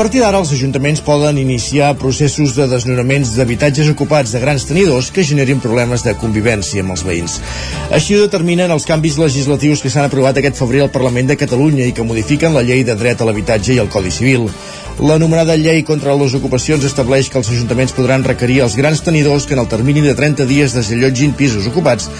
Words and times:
Partir 0.00 0.22
d'ara, 0.22 0.38
els 0.40 0.48
ajuntaments 0.56 1.02
poden 1.04 1.36
iniciar 1.36 1.90
processos 2.00 2.54
de 2.56 2.64
desnonaments 2.70 3.34
d'habitatges 3.36 3.90
ocupats 3.92 4.32
de 4.32 4.40
grans 4.40 4.64
tenidors 4.64 5.10
que 5.12 5.26
generin 5.28 5.60
problemes 5.60 6.00
de 6.06 6.14
convivència 6.16 6.80
amb 6.80 6.94
els 6.94 7.02
veïns. 7.04 7.34
Així 7.92 8.16
ho 8.16 8.22
determinen 8.22 8.72
els 8.72 8.88
canvis 8.88 9.18
legislatius 9.20 9.84
que 9.84 9.92
s'han 9.92 10.08
aprovat 10.08 10.40
aquest 10.40 10.56
febrer 10.56 10.86
al 10.86 10.94
Parlament 10.94 11.28
de 11.28 11.36
Catalunya 11.36 11.84
i 11.84 11.92
que 11.92 12.06
modifiquen 12.06 12.56
la 12.56 12.64
llei 12.64 12.80
de 12.80 12.96
dret 12.96 13.20
a 13.20 13.28
l'habitatge 13.28 13.74
i 13.76 13.82
el 13.82 13.92
Codi 13.92 14.14
Civil. 14.14 14.48
L'anomenada 15.00 15.54
llei 15.56 15.80
contra 15.80 16.12
les 16.12 16.34
ocupacions 16.36 16.82
estableix 16.84 17.30
que 17.32 17.38
els 17.40 17.48
ajuntaments 17.48 17.94
podran 17.96 18.24
requerir 18.26 18.58
als 18.60 18.74
grans 18.76 19.00
tenidors 19.00 19.46
que 19.48 19.54
en 19.56 19.62
el 19.62 19.68
termini 19.72 20.02
de 20.04 20.12
30 20.18 20.44
dies 20.44 20.74
desallotgin 20.76 21.32
pisos 21.38 21.68
ocupats 21.70 22.10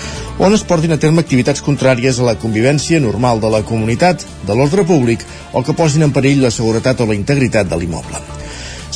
on 0.41 0.57
es 0.57 0.65
portin 0.65 0.97
a 0.97 0.99
terme 1.03 1.21
activitats 1.21 1.61
contràries 1.67 2.17
a 2.17 2.31
la 2.31 2.39
convivència 2.41 3.03
normal 3.05 3.43
de 3.43 3.51
la 3.53 3.61
comunitat, 3.69 4.25
de 4.49 4.57
l'ordre 4.57 4.87
públic 4.89 5.27
o 5.53 5.61
que 5.61 5.77
posin 5.77 6.07
en 6.09 6.17
perill 6.17 6.41
la 6.47 6.55
seguretat 6.57 7.05
o 7.05 7.11
la 7.11 7.19
integritat 7.19 7.69
de 7.69 7.77
l'immoble. 7.77 8.23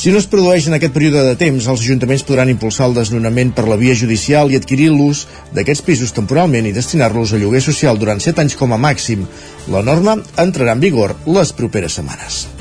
Si 0.01 0.09
no 0.09 0.17
es 0.17 0.25
produeix 0.33 0.65
en 0.65 0.79
aquest 0.79 0.93
període 0.97 1.21
de 1.29 1.37
temps, 1.37 1.69
els 1.69 1.85
ajuntaments 1.85 2.25
podran 2.25 2.49
impulsar 2.49 2.89
el 2.89 2.97
desnonament 2.97 3.53
per 3.53 3.67
la 3.69 3.77
via 3.77 3.93
judicial 3.93 4.49
i 4.49 4.57
adquirir 4.57 4.89
l'ús 4.95 5.27
d'aquests 5.53 5.85
pisos 5.85 6.17
temporalment 6.17 6.65
i 6.65 6.73
destinar-los 6.73 7.37
a 7.37 7.41
lloguer 7.41 7.61
social 7.61 8.01
durant 8.01 8.17
7 8.17 8.47
anys 8.47 8.57
com 8.57 8.73
a 8.73 8.81
màxim. 8.89 9.29
La 9.69 9.85
norma 9.85 10.17
entrarà 10.41 10.73
en 10.73 10.85
vigor 10.89 11.15
les 11.29 11.53
properes 11.53 12.01
setmanes. 12.01 12.54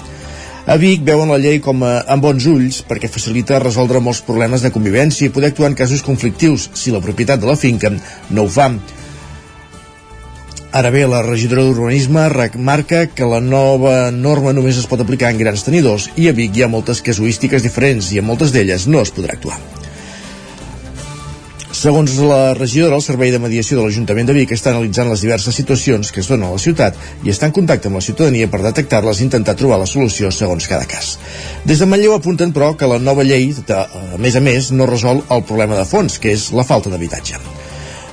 A 0.64 0.78
Vic 0.80 1.02
veuen 1.04 1.28
la 1.28 1.36
llei 1.36 1.59
com 1.60 1.82
a, 1.84 1.98
amb 2.09 2.24
bons 2.24 2.46
ulls 2.48 2.78
perquè 2.88 3.10
facilita 3.12 3.59
resoldre 3.60 4.00
molts 4.00 4.23
problemes 4.24 4.64
de 4.64 4.70
convivència 4.73 5.29
i 5.29 5.32
poder 5.34 5.51
actuar 5.52 5.68
en 5.68 5.76
casos 5.76 6.01
conflictius 6.06 6.71
si 6.73 6.95
la 6.95 7.02
propietat 7.04 7.43
de 7.43 7.51
la 7.51 7.59
finca 7.60 7.93
no 7.93 8.46
ho 8.46 8.48
fa. 8.48 8.71
Ara 10.74 10.90
bé, 10.90 11.04
la 11.06 11.21
regidora 11.23 11.66
d'Urbanisme 11.68 12.24
remarca 12.32 13.04
que 13.12 13.29
la 13.29 13.45
nova 13.45 14.10
norma 14.10 14.56
només 14.56 14.80
es 14.80 14.88
pot 14.88 15.04
aplicar 15.04 15.30
en 15.34 15.45
grans 15.45 15.68
tenidors 15.68 16.09
i 16.16 16.32
a 16.32 16.34
Vic 16.34 16.56
hi 16.56 16.65
ha 16.65 16.73
moltes 16.73 17.04
casuístiques 17.04 17.62
diferents 17.62 18.15
i 18.16 18.24
en 18.24 18.30
moltes 18.32 18.56
d'elles 18.56 18.88
no 18.88 19.04
es 19.04 19.12
podrà 19.12 19.37
actuar. 19.37 19.60
Segons 21.85 22.15
la 22.16 22.54
regidora, 22.57 22.96
el 22.96 23.02
Servei 23.04 23.29
de 23.29 23.38
Mediació 23.43 23.77
de 23.77 23.82
l'Ajuntament 23.85 24.30
de 24.30 24.32
Vic 24.32 24.54
està 24.54 24.71
analitzant 24.71 25.10
les 25.10 25.21
diverses 25.21 25.59
situacions 25.60 26.09
que 26.15 26.23
es 26.23 26.30
donen 26.32 26.46
a 26.46 26.54
la 26.54 26.63
ciutat 26.63 26.96
i 27.27 27.32
està 27.32 27.51
en 27.51 27.52
contacte 27.59 27.90
amb 27.90 27.99
la 27.99 28.04
ciutadania 28.07 28.49
per 28.49 28.63
detectar-les 28.65 29.21
i 29.21 29.27
intentar 29.27 29.52
trobar 29.60 29.77
la 29.82 29.90
solució 29.90 30.30
segons 30.32 30.65
cada 30.71 30.88
cas. 30.88 31.18
Des 31.68 31.85
de 31.85 31.90
Manlleu 31.90 32.16
apunten, 32.16 32.57
però, 32.57 32.71
que 32.73 32.88
la 32.88 32.96
nova 33.02 33.27
llei, 33.29 33.51
a 33.68 34.16
més 34.16 34.40
a 34.40 34.43
més, 34.49 34.73
no 34.73 34.88
resol 34.88 35.21
el 35.29 35.45
problema 35.45 35.77
de 35.77 35.85
fons, 35.85 36.16
que 36.16 36.32
és 36.32 36.49
la 36.57 36.65
falta 36.65 36.88
d'habitatge. 36.88 37.63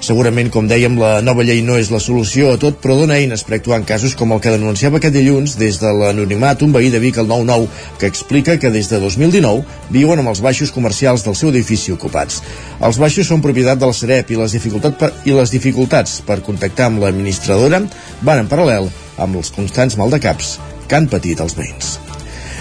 Segurament, 0.01 0.47
com 0.49 0.65
dèiem, 0.65 0.95
la 0.97 1.19
nova 1.21 1.43
llei 1.45 1.59
no 1.61 1.75
és 1.77 1.91
la 1.93 1.99
solució 2.01 2.49
a 2.49 2.57
tot, 2.61 2.79
però 2.81 2.95
dona 2.97 3.19
eines 3.21 3.43
per 3.45 3.59
actuar 3.59 3.77
en 3.77 3.83
casos 3.85 4.15
com 4.17 4.31
el 4.33 4.39
que 4.41 4.49
denunciava 4.49 4.97
aquest 4.97 5.13
dilluns 5.13 5.53
des 5.61 5.77
de 5.77 5.91
l'anonimat 5.93 6.63
un 6.65 6.73
veí 6.73 6.89
de 6.89 6.97
Vic 7.03 7.19
al 7.21 7.29
9-9, 7.29 7.67
que 8.01 8.09
explica 8.09 8.57
que 8.57 8.71
des 8.73 8.89
de 8.89 8.97
2019 8.97 9.61
viuen 9.93 10.23
amb 10.23 10.33
els 10.33 10.41
baixos 10.41 10.73
comercials 10.73 11.21
del 11.27 11.37
seu 11.37 11.53
edifici 11.53 11.93
ocupats. 11.93 12.41
Els 12.81 12.97
baixos 12.97 13.29
són 13.29 13.45
propietat 13.45 13.77
de 13.77 13.91
la 13.91 13.93
Sareb 13.93 14.33
i 14.33 14.41
les, 14.41 14.57
dificultats 14.57 14.97
per, 14.97 15.11
i 15.29 15.37
les 15.37 15.53
dificultats 15.53 16.17
per 16.25 16.41
contactar 16.41 16.89
amb 16.89 17.05
l'administradora 17.05 17.83
van 18.25 18.41
en 18.41 18.49
paral·lel 18.49 18.89
amb 19.21 19.37
els 19.37 19.53
constants 19.53 20.01
maldecaps 20.01 20.57
que 20.87 20.97
han 20.97 21.11
patit 21.13 21.45
els 21.45 21.53
veïns. 21.53 21.99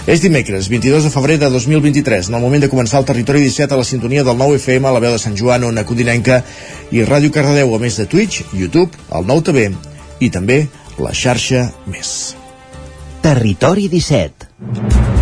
És 0.09 0.21
dimecres, 0.21 0.65
22 0.69 1.03
de 1.05 1.11
febrer 1.13 1.37
de 1.37 1.49
2023, 1.53 2.29
en 2.29 2.35
el 2.35 2.41
moment 2.41 2.63
de 2.63 2.69
començar 2.71 2.99
el 2.99 3.05
Territori 3.05 3.43
17 3.45 3.75
a 3.75 3.77
la 3.77 3.85
sintonia 3.85 4.23
del 4.25 4.37
9 4.37 4.57
FM, 4.57 4.89
a 4.89 4.95
la 4.95 5.03
veu 5.03 5.13
de 5.13 5.21
Sant 5.21 5.37
Joan, 5.37 5.67
Ona 5.69 5.85
Codinenca 5.85 6.41
i 6.89 7.05
Ràdio 7.05 7.29
Cardedeu, 7.31 7.75
a 7.75 7.79
més 7.79 8.01
de 8.01 8.09
Twitch, 8.09 8.41
YouTube, 8.57 8.97
el 9.13 9.29
9 9.29 9.47
TV 9.51 9.69
i 10.25 10.33
també 10.33 10.63
la 10.97 11.13
xarxa 11.13 11.67
Més. 11.85 12.33
Territori 13.21 13.85
17 13.93 15.20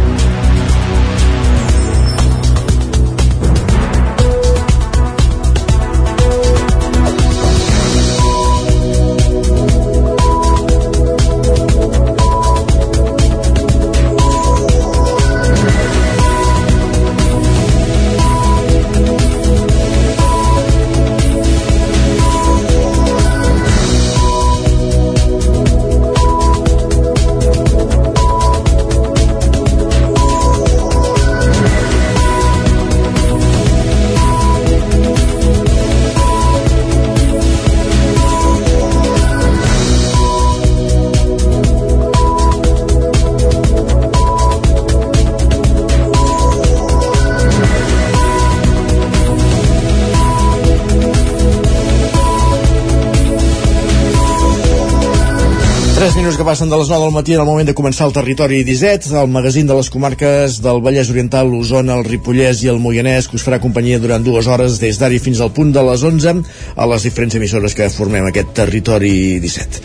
que 56.40 56.46
passen 56.48 56.70
de 56.72 56.78
les 56.80 56.88
9 56.88 57.04
del 57.04 57.12
matí 57.12 57.34
en 57.34 57.42
el 57.42 57.48
moment 57.48 57.68
de 57.68 57.74
començar 57.76 58.06
el 58.08 58.14
Territori 58.16 58.62
17, 58.64 59.10
el 59.20 59.28
magazín 59.28 59.68
de 59.68 59.76
les 59.76 59.90
comarques 59.92 60.62
del 60.64 60.78
Vallès 60.80 61.10
Oriental, 61.12 61.50
l'Osona, 61.52 61.98
el 62.00 62.06
Ripollès 62.08 62.62
i 62.64 62.70
el 62.72 62.80
Moianès, 62.80 63.28
que 63.28 63.36
us 63.36 63.44
farà 63.44 63.60
companyia 63.60 64.00
durant 64.00 64.24
dues 64.24 64.48
hores 64.48 64.78
des 64.80 64.96
d'ara 65.02 65.20
fins 65.20 65.42
al 65.44 65.52
punt 65.52 65.74
de 65.76 65.84
les 65.84 66.06
11 66.08 66.36
a 66.80 66.88
les 66.94 67.04
diferents 67.04 67.36
emissores 67.36 67.76
que 67.76 67.90
formem 67.92 68.30
aquest 68.30 68.54
Territori 68.56 69.12
17. 69.44 69.84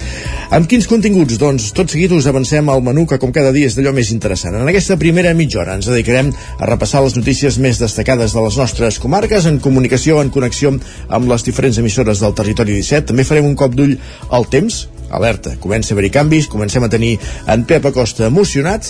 Amb 0.55 0.71
quins 0.71 0.87
continguts? 0.87 1.41
Doncs 1.43 1.73
tot 1.75 1.91
seguit 1.91 2.15
us 2.15 2.31
avancem 2.31 2.71
al 2.71 2.87
menú 2.87 3.03
que 3.11 3.19
com 3.19 3.35
cada 3.35 3.51
dia 3.51 3.67
és 3.67 3.75
d'allò 3.75 3.91
més 3.97 4.15
interessant. 4.15 4.55
En 4.55 4.71
aquesta 4.71 4.95
primera 5.01 5.35
mitja 5.35 5.59
hora 5.65 5.75
ens 5.75 5.91
dedicarem 5.91 6.31
a 6.61 6.71
repassar 6.71 7.03
les 7.03 7.19
notícies 7.19 7.59
més 7.59 7.83
destacades 7.83 8.31
de 8.31 8.47
les 8.47 8.63
nostres 8.63 9.03
comarques 9.03 9.51
en 9.51 9.59
comunicació, 9.59 10.23
en 10.23 10.31
connexió 10.31 10.71
amb 11.09 11.35
les 11.35 11.43
diferents 11.43 11.83
emissores 11.83 12.23
del 12.23 12.39
Territori 12.39 12.79
17. 12.79 13.11
També 13.11 13.27
farem 13.27 13.51
un 13.51 13.59
cop 13.59 13.75
d'ull 13.75 13.99
al 14.31 14.47
temps, 14.47 14.85
alerta, 15.17 15.57
comença 15.63 15.93
a 15.93 15.95
haver-hi 15.97 16.13
canvis, 16.15 16.51
comencem 16.51 16.85
a 16.85 16.91
tenir 16.93 17.17
en 17.51 17.65
Pep 17.69 17.87
Acosta 17.91 18.29
emocionat, 18.29 18.89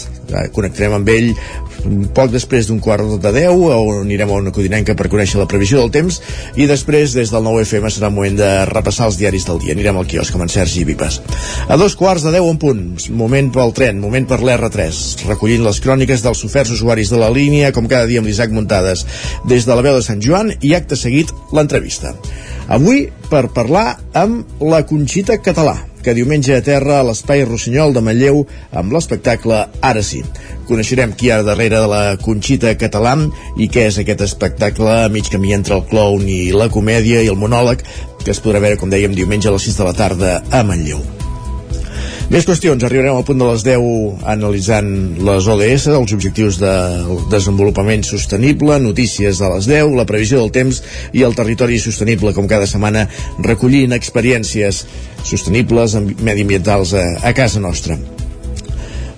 connectarem 0.54 0.98
amb 0.98 1.10
ell 1.12 1.32
poc 2.16 2.30
després 2.32 2.68
d'un 2.68 2.80
quart 2.82 3.04
de 3.20 3.32
10 3.34 3.50
on 3.74 4.00
anirem 4.04 4.30
a 4.32 4.38
una 4.40 4.52
codinenca 4.54 4.94
per 4.96 5.10
conèixer 5.12 5.40
la 5.40 5.48
previsió 5.50 5.80
del 5.80 5.92
temps. 5.92 6.20
I 6.56 6.68
després 6.70 7.12
des 7.16 7.32
del 7.32 7.44
9 7.44 7.64
FM 7.66 7.90
serà 7.92 8.08
el 8.08 8.16
moment 8.16 8.38
de 8.38 8.50
repassar 8.70 9.10
els 9.10 9.18
diaris 9.20 9.46
del 9.48 9.60
dia. 9.62 9.74
Anirem 9.76 10.00
al 10.00 10.08
quiosc 10.08 10.34
amb 10.34 10.46
en 10.46 10.52
Sergi 10.52 10.84
Vives. 10.88 11.20
A 11.68 11.76
dos 11.80 11.96
quarts 12.00 12.24
de 12.24 12.32
10 12.34 12.50
en 12.54 12.60
punt 12.62 12.82
moment 13.12 13.52
pel 13.54 13.74
tren, 13.76 14.00
moment 14.00 14.28
per 14.28 14.40
l'R3 14.40 15.28
recollint 15.28 15.64
les 15.66 15.80
cròniques 15.84 16.24
dels 16.24 16.44
oferts 16.46 16.74
usuaris 16.74 17.12
de 17.12 17.20
la 17.20 17.32
línia 17.32 17.72
com 17.76 17.88
cada 17.90 18.08
dia 18.08 18.22
amb 18.22 18.30
l'Isaac 18.30 18.52
Muntades 18.54 19.04
des 19.48 19.66
de 19.66 19.74
la 19.74 19.84
veu 19.84 19.98
de 19.98 20.04
Sant 20.04 20.22
Joan 20.24 20.54
i 20.60 20.74
acte 20.76 20.96
seguit 20.96 21.32
l'entrevista. 21.52 22.14
Avui 22.72 23.08
per 23.30 23.50
parlar 23.52 23.98
amb 24.16 24.62
la 24.64 24.84
Conxita 24.88 25.36
Català 25.42 25.76
que 26.04 26.14
diumenge 26.16 26.54
a 26.56 26.64
terra 26.64 27.00
a 27.00 27.06
l'Espai 27.08 27.46
Rossinyol 27.48 27.96
de 27.96 28.04
Manlleu 28.04 28.44
amb 28.76 28.92
l'espectacle 28.94 29.64
Ara 29.80 30.04
sí. 30.04 30.22
Coneixerem 30.68 31.16
qui 31.16 31.28
hi 31.28 31.34
ha 31.34 31.42
darrere 31.46 31.80
de 31.80 31.90
la 31.90 32.04
Conxita 32.20 32.76
Català 32.80 33.16
i 33.60 33.68
què 33.72 33.88
és 33.88 34.00
aquest 34.00 34.24
espectacle 34.28 35.04
a 35.04 35.10
mig 35.12 35.32
camí 35.32 35.52
entre 35.56 35.78
el 35.80 35.84
clown 35.90 36.28
i 36.28 36.40
la 36.52 36.70
comèdia 36.72 37.24
i 37.24 37.32
el 37.32 37.40
monòleg 37.40 37.84
que 38.24 38.32
es 38.32 38.40
podrà 38.40 38.62
veure, 38.64 38.80
com 38.80 38.92
dèiem, 38.92 39.12
diumenge 39.16 39.50
a 39.50 39.56
les 39.56 39.68
6 39.68 39.82
de 39.82 39.90
la 39.90 39.98
tarda 40.00 40.40
a 40.50 40.64
Manlleu. 40.64 41.23
Més 42.32 42.46
qüestions. 42.48 42.80
Arribarem 42.86 43.18
al 43.18 43.24
punt 43.28 43.40
de 43.40 43.46
les 43.50 43.62
10 43.66 44.24
analitzant 44.32 44.88
les 45.26 45.48
ODS, 45.52 45.88
els 45.92 46.14
objectius 46.16 46.56
de 46.62 46.72
desenvolupament 47.32 48.04
sostenible, 48.08 48.78
notícies 48.80 49.42
de 49.42 49.50
les 49.52 49.68
10, 49.68 49.92
la 49.98 50.06
previsió 50.08 50.40
del 50.40 50.52
temps 50.54 50.80
i 51.12 51.24
el 51.26 51.36
territori 51.36 51.78
sostenible, 51.82 52.32
com 52.32 52.48
cada 52.48 52.68
setmana 52.70 53.06
recollint 53.44 53.92
experiències 53.92 54.84
sostenibles 55.24 55.98
mediambientals 56.24 56.96
a, 56.96 57.04
a 57.20 57.34
casa 57.36 57.60
nostra. 57.60 57.98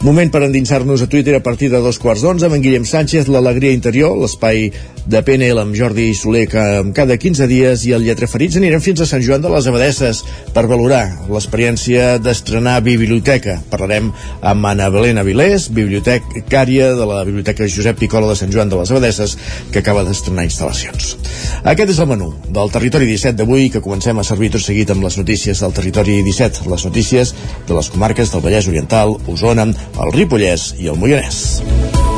Moment 0.02 0.28
per 0.30 0.42
endinsar-nos 0.44 1.02
a 1.02 1.08
Twitter 1.10 1.38
a 1.38 1.42
partir 1.42 1.70
de 1.72 1.80
dos 1.82 1.98
quarts 2.02 2.26
d'onze 2.26 2.50
amb 2.50 2.58
en 2.58 2.66
Guillem 2.66 2.84
Sánchez, 2.84 3.30
l'Alegria 3.32 3.72
Interior, 3.74 4.18
l'espai 4.18 4.68
de 5.06 5.22
PNL 5.22 5.60
amb 5.62 5.76
Jordi 5.78 6.08
Soler 6.18 6.46
que 6.50 6.62
cada 6.94 7.16
15 7.16 7.46
dies 7.46 7.84
i 7.86 7.92
el 7.94 8.02
Lletra 8.06 8.26
Ferits 8.26 8.58
anirem 8.58 8.82
fins 8.82 9.00
a 9.00 9.06
Sant 9.06 9.22
Joan 9.22 9.44
de 9.44 9.50
les 9.52 9.68
Abadesses 9.70 10.22
per 10.54 10.66
valorar 10.66 11.04
l'experiència 11.30 12.16
d'estrenar 12.18 12.80
biblioteca. 12.86 13.60
Parlarem 13.70 14.10
amb 14.42 14.66
Anna 14.66 14.88
Belén 14.90 15.20
Avilés, 15.22 15.68
bibliotecària 15.70 16.90
de 16.98 17.06
la 17.06 17.22
Biblioteca 17.28 17.68
Josep 17.70 18.00
Picola 18.02 18.32
de 18.32 18.38
Sant 18.40 18.52
Joan 18.54 18.72
de 18.72 18.80
les 18.80 18.90
Abadesses, 18.90 19.36
que 19.70 19.84
acaba 19.84 20.04
d'estrenar 20.06 20.48
instal·lacions. 20.48 21.14
Aquest 21.62 21.94
és 21.94 22.02
el 22.02 22.10
menú 22.10 22.32
del 22.50 22.74
Territori 22.74 23.06
17 23.10 23.38
d'avui, 23.38 23.70
que 23.70 23.84
comencem 23.84 24.18
a 24.18 24.26
servir 24.26 24.50
tot 24.56 24.66
seguit 24.66 24.90
amb 24.90 25.06
les 25.06 25.20
notícies 25.20 25.62
del 25.62 25.76
Territori 25.76 26.18
17, 26.26 26.66
les 26.72 26.88
notícies 26.88 27.34
de 27.68 27.78
les 27.78 27.92
comarques 27.94 28.34
del 28.34 28.42
Vallès 28.42 28.70
Oriental, 28.72 29.16
Osona, 29.30 29.70
el 29.70 30.14
Ripollès 30.18 30.72
i 30.82 30.90
el 30.90 30.98
Moianès. 30.98 32.15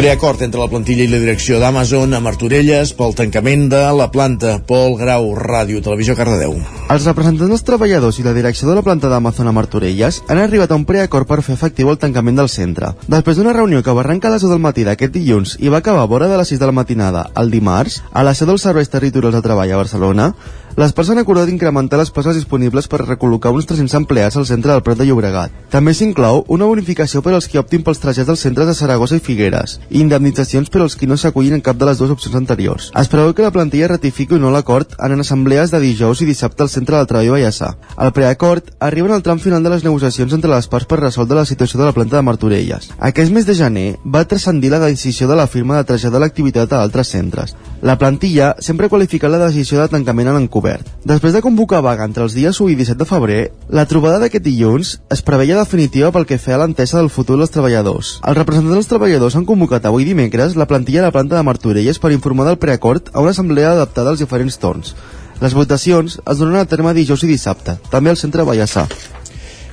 Preacord 0.00 0.40
entre 0.40 0.56
la 0.56 0.70
plantilla 0.72 1.04
i 1.04 1.10
la 1.12 1.18
direcció 1.20 1.58
d'Amazon 1.60 2.16
a 2.16 2.22
Martorelles 2.24 2.94
pel 2.96 3.10
tancament 3.12 3.66
de 3.68 3.82
la 3.92 4.06
planta. 4.08 4.54
Pol 4.64 4.94
Grau, 4.96 5.26
Ràdio, 5.36 5.82
Televisió, 5.84 6.14
Cardedeu. 6.16 6.54
Els 6.88 7.04
representants 7.04 7.52
dels 7.52 7.66
treballadors 7.68 8.16
i 8.16 8.24
la 8.24 8.32
direcció 8.32 8.70
de 8.70 8.78
la 8.78 8.84
planta 8.86 9.10
d'Amazon 9.12 9.50
a 9.50 9.52
Martorelles 9.52 10.22
han 10.32 10.40
arribat 10.40 10.72
a 10.72 10.78
un 10.80 10.86
preacord 10.88 11.28
per 11.28 11.42
fer 11.44 11.52
efectiu 11.52 11.92
el 11.92 12.00
tancament 12.00 12.40
del 12.40 12.48
centre. 12.48 12.94
Després 13.12 13.36
d'una 13.36 13.52
reunió 13.52 13.82
que 13.84 13.92
va 13.92 14.00
arrencar 14.00 14.30
a 14.30 14.38
les 14.38 14.46
10 14.46 14.54
del 14.54 14.64
matí 14.64 14.88
d'aquest 14.88 15.12
dilluns 15.18 15.58
i 15.60 15.68
va 15.68 15.82
acabar 15.84 16.08
a 16.08 16.08
vora 16.08 16.32
de 16.32 16.40
les 16.40 16.48
6 16.48 16.64
de 16.64 16.72
la 16.72 16.78
matinada 16.80 17.26
el 17.36 17.52
dimarts, 17.52 18.00
a 18.16 18.24
la 18.24 18.32
seu 18.32 18.48
dels 18.48 18.64
serveis 18.64 18.88
territorials 18.88 19.36
de 19.36 19.44
treball 19.44 19.68
a 19.68 19.82
Barcelona, 19.84 20.32
les 20.76 20.92
parts 20.94 21.10
han 21.10 21.18
acordat 21.18 21.48
incrementar 21.50 21.98
les 21.98 22.10
places 22.14 22.36
disponibles 22.38 22.86
per 22.88 23.00
recol·locar 23.02 23.50
uns 23.50 23.66
300 23.66 23.96
empleats 23.98 24.36
al 24.38 24.46
centre 24.46 24.70
del 24.70 24.82
Prat 24.86 25.00
de 25.00 25.06
Llobregat. 25.08 25.50
També 25.70 25.92
s'inclou 25.94 26.44
una 26.48 26.68
bonificació 26.70 27.22
per 27.24 27.32
als 27.34 27.48
qui 27.50 27.58
optin 27.58 27.82
pels 27.82 27.98
trajets 27.98 28.28
dels 28.28 28.44
centres 28.46 28.68
de 28.70 28.74
Saragossa 28.78 29.18
i 29.18 29.24
Figueres 29.24 29.78
i 29.90 30.00
indemnitzacions 30.00 30.70
per 30.70 30.84
als 30.84 30.94
qui 30.96 31.08
no 31.10 31.18
s'acullin 31.18 31.58
en 31.58 31.64
cap 31.66 31.76
de 31.76 31.88
les 31.88 31.98
dues 31.98 32.12
opcions 32.14 32.36
anteriors. 32.38 32.90
Es 32.94 33.10
preveu 33.10 33.34
que 33.34 33.42
la 33.42 33.50
plantilla 33.50 33.88
ratifiqui 33.90 34.38
o 34.38 34.38
no 34.38 34.52
l'acord 34.54 34.94
en 34.98 35.18
assemblees 35.20 35.74
de 35.74 35.80
dijous 35.82 36.22
i 36.22 36.28
dissabte 36.30 36.62
al 36.62 36.70
centre 36.70 36.96
del 36.96 37.10
treball 37.10 37.34
Vallèsà. 37.34 37.72
El 37.98 38.14
preacord 38.14 38.70
arriba 38.78 39.10
en 39.10 39.16
el 39.18 39.26
tram 39.26 39.42
final 39.42 39.66
de 39.66 39.74
les 39.74 39.84
negociacions 39.84 40.32
entre 40.38 40.54
les 40.54 40.70
parts 40.70 40.86
per 40.86 41.00
resoldre 41.00 41.40
la 41.42 41.48
situació 41.50 41.80
de 41.80 41.90
la 41.90 41.96
planta 41.96 42.16
de 42.16 42.22
Martorelles. 42.22 42.92
Aquest 42.98 43.34
mes 43.34 43.46
de 43.46 43.58
gener 43.58 43.88
va 44.06 44.24
transcendir 44.24 44.70
la 44.70 44.82
decisió 44.86 45.26
de 45.26 45.36
la 45.36 45.48
firma 45.50 45.76
de 45.76 45.84
traslladar 45.90 46.22
l'activitat 46.22 46.72
a 46.72 46.82
altres 46.82 47.10
centres. 47.10 47.56
La 47.82 47.98
plantilla 47.98 48.54
sempre 48.60 48.86
ha 48.86 48.92
qualificat 48.92 49.30
la 49.32 49.44
decisió 49.46 49.80
de 49.80 49.88
tancament 49.88 50.28
en 50.28 50.42
encobert 50.42 50.59
obert. 50.60 50.86
Després 51.08 51.34
de 51.34 51.42
convocar 51.44 51.82
vaga 51.84 52.06
entre 52.06 52.24
els 52.26 52.36
dies 52.36 52.60
1 52.60 52.70
i 52.72 52.78
17 52.78 53.00
de 53.00 53.08
febrer, 53.08 53.40
la 53.68 53.86
trobada 53.90 54.20
d'aquest 54.22 54.44
dilluns 54.44 54.96
es 55.10 55.24
preveia 55.26 55.58
definitiva 55.58 56.12
pel 56.14 56.28
que 56.28 56.38
feia 56.38 56.60
a 56.60 56.62
l'entesa 56.64 57.00
del 57.00 57.10
futur 57.10 57.38
dels 57.40 57.52
treballadors. 57.54 58.18
Els 58.22 58.38
representants 58.38 58.78
dels 58.78 58.90
treballadors 58.90 59.38
han 59.38 59.48
convocat 59.48 59.88
avui 59.88 60.06
dimecres 60.08 60.58
la 60.60 60.68
plantilla 60.70 61.02
de 61.02 61.08
la 61.08 61.16
planta 61.16 61.38
de 61.38 61.46
Martorelles 61.46 61.98
per 61.98 62.12
informar 62.16 62.46
del 62.48 62.60
preacord 62.62 63.10
a 63.12 63.24
una 63.24 63.34
assemblea 63.34 63.72
adaptada 63.72 64.14
als 64.14 64.22
diferents 64.22 64.60
torns. 64.60 64.94
Les 65.40 65.54
votacions 65.56 66.18
es 66.20 66.38
donen 66.38 66.60
a 66.60 66.68
terme 66.68 66.92
dijous 66.92 67.24
i 67.24 67.30
dissabte, 67.30 67.78
també 67.88 68.12
al 68.12 68.20
centre 68.20 68.44
Vallassà. 68.44 68.84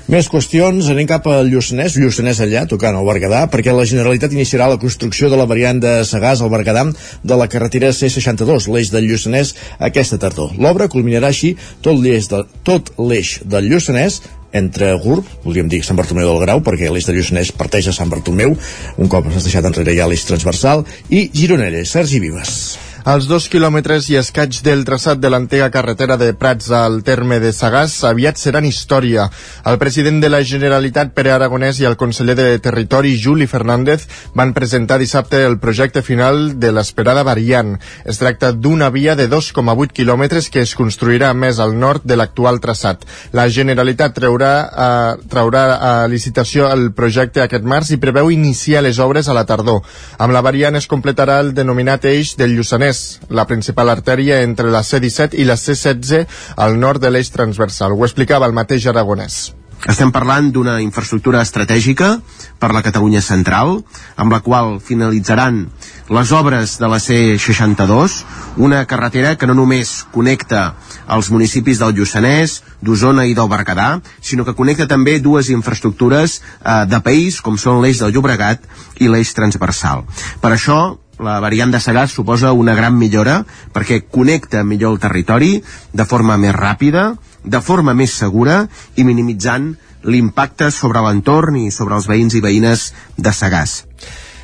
Més 0.08 0.30
qüestions, 0.32 0.88
anem 0.88 1.04
cap 1.04 1.26
al 1.28 1.50
Lluçanès, 1.52 1.98
Lluçanès 2.00 2.38
allà, 2.40 2.62
tocant 2.72 2.96
el 2.96 3.04
Berguedà, 3.04 3.42
perquè 3.52 3.74
la 3.76 3.84
Generalitat 3.84 4.32
iniciarà 4.32 4.70
la 4.72 4.78
construcció 4.80 5.28
de 5.28 5.36
la 5.36 5.44
variant 5.52 5.82
de 5.84 5.98
Sagàs 6.08 6.40
al 6.40 6.54
Berguedà 6.54 6.86
de 7.28 7.40
la 7.42 7.50
carretera 7.52 7.90
C62, 7.92 8.70
l'eix 8.72 8.94
del 8.94 9.10
Lluçanès, 9.12 9.52
aquesta 9.84 10.16
tardor. 10.24 10.56
L'obra 10.64 10.88
culminarà 10.88 11.28
així 11.36 11.58
tot 11.84 12.00
l'eix 12.00 12.32
de, 12.32 12.46
tot 12.64 12.94
l'eix 13.04 13.42
del 13.44 13.68
Lluçanès 13.68 14.22
entre 14.56 14.96
Gurb, 15.04 15.28
podríem 15.44 15.68
dir 15.68 15.84
Sant 15.84 16.00
Bartomeu 16.00 16.32
del 16.32 16.44
Grau, 16.46 16.64
perquè 16.64 16.88
l'eix 16.88 17.12
del 17.12 17.20
Lluçanès 17.20 17.52
parteix 17.52 17.92
a 17.92 18.00
Sant 18.00 18.08
Bartomeu, 18.08 18.56
un 18.96 19.12
cop 19.12 19.28
s'ha 19.28 19.44
deixat 19.44 19.68
enrere 19.68 20.00
ja 20.00 20.08
l'eix 20.08 20.24
transversal, 20.24 20.88
i 21.12 21.28
Gironella, 21.36 21.84
Sergi 21.84 22.24
Vives. 22.24 22.87
Els 23.08 23.24
dos 23.24 23.46
quilòmetres 23.48 24.10
i 24.12 24.18
escaig 24.20 24.58
del 24.66 24.82
traçat 24.84 25.22
de 25.24 25.30
l'antiga 25.32 25.70
carretera 25.72 26.18
de 26.20 26.34
Prats 26.36 26.66
al 26.76 26.98
terme 27.08 27.38
de 27.40 27.54
Sagàs 27.56 27.94
aviat 28.04 28.36
seran 28.36 28.66
història. 28.68 29.30
El 29.72 29.78
president 29.80 30.18
de 30.20 30.28
la 30.28 30.42
Generalitat, 30.44 31.14
Pere 31.16 31.32
Aragonès, 31.32 31.80
i 31.80 31.88
el 31.88 31.96
conseller 31.96 32.36
de 32.36 32.48
Territori, 32.60 33.14
Juli 33.16 33.48
Fernández, 33.48 34.04
van 34.36 34.52
presentar 34.52 34.98
dissabte 35.00 35.40
el 35.46 35.56
projecte 35.58 36.04
final 36.04 36.60
de 36.60 36.74
l'esperada 36.76 37.24
variant. 37.24 37.78
Es 38.04 38.20
tracta 38.20 38.50
d'una 38.52 38.90
via 38.92 39.16
de 39.16 39.30
2,8 39.32 39.96
quilòmetres 39.96 40.52
que 40.52 40.66
es 40.68 40.76
construirà 40.76 41.32
més 41.32 41.64
al 41.64 41.80
nord 41.80 42.04
de 42.04 42.20
l'actual 42.20 42.60
traçat. 42.60 43.08
La 43.32 43.48
Generalitat 43.48 44.20
traurà, 44.20 44.52
eh, 44.68 45.30
traurà 45.32 45.64
a 45.80 45.94
licitació 46.12 46.68
el 46.74 46.92
projecte 46.92 47.46
aquest 47.46 47.64
març 47.64 47.96
i 47.96 48.02
preveu 48.04 48.36
iniciar 48.36 48.84
les 48.84 49.00
obres 49.00 49.32
a 49.32 49.40
la 49.40 49.48
tardor. 49.48 49.80
Amb 50.20 50.36
la 50.36 50.44
variant 50.44 50.76
es 50.76 50.92
completarà 50.92 51.40
el 51.40 51.56
denominat 51.56 52.04
eix 52.04 52.36
del 52.36 52.60
Lluçanès, 52.60 52.97
la 53.30 53.48
principal 53.50 53.90
artèria 53.94 54.42
entre 54.46 54.72
la 54.74 54.84
C-17 54.84 55.38
i 55.42 55.48
la 55.48 55.58
C-16 55.58 56.26
al 56.56 56.80
nord 56.80 57.04
de 57.04 57.14
l'eix 57.14 57.32
transversal. 57.34 57.94
Ho 57.94 58.06
explicava 58.08 58.50
el 58.50 58.58
mateix 58.58 58.88
Aragonès. 58.88 59.48
Estem 59.86 60.10
parlant 60.12 60.50
d'una 60.50 60.80
infraestructura 60.82 61.44
estratègica 61.46 62.16
per 62.58 62.72
la 62.74 62.82
Catalunya 62.82 63.22
central, 63.22 63.84
amb 64.18 64.34
la 64.34 64.40
qual 64.42 64.80
finalitzaran 64.82 65.68
les 66.10 66.32
obres 66.34 66.74
de 66.82 66.90
la 66.90 66.98
C62, 66.98 68.18
una 68.58 68.82
carretera 68.90 69.36
que 69.38 69.46
no 69.46 69.54
només 69.54 70.02
connecta 70.12 70.74
els 71.14 71.30
municipis 71.30 71.78
del 71.80 71.94
Lluçanès, 71.94 72.62
d'Osona 72.82 73.28
i 73.30 73.38
del 73.38 73.52
Berguedà, 73.52 74.02
sinó 74.20 74.48
que 74.48 74.58
connecta 74.58 74.90
també 74.90 75.20
dues 75.22 75.52
infraestructures 75.54 76.40
eh, 76.42 76.86
de 76.90 77.02
país, 77.06 77.40
com 77.40 77.60
són 77.62 77.84
l'eix 77.84 78.02
del 78.02 78.16
Llobregat 78.18 78.66
i 79.00 79.12
l'eix 79.12 79.36
transversal. 79.38 80.08
Per 80.42 80.56
això, 80.58 80.98
la 81.24 81.40
variant 81.42 81.72
de 81.74 81.80
Sagàs 81.82 82.14
suposa 82.14 82.54
una 82.54 82.76
gran 82.78 82.98
millora 82.98 83.42
perquè 83.74 84.04
connecta 84.06 84.64
millor 84.64 84.96
el 84.96 85.02
territori 85.02 85.52
de 85.94 86.06
forma 86.06 86.38
més 86.38 86.56
ràpida, 86.56 87.16
de 87.44 87.62
forma 87.62 87.96
més 87.98 88.14
segura 88.14 88.66
i 88.96 89.06
minimitzant 89.08 89.74
l'impacte 90.08 90.70
sobre 90.72 91.02
l'entorn 91.04 91.58
i 91.60 91.72
sobre 91.74 91.98
els 91.98 92.08
veïns 92.08 92.38
i 92.38 92.44
veïnes 92.44 92.92
de 93.18 93.34
Sagàs. 93.34 93.82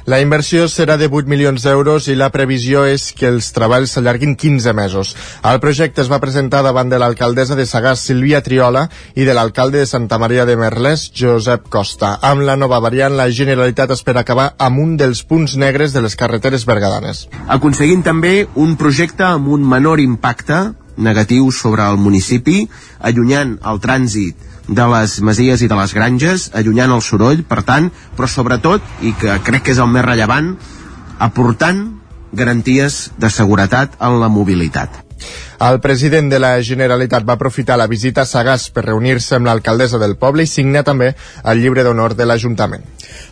La 0.05 0.17
inversió 0.19 0.65
serà 0.67 0.97
de 0.99 1.07
8 1.07 1.29
milions 1.31 1.63
d'euros 1.63 2.09
i 2.11 2.15
la 2.19 2.27
previsió 2.27 2.81
és 2.83 3.05
que 3.15 3.29
els 3.31 3.47
treballs 3.55 3.93
s'allarguin 3.95 4.33
15 4.35 4.73
mesos. 4.75 5.13
El 5.47 5.61
projecte 5.63 6.03
es 6.03 6.09
va 6.11 6.19
presentar 6.19 6.59
davant 6.65 6.91
de 6.91 6.99
l'alcaldessa 6.99 7.55
de 7.55 7.63
Sagàs, 7.63 8.03
Sílvia 8.03 8.41
Triola, 8.43 8.89
i 9.15 9.23
de 9.23 9.31
l'alcalde 9.37 9.79
de 9.79 9.87
Santa 9.87 10.19
Maria 10.19 10.43
de 10.43 10.57
Merlès, 10.59 11.07
Josep 11.15 11.69
Costa. 11.71 12.17
Amb 12.19 12.43
la 12.43 12.57
nova 12.59 12.81
variant, 12.83 13.15
la 13.15 13.29
Generalitat 13.31 13.95
espera 13.95 14.27
acabar 14.27 14.51
amb 14.59 14.83
un 14.83 14.97
dels 14.99 15.23
punts 15.23 15.55
negres 15.55 15.95
de 15.95 16.03
les 16.03 16.19
carreteres 16.19 16.67
bergadanes. 16.67 17.29
Aconseguint 17.47 18.03
també 18.03 18.41
un 18.59 18.75
projecte 18.75 19.23
amb 19.23 19.47
un 19.55 19.63
menor 19.63 20.03
impacte 20.03 20.65
negatiu 20.97 21.47
sobre 21.55 21.87
el 21.87 21.95
municipi, 21.95 22.65
allunyant 22.99 23.55
el 23.63 23.79
trànsit 23.79 24.51
de 24.67 24.85
les 24.93 25.17
masies 25.21 25.61
i 25.61 25.67
de 25.67 25.77
les 25.77 25.93
granges, 25.95 26.49
allunyant 26.55 26.93
el 26.95 27.03
soroll, 27.03 27.43
per 27.47 27.63
tant, 27.67 27.89
però 28.17 28.29
sobretot, 28.29 28.85
i 29.01 29.13
que 29.19 29.39
crec 29.43 29.67
que 29.67 29.75
és 29.75 29.81
el 29.83 29.91
més 29.91 30.05
rellevant, 30.05 30.53
aportant 31.19 31.83
garanties 32.33 33.11
de 33.19 33.29
seguretat 33.29 33.99
en 34.01 34.19
la 34.21 34.31
mobilitat. 34.31 35.03
El 35.63 35.79
president 35.79 36.27
de 36.31 36.39
la 36.43 36.57
Generalitat 36.61 37.23
va 37.23 37.37
aprofitar 37.37 37.77
la 37.79 37.87
visita 37.87 38.23
a 38.23 38.27
Sagàs 38.27 38.67
per 38.73 38.87
reunir-se 38.87 39.37
amb 39.37 39.47
l'alcaldessa 39.47 40.01
del 40.01 40.17
poble 40.19 40.43
i 40.43 40.49
signar 40.49 40.83
també 40.83 41.13
el 41.43 41.61
llibre 41.61 41.85
d'honor 41.85 42.17
de 42.19 42.27
l'Ajuntament. 42.27 42.83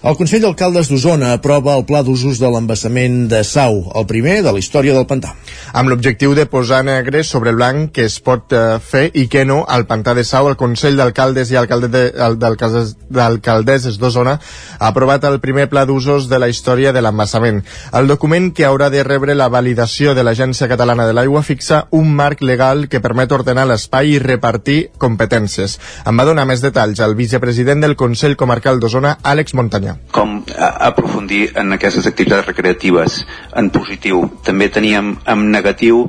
El 0.02 0.16
Consell 0.18 0.42
d'Alcaldes 0.42 0.88
d'Osona 0.90 1.28
aprova 1.36 1.76
el 1.78 1.84
pla 1.86 2.00
d'usos 2.02 2.40
de 2.42 2.50
l'embassament 2.50 3.28
de 3.30 3.44
Sau, 3.46 3.84
el 4.00 4.06
primer 4.10 4.42
de 4.46 4.52
la 4.54 4.62
història 4.62 4.94
del 4.96 5.06
pantà. 5.10 5.30
Amb 5.78 5.90
l'objectiu 5.92 6.34
de 6.38 6.46
posar 6.50 6.82
negre 6.88 7.24
sobre 7.28 7.52
blanc 7.54 7.92
que 7.94 8.06
es 8.10 8.16
pot 8.24 8.54
eh, 8.54 8.80
fer 8.82 9.12
i 9.14 9.28
que 9.30 9.46
no 9.46 9.66
al 9.68 9.86
pantà 9.90 10.14
de 10.18 10.24
Sau, 10.26 10.48
el 10.50 10.58
Consell 10.58 10.98
d'Alcaldes 10.98 11.52
i 11.52 11.56
d'Alcaldesses 11.60 13.98
d'Osona 14.02 14.40
ha 14.80 14.88
aprovat 14.90 15.24
el 15.30 15.40
primer 15.44 15.68
pla 15.70 15.86
d'usos 15.86 16.28
de 16.32 16.40
la 16.40 16.50
història 16.50 16.94
de 16.96 17.02
l'embassament. 17.06 17.62
El 17.94 18.08
document 18.10 18.52
que 18.56 18.66
haurà 18.66 18.90
de 18.90 19.04
rebre 19.04 19.36
la 19.36 19.50
validació 19.54 20.16
de 20.16 20.24
l'Agència 20.24 20.68
Catalana 20.72 21.06
de 21.06 21.14
l'Aigua 21.14 21.44
fixa 21.46 21.81
un 21.98 22.12
marc 22.16 22.42
legal 22.46 22.88
que 22.92 23.02
permet 23.04 23.32
ordenar 23.32 23.66
l'espai 23.70 24.16
i 24.16 24.20
repartir 24.22 24.92
competències. 25.02 25.78
En 26.06 26.18
va 26.18 26.28
donar 26.28 26.46
més 26.50 26.64
detalls 26.64 27.02
el 27.04 27.16
vicepresident 27.20 27.84
del 27.84 27.98
Consell 28.00 28.38
Comarcal 28.40 28.80
d'Osona, 28.80 29.18
Àlex 29.24 29.56
Montanyà. 29.58 29.98
Com 30.16 30.40
aprofundir 30.58 31.52
en 31.60 31.74
aquestes 31.78 32.08
activitats 32.10 32.48
recreatives 32.48 33.22
en 33.58 33.72
positiu. 33.74 34.24
També 34.46 34.70
teníem 34.70 35.16
en 35.26 35.46
negatiu 35.52 36.06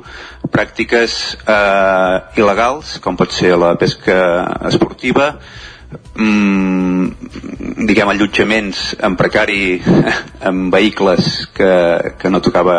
pràctiques 0.53 1.19
eh, 1.47 2.39
il·legals, 2.39 2.97
com 3.03 3.17
pot 3.19 3.31
ser 3.33 3.55
la 3.59 3.73
pesca 3.79 4.17
esportiva, 4.69 5.33
mm, 6.15 7.83
diguem, 7.87 8.09
allotjaments 8.09 8.81
en 9.03 9.17
precari 9.19 9.79
amb 10.49 10.73
vehicles 10.73 11.47
que, 11.55 11.71
que 12.19 12.31
no 12.33 12.41
tocava 12.43 12.77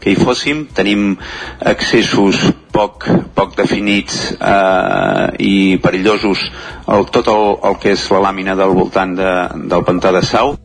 que 0.00 0.12
hi 0.12 0.18
fóssim. 0.18 0.66
Tenim 0.74 1.14
accessos 1.60 2.42
poc, 2.74 3.08
poc 3.36 3.56
definits 3.60 4.34
eh, 4.34 5.26
i 5.38 5.54
perillosos 5.82 6.44
el, 6.88 7.08
tot 7.14 7.30
el, 7.32 7.50
el 7.70 7.80
que 7.82 7.94
és 7.94 8.08
la 8.14 8.22
làmina 8.28 8.58
del 8.58 8.74
voltant 8.76 9.16
de, 9.18 9.34
del 9.70 9.86
pantà 9.86 10.14
de 10.14 10.24
Sau. 10.26 10.56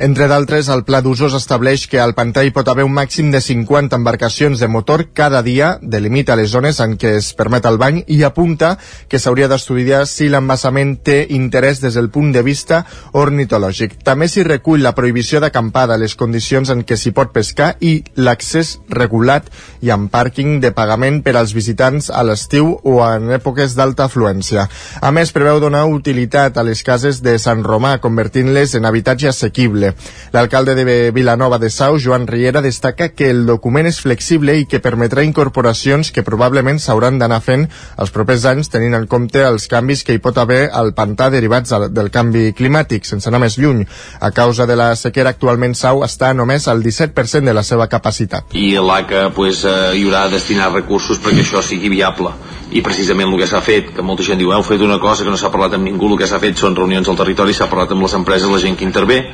Entre 0.00 0.30
d'altres, 0.30 0.70
el 0.72 0.80
pla 0.88 1.02
d'usos 1.04 1.34
estableix 1.36 1.82
que 1.84 1.98
al 2.00 2.14
pantà 2.16 2.40
hi 2.40 2.54
pot 2.56 2.68
haver 2.72 2.86
un 2.86 2.94
màxim 2.96 3.28
de 3.28 3.42
50 3.44 3.98
embarcacions 3.98 4.62
de 4.62 4.68
motor 4.72 5.02
cada 5.12 5.42
dia, 5.44 5.74
delimita 5.82 6.38
les 6.40 6.48
zones 6.54 6.78
en 6.80 6.94
què 6.96 7.10
es 7.18 7.34
permet 7.36 7.66
el 7.68 7.76
bany 7.76 7.98
i 8.08 8.22
apunta 8.24 8.70
que 9.12 9.20
s'hauria 9.20 9.50
d'estudiar 9.52 10.06
si 10.08 10.30
l'embassament 10.32 10.94
té 11.04 11.18
interès 11.36 11.82
des 11.84 11.98
del 11.98 12.08
punt 12.08 12.30
de 12.32 12.40
vista 12.40 12.78
ornitològic. 13.12 13.98
També 14.00 14.30
s'hi 14.32 14.46
recull 14.48 14.80
la 14.80 14.94
prohibició 14.96 15.42
d'acampada, 15.44 16.00
les 16.00 16.16
condicions 16.16 16.72
en 16.72 16.80
què 16.80 16.96
s'hi 16.96 17.12
pot 17.12 17.36
pescar 17.36 17.74
i 17.84 17.98
l'accés 18.16 18.78
regulat 18.88 19.52
i 19.84 19.92
amb 19.92 20.08
pàrquing 20.08 20.62
de 20.64 20.72
pagament 20.72 21.20
per 21.20 21.36
als 21.36 21.52
visitants 21.52 22.08
a 22.08 22.24
l'estiu 22.24 22.72
o 22.88 22.96
en 23.04 23.28
èpoques 23.36 23.76
d'alta 23.76 24.08
afluència. 24.08 24.64
A 25.04 25.12
més, 25.12 25.36
preveu 25.36 25.60
donar 25.60 25.84
utilitat 25.92 26.56
a 26.56 26.64
les 26.64 26.80
cases 26.88 27.20
de 27.20 27.36
Sant 27.36 27.60
Romà, 27.68 27.98
convertint-les 28.00 28.78
en 28.80 28.88
habitatge 28.88 29.28
assequible. 29.28 29.89
L'alcalde 30.32 30.74
de 30.78 31.10
Vilanova 31.14 31.58
de 31.58 31.70
Sau, 31.70 31.98
Joan 31.98 32.26
Riera, 32.26 32.62
destaca 32.62 33.10
que 33.14 33.30
el 33.30 33.44
document 33.46 33.88
és 33.90 34.00
flexible 34.00 34.56
i 34.58 34.66
que 34.70 34.82
permetrà 34.82 35.24
incorporacions 35.26 36.12
que 36.14 36.24
probablement 36.26 36.78
s'hauran 36.78 37.18
d'anar 37.18 37.40
fent 37.44 37.66
els 37.98 38.14
propers 38.14 38.46
anys 38.50 38.70
tenint 38.70 38.94
en 38.98 39.06
compte 39.10 39.42
els 39.46 39.66
canvis 39.70 40.04
que 40.04 40.14
hi 40.14 40.22
pot 40.22 40.38
haver 40.38 40.68
al 40.72 40.92
pantà 40.94 41.30
derivats 41.32 41.74
del 41.90 42.12
canvi 42.14 42.50
climàtic, 42.56 43.08
sense 43.08 43.28
anar 43.30 43.42
més 43.42 43.58
lluny. 43.58 43.84
A 44.20 44.30
causa 44.30 44.66
de 44.66 44.76
la 44.78 44.92
sequera, 44.96 45.34
actualment 45.34 45.74
Sau 45.74 46.04
està 46.06 46.32
només 46.34 46.68
al 46.68 46.82
17% 46.84 47.46
de 47.46 47.56
la 47.56 47.66
seva 47.66 47.88
capacitat. 47.88 48.54
I 48.54 48.76
l'ACA 48.78 49.28
pues, 49.34 49.64
eh, 49.64 49.96
hi 49.96 50.06
haurà 50.06 50.26
de 50.28 50.38
destinar 50.38 50.72
recursos 50.74 51.20
perquè 51.22 51.44
això 51.44 51.62
sigui 51.64 51.90
viable 51.92 52.32
i 52.70 52.82
precisament 52.86 53.32
el 53.32 53.38
que 53.40 53.48
s'ha 53.50 53.60
fet, 53.66 53.90
que 53.96 54.02
molta 54.06 54.22
gent 54.26 54.38
diu 54.38 54.52
heu 54.54 54.62
fet 54.62 54.82
una 54.86 55.00
cosa 55.02 55.24
que 55.24 55.32
no 55.32 55.38
s'ha 55.40 55.50
parlat 55.50 55.74
amb 55.74 55.88
ningú, 55.88 56.12
el 56.12 56.20
que 56.20 56.28
s'ha 56.30 56.38
fet 56.42 56.60
són 56.60 56.76
reunions 56.78 57.08
al 57.08 57.18
territori, 57.18 57.54
s'ha 57.56 57.66
parlat 57.70 57.96
amb 57.96 58.06
les 58.06 58.14
empreses, 58.14 58.50
la 58.50 58.62
gent 58.62 58.78
que 58.78 58.86
intervé 58.86 59.24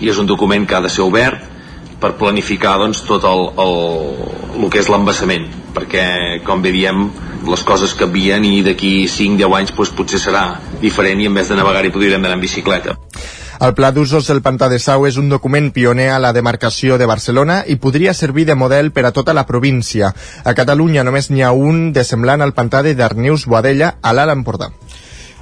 i 0.00 0.10
és 0.12 0.18
un 0.18 0.26
document 0.26 0.66
que 0.66 0.76
ha 0.76 0.82
de 0.84 0.92
ser 0.92 1.04
obert 1.04 1.44
per 2.00 2.12
planificar 2.20 2.76
doncs, 2.80 3.00
tot 3.08 3.24
el, 3.24 3.46
el, 3.62 3.78
el 4.60 4.68
que 4.72 4.82
és 4.82 4.90
l'embassament 4.92 5.48
perquè 5.76 6.04
com 6.44 6.62
bé 6.64 6.72
diem 6.74 7.08
les 7.46 7.62
coses 7.64 7.94
canvien 7.96 8.44
i 8.44 8.60
d'aquí 8.66 9.06
5-10 9.08 9.56
anys 9.60 9.72
doncs, 9.72 9.94
potser 9.96 10.20
serà 10.20 10.44
diferent 10.82 11.22
i 11.22 11.30
en 11.30 11.40
vez 11.40 11.48
de 11.48 11.56
navegar 11.56 11.84
hi 11.84 11.94
podríem 11.94 12.22
anar 12.24 12.36
en 12.36 12.44
bicicleta 12.44 12.96
el 13.56 13.72
Pla 13.72 13.88
d'usos 13.88 14.26
del 14.28 14.42
Pantà 14.44 14.68
de 14.68 14.76
Sau 14.82 15.06
és 15.08 15.16
un 15.16 15.30
document 15.32 15.70
pioner 15.72 16.10
a 16.12 16.18
la 16.20 16.34
demarcació 16.36 16.98
de 17.00 17.06
Barcelona 17.08 17.62
i 17.64 17.78
podria 17.80 18.12
servir 18.12 18.44
de 18.44 18.56
model 18.58 18.90
per 18.92 19.06
a 19.08 19.12
tota 19.16 19.32
la 19.32 19.46
província. 19.48 20.10
A 20.44 20.52
Catalunya 20.52 21.04
només 21.08 21.30
n'hi 21.30 21.40
ha 21.40 21.54
un 21.56 21.94
de 21.96 22.04
semblant 22.04 22.44
al 22.44 22.52
Pantà 22.52 22.82
de 22.84 22.92
Darnius-Boadella 22.98 23.94
a 24.02 24.12
l'Alt 24.12 24.36
Empordà. 24.36 24.68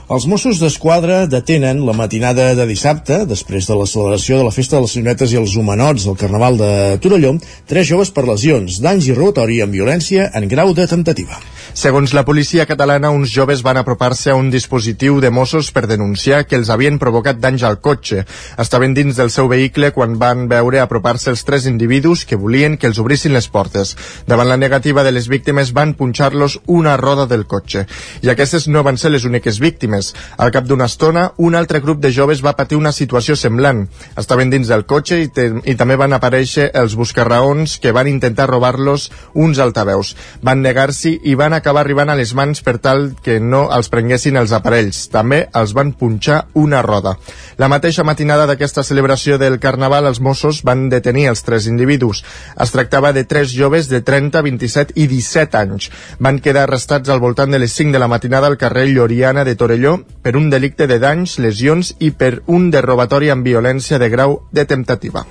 Els 0.05 0.27
Mossos 0.29 0.59
d'Esquadra 0.61 1.23
detenen 1.33 1.79
la 1.87 1.95
matinada 1.97 2.51
de 2.59 2.67
dissabte, 2.69 3.23
després 3.25 3.65
de 3.65 3.77
la 3.79 3.87
celebració 3.89 4.37
de 4.37 4.45
la 4.45 4.53
Festa 4.53 4.77
de 4.77 4.83
les 4.85 4.93
Senyoretes 4.93 5.33
i 5.33 5.39
els 5.41 5.55
Humanots 5.57 6.05
del 6.05 6.19
Carnaval 6.21 6.61
de 6.61 6.69
Torelló, 7.01 7.33
tres 7.65 7.89
joves 7.89 8.13
per 8.13 8.27
lesions, 8.29 8.83
danys 8.85 9.09
i 9.09 9.17
robatori 9.17 9.63
amb 9.65 9.73
violència 9.73 10.29
en 10.37 10.45
grau 10.53 10.77
de 10.77 10.85
temptativa. 10.91 11.41
Segons 11.75 12.13
la 12.15 12.23
policia 12.23 12.69
catalana, 12.71 13.09
uns 13.11 13.33
joves 13.33 13.65
van 13.65 13.81
apropar-se 13.81 14.31
a 14.31 14.37
un 14.39 14.51
dispositiu 14.53 15.17
de 15.25 15.31
Mossos 15.35 15.73
per 15.75 15.89
denunciar 15.91 16.45
que 16.47 16.55
els 16.61 16.69
havien 16.71 17.01
provocat 17.03 17.41
danys 17.41 17.65
al 17.65 17.81
cotxe. 17.83 18.27
Estaven 18.63 18.93
dins 18.95 19.17
del 19.17 19.33
seu 19.33 19.49
vehicle 19.49 19.91
quan 19.97 20.19
van 20.21 20.45
veure 20.53 20.79
apropar-se 20.85 21.33
els 21.33 21.43
tres 21.49 21.67
individus 21.67 22.27
que 22.29 22.39
volien 22.39 22.77
que 22.77 22.87
els 22.87 23.01
obrissin 23.03 23.35
les 23.35 23.49
portes. 23.49 23.97
Davant 24.29 24.53
la 24.53 24.61
negativa 24.61 25.03
de 25.03 25.17
les 25.17 25.27
víctimes 25.33 25.73
van 25.73 25.97
punxar-los 25.99 26.61
una 26.67 26.95
roda 27.01 27.27
del 27.27 27.43
cotxe. 27.51 27.89
I 28.23 28.31
aquestes 28.31 28.69
no 28.69 28.85
van 28.87 29.01
ser 29.01 29.11
les 29.11 29.25
úniques 29.25 29.59
víctimes. 29.59 29.94
Al 30.37 30.53
cap 30.55 30.67
d'una 30.69 30.89
estona, 30.91 31.29
un 31.37 31.55
altre 31.55 31.81
grup 31.81 32.01
de 32.03 32.13
joves 32.13 32.43
va 32.45 32.57
patir 32.59 32.79
una 32.79 32.93
situació 32.93 33.37
semblant. 33.37 33.85
Estaven 34.21 34.51
dins 34.51 34.69
del 34.71 34.85
cotxe 34.91 35.21
i, 35.23 35.29
i 35.71 35.75
també 35.79 35.97
van 36.01 36.17
aparèixer 36.17 36.71
els 36.75 36.97
buscarraons 36.99 37.79
que 37.83 37.93
van 37.95 38.11
intentar 38.11 38.49
robar-los 38.51 39.11
uns 39.35 39.61
altaveus. 39.63 40.15
Van 40.43 40.63
negar-s'hi 40.65 41.19
i 41.25 41.37
van 41.39 41.55
acabar 41.57 41.85
arribant 41.85 42.11
a 42.11 42.19
les 42.19 42.35
mans 42.35 42.63
per 42.65 42.79
tal 42.79 43.13
que 43.23 43.39
no 43.41 43.67
els 43.75 43.91
prenguessin 43.93 44.39
els 44.41 44.55
aparells. 44.57 45.07
També 45.13 45.45
els 45.55 45.75
van 45.77 45.93
punxar 45.99 46.45
una 46.55 46.83
roda. 46.83 47.17
La 47.61 47.69
mateixa 47.71 48.05
matinada 48.05 48.49
d'aquesta 48.51 48.83
celebració 48.83 49.39
del 49.39 49.61
Carnaval, 49.63 50.09
els 50.11 50.21
Mossos 50.21 50.63
van 50.67 50.89
detenir 50.91 51.29
els 51.31 51.45
tres 51.47 51.69
individus. 51.71 52.25
Es 52.61 52.73
tractava 52.75 53.13
de 53.13 53.25
tres 53.25 53.53
joves 53.55 53.89
de 53.93 54.01
30, 54.03 54.43
27 54.43 54.97
i 54.97 55.07
17 55.11 55.61
anys. 55.61 55.91
Van 56.19 56.41
quedar 56.41 56.65
arrestats 56.65 57.13
al 57.13 57.23
voltant 57.23 57.53
de 57.53 57.61
les 57.63 57.73
5 57.73 57.93
de 57.95 58.01
la 58.03 58.09
matinada 58.09 58.49
al 58.51 58.59
carrer 58.59 58.89
Lloriana 58.89 59.45
de 59.45 59.55
Torelló 59.55 59.84
per 60.25 60.35
un 60.39 60.51
delicte 60.53 60.89
de 60.91 60.99
danys, 61.03 61.39
lesions 61.43 61.95
i 62.01 62.11
per 62.11 62.41
un 62.47 62.71
de 62.73 62.83
robatori 62.85 63.31
amb 63.33 63.47
violència 63.47 64.01
de 64.01 64.11
grau 64.13 64.41
de 64.53 64.65
temptativa. 64.69 65.25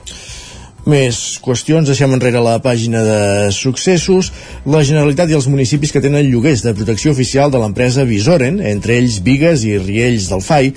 Més 0.90 1.40
qüestions, 1.40 1.88
deixem 1.88 2.12
enrere 2.12 2.42
la 2.44 2.58
pàgina 2.64 3.04
de 3.08 3.20
successos. 3.56 4.34
La 4.68 4.84
Generalitat 4.84 5.32
i 5.32 5.38
els 5.38 5.48
municipis 5.48 5.96
que 5.96 6.04
tenen 6.04 6.28
lloguers 6.28 6.66
de 6.66 6.76
protecció 6.76 7.14
oficial 7.16 7.54
de 7.54 7.62
l'empresa 7.62 8.04
Visoren, 8.04 8.60
entre 8.60 8.98
ells 9.00 9.22
Vigues 9.24 9.64
i 9.64 9.78
Riells 9.80 10.28
del 10.34 10.44
FAI, 10.44 10.74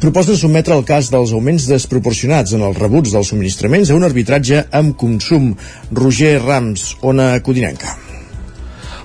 proposen 0.00 0.40
sotmetre 0.40 0.76
el 0.78 0.88
cas 0.88 1.12
dels 1.12 1.36
augments 1.36 1.68
desproporcionats 1.68 2.56
en 2.56 2.64
els 2.64 2.80
rebuts 2.80 3.12
dels 3.12 3.28
subministraments 3.34 3.92
a 3.92 4.00
un 4.00 4.08
arbitratge 4.08 4.64
amb 4.72 4.96
consum. 4.96 5.52
Roger 5.92 6.38
Rams, 6.40 6.94
Ona 7.04 7.34
Codinenca. 7.44 8.07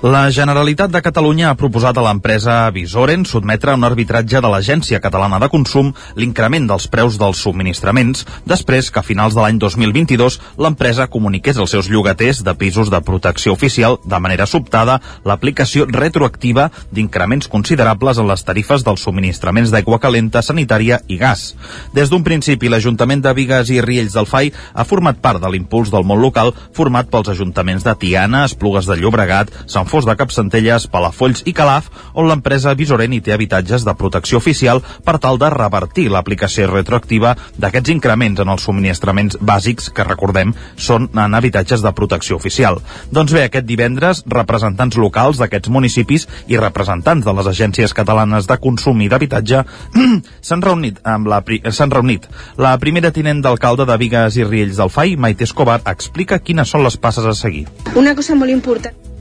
La 0.04 0.28
Generalitat 0.28 0.90
de 0.92 1.00
Catalunya 1.00 1.46
ha 1.48 1.56
proposat 1.56 1.96
a 1.96 2.02
l'empresa 2.04 2.54
Visoren 2.76 3.22
sotmetre 3.24 3.72
a 3.72 3.76
un 3.78 3.86
arbitratge 3.88 4.42
de 4.44 4.48
l'Agència 4.52 4.98
Catalana 5.00 5.38
de 5.40 5.46
Consum 5.48 5.94
l'increment 6.20 6.66
dels 6.68 6.84
preus 6.92 7.14
dels 7.16 7.38
subministraments 7.40 8.26
després 8.44 8.90
que 8.92 9.00
a 9.00 9.06
finals 9.06 9.32
de 9.32 9.40
l'any 9.40 9.56
2022 9.62 10.36
l'empresa 10.60 11.06
comuniqués 11.08 11.56
als 11.56 11.72
seus 11.72 11.88
llogaters 11.88 12.42
de 12.44 12.52
pisos 12.52 12.90
de 12.92 13.00
protecció 13.00 13.54
oficial 13.56 13.96
de 14.04 14.18
manera 14.20 14.44
sobtada 14.44 14.98
l'aplicació 15.24 15.86
retroactiva 15.88 16.68
d'increments 16.92 17.48
considerables 17.48 18.20
en 18.20 18.28
les 18.28 18.44
tarifes 18.44 18.84
dels 18.84 19.06
subministraments 19.08 19.72
d'aigua 19.72 20.02
calenta, 20.04 20.44
sanitària 20.44 21.00
i 21.08 21.16
gas. 21.16 21.54
Des 21.96 22.12
d'un 22.12 22.28
principi, 22.28 22.68
l'Ajuntament 22.68 23.24
de 23.24 23.32
Vigues 23.32 23.72
i 23.72 23.80
Riells 23.80 24.20
del 24.20 24.28
FAI 24.28 24.52
ha 24.74 24.84
format 24.84 25.24
part 25.24 25.40
de 25.40 25.48
l'impuls 25.48 25.88
del 25.88 26.04
món 26.04 26.20
local 26.20 26.52
format 26.76 27.08
pels 27.08 27.32
ajuntaments 27.32 27.88
de 27.88 27.96
Tiana, 28.04 28.44
Esplugues 28.52 28.84
de 28.84 29.00
Llobregat, 29.00 29.48
Sant 29.64 29.88
Fos 29.94 30.08
de 30.10 30.16
Capcentelles, 30.18 30.88
Palafolls 30.90 31.44
i 31.46 31.52
Calaf, 31.54 31.86
on 32.18 32.26
l'empresa 32.26 32.72
Visoren 32.74 33.12
hi 33.14 33.20
té 33.22 33.30
habitatges 33.30 33.84
de 33.86 33.92
protecció 33.94 34.40
oficial 34.40 34.80
per 35.06 35.20
tal 35.22 35.38
de 35.38 35.46
revertir 35.54 36.08
l'aplicació 36.10 36.66
retroactiva 36.66 37.36
d'aquests 37.62 37.92
increments 37.94 38.42
en 38.42 38.50
els 38.50 38.66
subministraments 38.66 39.38
bàsics 39.38 39.92
que, 39.94 40.02
recordem, 40.08 40.50
són 40.74 41.06
en 41.14 41.38
habitatges 41.38 41.86
de 41.86 41.94
protecció 41.94 42.40
oficial. 42.42 42.80
Doncs 43.14 43.36
bé, 43.38 43.44
aquest 43.46 43.70
divendres, 43.70 44.24
representants 44.34 44.98
locals 44.98 45.38
d'aquests 45.38 45.70
municipis 45.70 46.26
i 46.50 46.58
representants 46.58 47.22
de 47.22 47.38
les 47.38 47.52
agències 47.54 47.94
catalanes 47.94 48.50
de 48.50 48.58
consum 48.58 49.06
i 49.06 49.08
d'habitatge 49.14 49.62
s'han 50.50 50.66
reunit 50.72 50.98
amb 51.06 51.30
la 51.30 51.38
s'han 51.70 51.94
reunit. 51.94 52.26
La 52.58 52.74
primera 52.82 53.14
tinent 53.14 53.46
d'alcalde 53.46 53.86
de 53.86 54.02
Vigues 54.02 54.42
i 54.42 54.50
Riells 54.50 54.82
del 54.82 54.90
FAI, 54.90 55.14
Maite 55.14 55.46
Escobar, 55.46 55.84
explica 55.86 56.42
quines 56.42 56.74
són 56.74 56.82
les 56.82 56.98
passes 56.98 57.30
a 57.30 57.38
seguir. 57.46 57.68
Una 57.94 58.18
cosa 58.18 58.34
molt 58.34 58.50
important 58.50 59.13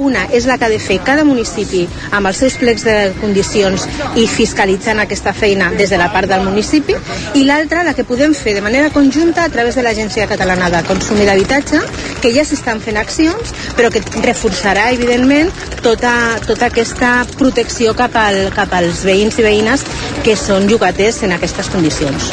Una 0.00 0.22
és 0.32 0.46
la 0.48 0.56
que 0.56 0.64
ha 0.64 0.72
de 0.72 0.78
fer 0.80 0.96
cada 1.04 1.26
municipi 1.28 1.82
amb 2.16 2.30
els 2.30 2.38
seus 2.40 2.54
plecs 2.60 2.86
de 2.86 2.94
condicions 3.20 3.84
i 4.16 4.24
fiscalitzant 4.30 5.02
aquesta 5.02 5.34
feina 5.36 5.68
des 5.76 5.92
de 5.92 5.98
la 6.00 6.08
part 6.14 6.30
del 6.30 6.46
municipi 6.46 6.96
i 7.36 7.44
l'altra 7.44 7.84
la 7.84 7.92
que 7.98 8.06
podem 8.08 8.32
fer 8.38 8.54
de 8.56 8.64
manera 8.64 8.88
conjunta 8.94 9.44
a 9.44 9.52
través 9.52 9.76
de 9.76 9.84
l'Agència 9.84 10.28
Catalana 10.30 10.70
de 10.72 10.80
Consum 10.88 11.20
i 11.20 11.28
d'Habitatge 11.28 11.82
que 12.22 12.32
ja 12.32 12.46
s'estan 12.48 12.80
fent 12.80 12.96
accions 13.02 13.52
però 13.76 13.92
que 13.92 14.00
reforçarà 14.24 14.88
evidentment 14.96 15.52
tota, 15.84 16.14
tota 16.46 16.70
aquesta 16.72 17.12
protecció 17.36 17.92
cap, 17.98 18.16
al, 18.16 18.46
cap 18.56 18.72
als 18.80 19.04
veïns 19.04 19.36
i 19.36 19.44
veïnes 19.44 19.84
que 20.24 20.36
són 20.36 20.64
llogaters 20.70 21.22
en 21.28 21.36
aquestes 21.36 21.68
condicions. 21.68 22.32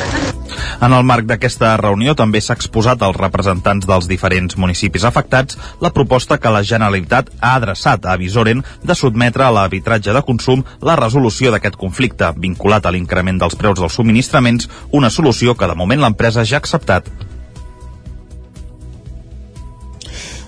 En 0.81 0.93
el 0.93 1.05
marc 1.09 1.25
d'aquesta 1.29 1.71
reunió 1.81 2.13
també 2.17 2.41
s'ha 2.41 2.55
exposat 2.57 3.01
als 3.01 3.17
representants 3.17 3.87
dels 3.89 4.07
diferents 4.09 4.57
municipis 4.61 5.05
afectats 5.09 5.57
la 5.81 5.91
proposta 5.93 6.37
que 6.37 6.51
la 6.53 6.63
Generalitat 6.71 7.31
ha 7.41 7.56
adreçat 7.57 8.05
a 8.05 8.17
Visoren 8.17 8.63
de 8.83 8.95
sotmetre 8.95 9.45
a 9.45 9.53
l'arbitratge 9.53 10.13
de 10.15 10.23
consum 10.25 10.63
la 10.81 10.97
resolució 10.99 11.51
d'aquest 11.51 11.77
conflicte, 11.77 12.31
vinculat 12.37 12.85
a 12.85 12.93
l'increment 12.95 13.41
dels 13.41 13.57
preus 13.59 13.79
dels 13.81 13.97
subministraments, 13.99 14.69
una 14.91 15.11
solució 15.13 15.55
que 15.57 15.67
de 15.67 15.75
moment 15.77 16.01
l'empresa 16.01 16.45
ja 16.45 16.57
ha 16.57 16.63
acceptat. 16.63 17.09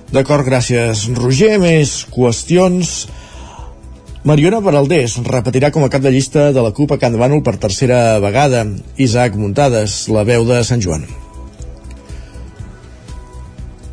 D'acord, 0.10 0.46
gràcies, 0.46 1.08
Roger. 1.18 1.58
Més 1.62 2.04
qüestions... 2.14 3.08
Mariona 4.28 4.60
Baraldés 4.60 5.14
repetirà 5.24 5.70
com 5.72 5.86
a 5.86 5.90
cap 5.94 6.04
de 6.04 6.12
llista 6.12 6.50
de 6.52 6.64
la 6.66 6.74
CUP 6.76 6.92
a 6.92 6.98
Can 7.00 7.16
Bànol 7.22 7.40
per 7.46 7.56
tercera 7.56 8.20
vegada. 8.20 8.66
Isaac 9.00 9.40
Muntades, 9.40 10.02
la 10.12 10.28
veu 10.28 10.44
de 10.50 10.60
Sant 10.68 10.84
Joan. 10.84 11.08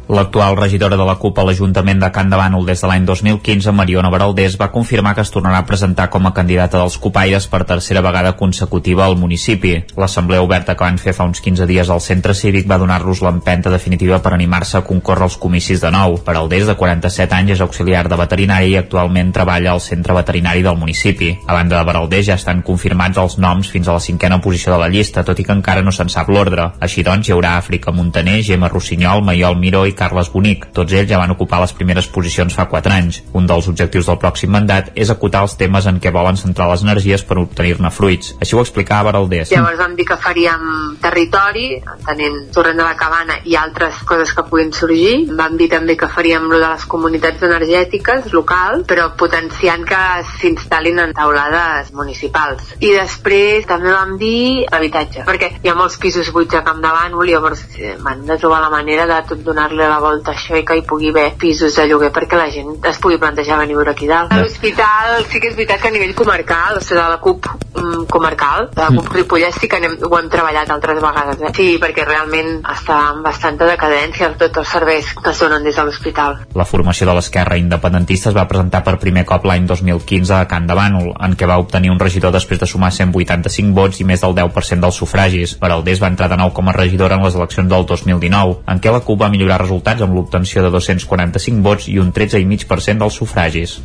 L'actual 0.06 0.54
regidora 0.54 0.94
de 0.94 1.02
la 1.02 1.16
CUP 1.18 1.38
a 1.40 1.44
l'Ajuntament 1.48 1.98
de 1.98 2.08
Can 2.14 2.28
de 2.30 2.38
Bànol 2.38 2.62
des 2.68 2.78
de 2.78 2.86
l'any 2.86 3.02
2015, 3.08 3.72
Mariona 3.74 4.10
Baraldés, 4.12 4.54
va 4.54 4.68
confirmar 4.70 5.16
que 5.16 5.24
es 5.26 5.32
tornarà 5.34 5.58
a 5.58 5.66
presentar 5.66 6.06
com 6.14 6.28
a 6.28 6.30
candidata 6.32 6.78
dels 6.78 6.94
Cupaires 7.02 7.48
per 7.50 7.64
tercera 7.66 8.04
vegada 8.06 8.36
consecutiva 8.38 9.04
al 9.04 9.16
municipi. 9.18 9.72
L'assemblea 9.98 10.44
oberta 10.46 10.76
que 10.76 10.86
van 10.86 11.00
fer 11.02 11.10
fa 11.16 11.26
uns 11.26 11.42
15 11.42 11.66
dies 11.66 11.90
al 11.90 12.00
centre 12.04 12.36
cívic 12.38 12.68
va 12.70 12.78
donar-los 12.78 13.24
l'empenta 13.26 13.72
definitiva 13.72 14.20
per 14.22 14.36
animar-se 14.36 14.78
a 14.78 14.84
concórrer 14.86 15.26
als 15.26 15.38
comicis 15.42 15.82
de 15.82 15.90
nou. 15.90 16.20
Baraldés, 16.24 16.68
de 16.70 16.78
47 16.78 17.34
anys, 17.34 17.56
és 17.56 17.64
auxiliar 17.66 18.06
de 18.06 18.20
veterinari 18.22 18.76
i 18.76 18.78
actualment 18.78 19.34
treballa 19.34 19.74
al 19.74 19.82
centre 19.82 20.14
veterinari 20.14 20.62
del 20.62 20.78
municipi. 20.78 21.32
A 21.48 21.58
banda 21.58 21.80
de 21.80 21.90
Baraldés 21.90 22.28
ja 22.30 22.38
estan 22.38 22.62
confirmats 22.62 23.18
els 23.18 23.40
noms 23.42 23.72
fins 23.74 23.90
a 23.90 23.98
la 23.98 24.06
cinquena 24.06 24.38
posició 24.38 24.76
de 24.76 24.84
la 24.84 24.88
llista, 24.88 25.26
tot 25.26 25.42
i 25.42 25.50
que 25.50 25.58
encara 25.58 25.82
no 25.82 25.90
se'n 25.90 26.14
sap 26.14 26.30
l'ordre. 26.30 26.70
Així 26.78 27.02
doncs, 27.02 27.26
hi 27.26 27.34
haurà 27.34 27.56
Àfrica 27.58 27.90
Montaner, 27.90 28.38
Gemma 28.46 28.70
Rossinyol, 28.70 29.26
Maiol 29.26 29.58
Miró 29.58 29.82
i 29.82 29.95
Carles 29.98 30.30
Bonic. 30.32 30.68
Tots 30.76 30.94
ells 30.96 31.10
ja 31.10 31.20
van 31.20 31.32
ocupar 31.34 31.60
les 31.62 31.74
primeres 31.76 32.08
posicions 32.12 32.54
fa 32.54 32.68
4 32.70 32.94
anys. 32.94 33.20
Un 33.36 33.48
dels 33.48 33.68
objectius 33.70 34.08
del 34.10 34.20
pròxim 34.22 34.52
mandat 34.52 34.92
és 34.94 35.10
acotar 35.12 35.42
els 35.46 35.56
temes 35.60 35.86
en 35.90 36.00
què 36.02 36.12
volen 36.14 36.38
centrar 36.40 36.68
les 36.70 36.84
energies 36.86 37.24
per 37.26 37.38
obtenir-ne 37.42 37.90
fruits. 37.90 38.34
Així 38.40 38.56
ho 38.56 38.62
explicava 38.62 39.10
Baraldés. 39.10 39.52
Llavors 39.52 39.78
vam 39.80 39.96
dir 39.98 40.06
que 40.08 40.18
faríem 40.22 40.96
territori, 41.02 41.66
entenent 41.80 42.38
torrent 42.54 42.80
de 42.80 42.86
la 42.86 42.96
cabana 42.98 43.38
i 43.44 43.56
altres 43.56 44.02
coses 44.08 44.32
que 44.34 44.46
puguin 44.50 44.72
sorgir. 44.76 45.26
Vam 45.38 45.56
dir 45.60 45.70
també 45.72 45.96
que 45.98 46.10
faríem 46.12 46.48
lo 46.50 46.60
de 46.62 46.68
les 46.68 46.86
comunitats 46.90 47.42
energètiques 47.46 48.32
locals, 48.34 48.86
però 48.88 49.10
potenciant 49.18 49.86
que 49.86 50.02
s'instal·lin 50.36 51.00
en 51.04 51.14
taulades 51.16 51.92
municipals. 51.96 52.74
I 52.80 52.92
després 52.96 53.66
també 53.68 53.92
vam 53.94 54.16
dir 54.20 54.66
habitatge, 54.72 55.24
perquè 55.28 55.52
hi 55.62 55.70
ha 55.70 55.76
molts 55.78 55.98
pisos 56.02 56.32
buits 56.34 56.56
a 56.56 56.64
Camp 56.66 56.82
de 56.82 56.92
Bànol 56.92 57.26
llavors 57.26 57.62
eh, 57.78 57.94
hem 57.96 58.24
de 58.26 58.36
trobar 58.40 58.60
la 58.64 58.70
manera 58.72 59.06
de 59.10 59.18
tot 59.28 59.42
donar-li 59.44 59.85
la 59.88 59.98
volta 60.02 60.32
a 60.32 60.34
això 60.36 60.56
i 60.58 60.64
que 60.66 60.78
hi 60.78 60.84
pugui 60.86 61.10
haver 61.12 61.32
pisos 61.40 61.76
de 61.76 61.86
lloguer 61.88 62.12
perquè 62.14 62.38
la 62.38 62.48
gent 62.50 62.76
es 62.88 62.98
pugui 63.02 63.18
plantejar 63.22 63.58
venir 63.60 63.76
a 63.76 63.80
viure 63.80 63.92
aquí 63.92 64.08
dalt. 64.10 64.32
A 64.32 64.40
l'hospital 64.42 65.24
sí 65.30 65.40
que 65.40 65.50
és 65.50 65.56
veritat 65.56 65.82
que 65.82 65.88
a 65.88 65.94
nivell 65.94 66.14
comarcal, 66.14 66.78
o 66.78 66.82
sigui, 66.84 67.00
de 67.00 67.08
la 67.12 67.20
CUP 67.22 67.48
mm, 67.48 68.06
comarcal, 68.10 68.70
de 68.74 68.82
la 68.82 68.88
CUP 68.94 69.12
Ripollès 69.14 69.58
sí 69.60 69.68
que 69.68 69.80
anem, 69.80 69.96
ho 70.02 70.18
hem 70.18 70.30
treballat 70.32 70.70
altres 70.72 71.00
vegades. 71.02 71.42
Eh? 71.42 71.52
Sí, 71.56 71.68
perquè 71.82 72.06
realment 72.08 72.60
està 72.72 72.98
en 73.12 73.22
bastanta 73.24 73.68
decadència 73.68 74.32
tots 74.40 74.62
els 74.62 74.72
serveis 74.76 75.12
que 75.16 75.32
es 75.32 75.42
donen 75.42 75.64
des 75.64 75.76
de 75.76 75.86
l'hospital. 75.86 76.40
La 76.56 76.68
formació 76.68 77.08
de 77.08 77.16
l'esquerra 77.16 77.58
independentista 77.60 78.30
es 78.30 78.36
va 78.36 78.46
presentar 78.48 78.82
per 78.86 78.96
primer 79.02 79.24
cop 79.28 79.46
l'any 79.48 79.66
2015 79.68 80.34
a 80.36 80.44
Can 80.50 80.66
de 80.68 80.76
Bànol, 80.76 81.12
en 81.20 81.36
què 81.38 81.48
va 81.48 81.58
obtenir 81.62 81.92
un 81.92 82.00
regidor 82.00 82.34
després 82.34 82.60
de 82.60 82.68
sumar 82.68 82.92
185 82.92 83.74
vots 83.76 84.00
i 84.00 84.08
més 84.08 84.24
del 84.24 84.36
10% 84.36 84.84
dels 84.84 85.00
sufragis. 85.02 85.56
Baraldés 85.60 86.02
va 86.02 86.10
entrar 86.12 86.30
de 86.32 86.40
nou 86.40 86.52
com 86.56 86.68
a 86.68 86.76
regidora 86.76 87.16
en 87.16 87.24
les 87.24 87.36
eleccions 87.38 87.70
del 87.70 87.86
2019, 87.86 88.62
en 88.66 88.82
què 88.82 88.92
la 88.92 89.02
CUP 89.04 89.20
va 89.22 89.32
millorar 89.32 89.60
resultats 89.62 89.75
amb 90.04 90.16
l'obtenció 90.16 90.64
de 90.64 90.70
245 90.74 91.62
vots 91.64 91.88
i 91.92 91.98
un 92.02 92.12
13,5% 92.12 93.02
dels 93.02 93.20
sufragis. 93.20 93.78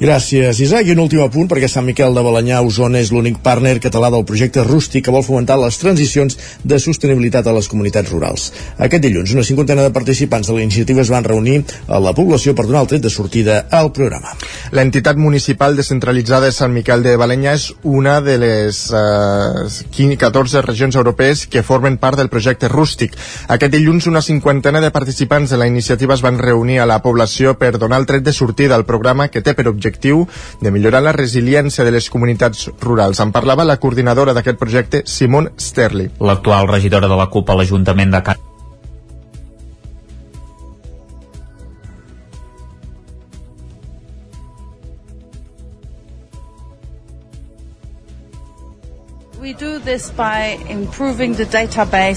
Gràcies, 0.00 0.58
Isaac. 0.60 0.88
I 0.88 0.94
un 0.96 1.04
últim 1.04 1.22
apunt, 1.22 1.48
perquè 1.50 1.68
Sant 1.70 1.86
Miquel 1.86 2.16
de 2.16 2.22
Balanyà, 2.24 2.60
Osona, 2.66 2.98
és 2.98 3.12
l'únic 3.14 3.38
partner 3.44 3.76
català 3.82 4.10
del 4.10 4.24
projecte 4.26 4.64
Rústic 4.66 5.04
que 5.06 5.14
vol 5.14 5.22
fomentar 5.26 5.58
les 5.60 5.78
transicions 5.78 6.36
de 6.64 6.78
sostenibilitat 6.82 7.46
a 7.46 7.54
les 7.54 7.68
comunitats 7.70 8.10
rurals. 8.10 8.50
Aquest 8.78 9.04
dilluns, 9.04 9.34
una 9.36 9.44
cinquantena 9.46 9.86
de 9.86 9.94
participants 9.94 10.50
de 10.50 10.56
la 10.56 10.64
iniciativa 10.64 11.02
es 11.04 11.12
van 11.14 11.24
reunir 11.24 11.60
a 11.88 12.00
la 12.02 12.14
població 12.14 12.54
per 12.54 12.66
donar 12.66 12.82
el 12.84 12.90
tret 12.90 13.04
de 13.06 13.10
sortida 13.10 13.60
al 13.70 13.92
programa. 13.92 14.34
L'entitat 14.74 15.16
municipal 15.16 15.76
descentralitzada 15.76 16.50
de 16.50 16.52
Sant 16.52 16.74
Miquel 16.74 17.02
de 17.06 17.16
Balanyà 17.20 17.54
és 17.54 17.70
una 17.82 18.18
de 18.20 18.36
les 18.38 18.82
eh, 18.92 20.16
14 20.24 20.62
regions 20.62 20.96
europees 20.96 21.46
que 21.46 21.62
formen 21.62 21.98
part 22.02 22.18
del 22.18 22.28
projecte 22.28 22.68
Rústic. 22.68 23.14
Aquest 23.48 23.72
dilluns, 23.72 24.08
una 24.10 24.22
cinquantena 24.22 24.80
de 24.80 24.90
participants 24.90 25.50
de 25.50 25.58
la 25.60 25.66
iniciativa 25.70 26.14
es 26.14 26.22
van 26.22 26.38
reunir 26.38 26.80
a 26.80 26.86
la 26.86 27.00
població 27.02 27.54
per 27.58 27.78
donar 27.78 28.00
el 28.02 28.06
tret 28.06 28.24
de 28.24 28.32
sortida 28.32 28.74
al 28.74 28.84
programa 28.84 29.28
que 29.28 29.42
té 29.42 29.53
per 29.54 29.68
objectiu 29.70 30.24
de 30.60 30.72
millorar 30.74 31.02
la 31.02 31.14
resiliència 31.16 31.84
de 31.84 31.94
les 31.94 32.08
comunitats 32.10 32.68
rurals. 32.80 33.20
En 33.20 33.34
parlava 33.34 33.66
la 33.66 33.78
coordinadora 33.82 34.34
d'aquest 34.34 34.58
projecte, 34.60 35.04
Simon 35.06 35.52
Sterli. 35.58 36.10
L'actual 36.20 36.70
regidora 36.70 37.10
de 37.10 37.22
la 37.22 37.30
CUP 37.30 37.50
a 37.50 37.60
l'Ajuntament 37.60 38.12
de 38.14 38.24
Can 38.24 38.53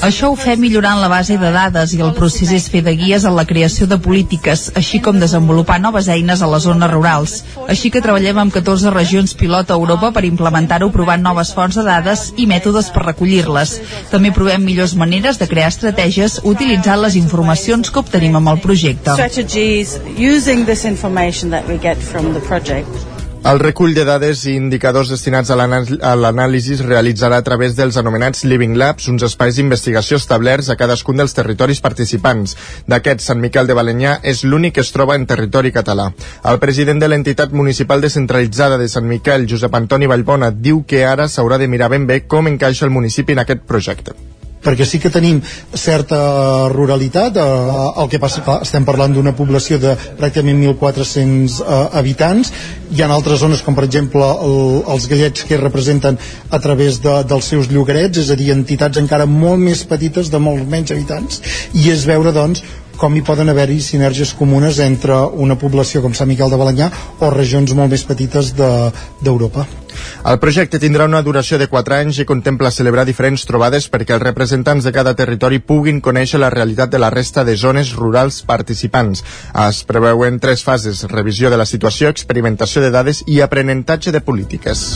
Això 0.08 0.30
ho 0.32 0.36
fem 0.40 0.60
millorant 0.62 1.00
la 1.02 1.10
base 1.12 1.38
de 1.38 1.52
dades 1.54 1.94
i 1.94 2.02
el 2.02 2.14
procés 2.18 2.52
és 2.56 2.68
fer 2.72 2.82
de 2.86 2.94
guies 2.98 3.26
en 3.30 3.36
la 3.38 3.46
creació 3.50 3.88
de 3.88 3.98
polítiques, 4.02 4.72
així 4.80 5.00
com 5.04 5.20
desenvolupar 5.22 5.80
noves 5.84 6.10
eines 6.10 6.42
a 6.42 6.50
les 6.52 6.66
zones 6.66 6.92
rurals. 6.92 7.36
Així 7.68 7.92
que 7.94 8.02
treballem 8.02 8.40
amb 8.42 8.54
14 8.56 8.94
regions 8.96 9.36
pilot 9.38 9.72
a 9.72 9.78
Europa 9.78 10.12
per 10.16 10.26
implementar-ho 10.26 10.90
provant 10.94 11.22
noves 11.22 11.54
fonts 11.58 11.78
de 11.78 11.86
dades 11.88 12.32
i 12.38 12.48
mètodes 12.50 12.90
per 12.96 13.06
recollir-les. 13.06 13.76
També 14.14 14.34
provem 14.34 14.66
millors 14.66 14.96
maneres 14.96 15.38
de 15.42 15.50
crear 15.52 15.70
estratègies 15.74 16.40
utilitzant 16.44 17.04
les 17.04 17.20
informacions 17.20 17.92
que 17.92 18.02
obtenim 18.02 18.40
amb 18.40 18.56
el 18.56 18.64
projecte. 18.66 19.14
El 23.48 23.62
recull 23.62 23.94
de 23.96 24.04
dades 24.04 24.42
i 24.44 24.58
indicadors 24.60 25.08
destinats 25.08 25.54
a 25.54 25.56
l'anàlisi 25.56 26.74
es 26.76 26.82
realitzarà 26.84 27.38
a 27.40 27.46
través 27.48 27.78
dels 27.78 27.96
anomenats 28.02 28.44
Living 28.44 28.76
Labs, 28.76 29.08
uns 29.08 29.24
espais 29.24 29.56
d'investigació 29.56 30.20
establerts 30.20 30.68
a 30.68 30.76
cadascun 30.76 31.22
dels 31.22 31.38
territoris 31.38 31.80
participants. 31.86 32.58
D'aquest, 32.92 33.24
Sant 33.24 33.40
Miquel 33.40 33.70
de 33.72 33.78
Balanyà 33.78 34.18
és 34.34 34.44
l'únic 34.44 34.76
que 34.76 34.84
es 34.84 34.92
troba 34.92 35.16
en 35.16 35.24
territori 35.32 35.72
català. 35.72 36.10
El 36.44 36.60
president 36.60 37.00
de 37.00 37.08
l'entitat 37.08 37.56
municipal 37.56 38.04
descentralitzada 38.04 38.76
de 38.82 38.90
Sant 38.92 39.08
Miquel, 39.08 39.48
Josep 39.48 39.80
Antoni 39.80 40.12
Vallbona, 40.12 40.52
diu 40.52 40.84
que 40.84 41.06
ara 41.08 41.30
s'haurà 41.32 41.56
de 41.56 41.72
mirar 41.72 41.88
ben 41.96 42.10
bé 42.10 42.26
com 42.28 42.52
encaixa 42.52 42.84
el 42.84 42.92
municipi 42.92 43.38
en 43.38 43.48
aquest 43.48 43.64
projecte 43.64 44.18
perquè 44.64 44.86
sí 44.88 45.00
que 45.00 45.12
tenim 45.14 45.42
certa 45.74 46.20
ruralitat, 46.74 47.38
eh, 47.38 48.02
el 48.02 48.10
que 48.10 48.20
passa 48.20 48.44
que 48.46 48.58
estem 48.66 48.86
parlant 48.88 49.14
d'una 49.14 49.36
població 49.38 49.80
de 49.82 49.96
pràcticament 50.20 50.64
1.400 50.66 51.60
eh, 51.62 51.80
habitants, 52.00 52.52
hi 52.92 53.04
ha 53.04 53.10
altres 53.12 53.42
zones 53.44 53.62
com 53.66 53.76
per 53.76 53.86
exemple 53.88 54.24
el, 54.24 54.58
els 54.96 55.08
gallets 55.12 55.46
que 55.48 55.62
representen 55.62 56.18
a 56.50 56.60
través 56.64 57.02
de, 57.04 57.22
dels 57.28 57.54
seus 57.54 57.72
llogarets, 57.72 58.18
és 58.24 58.32
a 58.32 58.40
dir, 58.40 58.52
entitats 58.56 59.00
encara 59.02 59.30
molt 59.30 59.62
més 59.62 59.86
petites 59.88 60.32
de 60.34 60.42
molts 60.42 60.68
menys 60.70 60.94
habitants, 60.96 61.42
i 61.74 61.90
és 61.94 62.06
veure 62.08 62.34
doncs 62.36 62.64
com 62.98 63.16
hi 63.16 63.24
poden 63.26 63.50
haver-hi 63.50 63.80
sinergies 63.82 64.34
comunes 64.38 64.80
entre 64.84 65.18
una 65.46 65.58
població 65.60 66.02
com 66.04 66.16
Sant 66.18 66.30
Miquel 66.30 66.52
de 66.52 66.60
Balanyà 66.60 66.92
o 67.20 67.30
regions 67.34 67.76
molt 67.78 67.94
més 67.94 68.06
petites 68.08 68.54
d'Europa. 68.58 69.66
De, 69.68 69.84
el 70.32 70.40
projecte 70.40 70.80
tindrà 70.82 71.08
una 71.10 71.22
duració 71.26 71.58
de 71.62 71.70
4 71.72 71.96
anys 71.98 72.20
i 72.22 72.28
contempla 72.30 72.74
celebrar 72.74 73.06
diferents 73.08 73.46
trobades 73.50 73.88
perquè 73.94 74.18
els 74.18 74.26
representants 74.26 74.86
de 74.86 74.94
cada 74.94 75.16
territori 75.18 75.60
puguin 75.60 76.02
conèixer 76.02 76.42
la 76.42 76.52
realitat 76.54 76.92
de 76.94 77.02
la 77.02 77.12
resta 77.14 77.46
de 77.48 77.56
zones 77.56 77.94
rurals 77.96 78.42
participants. 78.50 79.24
Es 79.68 79.84
preveuen 79.88 80.42
tres 80.44 80.64
fases, 80.68 81.06
revisió 81.14 81.54
de 81.54 81.58
la 81.62 81.70
situació, 81.70 82.14
experimentació 82.14 82.84
de 82.84 82.94
dades 82.94 83.24
i 83.28 83.42
aprenentatge 83.42 84.12
de 84.12 84.22
polítiques. 84.22 84.88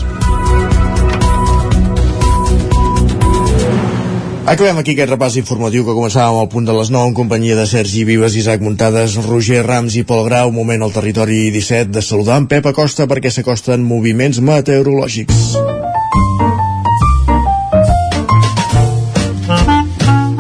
Acabem 4.41 4.79
aquí 4.81 4.95
aquest 4.95 5.11
repàs 5.11 5.35
informatiu 5.37 5.83
que 5.85 5.93
començàvem 5.93 6.39
al 6.41 6.47
punt 6.49 6.65
de 6.65 6.73
les 6.73 6.89
9 6.89 7.11
en 7.11 7.13
companyia 7.13 7.53
de 7.53 7.67
Sergi 7.69 8.01
Vives, 8.09 8.33
Isaac 8.33 8.63
Muntades, 8.65 9.13
Roger 9.27 9.61
Rams 9.61 9.93
i 9.99 10.01
Pol 10.03 10.23
Grau. 10.25 10.49
Moment 10.51 10.81
al 10.81 10.93
territori 10.95 11.51
17 11.53 11.93
de 11.93 12.01
saludar 12.01 12.39
en 12.41 12.47
Pep 12.49 12.65
Acosta 12.65 13.05
perquè 13.05 13.29
s'acosten 13.29 13.85
moviments 13.85 14.39
meteorològics. 14.41 15.43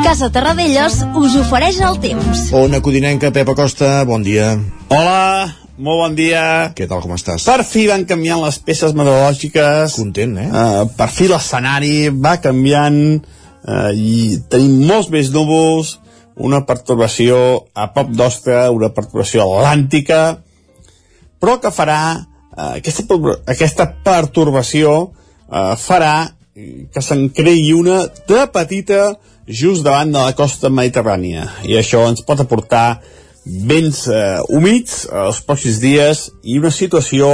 Casa 0.01 0.31
Terradellos 0.33 0.97
us 1.21 1.35
ofereix 1.37 1.77
el 1.85 1.99
temps. 2.01 2.47
Ona 2.57 2.81
Codinenca, 2.81 3.29
Pep 3.31 3.53
Acosta, 3.53 3.99
bon 4.09 4.25
dia. 4.25 4.55
Hola, 4.89 5.45
molt 5.77 6.01
bon 6.01 6.17
dia. 6.17 6.41
Què 6.73 6.89
tal, 6.89 7.03
com 7.05 7.13
estàs? 7.13 7.45
Per 7.45 7.61
fi 7.69 7.85
van 7.91 8.07
canviant 8.09 8.41
les 8.41 8.57
peces 8.65 8.97
meteorològiques. 8.97 9.93
Content, 10.01 10.33
eh? 10.41 10.49
Uh, 10.49 10.89
per 10.97 11.07
fi 11.13 11.29
l'escenari 11.29 12.09
va 12.09 12.39
canviant 12.41 13.21
eh, 13.65 13.91
i 13.95 14.39
tenim 14.49 14.81
molts 14.89 15.11
més 15.13 15.31
núvols, 15.33 15.97
una 16.41 16.63
pertorbació 16.65 17.37
a 17.75 17.89
prop 17.93 18.11
d'Ostra, 18.15 18.69
una 18.73 18.89
pertorbació 18.95 19.45
atlàntica, 19.45 20.21
però 21.41 21.57
que 21.61 21.73
farà, 21.73 22.01
eh, 22.17 22.69
aquesta, 22.79 23.17
aquesta 23.53 23.89
pertorbació 24.05 24.93
eh, 25.51 25.73
farà 25.77 26.15
que 26.91 27.01
se'n 27.01 27.29
creï 27.31 27.71
una 27.73 28.03
de 28.27 28.41
petita 28.51 29.13
just 29.47 29.85
davant 29.85 30.11
de 30.11 30.19
la 30.19 30.35
costa 30.35 30.69
mediterrània 30.69 31.47
i 31.67 31.77
això 31.79 32.03
ens 32.09 32.23
pot 32.27 32.43
aportar 32.43 32.99
vents 33.45 34.03
eh, 34.11 34.39
humits 34.53 35.05
els 35.07 35.41
pròxims 35.47 35.79
dies 35.81 36.27
i 36.43 36.59
una 36.59 36.71
situació 36.75 37.31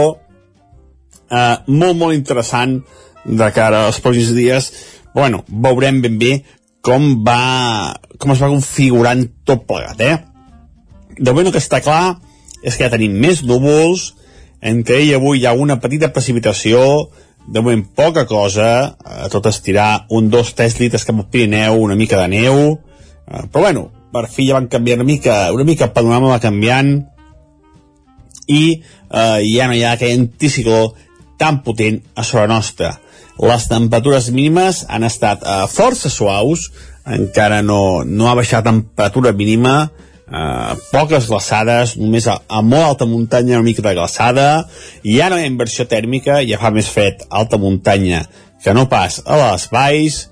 eh, 1.30 1.58
molt, 1.68 1.98
molt 1.98 2.16
interessant 2.16 2.80
de 3.28 3.50
cara 3.52 3.88
als 3.88 4.00
pròxims 4.00 4.32
dies. 4.38 4.70
Bueno, 5.16 5.44
veurem 5.48 6.02
ben 6.04 6.18
bé 6.20 6.34
com 6.82 7.24
va 7.26 7.96
com 8.18 8.34
es 8.34 8.42
va 8.42 8.52
configurant 8.52 9.24
tot 9.46 9.66
plegat, 9.70 10.02
eh? 10.02 10.18
De 11.18 11.32
moment 11.32 11.50
el 11.50 11.56
que 11.56 11.62
està 11.64 11.82
clar 11.84 12.18
és 12.64 12.76
que 12.76 12.86
ja 12.86 12.94
tenim 12.94 13.14
més 13.22 13.44
núvols, 13.46 14.12
entre 14.62 14.98
ell 15.02 15.16
avui 15.18 15.42
hi 15.42 15.48
ha 15.48 15.54
una 15.54 15.78
petita 15.82 16.10
precipitació, 16.14 16.82
de 17.48 17.62
moment 17.62 17.84
poca 17.96 18.26
cosa, 18.28 18.70
eh, 19.06 19.28
tot 19.32 19.48
estirar 19.48 20.08
un, 20.12 20.30
dos, 20.30 20.54
tres 20.58 20.80
litres 20.82 21.06
cap 21.08 21.16
al 21.16 21.30
Pirineu, 21.32 21.78
una 21.80 21.96
mica 21.96 22.20
de 22.22 22.28
neu, 22.34 22.58
eh, 23.28 23.46
però 23.52 23.68
bueno, 23.68 23.88
per 24.12 24.28
fi 24.32 24.50
ja 24.50 24.58
van 24.58 24.68
canviar 24.72 24.98
una 25.00 25.08
mica, 25.08 25.38
una 25.54 25.68
mica 25.68 25.88
el 25.88 25.96
panorama 25.96 26.34
va 26.34 26.44
canviant 26.44 26.92
i 28.48 28.62
eh, 28.74 29.40
ja 29.48 29.68
no 29.68 29.76
hi 29.76 29.84
ha 29.84 29.94
aquell 29.96 30.20
anticicló 30.20 30.94
tan 31.38 31.62
potent 31.64 32.02
a 32.16 32.26
sobre 32.26 32.48
nostra. 32.50 32.98
Les 33.38 33.68
temperatures 33.70 34.32
mínimes 34.34 34.84
han 34.90 35.06
estat 35.06 35.44
eh, 35.46 35.64
força 35.70 36.10
suaus, 36.10 36.72
encara 37.06 37.62
no, 37.62 38.04
no 38.04 38.30
ha 38.30 38.36
baixat 38.38 38.66
temperatura 38.66 39.34
mínima, 39.38 39.76
eh, 40.26 40.74
poques 40.92 41.30
glaçades, 41.30 41.98
només 42.02 42.28
a, 42.28 42.40
a 42.48 42.64
molt 42.66 42.94
alta 42.94 43.10
muntanya 43.10 43.60
una 43.60 43.68
mica 43.68 43.86
de 43.86 43.94
glaçada, 43.98 44.48
hi 45.04 45.20
ha 45.22 45.30
inversió 45.46 45.86
tèrmica, 45.86 46.42
ja 46.50 46.60
fa 46.62 46.74
més 46.74 46.90
fred 46.90 47.28
alta 47.30 47.62
muntanya 47.62 48.26
que 48.64 48.74
no 48.74 48.88
pas 48.90 49.22
a 49.26 49.38
les 49.44 49.68
valls, 49.72 50.24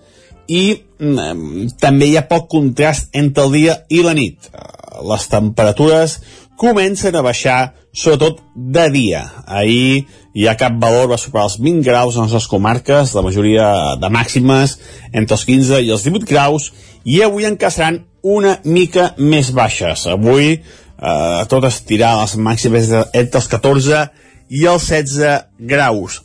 i 0.48 0.64
mm, 1.00 1.76
també 1.82 2.10
hi 2.10 2.18
ha 2.18 2.28
poc 2.30 2.50
contrast 2.52 3.14
entre 3.18 3.46
el 3.46 3.54
dia 3.54 3.78
i 3.90 4.02
la 4.06 4.16
nit. 4.18 4.50
Eh, 4.50 4.66
les 5.06 5.28
temperatures 5.28 6.20
comencen 6.58 7.16
a 7.16 7.24
baixar, 7.26 7.76
sobretot 7.94 8.42
de 8.56 8.90
dia. 8.92 9.24
Ahir 9.46 10.06
ja 10.36 10.56
cap 10.60 10.76
valor 10.82 11.10
va 11.12 11.20
superar 11.20 11.48
els 11.50 11.60
20 11.62 11.84
graus 11.86 12.18
en 12.18 12.32
les 12.32 12.48
comarques, 12.52 13.14
la 13.16 13.24
majoria 13.26 13.70
de 14.02 14.10
màximes 14.12 14.78
entre 15.14 15.38
els 15.38 15.46
15 15.48 15.82
i 15.84 15.92
els 15.92 16.04
18 16.08 16.28
graus, 16.30 16.72
i 17.06 17.22
avui 17.24 17.48
encara 17.48 17.72
seran 17.72 18.02
una 18.24 18.58
mica 18.64 19.14
més 19.18 19.52
baixes. 19.54 20.08
Avui 20.10 20.56
eh, 20.56 21.42
tot 21.52 21.68
estirar 21.68 22.16
les 22.22 22.36
màximes 22.38 22.92
entre 23.14 23.42
els 23.42 23.50
14 23.52 24.06
i 24.50 24.66
els 24.70 24.88
16 24.92 25.68
graus. 25.72 26.22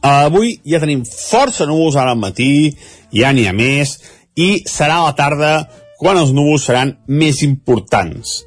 Avui 0.00 0.54
ja 0.64 0.80
tenim 0.80 1.02
força 1.04 1.66
núvols 1.68 1.96
ara 2.00 2.14
al 2.14 2.20
matí, 2.20 2.72
ja 3.12 3.34
n'hi 3.36 3.46
ha 3.48 3.52
més, 3.52 3.98
i 4.36 4.62
serà 4.68 5.00
a 5.00 5.10
la 5.10 5.16
tarda 5.16 5.52
quan 6.00 6.16
els 6.16 6.32
núvols 6.32 6.64
seran 6.64 6.94
més 7.06 7.42
importants, 7.44 8.40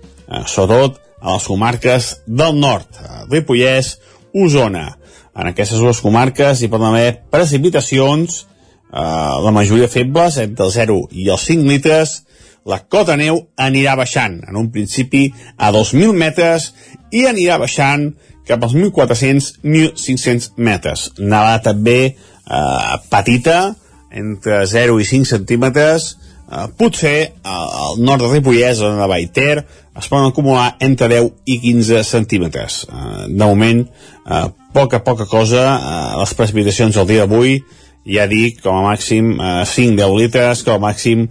sobretot 0.46 1.00
a 1.24 1.38
les 1.38 1.46
comarques 1.48 2.10
del 2.28 2.60
nord, 2.60 3.00
Ripollès, 3.32 3.98
Osona. 4.34 4.98
En 5.34 5.50
aquestes 5.50 5.80
dues 5.82 6.02
comarques 6.04 6.62
hi 6.62 6.70
poden 6.70 6.92
haver 6.92 7.24
precipitacions, 7.34 8.44
eh, 8.92 9.00
la 9.46 9.54
majoria 9.56 9.88
febles, 9.88 10.38
entre 10.38 10.68
el 10.68 10.74
0 10.76 11.00
i 11.12 11.30
els 11.30 11.48
5 11.50 11.70
litres, 11.70 12.24
la 12.66 12.80
cota 12.88 13.16
neu 13.20 13.42
anirà 13.60 13.96
baixant, 14.00 14.38
en 14.48 14.56
un 14.60 14.70
principi 14.72 15.26
a 15.58 15.72
2.000 15.76 16.14
metres, 16.16 16.72
i 17.12 17.26
anirà 17.28 17.58
baixant 17.60 18.12
cap 18.48 18.64
als 18.64 18.76
1.400-1.500 18.76 20.54
metres. 20.58 21.10
Nevada 21.20 21.62
també 21.72 22.00
eh, 22.14 22.96
petita, 23.12 23.76
entre 24.12 24.64
0 24.70 25.00
i 25.02 25.08
5 25.10 25.32
centímetres, 25.32 26.14
eh, 26.54 26.68
potser 26.78 27.16
eh, 27.20 27.32
al 27.44 28.02
nord 28.04 28.24
de 28.24 28.32
Ripollès, 28.32 28.82
on 28.86 29.00
la 29.02 29.10
Baiter, 29.10 29.64
es 29.98 30.10
poden 30.10 30.32
acumular 30.32 30.74
entre 30.84 31.10
10 31.12 31.32
i 31.46 31.60
15 31.64 32.04
centímetres. 32.08 32.84
Eh, 32.90 33.26
de 33.30 33.46
moment, 33.46 33.84
eh, 34.26 34.46
poca, 34.74 35.04
poca 35.04 35.26
cosa, 35.30 35.66
eh, 35.78 36.20
les 36.20 36.36
precipitacions 36.38 36.98
el 36.98 37.10
dia 37.10 37.26
d'avui, 37.26 37.60
ja 38.06 38.28
dic, 38.28 38.62
com 38.64 38.78
a 38.78 38.88
màxim 38.92 39.36
eh, 39.38 39.66
5-10 39.70 40.18
litres, 40.20 40.64
com 40.64 40.80
a 40.80 40.86
màxim 40.90 41.28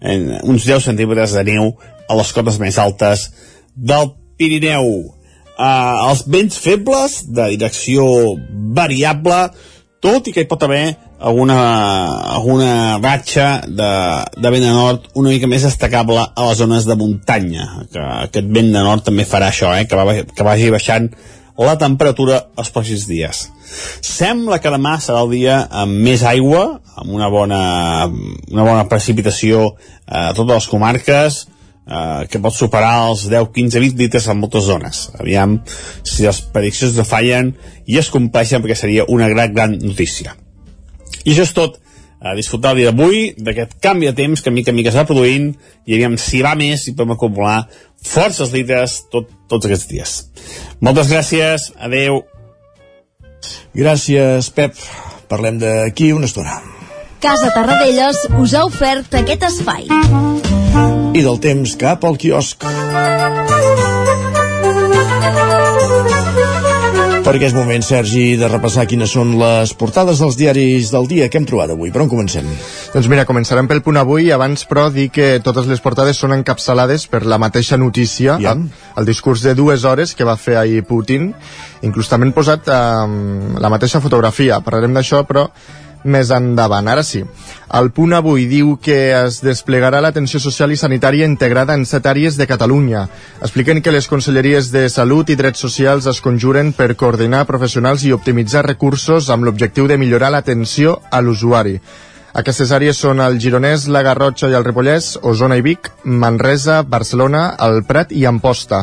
en 0.00 0.30
uns 0.44 0.66
10 0.68 0.90
centímetres 0.90 1.36
de 1.36 1.44
neu 1.46 1.74
a 2.06 2.16
les 2.18 2.32
cotes 2.32 2.58
més 2.62 2.78
altes 2.78 3.30
del 3.74 4.12
Pirineu. 4.36 4.90
Eh, 5.56 5.94
els 6.10 6.26
vents 6.28 6.58
febles, 6.60 7.22
de 7.32 7.48
direcció 7.54 8.04
variable, 8.76 9.46
tot 10.06 10.28
i 10.30 10.34
que 10.34 10.44
hi 10.44 10.48
pot 10.50 10.62
haver 10.62 10.84
alguna, 11.18 11.56
alguna 12.36 12.98
ratxa 13.02 13.46
de, 13.66 13.92
de 14.38 14.52
vent 14.54 14.66
de 14.66 14.74
nord 14.74 15.08
una 15.18 15.32
mica 15.32 15.50
més 15.50 15.66
destacable 15.66 16.22
a 16.22 16.44
les 16.46 16.60
zones 16.62 16.86
de 16.86 16.94
muntanya 17.00 17.66
que 17.90 18.04
aquest 18.28 18.52
vent 18.54 18.70
de 18.74 18.84
nord 18.86 19.02
també 19.08 19.26
farà 19.26 19.50
això 19.50 19.72
eh, 19.74 19.86
que, 19.90 19.98
va, 19.98 20.14
que 20.30 20.46
vagi 20.46 20.70
baixant 20.70 21.10
la 21.56 21.74
temperatura 21.80 22.42
els 22.60 22.68
pròxims 22.68 23.06
dies. 23.08 23.46
Sembla 24.04 24.60
que 24.60 24.70
demà 24.70 24.98
serà 25.00 25.22
el 25.24 25.32
dia 25.32 25.62
amb 25.82 26.04
més 26.04 26.22
aigua 26.28 26.66
amb 26.96 27.12
una 27.16 27.28
bona, 27.32 27.60
una 28.52 28.64
bona 28.64 28.86
precipitació 28.88 29.72
a 30.06 30.30
totes 30.36 30.54
les 30.54 30.68
comarques 30.70 31.42
eh, 31.86 32.26
que 32.30 32.40
pot 32.42 32.54
superar 32.54 33.08
els 33.08 33.26
10, 33.30 33.50
15, 33.54 33.80
20 33.80 34.02
litres 34.02 34.28
en 34.28 34.40
moltes 34.40 34.66
zones. 34.66 35.06
Aviam 35.18 35.60
si 36.02 36.26
les 36.26 36.42
prediccions 36.52 36.98
no 36.98 37.06
fallen 37.06 37.54
i 37.86 37.98
es 38.00 38.10
compleixen 38.12 38.62
perquè 38.64 38.78
seria 38.78 39.08
una 39.08 39.30
gran, 39.32 39.54
gran 39.54 39.78
notícia. 39.82 40.36
I 41.24 41.32
això 41.32 41.46
és 41.46 41.56
tot. 41.56 41.82
A 42.16 42.32
disfrutar 42.34 42.72
el 42.72 42.80
dia 42.80 42.90
d'avui, 42.90 43.34
d'aquest 43.36 43.74
canvi 43.84 44.08
de 44.08 44.14
temps 44.16 44.40
que 44.42 44.50
mica 44.50 44.72
en 44.72 44.78
mica 44.78 44.88
es 44.88 44.96
va 44.96 45.04
produint, 45.06 45.50
i 45.84 45.94
aviam 45.94 46.16
si 46.18 46.40
va 46.42 46.54
més 46.58 46.86
i 46.88 46.94
podem 46.96 47.12
acumular 47.12 47.58
forces 48.02 48.54
litres 48.56 49.02
tot, 49.12 49.28
tots 49.46 49.68
aquests 49.68 49.90
dies. 49.90 50.14
Moltes 50.80 51.12
gràcies, 51.12 51.70
adeu. 51.76 52.22
Gràcies, 53.76 54.48
Pep. 54.56 54.80
Parlem 55.28 55.60
d'aquí 55.60 56.12
una 56.16 56.30
estona. 56.30 56.62
Casa 57.20 57.52
Tarradellas 57.54 58.26
us 58.40 58.54
ha 58.54 58.64
ofert 58.64 59.20
aquest 59.20 59.50
espai. 59.52 59.90
I 61.16 61.22
del 61.24 61.38
temps 61.40 61.70
cap 61.80 62.02
al 62.04 62.18
quiosc. 62.20 62.60
Perquè 67.24 67.48
és 67.48 67.54
moment, 67.56 67.80
Sergi, 67.82 68.36
de 68.36 68.50
repassar 68.50 68.84
quines 68.90 69.14
són 69.16 69.32
les 69.40 69.72
portades 69.80 70.20
dels 70.20 70.36
diaris 70.36 70.90
del 70.92 71.08
dia 71.08 71.30
que 71.32 71.40
hem 71.40 71.46
trobat 71.48 71.72
avui. 71.72 71.88
Per 71.94 72.02
on 72.04 72.10
comencem? 72.12 72.44
Doncs 72.92 73.08
mira, 73.08 73.24
començarem 73.24 73.64
pel 73.70 73.80
punt 73.86 73.96
avui, 73.96 74.28
abans 74.34 74.66
però 74.68 74.90
dir 74.92 75.08
que 75.14 75.30
totes 75.46 75.70
les 75.70 75.80
portades 75.80 76.20
són 76.20 76.36
encapçalades 76.36 77.08
per 77.08 77.22
la 77.24 77.40
mateixa 77.40 77.80
notícia, 77.80 78.36
ja. 78.42 78.52
el, 78.52 78.68
el 79.00 79.08
discurs 79.08 79.40
de 79.46 79.56
dues 79.56 79.88
hores 79.88 80.12
que 80.12 80.28
va 80.28 80.36
fer 80.36 80.60
ahir 80.60 80.84
Putin, 80.84 81.32
inclús 81.80 82.12
també 82.12 82.28
han 82.28 82.36
posat 82.36 82.68
um, 82.68 83.56
la 83.56 83.72
mateixa 83.72 84.04
fotografia, 84.04 84.60
parlarem 84.60 85.00
d'això, 85.00 85.24
però 85.24 85.48
més 86.06 86.30
endavant. 86.34 86.88
Ara 86.88 87.02
sí, 87.04 87.24
el 87.76 87.90
punt 87.92 88.14
avui 88.16 88.46
diu 88.48 88.76
que 88.82 88.96
es 89.18 89.40
desplegarà 89.44 90.00
l'atenció 90.00 90.40
social 90.40 90.72
i 90.72 90.78
sanitària 90.80 91.28
integrada 91.28 91.74
en 91.74 91.84
set 91.84 92.06
àrees 92.06 92.38
de 92.38 92.46
Catalunya. 92.46 93.06
Expliquen 93.42 93.82
que 93.82 93.94
les 93.94 94.08
conselleries 94.08 94.70
de 94.72 94.86
Salut 94.88 95.30
i 95.30 95.36
Drets 95.36 95.60
Socials 95.66 96.06
es 96.06 96.22
conjuren 96.24 96.72
per 96.72 96.94
coordinar 96.96 97.44
professionals 97.50 98.06
i 98.06 98.14
optimitzar 98.16 98.64
recursos 98.66 99.30
amb 99.30 99.44
l'objectiu 99.44 99.90
de 99.90 99.98
millorar 99.98 100.32
l'atenció 100.32 101.00
a 101.10 101.20
l'usuari. 101.20 101.80
Aquestes 102.36 102.68
àrees 102.76 102.98
són 103.00 103.22
el 103.24 103.38
Gironès, 103.40 103.86
la 103.88 104.02
Garrotxa 104.04 104.50
i 104.52 104.56
el 104.58 104.64
Ripollès, 104.66 105.14
Osona 105.24 105.56
i 105.56 105.62
Vic, 105.64 105.88
Manresa, 106.04 106.82
Barcelona, 106.84 107.46
el 107.64 107.80
Prat 107.88 108.12
i 108.12 108.26
Amposta. 108.28 108.82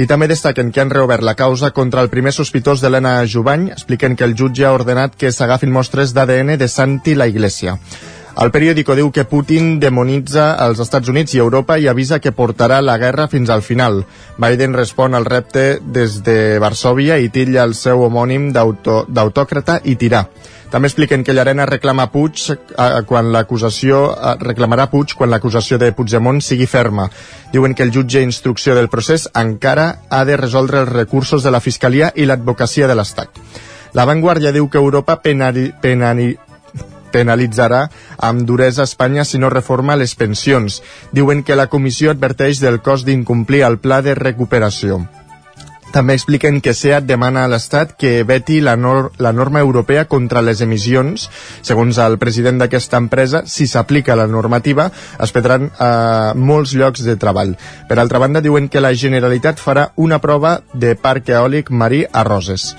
I 0.00 0.06
també 0.08 0.30
destaquen 0.30 0.70
que 0.72 0.80
han 0.80 0.88
reobert 0.88 1.20
la 1.26 1.34
causa 1.36 1.68
contra 1.76 2.00
el 2.00 2.08
primer 2.08 2.30
sospitós 2.32 2.80
d'Helena 2.80 3.18
Jubany, 3.28 3.66
expliquen 3.74 4.14
que 4.16 4.24
el 4.24 4.32
jutge 4.32 4.64
ha 4.64 4.72
ordenat 4.72 5.18
que 5.20 5.28
s'agafin 5.28 5.74
mostres 5.74 6.14
d'ADN 6.16 6.56
de 6.56 6.68
Santi 6.72 7.12
la 7.14 7.26
Iglesia. 7.28 7.76
El 8.38 8.52
periòdico 8.54 8.94
diu 8.94 9.10
que 9.10 9.26
Putin 9.26 9.80
demonitza 9.82 10.52
els 10.62 10.78
Estats 10.80 11.10
Units 11.10 11.34
i 11.34 11.40
Europa 11.42 11.76
i 11.78 11.88
avisa 11.90 12.20
que 12.22 12.32
portarà 12.32 12.78
la 12.80 12.96
guerra 12.98 13.26
fins 13.28 13.50
al 13.50 13.62
final. 13.66 14.04
Biden 14.38 14.76
respon 14.76 15.14
al 15.14 15.26
repte 15.26 15.80
des 15.82 16.20
de 16.22 16.58
Varsovia 16.62 17.18
i 17.18 17.28
tilla 17.28 17.64
el 17.66 17.74
seu 17.74 18.04
homònim 18.06 18.52
d'autòcrata 18.54 19.80
i 19.84 19.96
tirà. 19.98 20.24
També 20.70 20.86
expliquen 20.86 21.24
que 21.26 21.34
l'Arena 21.34 21.66
reclama 21.66 22.06
Puig 22.12 22.44
eh, 22.46 22.56
quan 23.06 23.32
l'acusació 23.34 24.04
eh, 24.14 24.34
reclamarà 24.38 24.86
Puig 24.92 25.16
quan 25.18 25.32
l'acusació 25.32 25.80
de 25.82 25.90
Puigdemont 25.90 26.38
sigui 26.46 26.68
ferma. 26.70 27.08
Diuen 27.50 27.74
que 27.74 27.82
el 27.82 27.90
jutge 27.90 28.22
instrucció 28.22 28.76
del 28.78 28.88
procés 28.88 29.26
encara 29.34 29.88
ha 30.08 30.22
de 30.24 30.38
resoldre 30.38 30.84
els 30.84 30.92
recursos 30.92 31.42
de 31.42 31.50
la 31.50 31.60
Fiscalia 31.60 32.12
i 32.14 32.28
l'advocacia 32.30 32.86
de 32.86 32.94
l'Estat. 32.94 33.42
La 33.98 34.06
Vanguardia 34.06 34.54
diu 34.54 34.68
que 34.70 34.78
Europa 34.78 35.18
penali, 35.18 35.72
penali, 35.82 36.36
penalitzarà 37.12 37.86
amb 38.18 38.46
duresa 38.48 38.86
Espanya 38.88 39.24
si 39.24 39.38
no 39.38 39.52
reforma 39.52 39.98
les 40.00 40.14
pensions. 40.14 40.82
Diuen 41.12 41.44
que 41.44 41.58
la 41.58 41.70
comissió 41.72 42.10
adverteix 42.10 42.60
del 42.60 42.80
cost 42.82 43.08
d'incomplir 43.08 43.64
el 43.66 43.78
pla 43.78 44.02
de 44.02 44.14
recuperació. 44.18 45.02
També 45.90 46.14
expliquen 46.14 46.60
que 46.62 46.70
SEAT 46.76 47.06
demana 47.08 47.42
a 47.44 47.50
l'Estat 47.50 47.96
que 47.98 48.22
veti 48.22 48.60
la, 48.62 48.76
nor 48.78 49.10
la 49.18 49.32
norma 49.34 49.58
europea 49.58 50.04
contra 50.06 50.42
les 50.42 50.60
emissions. 50.62 51.26
Segons 51.66 51.98
el 51.98 52.14
president 52.22 52.62
d'aquesta 52.62 53.00
empresa, 53.02 53.42
si 53.50 53.66
s'aplica 53.66 54.14
la 54.14 54.28
normativa, 54.30 54.86
es 55.18 55.34
perdran 55.34 55.66
eh, 55.66 56.30
molts 56.38 56.76
llocs 56.78 57.02
de 57.06 57.16
treball. 57.18 57.56
Per 57.90 57.98
altra 57.98 58.22
banda, 58.22 58.44
diuen 58.44 58.70
que 58.70 58.82
la 58.82 58.94
Generalitat 58.94 59.58
farà 59.58 59.90
una 59.96 60.20
prova 60.22 60.60
de 60.72 60.94
parc 60.94 61.34
eòlic 61.34 61.74
marí 61.74 62.04
a 62.06 62.22
Roses. 62.28 62.70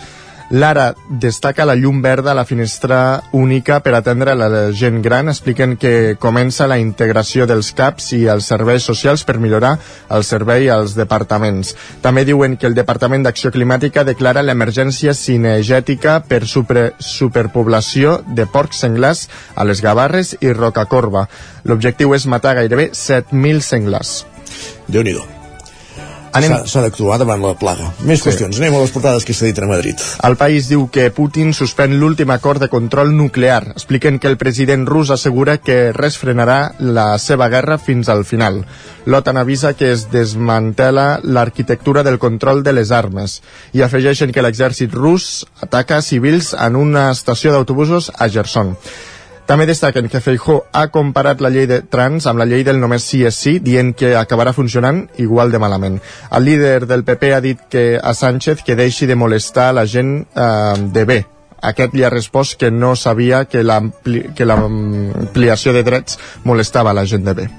Lara 0.51 0.95
destaca 1.07 1.63
la 1.63 1.77
llum 1.79 2.01
verda 2.03 2.31
a 2.31 2.35
la 2.35 2.43
finestra 2.43 3.23
única 3.31 3.79
per 3.79 3.93
atendre 3.95 4.35
la 4.35 4.49
gent 4.75 4.99
gran. 5.01 5.31
Expliquen 5.31 5.77
que 5.79 6.17
comença 6.19 6.67
la 6.67 6.77
integració 6.77 7.47
dels 7.47 7.71
CAPs 7.71 8.11
i 8.19 8.25
els 8.27 8.51
serveis 8.51 8.83
socials 8.83 9.23
per 9.23 9.37
millorar 9.39 9.77
el 10.11 10.27
servei 10.27 10.67
als 10.69 10.97
departaments. 10.99 11.71
També 12.03 12.25
diuen 12.27 12.59
que 12.59 12.67
el 12.67 12.75
Departament 12.75 13.23
d'Acció 13.23 13.53
Climàtica 13.55 14.03
declara 14.03 14.43
l'emergència 14.43 15.15
cinegètica 15.15 16.19
per 16.27 16.43
super, 16.43 16.91
superpoblació 16.99 18.19
de 18.27 18.43
porcs 18.43 18.83
senglars 18.83 19.29
a 19.55 19.63
les 19.63 19.79
Gavarres 19.79 20.35
i 20.41 20.51
Rocacorba. 20.51 21.29
L'objectiu 21.63 22.11
és 22.11 22.27
matar 22.27 22.57
gairebé 22.59 22.91
7.000 22.91 23.63
senglars. 23.63 24.17
Déu-n'hi-do. 24.91 25.40
Anem... 26.33 26.53
S'ha 26.65 26.81
d'actuar 26.85 27.17
davant 27.19 27.41
la 27.43 27.53
plaga. 27.59 27.89
Més 28.07 28.21
Sí. 28.21 28.29
qüestions. 28.29 28.57
Anem 28.61 28.75
a 28.75 28.81
les 28.83 28.91
portades 28.91 29.25
que 29.27 29.33
s'editen 29.33 29.65
a 29.65 29.71
Madrid. 29.71 29.99
El 30.23 30.37
país 30.39 30.69
diu 30.69 30.87
que 30.91 31.09
Putin 31.11 31.51
suspèn 31.53 31.97
l'últim 31.99 32.29
acord 32.31 32.61
de 32.61 32.69
control 32.71 33.11
nuclear. 33.15 33.73
Expliquen 33.75 34.19
que 34.19 34.27
el 34.31 34.37
president 34.37 34.87
rus 34.87 35.09
assegura 35.11 35.57
que 35.59 35.91
res 35.91 36.17
frenarà 36.17 36.73
la 36.79 37.17
seva 37.19 37.49
guerra 37.49 37.77
fins 37.77 38.09
al 38.09 38.23
final. 38.25 38.65
L'OTAN 39.05 39.37
avisa 39.37 39.73
que 39.73 39.91
es 39.91 40.09
desmantela 40.11 41.19
l'arquitectura 41.23 42.03
del 42.03 42.19
control 42.19 42.63
de 42.63 42.73
les 42.73 42.91
armes 42.91 43.41
i 43.73 43.81
afegeixen 43.81 44.31
que 44.31 44.43
l'exèrcit 44.45 44.93
rus 44.93 45.45
ataca 45.61 46.01
civils 46.01 46.53
en 46.53 46.75
una 46.75 47.09
estació 47.11 47.51
d'autobusos 47.51 48.11
a 48.17 48.29
Gerson. 48.29 48.77
També 49.49 49.65
destaquen 49.67 50.07
que 50.07 50.21
Feijó 50.23 50.61
ha 50.71 50.85
comparat 50.93 51.41
la 51.43 51.49
llei 51.51 51.65
de 51.67 51.81
trans 51.81 52.27
amb 52.29 52.39
la 52.39 52.45
llei 52.47 52.63
del 52.63 52.79
només 52.79 53.03
sí 53.03 53.23
és 53.27 53.35
sí, 53.35 53.57
dient 53.59 53.91
que 53.97 54.13
acabarà 54.15 54.53
funcionant 54.55 55.03
igual 55.19 55.51
de 55.51 55.59
malament. 55.59 55.99
El 56.31 56.45
líder 56.45 56.85
del 56.87 57.03
PP 57.03 57.33
ha 57.35 57.41
dit 57.41 57.59
que 57.69 57.99
a 58.01 58.13
Sánchez 58.13 58.63
que 58.63 58.75
deixi 58.79 59.05
de 59.09 59.15
molestar 59.19 59.73
la 59.73 59.85
gent 59.85 60.21
eh, 60.35 60.73
de 60.93 61.05
bé. 61.05 61.19
Aquest 61.61 61.93
li 61.93 62.03
ha 62.03 62.09
respost 62.09 62.55
que 62.57 62.71
no 62.71 62.95
sabia 62.95 63.43
que 63.45 63.61
l'ampli- 63.63 64.31
que 64.33 64.45
l'ampliació 64.45 65.73
de 65.73 65.83
drets 65.83 66.17
molestava 66.43 66.93
la 66.93 67.03
gent 67.05 67.25
de 67.27 67.33
bé. 67.33 67.49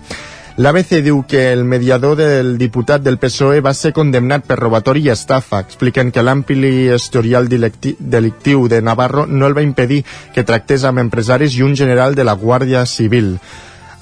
L'ABC 0.56 0.98
diu 1.00 1.22
que 1.24 1.46
el 1.54 1.64
mediador 1.64 2.16
del 2.18 2.58
diputat 2.60 3.00
del 3.00 3.16
PSOE 3.16 3.62
va 3.64 3.72
ser 3.72 3.94
condemnat 3.96 4.44
per 4.44 4.58
robatori 4.60 5.00
i 5.06 5.12
estafa. 5.12 5.62
Expliquen 5.64 6.10
que 6.12 6.24
l'ampli 6.24 6.92
historial 6.92 7.48
delictiu 7.48 8.66
de 8.68 8.82
Navarro 8.84 9.24
no 9.26 9.48
el 9.48 9.56
va 9.56 9.64
impedir 9.64 10.02
que 10.34 10.44
tractés 10.44 10.84
amb 10.84 11.00
empresaris 11.00 11.56
i 11.56 11.64
un 11.64 11.72
general 11.74 12.14
de 12.14 12.28
la 12.28 12.36
Guàrdia 12.36 12.84
Civil. 12.84 13.38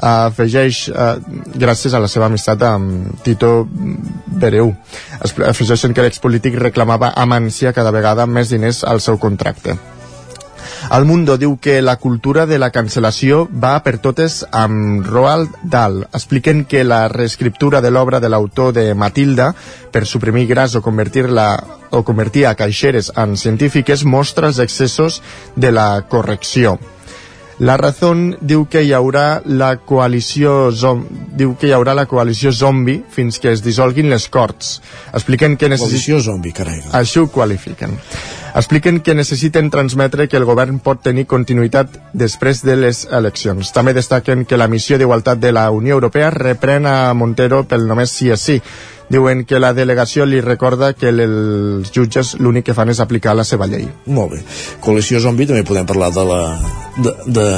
Afegeix, 0.00 0.88
eh, 0.88 1.14
gràcies 1.54 1.94
a 1.94 2.00
la 2.00 2.08
seva 2.08 2.26
amistat 2.26 2.62
amb 2.66 3.22
Tito 3.22 3.68
Bereu, 4.26 4.74
afegeixen 5.20 5.94
que 5.94 6.02
l'expolític 6.02 6.58
reclamava 6.58 7.12
a 7.14 7.26
Mancia 7.26 7.72
cada 7.72 7.92
vegada 7.92 8.26
més 8.26 8.50
diners 8.50 8.82
al 8.82 9.00
seu 9.00 9.18
contracte. 9.18 9.78
El 10.90 11.04
Mundo 11.04 11.36
diu 11.38 11.52
que 11.62 11.76
la 11.86 11.94
cultura 12.02 12.48
de 12.50 12.56
la 12.58 12.72
cancel·lació 12.74 13.44
va 13.62 13.76
per 13.84 14.00
totes 14.02 14.40
amb 14.50 15.06
Roald 15.06 15.54
Dahl. 15.62 16.00
Expliquen 16.10 16.64
que 16.66 16.82
la 16.82 17.04
reescriptura 17.06 17.78
de 17.80 17.92
l'obra 17.94 18.18
de 18.18 18.28
l'autor 18.28 18.72
de 18.74 18.88
Matilda 18.98 19.52
per 19.94 20.02
suprimir 20.02 20.48
gras 20.50 20.74
o 20.74 20.82
convertir-la 20.82 21.48
o 21.94 22.02
convertir 22.02 22.46
a 22.46 22.56
caixeres 22.58 23.12
en 23.14 23.36
científiques 23.38 24.02
mostra 24.02 24.50
els 24.50 24.58
excessos 24.58 25.22
de 25.54 25.70
la 25.70 26.08
correcció. 26.10 26.80
La 27.60 27.76
Razón 27.76 28.38
diu 28.40 28.62
que 28.72 28.80
hi 28.80 28.94
haurà 28.96 29.42
la 29.44 29.74
coalició 29.84 30.72
zom... 30.72 31.02
diu 31.36 31.52
que 31.60 31.68
hi 31.68 31.74
haurà 31.76 31.92
la 31.94 32.06
coalició 32.08 32.50
zombi 32.56 32.94
fins 33.12 33.36
que 33.38 33.52
es 33.52 33.60
dissolguin 33.60 34.08
les 34.08 34.26
corts. 34.32 34.78
Expliquen 35.12 35.58
que 35.60 35.68
necessiten... 35.68 36.00
Coalició 36.00 36.20
zombi, 36.24 36.54
carai. 36.56 36.80
Així 36.96 37.20
ho 37.20 37.28
qualifiquen. 37.28 37.98
Expliquen 38.54 39.00
que 39.00 39.14
necessiten 39.14 39.70
transmetre 39.70 40.26
que 40.28 40.38
el 40.40 40.44
govern 40.48 40.80
pot 40.82 41.02
tenir 41.04 41.26
continuïtat 41.30 41.92
després 42.12 42.64
de 42.66 42.76
les 42.76 43.04
eleccions. 43.10 43.72
També 43.72 43.94
destaquen 43.94 44.44
que 44.44 44.58
la 44.58 44.68
missió 44.68 44.98
d'igualtat 44.98 45.38
de 45.38 45.52
la 45.52 45.68
Unió 45.70 45.94
Europea 45.98 46.32
reprèn 46.34 46.86
a 46.86 47.12
Montero 47.14 47.62
pel 47.68 47.86
només 47.86 48.10
sí 48.10 48.30
és 48.30 48.40
sí. 48.42 48.58
Diuen 49.10 49.44
que 49.44 49.58
la 49.58 49.72
delegació 49.74 50.26
li 50.26 50.40
recorda 50.40 50.92
que 50.94 51.10
els 51.10 51.90
jutges 51.94 52.36
l'únic 52.38 52.68
que 52.70 52.74
fan 52.74 52.90
és 52.90 53.00
aplicar 53.02 53.34
la 53.34 53.44
seva 53.44 53.66
llei. 53.66 53.88
Molt 54.06 54.36
bé. 54.36 54.44
Coalició 54.80 55.18
zombi, 55.22 55.46
també 55.50 55.66
podem 55.66 55.86
parlar 55.86 56.12
de 56.14 56.26
la... 56.26 56.42
de, 56.98 57.16
de 57.26 57.48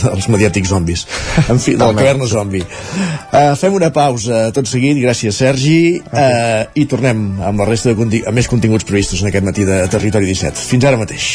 dels 0.00 0.28
mediàtics 0.32 0.72
zombis. 0.72 1.06
En 1.52 1.58
fi, 1.58 1.74
de 1.74 1.82
la 1.82 1.90
També. 1.90 2.04
caverna 2.04 2.28
zombi. 2.30 2.62
Uh, 2.62 3.52
fem 3.58 3.74
una 3.76 3.90
pausa 3.94 4.44
tot 4.54 4.68
seguit, 4.70 4.98
gràcies 5.02 5.36
Sergi. 5.36 6.00
Uh, 6.06 6.64
i 6.78 6.86
tornem 6.90 7.24
amb 7.42 7.60
la 7.62 7.68
resta 7.68 7.92
de 7.92 7.98
conti 7.98 8.22
amb 8.26 8.38
més 8.38 8.48
continguts 8.50 8.86
previstos 8.88 9.22
en 9.22 9.32
aquest 9.32 9.46
matí 9.46 9.66
de 9.68 9.82
Territori 9.92 10.30
17 10.30 10.68
fins 10.72 10.88
ara 10.88 11.00
mateix. 11.00 11.28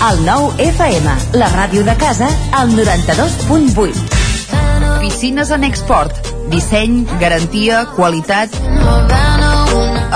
El 0.00 0.22
nou 0.24 0.46
FM, 0.64 1.12
la 1.36 1.50
ràdio 1.52 1.84
de 1.84 1.92
casa, 2.00 2.30
al 2.56 2.72
92.8. 2.72 4.20
Piscines 5.02 5.52
en 5.52 5.64
export. 5.68 6.32
Disseny, 6.52 7.02
garantia, 7.20 7.84
qualitat... 7.96 8.56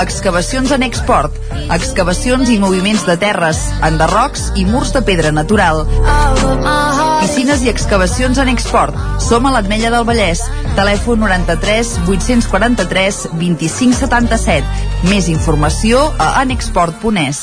Excavacions 0.00 0.72
en 0.74 0.82
export. 0.82 1.36
Excavacions 1.74 2.50
i 2.50 2.58
moviments 2.58 3.04
de 3.06 3.16
terres, 3.20 3.60
enderrocs 3.86 4.50
i 4.58 4.64
murs 4.66 4.92
de 4.94 5.02
pedra 5.06 5.30
natural. 5.32 5.84
Piscines 7.20 7.62
i 7.64 7.70
excavacions 7.70 8.38
en 8.42 8.50
export. 8.52 8.98
Som 9.22 9.46
a 9.46 9.54
l'Atmella 9.54 9.92
del 9.94 10.06
Vallès. 10.08 10.44
Telèfon 10.74 11.22
93 11.22 11.94
843 12.08 13.22
2577. 13.38 14.66
Més 15.08 15.30
informació 15.32 16.10
a 16.18 16.34
anexport.es. 16.42 17.42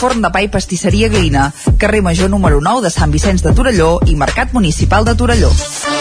Forn 0.00 0.22
de 0.24 0.30
pa 0.32 0.40
i 0.40 0.48
pastisseria 0.48 1.10
Glina, 1.12 1.50
carrer 1.76 2.00
Major 2.00 2.30
número 2.32 2.62
9 2.64 2.86
de 2.86 2.90
Sant 2.94 3.10
Vicenç 3.12 3.42
de 3.44 3.52
Torelló 3.52 3.98
i 4.08 4.14
Mercat 4.16 4.54
Municipal 4.56 5.04
de 5.04 5.12
Torelló. 5.12 5.50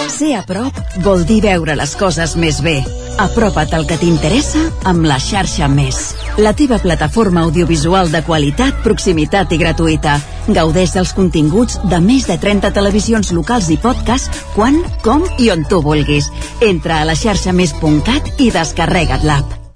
Ser 0.08 0.38
a 0.38 0.46
prop 0.48 0.80
vol 1.04 1.26
dir 1.28 1.42
veure 1.44 1.76
les 1.76 1.98
coses 2.00 2.38
més 2.40 2.62
bé. 2.64 2.78
Apropa't 3.20 3.76
al 3.76 3.84
que 3.90 4.00
t'interessa 4.00 4.62
amb 4.88 5.04
la 5.04 5.20
xarxa 5.20 5.68
Més. 5.68 6.00
La 6.40 6.56
teva 6.56 6.80
plataforma 6.80 7.44
audiovisual 7.44 8.08
de 8.16 8.24
qualitat, 8.24 8.80
proximitat 8.88 9.52
i 9.52 9.60
gratuïta. 9.60 10.16
Gaudeix 10.48 10.96
dels 10.96 11.12
continguts 11.12 11.82
de 11.92 12.00
més 12.00 12.32
de 12.32 12.40
30 12.40 12.72
televisions 12.72 13.36
locals 13.36 13.68
i 13.68 13.82
podcast 13.84 14.32
quan, 14.56 14.80
com 15.04 15.28
i 15.38 15.52
on 15.52 15.68
tu 15.68 15.84
vulguis. 15.84 16.32
Entra 16.64 17.02
a 17.02 17.08
la 17.12 17.20
xarxa 17.20 17.52
més.cat 17.52 18.38
i 18.40 18.54
descarrega't 18.56 19.28
l'app. 19.28 19.59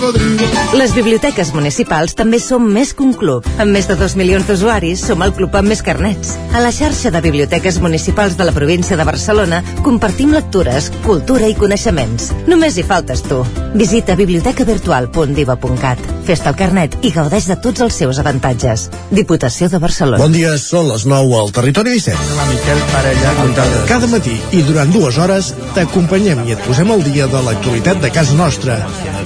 cocodrilo. 0.00 0.48
Les 0.78 0.92
biblioteques 0.94 1.52
municipals 1.54 2.14
també 2.16 2.38
som 2.40 2.64
més 2.64 2.92
que 2.94 3.04
un 3.04 3.12
club. 3.16 3.46
Amb 3.60 3.74
més 3.74 3.88
de 3.90 3.96
2 3.98 4.16
milions 4.16 4.46
d'usuaris, 4.48 5.02
som 5.06 5.22
el 5.22 5.32
club 5.36 5.54
amb 5.58 5.68
més 5.68 5.82
carnets. 5.82 6.36
A 6.54 6.62
la 6.64 6.72
xarxa 6.72 7.10
de 7.10 7.20
biblioteques 7.24 7.80
municipals 7.82 8.36
de 8.38 8.46
la 8.46 8.54
província 8.56 8.96
de 8.96 9.04
Barcelona 9.04 9.62
compartim 9.84 10.32
lectures, 10.32 10.90
cultura 11.04 11.48
i 11.50 11.56
coneixements. 11.58 12.30
Només 12.48 12.78
hi 12.78 12.86
faltes 12.86 13.22
tu. 13.26 13.42
Visita 13.74 14.16
bibliotecavirtual.diva.cat. 14.18 16.06
Fes-te 16.26 16.50
el 16.52 16.58
carnet 16.58 16.96
i 17.02 17.12
gaudeix 17.14 17.48
de 17.50 17.58
tots 17.60 17.82
els 17.84 18.00
seus 18.02 18.20
avantatges. 18.22 18.88
Diputació 19.10 19.68
de 19.68 19.82
Barcelona. 19.82 20.22
Bon 20.22 20.32
dia, 20.32 20.56
són 20.58 20.88
les 20.90 21.06
9 21.10 21.36
al 21.40 21.52
Territori 21.54 21.96
17. 21.98 22.38
La 22.38 22.46
Miquel 22.50 22.82
Parella, 22.94 23.34
Cada 23.90 24.06
matí 24.10 24.36
i 24.54 24.62
durant 24.62 24.90
dues 24.94 25.18
hores 25.18 25.52
t'acompanyem 25.74 26.44
i 26.46 26.54
et 26.54 26.62
posem 26.66 26.90
al 26.90 27.02
dia 27.04 27.26
de 27.30 27.42
l'actualitat 27.46 28.00
de 28.02 28.10
casa 28.14 28.36
nostra. 28.38 28.78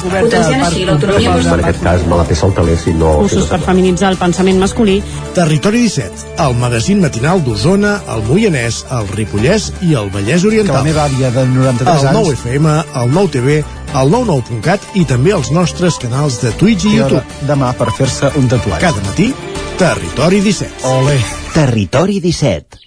Potenciant 0.04 0.63
així 0.68 0.84
l'autonomia 0.88 1.36
En 1.54 1.62
aquest 1.62 1.82
cas 1.84 2.04
me 2.08 2.18
la 2.18 2.26
peça 2.28 2.46
el 2.48 2.54
teler 2.56 2.76
si 2.80 2.94
no... 2.96 3.12
Usos 3.24 3.48
per 3.50 3.60
feminitzar 3.64 4.10
el 4.12 4.18
pensament 4.20 4.60
masculí. 4.62 4.96
Territori 5.36 5.84
17, 5.84 6.34
el 6.46 6.56
magazín 6.60 7.00
matinal 7.04 7.42
d'Osona, 7.44 7.94
el 8.14 8.24
Moianès, 8.28 8.82
el 8.94 9.08
Ripollès 9.14 9.70
i 9.82 9.94
el 10.00 10.10
Vallès 10.14 10.46
Oriental. 10.46 10.74
Que 10.74 10.80
la 10.80 10.88
meva 10.90 11.06
àvia 11.08 11.32
de 11.34 11.46
93 11.52 11.88
el 11.88 12.08
anys... 12.12 12.20
9 12.20 12.36
FM, 12.40 12.76
el 13.02 13.16
9 13.18 13.34
TV, 13.38 13.58
el 13.94 14.14
99.cat 14.14 14.88
i 15.00 15.04
també 15.08 15.34
els 15.36 15.50
nostres 15.54 15.98
canals 16.02 16.40
de 16.42 16.54
Twitch 16.60 16.88
i 16.90 16.96
YouTube. 16.98 17.42
demà 17.48 17.74
per 17.78 17.90
fer-se 17.98 18.32
un 18.40 18.48
tatuatge. 18.50 18.82
Cada 18.86 19.04
matí, 19.08 19.32
Territori 19.78 20.40
17. 20.40 20.86
Ole. 20.86 21.18
Territori 21.54 22.20
17. 22.20 22.82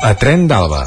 A 0.00 0.14
Tren 0.16 0.46
d'Alba. 0.48 0.86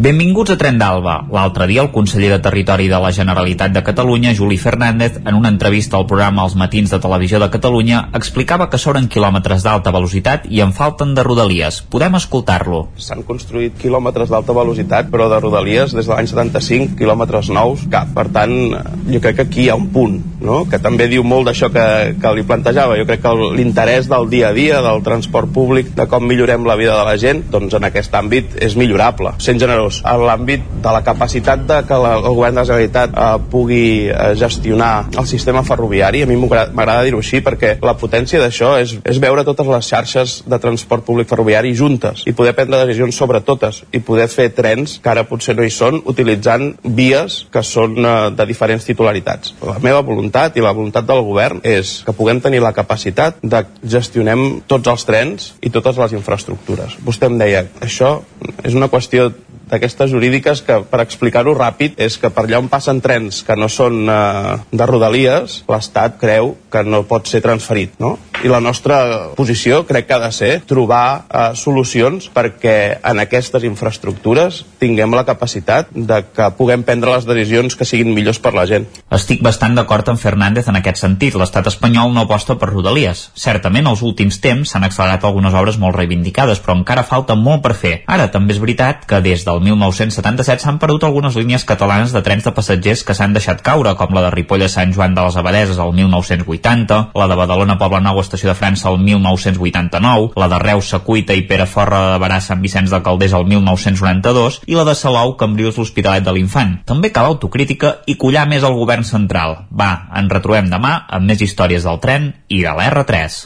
Benvinguts 0.00 0.54
a 0.54 0.56
Tren 0.56 0.78
d'Alba. 0.80 1.26
L'altre 1.28 1.66
dia 1.68 1.82
el 1.82 1.90
conseller 1.92 2.30
de 2.32 2.38
Territori 2.40 2.86
de 2.88 2.96
la 3.04 3.10
Generalitat 3.12 3.74
de 3.74 3.82
Catalunya, 3.84 4.30
Juli 4.32 4.56
Fernández, 4.56 5.18
en 5.26 5.34
una 5.36 5.50
entrevista 5.52 5.98
al 5.98 6.06
programa 6.08 6.46
Els 6.46 6.54
Matins 6.56 6.94
de 6.94 6.98
Televisió 7.04 7.36
de 7.42 7.50
Catalunya, 7.52 7.98
explicava 8.16 8.70
que 8.72 8.80
s'obren 8.80 9.10
quilòmetres 9.12 9.60
d'alta 9.60 9.92
velocitat 9.92 10.46
i 10.48 10.62
en 10.64 10.72
falten 10.72 11.12
de 11.12 11.24
rodalies. 11.26 11.82
Podem 11.92 12.16
escoltar-lo. 12.16 12.86
S'han 12.96 13.26
construït 13.28 13.76
quilòmetres 13.82 14.32
d'alta 14.32 14.56
velocitat, 14.56 15.10
però 15.12 15.26
de 15.28 15.42
Rodalies 15.42 15.92
des 15.92 16.08
de 16.08 16.14
l'any 16.14 16.32
75, 16.32 16.96
quilòmetres 16.96 17.52
nous, 17.52 17.84
cap. 17.92 18.08
Per 18.16 18.24
tant, 18.32 18.56
jo 19.04 19.20
crec 19.20 19.36
que 19.36 19.46
aquí 19.50 19.66
hi 19.66 19.68
ha 19.68 19.76
un 19.76 19.90
punt, 19.92 20.16
no? 20.40 20.62
que 20.64 20.80
també 20.80 21.10
diu 21.12 21.28
molt 21.28 21.50
d'això 21.50 21.68
que, 21.76 21.86
que 22.16 22.34
li 22.38 22.46
plantejava. 22.48 22.96
Jo 22.96 23.04
crec 23.04 23.20
que 23.26 23.34
l'interès 23.58 24.08
del 24.08 24.32
dia 24.32 24.48
a 24.48 24.56
dia, 24.56 24.80
del 24.80 25.04
transport 25.04 25.52
públic, 25.52 25.92
de 25.92 26.08
com 26.08 26.24
millorem 26.24 26.64
la 26.64 26.80
vida 26.80 26.96
de 26.96 27.04
la 27.04 27.20
gent, 27.20 27.44
doncs 27.52 27.76
en 27.76 27.90
aquest 27.92 28.16
àmbit 28.16 28.56
és 28.64 28.80
millorable. 28.80 29.36
Sent 29.44 29.60
generós, 29.60 29.89
en 30.04 30.24
l'àmbit 30.26 30.66
de 30.82 30.94
la 30.94 31.02
capacitat 31.06 31.64
de 31.66 31.80
que 31.88 31.98
la, 31.98 32.14
el 32.20 32.36
govern 32.36 32.56
de 32.56 32.62
la 32.62 32.66
Generalitat 32.68 33.16
eh, 33.16 33.30
pugui 33.50 33.84
eh, 34.08 34.32
gestionar 34.38 35.10
el 35.18 35.26
sistema 35.26 35.62
ferroviari, 35.66 36.22
a 36.22 36.28
mi 36.30 36.38
m'agrada 36.38 37.02
dir-ho 37.06 37.20
així 37.20 37.42
perquè 37.44 37.76
la 37.84 37.96
potència 37.98 38.40
d'això 38.42 38.76
és, 38.80 38.96
és 39.04 39.20
veure 39.22 39.44
totes 39.46 39.68
les 39.70 39.90
xarxes 39.92 40.36
de 40.48 40.60
transport 40.62 41.04
públic 41.06 41.28
ferroviari 41.30 41.72
juntes 41.76 42.24
i 42.26 42.34
poder 42.36 42.54
prendre 42.56 42.82
decisions 42.84 43.16
sobre 43.16 43.42
totes 43.44 43.82
i 43.92 44.02
poder 44.04 44.28
fer 44.32 44.50
trens 44.56 44.98
que 45.02 45.12
ara 45.12 45.26
potser 45.28 45.56
no 45.58 45.66
hi 45.66 45.72
són 45.74 46.00
utilitzant 46.10 46.72
vies 46.84 47.44
que 47.52 47.64
són 47.66 47.98
eh, 47.98 48.14
de 48.36 48.48
diferents 48.48 48.86
titularitats. 48.86 49.54
La 49.66 49.78
meva 49.82 50.04
voluntat 50.06 50.56
i 50.56 50.64
la 50.64 50.74
voluntat 50.76 51.08
del 51.08 51.22
govern 51.26 51.62
és 51.66 52.00
que 52.06 52.16
puguem 52.16 52.40
tenir 52.44 52.62
la 52.64 52.74
capacitat 52.76 53.40
de 53.42 53.64
gestionem 53.82 54.60
tots 54.70 54.90
els 54.90 55.06
trens 55.08 55.52
i 55.60 55.72
totes 55.72 55.98
les 56.00 56.16
infraestructures. 56.16 56.98
Vostè 57.04 57.30
em 57.30 57.38
deia, 57.40 57.64
això 57.84 58.18
és 58.64 58.76
una 58.76 58.90
qüestió 58.92 59.30
d'aquestes 59.70 60.10
jurídiques 60.10 60.62
que, 60.66 60.80
per 60.90 61.02
explicar-ho 61.04 61.54
ràpid, 61.56 61.98
és 62.02 62.18
que 62.20 62.30
per 62.34 62.46
allà 62.46 62.60
on 62.60 62.70
passen 62.72 63.00
trens 63.04 63.42
que 63.46 63.56
no 63.58 63.70
són 63.70 64.02
eh, 64.10 64.56
de 64.72 64.88
rodalies, 64.90 65.62
l'Estat 65.70 66.18
creu 66.20 66.56
que 66.70 66.82
no 66.86 67.04
pot 67.08 67.30
ser 67.30 67.42
transferit, 67.44 67.96
no? 68.02 68.16
I 68.40 68.48
la 68.48 68.60
nostra 68.64 69.34
posició 69.36 69.82
crec 69.84 70.06
que 70.08 70.16
ha 70.16 70.22
de 70.22 70.30
ser 70.32 70.52
trobar 70.68 71.26
eh, 71.28 71.50
solucions 71.58 72.30
perquè 72.32 72.76
en 73.04 73.20
aquestes 73.20 73.66
infraestructures 73.68 74.62
tinguem 74.80 75.12
la 75.16 75.26
capacitat 75.28 75.90
de 75.92 76.22
que 76.32 76.48
puguem 76.56 76.84
prendre 76.86 77.12
les 77.12 77.26
decisions 77.28 77.76
que 77.76 77.88
siguin 77.88 78.14
millors 78.16 78.40
per 78.40 78.54
la 78.56 78.64
gent. 78.70 78.86
Estic 79.12 79.42
bastant 79.44 79.76
d'acord 79.76 80.08
amb 80.08 80.20
Fernández 80.20 80.70
en 80.70 80.80
aquest 80.80 81.02
sentit. 81.02 81.36
L'estat 81.36 81.68
espanyol 81.68 82.14
no 82.14 82.24
aposta 82.24 82.56
per 82.58 82.70
rodalies. 82.72 83.28
Certament, 83.36 83.90
als 83.90 84.04
últims 84.06 84.40
temps 84.40 84.72
s'han 84.72 84.86
accelerat 84.88 85.26
algunes 85.28 85.56
obres 85.56 85.78
molt 85.80 85.98
reivindicades, 85.98 86.62
però 86.64 86.78
encara 86.78 87.04
falta 87.04 87.36
molt 87.36 87.62
per 87.64 87.74
fer. 87.76 87.94
Ara, 88.08 88.30
també 88.32 88.56
és 88.56 88.62
veritat 88.62 89.04
que 89.08 89.20
des 89.24 89.44
del 89.44 89.59
1977 89.62 90.64
s'han 90.64 90.78
perdut 90.82 91.04
algunes 91.06 91.36
línies 91.38 91.64
catalanes 91.68 92.14
de 92.14 92.22
trens 92.26 92.46
de 92.46 92.52
passatgers 92.56 93.04
que 93.06 93.14
s'han 93.16 93.34
deixat 93.36 93.62
caure, 93.66 93.94
com 93.98 94.14
la 94.14 94.24
de 94.26 94.32
Ripoll 94.34 94.64
a 94.66 94.70
Sant 94.72 94.94
Joan 94.96 95.14
de 95.14 95.24
les 95.26 95.36
Abadeses 95.36 95.78
al 95.78 95.92
1980, 95.96 97.00
la 97.14 97.28
de 97.30 97.38
Badalona 97.38 97.78
Pobla 97.80 98.00
Nou 98.04 98.20
Estació 98.22 98.50
de 98.50 98.56
França 98.58 98.88
al 98.90 98.98
1989, 99.02 100.32
la 100.40 100.48
de 100.50 100.60
Reus 100.62 100.90
Secuita 100.94 101.36
i 101.36 101.46
Perafort 101.48 101.94
de 101.94 102.18
Barà 102.22 102.40
Sant 102.44 102.62
Vicenç 102.64 102.90
de 102.92 103.02
Calders 103.04 103.36
al 103.36 103.46
1992 103.50 104.60
i 104.66 104.78
la 104.78 104.86
de 104.88 104.96
Salou 104.98 105.36
Cambrius 105.40 105.78
l'Hospitalet 105.80 106.26
de 106.26 106.34
l'Infant. 106.36 106.78
També 106.88 107.12
cal 107.14 107.30
autocrítica 107.30 107.96
i 108.06 108.16
collar 108.20 108.46
més 108.50 108.66
al 108.66 108.78
govern 108.78 109.06
central. 109.06 109.64
Va, 109.70 109.90
ens 110.16 110.32
retrobem 110.32 110.70
demà 110.72 110.96
amb 111.08 111.30
més 111.30 111.42
històries 111.44 111.86
del 111.86 112.00
tren 112.02 112.32
i 112.48 112.62
de 112.64 112.74
l'R3. 112.76 113.40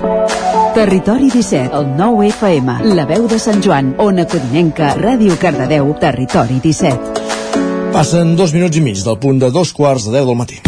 Territori 0.75 1.29
17, 1.31 1.71
el 1.79 1.93
9 1.97 2.29
FM, 2.33 2.73
la 2.99 3.05
veu 3.07 3.29
de 3.31 3.39
Sant 3.39 3.61
Joan, 3.63 3.93
Ona 4.03 4.25
Codinenca, 4.27 4.89
Ràdio 4.99 5.37
Cardedeu, 5.39 5.93
Territori 6.05 6.61
17. 6.61 6.99
Passen 7.89 8.35
dos 8.37 8.53
minuts 8.53 8.77
i 8.77 8.81
mig 8.85 8.99
del 9.01 9.17
punt 9.17 9.39
de 9.41 9.49
dos 9.49 9.71
quarts 9.73 10.05
de 10.05 10.13
deu 10.13 10.27
del 10.29 10.37
matí. 10.37 10.59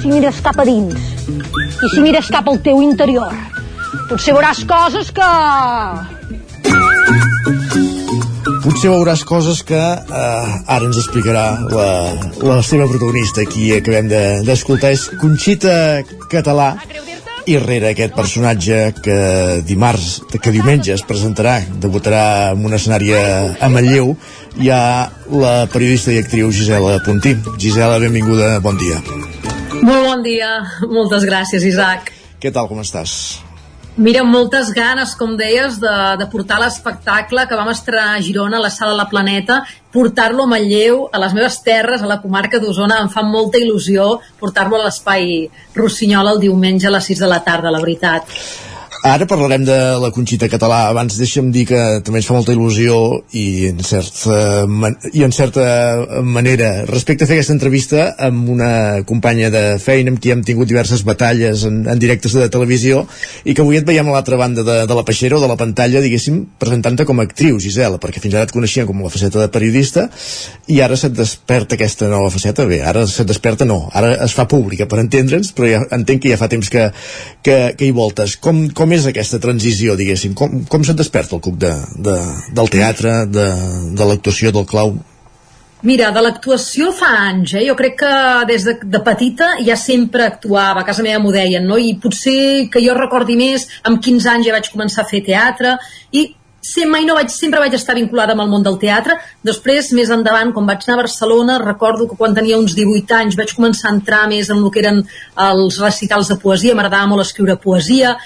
Si 0.00 0.08
mires 0.08 0.40
cap 0.40 0.64
a 0.64 0.64
dins 0.64 1.12
i 1.28 1.92
si 1.92 2.00
mires 2.00 2.32
cap 2.32 2.48
al 2.48 2.64
teu 2.64 2.80
interior, 2.88 3.36
potser 4.08 4.32
veuràs 4.32 4.64
coses 4.64 5.12
que... 5.12 5.32
Potser 8.64 8.88
veuràs 8.88 9.20
coses 9.28 9.60
que 9.68 9.76
eh, 9.76 10.52
ara 10.72 10.86
ens 10.88 10.96
explicarà 10.96 11.42
la, 11.68 11.88
la 12.40 12.56
seva 12.64 12.86
protagonista, 12.88 13.44
qui 13.44 13.68
acabem 13.76 14.08
de- 14.08 14.40
d'escoltar, 14.46 14.88
de, 14.94 14.96
és 14.96 15.04
Conxita 15.20 15.74
Català, 16.32 16.70
i 17.44 17.58
rere 17.60 17.90
aquest 17.92 18.14
personatge 18.16 18.78
que 19.04 19.18
dimarts, 19.68 20.22
que 20.40 20.52
diumenge 20.54 20.94
es 20.96 21.04
presentarà, 21.04 21.58
debutarà 21.82 22.22
en 22.54 22.64
un 22.64 22.72
escenari 22.72 23.12
a 23.12 23.24
a 23.60 23.68
Manlleu, 23.68 24.14
hi 24.56 24.70
ha 24.72 24.80
la 25.28 25.54
periodista 25.68 26.14
i 26.14 26.22
actriu 26.24 26.48
Gisela 26.50 26.96
Puntí. 27.04 27.34
Gisela, 27.60 27.98
benvinguda, 28.00 28.54
bon 28.64 28.80
dia. 28.80 29.02
Molt 29.84 30.06
bon 30.08 30.22
dia, 30.24 30.54
moltes 30.88 31.28
gràcies 31.28 31.68
Isaac. 31.68 32.14
Què 32.40 32.48
tal, 32.52 32.64
com 32.72 32.80
estàs? 32.80 33.42
Mira, 33.96 34.24
moltes 34.26 34.72
ganes, 34.74 35.12
com 35.14 35.36
deies, 35.38 35.76
de, 35.78 35.92
de 36.18 36.26
portar 36.26 36.56
l'espectacle 36.58 37.44
que 37.46 37.58
vam 37.58 37.70
estrenar 37.70 38.16
a 38.16 38.22
Girona, 38.26 38.58
a 38.58 38.64
la 38.64 38.70
Sala 38.74 38.96
La 38.98 39.06
Planeta, 39.06 39.60
portar-lo 39.94 40.42
a 40.42 40.50
Manlleu, 40.50 41.04
a 41.14 41.20
les 41.22 41.36
meves 41.36 41.60
terres, 41.62 42.02
a 42.02 42.10
la 42.10 42.18
comarca 42.18 42.58
d'Osona, 42.58 42.98
em 43.04 43.12
fa 43.12 43.22
molta 43.22 43.62
il·lusió 43.62 44.18
portar-lo 44.42 44.80
a 44.80 44.88
l'espai 44.88 45.46
Rossinyol 45.78 46.34
el 46.34 46.42
diumenge 46.42 46.90
a 46.90 46.96
les 46.96 47.12
6 47.14 47.22
de 47.22 47.30
la 47.30 47.44
tarda, 47.46 47.70
la 47.70 47.82
veritat. 47.86 48.34
Ara 49.04 49.26
parlarem 49.28 49.66
de 49.68 49.74
la 50.00 50.08
Conxita 50.16 50.46
Català. 50.48 50.86
Abans 50.88 51.18
deixa'm 51.20 51.50
dir 51.52 51.66
que 51.68 51.78
també 52.00 52.22
ens 52.22 52.24
fa 52.24 52.38
molta 52.38 52.54
il·lusió 52.54 52.94
i 53.36 53.66
en 53.68 53.82
certa, 53.84 54.64
man 54.64 54.94
i 55.12 55.20
en 55.26 55.34
certa 55.36 56.22
manera 56.24 56.70
respecte 56.88 57.26
a 57.26 57.28
fer 57.28 57.36
aquesta 57.36 57.52
entrevista 57.52 58.06
amb 58.16 58.48
una 58.54 58.70
companya 59.04 59.50
de 59.52 59.62
feina 59.82 60.08
amb 60.08 60.22
qui 60.24 60.32
hem 60.32 60.40
tingut 60.48 60.70
diverses 60.70 61.02
batalles 61.04 61.66
en, 61.68 61.82
en 61.84 62.00
directes 62.00 62.32
de 62.32 62.46
televisió 62.48 63.02
i 63.44 63.52
que 63.52 63.60
avui 63.60 63.76
et 63.76 63.84
veiem 63.84 64.08
a 64.08 64.14
l'altra 64.14 64.38
banda 64.40 64.64
de, 64.64 64.78
de 64.88 64.96
la 64.96 65.04
peixera 65.04 65.36
o 65.36 65.42
de 65.42 65.52
la 65.52 65.58
pantalla, 65.60 66.00
diguéssim, 66.00 66.40
presentant-te 66.56 67.04
com 67.04 67.20
a 67.20 67.28
actriu, 67.28 67.60
Gisela, 67.60 68.00
perquè 68.00 68.24
fins 68.24 68.38
ara 68.38 68.48
et 68.48 68.56
coneixien 68.56 68.88
com 68.88 69.04
la 69.04 69.12
faceta 69.12 69.44
de 69.44 69.50
periodista 69.52 70.06
i 70.72 70.80
ara 70.80 70.96
se't 70.96 71.12
desperta 71.12 71.76
aquesta 71.76 72.08
nova 72.08 72.32
faceta. 72.32 72.64
Bé, 72.64 72.80
ara 72.80 73.04
se't 73.04 73.28
desperta 73.28 73.68
no, 73.68 73.82
ara 73.92 74.14
es 74.24 74.32
fa 74.32 74.48
pública 74.48 74.88
per 74.88 75.02
entendre'ns, 75.04 75.52
però 75.52 75.68
ja 75.74 75.84
entenc 75.92 76.24
que 76.24 76.32
ja 76.32 76.40
fa 76.40 76.48
temps 76.48 76.72
que, 76.72 76.88
que, 77.44 77.60
que 77.76 77.84
hi 77.84 77.92
voltes. 77.92 78.40
Com, 78.40 78.64
com 78.72 78.93
és 78.94 79.08
aquesta 79.10 79.40
transició, 79.42 79.96
diguéssim? 79.98 80.34
Com, 80.38 80.62
com 80.70 80.84
se't 80.86 80.98
desperta 80.98 81.36
el 81.36 81.42
cuc 81.44 81.58
de, 81.60 81.72
de, 82.06 82.14
del 82.56 82.70
teatre, 82.72 83.24
de, 83.30 83.48
de 83.98 84.08
l'actuació, 84.10 84.54
del 84.54 84.68
clau? 84.70 84.94
Mira, 85.84 86.08
de 86.16 86.20
l'actuació 86.24 86.94
fa 86.96 87.10
anys, 87.26 87.52
eh? 87.58 87.66
Jo 87.66 87.74
crec 87.76 87.98
que 88.00 88.12
des 88.48 88.64
de, 88.64 88.78
de 88.88 89.00
petita 89.04 89.50
ja 89.66 89.76
sempre 89.76 90.24
actuava, 90.24 90.80
a 90.80 90.86
casa 90.88 91.04
meva 91.04 91.20
m'ho 91.20 91.34
deien, 91.34 91.66
no? 91.68 91.76
I 91.76 91.98
potser 92.00 92.70
que 92.72 92.80
jo 92.80 92.94
recordi 92.96 93.36
més, 93.36 93.66
amb 93.84 94.00
15 94.00 94.30
anys 94.32 94.48
ja 94.48 94.54
vaig 94.56 94.70
començar 94.72 95.04
a 95.04 95.10
fer 95.10 95.20
teatre, 95.26 95.74
i 96.16 96.24
sempre, 96.64 96.90
mai 96.94 97.04
no 97.04 97.18
vaig, 97.18 97.28
sempre 97.28 97.60
vaig 97.60 97.76
estar 97.76 97.94
vinculada 97.98 98.32
amb 98.32 98.46
el 98.46 98.48
món 98.48 98.64
del 98.64 98.78
teatre. 98.80 99.18
Després, 99.44 99.92
més 99.98 100.08
endavant, 100.14 100.54
quan 100.56 100.70
vaig 100.70 100.86
anar 100.86 100.96
a 100.96 101.02
Barcelona, 101.02 101.58
recordo 101.60 102.08
que 102.08 102.16
quan 102.16 102.32
tenia 102.36 102.58
uns 102.58 102.72
18 102.78 103.18
anys 103.18 103.36
vaig 103.36 103.52
començar 103.52 103.90
a 103.90 103.94
entrar 103.98 104.24
més 104.32 104.48
en 104.48 104.62
el 104.62 104.72
que 104.72 104.80
eren 104.80 105.02
els 105.50 105.78
recitals 105.84 106.32
de 106.32 106.38
poesia, 106.40 106.74
m'agradava 106.74 107.12
molt 107.12 107.26
escriure 107.26 107.60
poesia, 107.60 108.16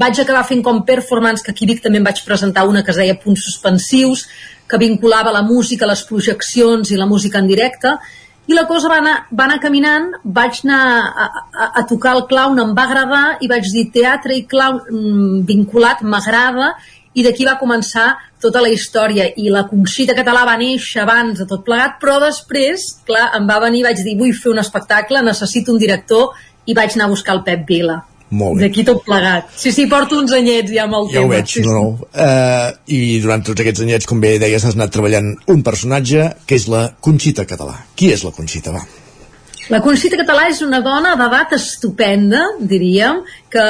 vaig 0.00 0.18
acabar 0.20 0.44
fent 0.48 0.62
com 0.64 0.82
performance, 0.86 1.44
que 1.44 1.52
aquí 1.54 1.66
Vic 1.70 1.82
també 1.84 2.00
em 2.00 2.06
vaig 2.06 2.24
presentar 2.26 2.66
una 2.68 2.82
que 2.82 2.90
es 2.90 2.98
deia 2.98 3.16
Punts 3.20 3.46
Suspensius, 3.46 4.26
que 4.68 4.80
vinculava 4.80 5.32
la 5.32 5.44
música, 5.46 5.86
les 5.86 6.02
projeccions 6.08 6.90
i 6.90 6.98
la 6.98 7.06
música 7.06 7.38
en 7.38 7.48
directe, 7.50 7.94
i 8.46 8.52
la 8.52 8.66
cosa 8.68 8.90
va 8.92 8.98
anar, 9.00 9.14
va 9.32 9.46
anar 9.46 9.60
caminant, 9.60 10.10
vaig 10.24 10.58
anar 10.64 10.80
a, 11.00 11.28
a, 11.64 11.68
a 11.80 11.84
tocar 11.88 12.12
el 12.18 12.26
clown, 12.28 12.60
em 12.60 12.74
va 12.76 12.84
agradar, 12.84 13.24
i 13.40 13.48
vaig 13.48 13.70
dir 13.72 13.86
teatre 13.94 14.36
i 14.36 14.44
clown 14.50 14.82
mm, 14.82 15.38
vinculat, 15.48 16.02
m'agrada, 16.04 16.74
i 17.14 17.22
d'aquí 17.24 17.46
va 17.46 17.56
començar 17.60 18.08
tota 18.42 18.60
la 18.60 18.72
història 18.74 19.30
i 19.40 19.48
la 19.52 19.64
Conxita 19.70 20.16
Català 20.18 20.42
va 20.44 20.58
néixer 20.60 21.04
abans 21.04 21.38
de 21.40 21.46
tot 21.48 21.62
plegat, 21.64 21.96
però 22.02 22.18
després, 22.20 22.88
clar, 23.06 23.30
em 23.38 23.46
va 23.48 23.60
venir, 23.62 23.84
vaig 23.86 24.02
dir, 24.02 24.18
vull 24.18 24.34
fer 24.36 24.52
un 24.52 24.60
espectacle, 24.60 25.22
necessito 25.24 25.72
un 25.72 25.80
director 25.80 26.34
i 26.66 26.76
vaig 26.76 26.98
anar 26.98 27.08
a 27.08 27.14
buscar 27.14 27.38
el 27.38 27.44
Pep 27.46 27.64
Vila. 27.70 28.02
Molt 28.30 28.58
bé. 28.58 28.64
D'aquí 28.66 28.84
tot 28.84 29.04
plegat. 29.04 29.52
Sí, 29.56 29.70
sí, 29.72 29.86
porto 29.86 30.18
uns 30.18 30.32
anyets 30.32 30.72
ja 30.72 30.84
amb 30.88 30.96
el 30.98 31.08
Ja 31.12 31.20
ho 31.20 31.28
tema. 31.28 31.34
veig, 31.36 31.46
sí, 31.46 31.60
no, 31.62 31.72
no. 31.72 32.08
Uh, 32.10 32.72
I 32.86 33.20
durant 33.22 33.44
tots 33.46 33.60
aquests 33.60 33.84
anyets, 33.84 34.06
com 34.06 34.20
bé 34.20 34.38
deies, 34.42 34.64
has 34.64 34.74
anat 34.74 34.90
treballant 34.90 35.34
un 35.46 35.62
personatge 35.62 36.32
que 36.46 36.56
és 36.58 36.66
la 36.68 36.88
Conxita 37.00 37.44
Català. 37.46 37.76
Qui 37.94 38.10
és 38.12 38.24
la 38.24 38.32
Conxita, 38.32 38.72
va? 38.72 38.82
La 39.70 39.80
Conxita 39.80 40.18
Català 40.20 40.48
és 40.50 40.60
una 40.62 40.80
dona 40.84 41.14
d'edat 41.16 41.54
estupenda, 41.56 42.42
diríem, 42.60 43.22
que, 43.48 43.64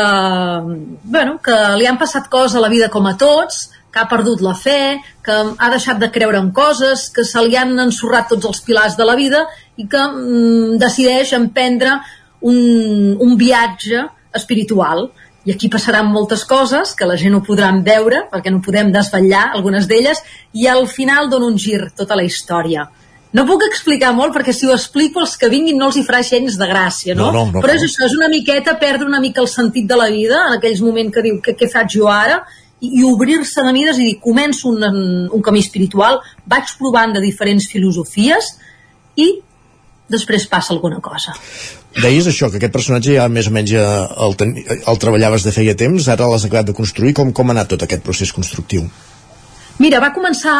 bueno, 1.05 1.39
que 1.45 1.55
li 1.79 1.87
han 1.87 1.99
passat 2.01 2.27
coses 2.33 2.57
a 2.57 2.63
la 2.65 2.71
vida 2.73 2.89
com 2.91 3.07
a 3.07 3.17
tots, 3.21 3.69
que 3.95 4.01
ha 4.03 4.09
perdut 4.11 4.41
la 4.43 4.57
fe, 4.59 4.99
que 5.23 5.37
ha 5.59 5.71
deixat 5.71 6.01
de 6.03 6.11
creure 6.11 6.41
en 6.43 6.51
coses, 6.51 7.11
que 7.15 7.23
se 7.23 7.43
li 7.47 7.55
han 7.57 7.79
ensorrat 7.79 8.27
tots 8.33 8.49
els 8.51 8.61
pilars 8.67 8.97
de 8.99 9.07
la 9.07 9.15
vida 9.15 9.45
i 9.79 9.87
que 9.87 10.03
mm, 10.03 10.79
decideix 10.83 11.33
emprendre 11.39 12.01
un, 12.43 13.15
un 13.23 13.37
viatge 13.39 14.03
espiritual. 14.35 15.09
I 15.45 15.53
aquí 15.53 15.69
passaran 15.69 16.09
moltes 16.09 16.45
coses 16.49 16.95
que 16.97 17.07
la 17.09 17.19
gent 17.21 17.35
no 17.37 17.43
podran 17.45 17.83
veure 17.85 18.25
perquè 18.33 18.53
no 18.53 18.63
podem 18.65 18.93
desvetllar 18.93 19.51
algunes 19.53 19.89
d'elles 19.91 20.23
i 20.57 20.69
al 20.71 20.87
final 20.89 21.29
dona 21.33 21.51
un 21.53 21.59
gir 21.61 21.91
tota 21.97 22.17
la 22.17 22.25
història. 22.25 22.87
No 23.35 23.43
puc 23.49 23.65
explicar 23.67 24.13
molt 24.15 24.33
perquè 24.33 24.55
si 24.55 24.69
ho 24.69 24.73
explico 24.73 25.21
els 25.21 25.35
que 25.37 25.51
vinguin 25.51 25.77
no 25.77 25.89
els 25.91 25.99
hi 25.99 26.05
farà 26.07 26.23
gens 26.23 26.55
de 26.57 26.69
gràcia, 26.71 27.17
no? 27.19 27.33
No, 27.35 27.45
no, 27.45 27.57
no 27.59 27.63
Però 27.65 27.75
és 27.75 27.83
això, 27.83 28.07
és 28.07 28.15
una 28.15 28.31
miqueta 28.31 28.77
perdre 28.79 29.09
una 29.11 29.21
mica 29.21 29.43
el 29.43 29.51
sentit 29.51 29.89
de 29.91 29.99
la 29.99 30.07
vida 30.13 30.39
en 30.49 30.59
aquells 30.61 30.83
moments 30.87 31.13
que 31.13 31.25
diu 31.27 31.41
què, 31.43 31.57
què 31.59 31.69
faig 31.73 31.97
jo 31.97 32.07
ara 32.13 32.45
i, 32.79 33.01
i 33.01 33.03
obrir-se 33.09 33.65
de 33.67 33.73
mides 33.75 33.99
i 33.99 34.07
dir 34.13 34.21
començo 34.23 34.71
un, 34.71 34.87
un 35.35 35.43
camí 35.43 35.65
espiritual, 35.65 36.21
vaig 36.47 36.77
provant 36.79 37.17
de 37.17 37.25
diferents 37.25 37.67
filosofies 37.73 38.55
i 39.19 39.29
després 40.15 40.47
passa 40.51 40.75
alguna 40.75 41.01
cosa. 41.03 41.35
Deies 42.03 42.27
això, 42.27 42.51
que 42.51 42.59
aquest 42.59 42.75
personatge 42.75 43.15
ja 43.15 43.29
més 43.31 43.47
o 43.47 43.55
menys 43.55 43.71
ja 43.71 43.87
el, 44.27 44.35
ten, 44.39 44.57
el 44.59 45.01
treballaves 45.03 45.47
de 45.47 45.55
feia 45.55 45.77
temps, 45.79 46.09
ara 46.11 46.27
l'has 46.31 46.47
acabat 46.47 46.73
de 46.73 46.77
construir. 46.77 47.15
Com, 47.15 47.31
com 47.33 47.51
ha 47.51 47.55
anat 47.55 47.71
tot 47.75 47.85
aquest 47.87 48.03
procés 48.07 48.33
constructiu? 48.35 48.89
Mira, 49.75 49.99
va 49.99 50.13
començar, 50.15 50.55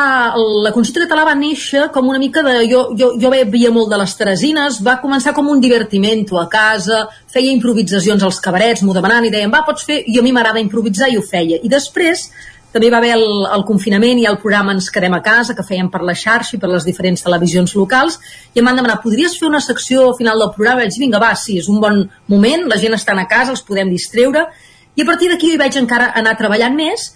la 0.65 0.73
Consulta 0.75 1.05
Català 1.05 1.23
va 1.29 1.37
néixer 1.39 1.85
com 1.95 2.09
una 2.11 2.19
mica 2.19 2.43
de... 2.43 2.55
Jo, 2.67 2.81
jo, 2.99 3.13
jo 3.23 3.31
veia 3.31 3.71
molt 3.71 3.93
de 3.93 4.01
les 4.01 4.15
Teresines, 4.19 4.81
va 4.83 4.97
començar 5.03 5.31
com 5.37 5.51
un 5.53 5.63
divertimento 5.63 6.41
a 6.41 6.49
casa, 6.51 7.05
feia 7.31 7.55
improvisacions 7.55 8.27
als 8.27 8.41
cabarets, 8.43 8.83
m'ho 8.83 8.97
demanaven 8.97 9.29
i 9.29 9.35
deien, 9.35 9.55
va, 9.55 9.63
pots 9.67 9.87
fer... 9.87 10.01
I 10.11 10.19
a 10.19 10.27
mi 10.27 10.35
m'agrada 10.35 10.63
improvisar 10.63 11.13
i 11.13 11.19
ho 11.21 11.23
feia. 11.23 11.61
I 11.63 11.71
després 11.71 12.27
també 12.75 12.91
va 12.91 12.99
haver 12.99 13.13
el, 13.15 13.25
el 13.55 13.63
confinament 13.69 14.19
i 14.19 14.27
el 14.27 14.41
programa 14.43 14.75
Ens 14.75 14.91
quedem 14.91 15.15
a 15.15 15.23
casa, 15.23 15.55
que 15.55 15.63
fèiem 15.67 15.93
per 15.93 16.03
la 16.03 16.17
xarxa 16.19 16.57
i 16.57 16.61
per 16.61 16.73
les 16.73 16.87
diferents 16.87 17.23
televisions 17.23 17.75
locals, 17.79 18.19
i 18.51 18.59
em 18.59 18.67
van 18.67 18.81
demanar, 18.81 18.99
podries 19.05 19.37
fer 19.39 19.47
una 19.47 19.63
secció 19.63 20.09
al 20.09 20.17
final 20.19 20.43
del 20.43 20.51
programa? 20.57 20.83
I 20.83 20.89
vaig 20.89 20.97
dir, 20.97 21.05
vinga, 21.05 21.21
va, 21.23 21.31
sí, 21.39 21.61
és 21.63 21.71
un 21.71 21.79
bon 21.85 22.01
moment, 22.33 22.65
la 22.71 22.81
gent 22.83 22.97
està 22.99 23.15
a 23.15 23.29
casa, 23.31 23.55
els 23.55 23.63
podem 23.63 23.93
distreure, 23.95 24.49
i 24.95 25.03
a 25.03 25.07
partir 25.07 25.31
d'aquí 25.31 25.53
hi 25.53 25.61
vaig 25.61 25.79
encara 25.79 26.11
anar 26.19 26.35
treballant 26.41 26.75
més, 26.75 27.13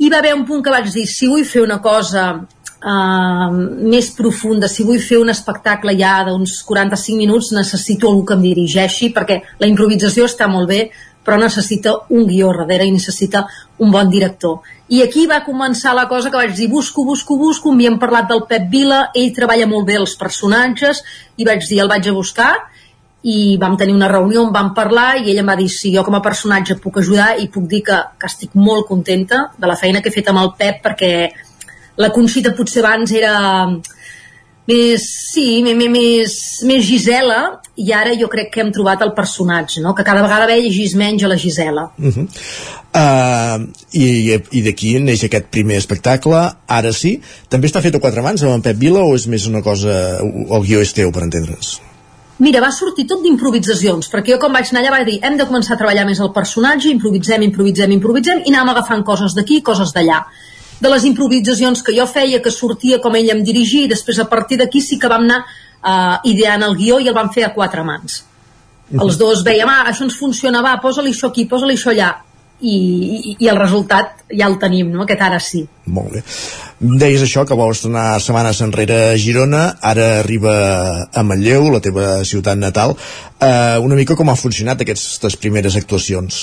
i 0.00 0.10
va 0.10 0.18
haver 0.18 0.34
un 0.34 0.42
punt 0.48 0.64
que 0.64 0.72
vaig 0.74 0.88
dir, 0.90 1.06
si 1.06 1.28
vull 1.30 1.44
fer 1.46 1.62
una 1.62 1.78
cosa 1.84 2.24
uh, 2.40 3.50
més 3.94 4.10
profunda, 4.16 4.66
si 4.66 4.86
vull 4.88 4.98
fer 5.04 5.20
un 5.22 5.30
espectacle 5.30 5.94
ja 5.98 6.16
d'uns 6.26 6.56
45 6.66 7.20
minuts, 7.20 7.52
necessito 7.54 8.10
algú 8.10 8.24
que 8.26 8.34
em 8.38 8.42
dirigeixi, 8.48 9.12
perquè 9.14 9.38
la 9.60 9.70
improvisació 9.70 10.26
està 10.26 10.50
molt 10.50 10.70
bé, 10.70 10.80
però 11.24 11.36
necessita 11.38 11.94
un 12.16 12.26
guió 12.26 12.52
darrere 12.56 12.86
i 12.88 12.94
necessita 12.94 13.44
un 13.78 13.90
bon 13.92 14.08
director. 14.10 14.60
I 14.90 15.04
aquí 15.04 15.28
va 15.30 15.44
començar 15.46 15.92
la 15.94 16.08
cosa 16.10 16.30
que 16.30 16.38
vaig 16.40 16.56
dir, 16.56 16.66
busco, 16.68 17.04
busco, 17.06 17.36
busco, 17.38 17.70
m'havien 17.70 17.98
parlat 18.02 18.26
del 18.30 18.42
Pep 18.50 18.66
Vila, 18.72 19.04
ell 19.14 19.30
treballa 19.36 19.68
molt 19.70 19.86
bé 19.86 20.00
els 20.00 20.16
personatges, 20.18 21.04
i 21.38 21.46
vaig 21.46 21.62
dir, 21.62 21.78
el 21.84 21.90
vaig 21.92 22.08
a 22.10 22.14
buscar, 22.16 22.50
i 23.22 23.56
vam 23.60 23.76
tenir 23.76 23.94
una 23.94 24.08
reunió 24.08 24.42
on 24.42 24.52
vam 24.52 24.72
parlar 24.74 25.20
i 25.20 25.28
ell 25.30 25.42
em 25.42 25.50
va 25.52 25.56
dir 25.58 25.68
si 25.68 25.92
jo 25.92 26.02
com 26.06 26.16
a 26.16 26.22
personatge 26.24 26.78
puc 26.80 26.98
ajudar 27.02 27.34
i 27.38 27.50
puc 27.52 27.66
dir 27.68 27.82
que, 27.84 27.98
que 28.16 28.28
estic 28.30 28.54
molt 28.56 28.86
contenta 28.88 29.50
de 29.58 29.68
la 29.68 29.76
feina 29.76 30.00
que 30.00 30.08
he 30.08 30.14
fet 30.14 30.30
amb 30.32 30.40
el 30.40 30.54
Pep 30.56 30.80
perquè 30.86 31.12
la 32.00 32.08
Conxita 32.14 32.54
potser 32.56 32.80
abans 32.80 33.12
era 33.12 33.34
més, 34.70 35.04
sí, 35.32 35.46
més, 35.66 35.76
més, 35.90 36.36
més 36.68 36.86
Gisela 36.86 37.40
i 37.80 37.90
ara 37.96 38.14
jo 38.18 38.28
crec 38.30 38.50
que 38.54 38.62
hem 38.62 38.70
trobat 38.74 39.02
el 39.04 39.12
personatge, 39.16 39.82
no? 39.84 39.94
que 39.96 40.06
cada 40.06 40.22
vegada 40.24 40.48
vegis 40.50 40.94
menys 40.98 41.24
a 41.24 41.30
la 41.32 41.38
Gisela. 41.40 41.88
Uh 41.98 42.14
-huh. 42.14 42.26
uh, 42.94 43.58
I, 43.92 44.06
i 44.50 44.62
d'aquí 44.62 44.98
neix 45.00 45.24
aquest 45.24 45.46
primer 45.50 45.76
espectacle, 45.76 46.40
ara 46.66 46.92
sí. 46.92 47.20
També 47.48 47.68
està 47.68 47.82
fet 47.82 47.94
a 47.94 48.00
quatre 48.00 48.22
mans 48.22 48.42
amb 48.42 48.54
en 48.54 48.62
Pep 48.62 48.76
Vila 48.76 49.04
o 49.04 49.14
és 49.14 49.26
més 49.26 49.46
una 49.46 49.62
cosa... 49.62 50.18
el 50.20 50.62
guió 50.66 50.80
és 50.80 50.92
teu, 50.92 51.12
per 51.12 51.22
entendre's? 51.22 51.80
Mira, 52.40 52.60
va 52.64 52.70
sortir 52.72 53.04
tot 53.06 53.20
d'improvisacions, 53.22 54.06
perquè 54.08 54.32
jo 54.32 54.38
quan 54.40 54.52
vaig 54.52 54.70
anar 54.70 54.80
allà 54.80 54.90
vaig 54.90 55.06
dir 55.06 55.18
hem 55.22 55.36
de 55.36 55.44
començar 55.44 55.74
a 55.74 55.80
treballar 55.80 56.06
més 56.08 56.20
el 56.20 56.32
personatge, 56.32 56.88
improvisem, 56.88 57.42
improvisem, 57.42 57.92
improvisem, 57.92 58.40
i 58.46 58.48
anàvem 58.48 58.70
agafant 58.70 59.02
coses 59.04 59.34
d'aquí, 59.36 59.60
coses 59.60 59.92
d'allà. 59.92 60.22
De 60.80 60.88
les 60.88 61.04
improvisacions 61.04 61.82
que 61.84 61.92
jo 61.96 62.06
feia, 62.08 62.40
que 62.40 62.52
sortia 62.54 63.00
com 63.04 63.16
ell 63.18 63.30
em 63.34 63.44
dirigia, 63.44 63.84
i 63.84 63.92
després 63.92 64.18
a 64.18 64.28
partir 64.30 64.56
d'aquí 64.60 64.80
sí 64.80 64.98
que 64.98 65.10
vam 65.12 65.26
anar 65.28 65.42
uh, 65.44 66.16
ideant 66.24 66.64
el 66.64 66.76
guió 66.78 66.98
i 67.00 67.08
el 67.10 67.16
vam 67.16 67.28
fer 67.34 67.44
a 67.46 67.54
quatre 67.54 67.84
mans. 67.84 68.22
Els 68.90 69.20
dos 69.20 69.44
veiem, 69.46 69.68
ah, 69.70 69.84
això 69.92 70.02
ens 70.06 70.16
funciona, 70.18 70.64
va, 70.64 70.74
posa-li 70.82 71.12
això 71.14 71.30
aquí, 71.30 71.46
posa-li 71.50 71.76
això 71.78 71.92
allà. 71.92 72.10
I, 72.60 72.72
i, 72.76 73.34
I 73.40 73.48
el 73.48 73.56
resultat 73.56 74.26
ja 74.36 74.44
el 74.50 74.58
tenim, 74.60 74.90
no? 74.92 75.06
Aquest 75.06 75.22
ara 75.24 75.38
sí. 75.40 75.62
Molt 75.88 76.12
bé. 76.12 76.20
Deies 77.00 77.22
això, 77.24 77.46
que 77.48 77.56
vols 77.56 77.80
tornar 77.86 78.18
setmanes 78.20 78.60
enrere 78.66 78.98
a 79.06 79.14
Girona, 79.16 79.62
ara 79.80 80.10
arriba 80.18 80.52
a 81.08 81.24
Manlleu, 81.24 81.70
la 81.72 81.80
teva 81.80 82.18
ciutat 82.28 82.60
natal. 82.60 82.92
Uh, 83.40 83.78
una 83.86 83.96
mica 83.96 84.18
com 84.18 84.28
ha 84.28 84.36
funcionat 84.36 84.84
aquestes 84.84 85.38
primeres 85.40 85.78
actuacions? 85.80 86.42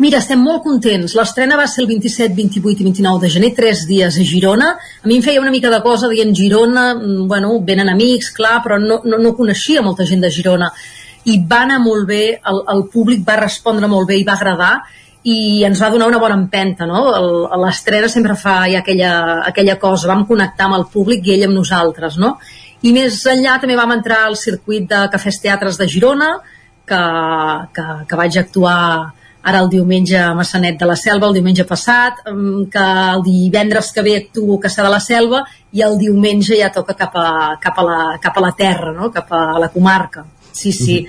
Mira, 0.00 0.16
estem 0.22 0.40
molt 0.40 0.62
contents. 0.64 1.12
L'estrena 1.12 1.58
va 1.60 1.66
ser 1.68 1.82
el 1.82 1.90
27, 1.90 2.32
28 2.32 2.80
i 2.80 2.86
29 2.86 3.20
de 3.20 3.28
gener, 3.34 3.50
tres 3.56 3.82
dies 3.88 4.14
a 4.16 4.22
Girona. 4.24 4.70
A 5.04 5.08
mi 5.10 5.18
em 5.18 5.24
feia 5.26 5.42
una 5.42 5.52
mica 5.52 5.68
de 5.68 5.82
cosa 5.84 6.08
dient 6.08 6.32
Girona, 6.38 6.94
mm, 6.94 7.26
bueno, 7.28 7.58
venen 7.66 7.90
amics, 7.92 8.30
clar, 8.32 8.62
però 8.64 8.78
no, 8.80 9.02
no, 9.04 9.18
no 9.20 9.34
coneixia 9.36 9.82
molta 9.84 10.06
gent 10.08 10.24
de 10.24 10.30
Girona. 10.32 10.70
I 11.28 11.36
va 11.44 11.60
anar 11.66 11.82
molt 11.84 12.08
bé, 12.08 12.22
el, 12.32 12.62
el 12.76 12.86
públic 12.88 13.28
va 13.28 13.36
respondre 13.42 13.92
molt 13.92 14.08
bé 14.08 14.16
i 14.16 14.24
va 14.24 14.38
agradar, 14.38 14.72
i 15.28 15.66
ens 15.68 15.84
va 15.84 15.92
donar 15.92 16.08
una 16.08 16.22
bona 16.24 16.40
empenta, 16.40 16.88
no? 16.88 17.04
L'estrena 17.60 18.08
sempre 18.08 18.38
fa 18.40 18.56
ja 18.72 18.80
aquella, 18.80 19.12
aquella 19.52 19.76
cosa, 19.76 20.08
vam 20.08 20.24
connectar 20.24 20.70
amb 20.70 20.80
el 20.80 20.88
públic 20.88 21.28
i 21.28 21.36
ell 21.36 21.48
amb 21.50 21.60
nosaltres, 21.60 22.16
no? 22.16 22.38
I 22.80 22.96
més 22.96 23.20
enllà 23.28 23.60
també 23.60 23.76
vam 23.76 23.92
entrar 24.00 24.24
al 24.24 24.40
circuit 24.40 24.88
de 24.88 25.06
cafès 25.12 25.44
teatres 25.44 25.76
de 25.76 25.92
Girona, 25.92 26.38
que, 26.88 27.06
que, 27.76 27.90
que 28.08 28.24
vaig 28.24 28.40
actuar 28.40 28.80
ara 29.42 29.60
el 29.62 29.70
diumenge 29.72 30.18
a 30.18 30.34
Massanet 30.34 30.78
de 30.78 30.86
la 30.88 30.96
Selva, 30.96 31.28
el 31.28 31.38
diumenge 31.38 31.64
passat, 31.64 32.20
que 32.24 32.84
el 33.14 33.22
divendres 33.24 33.90
que 33.92 34.04
ve 34.04 34.16
actuo 34.18 34.58
a 34.58 34.62
Caçà 34.66 34.84
de 34.84 34.92
la 34.92 35.00
Selva 35.00 35.44
i 35.72 35.82
el 35.86 35.96
diumenge 35.98 36.58
ja 36.58 36.70
toca 36.74 36.96
cap 36.98 37.16
a, 37.16 37.30
cap 37.62 37.78
a, 37.78 37.84
la, 37.86 38.00
cap 38.22 38.36
a 38.36 38.44
la 38.44 38.52
terra, 38.56 38.92
no? 38.92 39.10
cap 39.14 39.32
a 39.32 39.58
la 39.58 39.70
comarca. 39.72 40.26
Sí, 40.52 40.72
sí. 40.72 41.06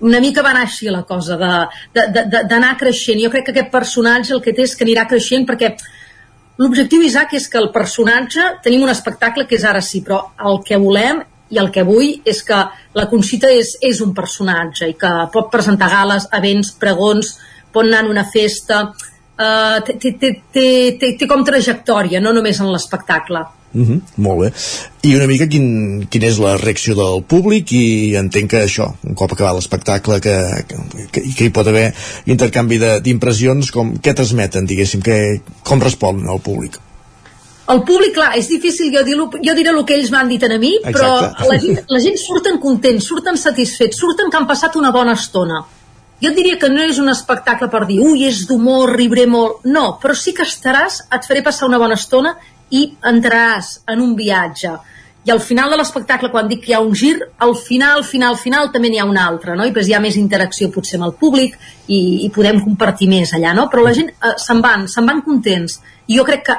Una 0.00 0.20
mica 0.20 0.42
va 0.44 0.52
anar 0.52 0.64
així 0.66 0.88
la 0.92 1.02
cosa, 1.08 1.36
d'anar 1.36 2.74
creixent. 2.80 3.20
Jo 3.22 3.30
crec 3.32 3.46
que 3.48 3.54
aquest 3.54 3.70
personatge 3.72 4.34
el 4.36 4.42
que 4.44 4.52
té 4.56 4.64
és 4.64 4.76
que 4.76 4.84
anirà 4.84 5.06
creixent 5.08 5.46
perquè 5.48 5.74
l'objectiu, 6.60 7.02
Isaac, 7.04 7.34
és 7.36 7.48
que 7.48 7.60
el 7.60 7.70
personatge, 7.72 8.44
tenim 8.64 8.84
un 8.84 8.92
espectacle 8.92 9.46
que 9.48 9.56
és 9.56 9.64
ara 9.64 9.82
sí, 9.84 10.02
però 10.04 10.22
el 10.48 10.62
que 10.64 10.80
volem 10.80 11.24
i 11.48 11.60
el 11.62 11.70
que 11.72 11.84
vull 11.86 12.22
és 12.26 12.40
que 12.44 12.56
la 12.96 13.06
Conxita 13.10 13.50
és, 13.52 13.76
és 13.84 14.00
un 14.02 14.14
personatge 14.14 14.88
i 14.90 14.96
que 14.98 15.12
pot 15.32 15.50
presentar 15.52 15.90
gales, 15.92 16.26
events, 16.34 16.72
pregons, 16.80 17.36
pot 17.76 17.86
anar 17.86 18.04
en 18.06 18.14
una 18.14 18.24
festa, 18.32 18.86
eh, 19.36 19.76
té, 19.86 19.98
té, 20.00 20.16
té, 20.18 20.32
té, 21.00 21.12
té 21.20 21.28
com 21.28 21.44
trajectòria, 21.44 22.22
no 22.24 22.32
només 22.36 22.60
en 22.60 22.72
l'espectacle. 22.72 23.44
Uh 23.76 23.84
-huh, 23.84 24.00
molt 24.16 24.40
bé. 24.40 24.52
I 25.02 25.16
una 25.16 25.26
mica 25.26 25.46
quin, 25.46 26.06
quina 26.08 26.26
és 26.26 26.38
la 26.38 26.56
reacció 26.56 26.94
del 26.94 27.22
públic 27.24 27.72
i 27.72 28.14
entenc 28.16 28.50
que 28.50 28.64
això, 28.64 28.94
un 29.04 29.14
cop 29.14 29.32
acabat 29.32 29.54
l'espectacle 29.54 30.20
que, 30.20 30.36
que, 31.12 31.20
que 31.36 31.44
hi 31.44 31.50
pot 31.50 31.66
haver 31.66 31.92
intercanvi 32.24 32.78
d'impressions, 32.78 33.70
com 33.70 33.98
què 33.98 34.14
transmeten, 34.14 34.66
diguéssim, 34.66 35.02
que, 35.02 35.42
com 35.62 35.80
respon 35.80 36.24
el 36.28 36.40
públic? 36.40 36.80
El 37.68 37.82
públic, 37.82 38.14
clar, 38.14 38.30
és 38.38 38.48
difícil 38.48 38.92
jo, 38.94 39.02
dir 39.02 39.16
jo 39.18 39.54
diré 39.58 39.70
el 39.70 39.84
que 39.84 39.96
ells 39.96 40.10
m'han 40.10 40.28
dit 40.28 40.42
a 40.42 40.58
mi, 40.58 40.76
Exacte. 40.76 40.92
però 40.92 41.48
la 41.50 41.58
gent, 41.58 41.80
la 41.88 42.00
gent 42.00 42.16
surten 42.16 42.60
contents, 42.62 43.04
surten 43.04 43.36
satisfets, 43.36 43.98
surten 43.98 44.30
que 44.30 44.36
han 44.36 44.46
passat 44.46 44.76
una 44.76 44.92
bona 44.94 45.12
estona. 45.12 45.64
Jo 46.22 46.30
et 46.30 46.36
diria 46.38 46.58
que 46.60 46.72
no 46.72 46.82
és 46.82 46.98
un 47.02 47.12
espectacle 47.12 47.68
per 47.72 47.84
dir 47.86 48.00
ui, 48.00 48.24
és 48.24 48.46
d'humor, 48.48 48.94
ribré 48.96 49.26
molt. 49.28 49.64
No, 49.68 49.98
però 50.02 50.16
sí 50.16 50.32
que 50.36 50.46
estaràs, 50.48 51.02
et 51.12 51.28
faré 51.28 51.42
passar 51.44 51.68
una 51.68 51.80
bona 51.82 51.98
estona 52.00 52.36
i 52.72 52.88
entraràs 53.04 53.80
en 53.92 54.00
un 54.02 54.14
viatge 54.18 54.76
i 55.26 55.30
al 55.30 55.40
final 55.40 55.72
de 55.72 55.76
l'espectacle, 55.80 56.30
quan 56.30 56.46
dic 56.46 56.60
que 56.62 56.70
hi 56.70 56.74
ha 56.76 56.80
un 56.84 56.92
gir, 56.94 57.16
al 57.42 57.56
final, 57.58 58.04
final, 58.06 58.36
final 58.38 58.68
també 58.70 58.92
n'hi 58.92 59.00
ha 59.02 59.08
un 59.10 59.16
altre, 59.18 59.56
no? 59.58 59.64
I 59.64 59.72
després 59.72 59.88
hi 59.90 59.96
ha 59.96 60.02
més 60.04 60.18
interacció 60.20 60.68
potser 60.70 61.00
amb 61.00 61.08
el 61.08 61.16
públic 61.18 61.56
i, 61.88 61.98
i 62.22 62.28
podem 62.30 62.60
compartir 62.62 63.08
més 63.10 63.32
allà, 63.34 63.50
no? 63.58 63.64
Però 63.72 63.82
la 63.82 63.94
gent 63.96 64.12
eh, 64.14 64.36
se'n 64.38 64.62
van, 64.62 64.86
se'n 64.92 65.08
van 65.10 65.24
contents. 65.26 65.80
I 66.06 66.20
jo 66.20 66.26
crec 66.28 66.46
que 66.46 66.56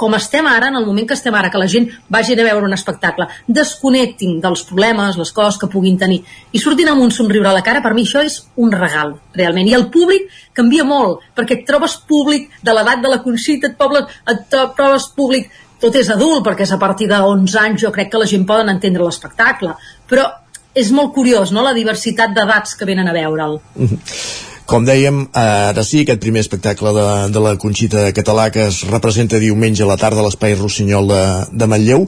com 0.00 0.16
estem 0.16 0.46
ara, 0.48 0.70
en 0.72 0.78
el 0.80 0.86
moment 0.88 1.06
que 1.08 1.16
estem 1.18 1.34
ara, 1.36 1.50
que 1.52 1.60
la 1.60 1.68
gent 1.68 1.90
vagi 2.08 2.32
a 2.32 2.44
veure 2.46 2.64
un 2.64 2.72
espectacle, 2.72 3.26
desconnectin 3.46 4.38
dels 4.40 4.64
problemes, 4.68 5.18
les 5.20 5.32
coses 5.36 5.60
que 5.60 5.68
puguin 5.68 5.98
tenir, 6.00 6.22
i 6.52 6.62
surtin 6.62 6.88
amb 6.88 7.04
un 7.04 7.12
somriure 7.12 7.50
a 7.50 7.56
la 7.56 7.64
cara, 7.66 7.82
per 7.84 7.92
mi 7.94 8.06
això 8.08 8.24
és 8.24 8.40
un 8.56 8.72
regal, 8.72 9.18
realment. 9.36 9.68
I 9.68 9.76
el 9.76 9.90
públic 9.92 10.30
canvia 10.56 10.86
molt, 10.88 11.26
perquè 11.36 11.60
et 11.60 11.66
trobes 11.68 11.98
públic 12.08 12.48
de 12.64 12.76
l'edat 12.76 13.04
de 13.04 13.12
la 13.12 13.20
Conxita, 13.24 13.68
et, 13.68 13.76
pobles, 13.76 14.20
et 14.32 14.46
trobes 14.50 15.10
públic 15.16 15.50
tot 15.80 15.96
és 15.96 16.08
adult, 16.12 16.44
perquè 16.44 16.64
és 16.64 16.72
a 16.72 16.80
partir 16.80 17.08
de 17.08 17.20
11 17.24 17.58
anys 17.60 17.84
jo 17.84 17.92
crec 17.92 18.10
que 18.12 18.20
la 18.20 18.28
gent 18.28 18.46
poden 18.48 18.72
entendre 18.72 19.04
l'espectacle, 19.04 19.76
però 20.08 20.28
és 20.76 20.92
molt 20.94 21.12
curiós, 21.12 21.52
no?, 21.52 21.64
la 21.66 21.76
diversitat 21.76 22.32
d'edats 22.36 22.76
que 22.78 22.88
venen 22.88 23.08
a 23.08 23.16
veure'l. 23.16 23.58
Mm 23.74 23.86
-hmm. 23.86 24.49
Com 24.70 24.84
dèiem, 24.86 25.24
ara 25.34 25.82
sí, 25.82 26.04
aquest 26.04 26.20
primer 26.22 26.44
espectacle 26.44 26.92
de, 26.94 27.06
de 27.34 27.40
la 27.42 27.56
Conxita 27.58 28.04
Català 28.14 28.44
que 28.54 28.68
es 28.68 28.84
representa 28.86 29.40
diumenge 29.42 29.82
a 29.82 29.88
la 29.90 29.96
tarda 29.98 30.22
a 30.22 30.26
l'Espai 30.28 30.54
Rossinyol 30.54 31.10
de, 31.10 31.24
de 31.58 31.68
Manlleu. 31.72 32.04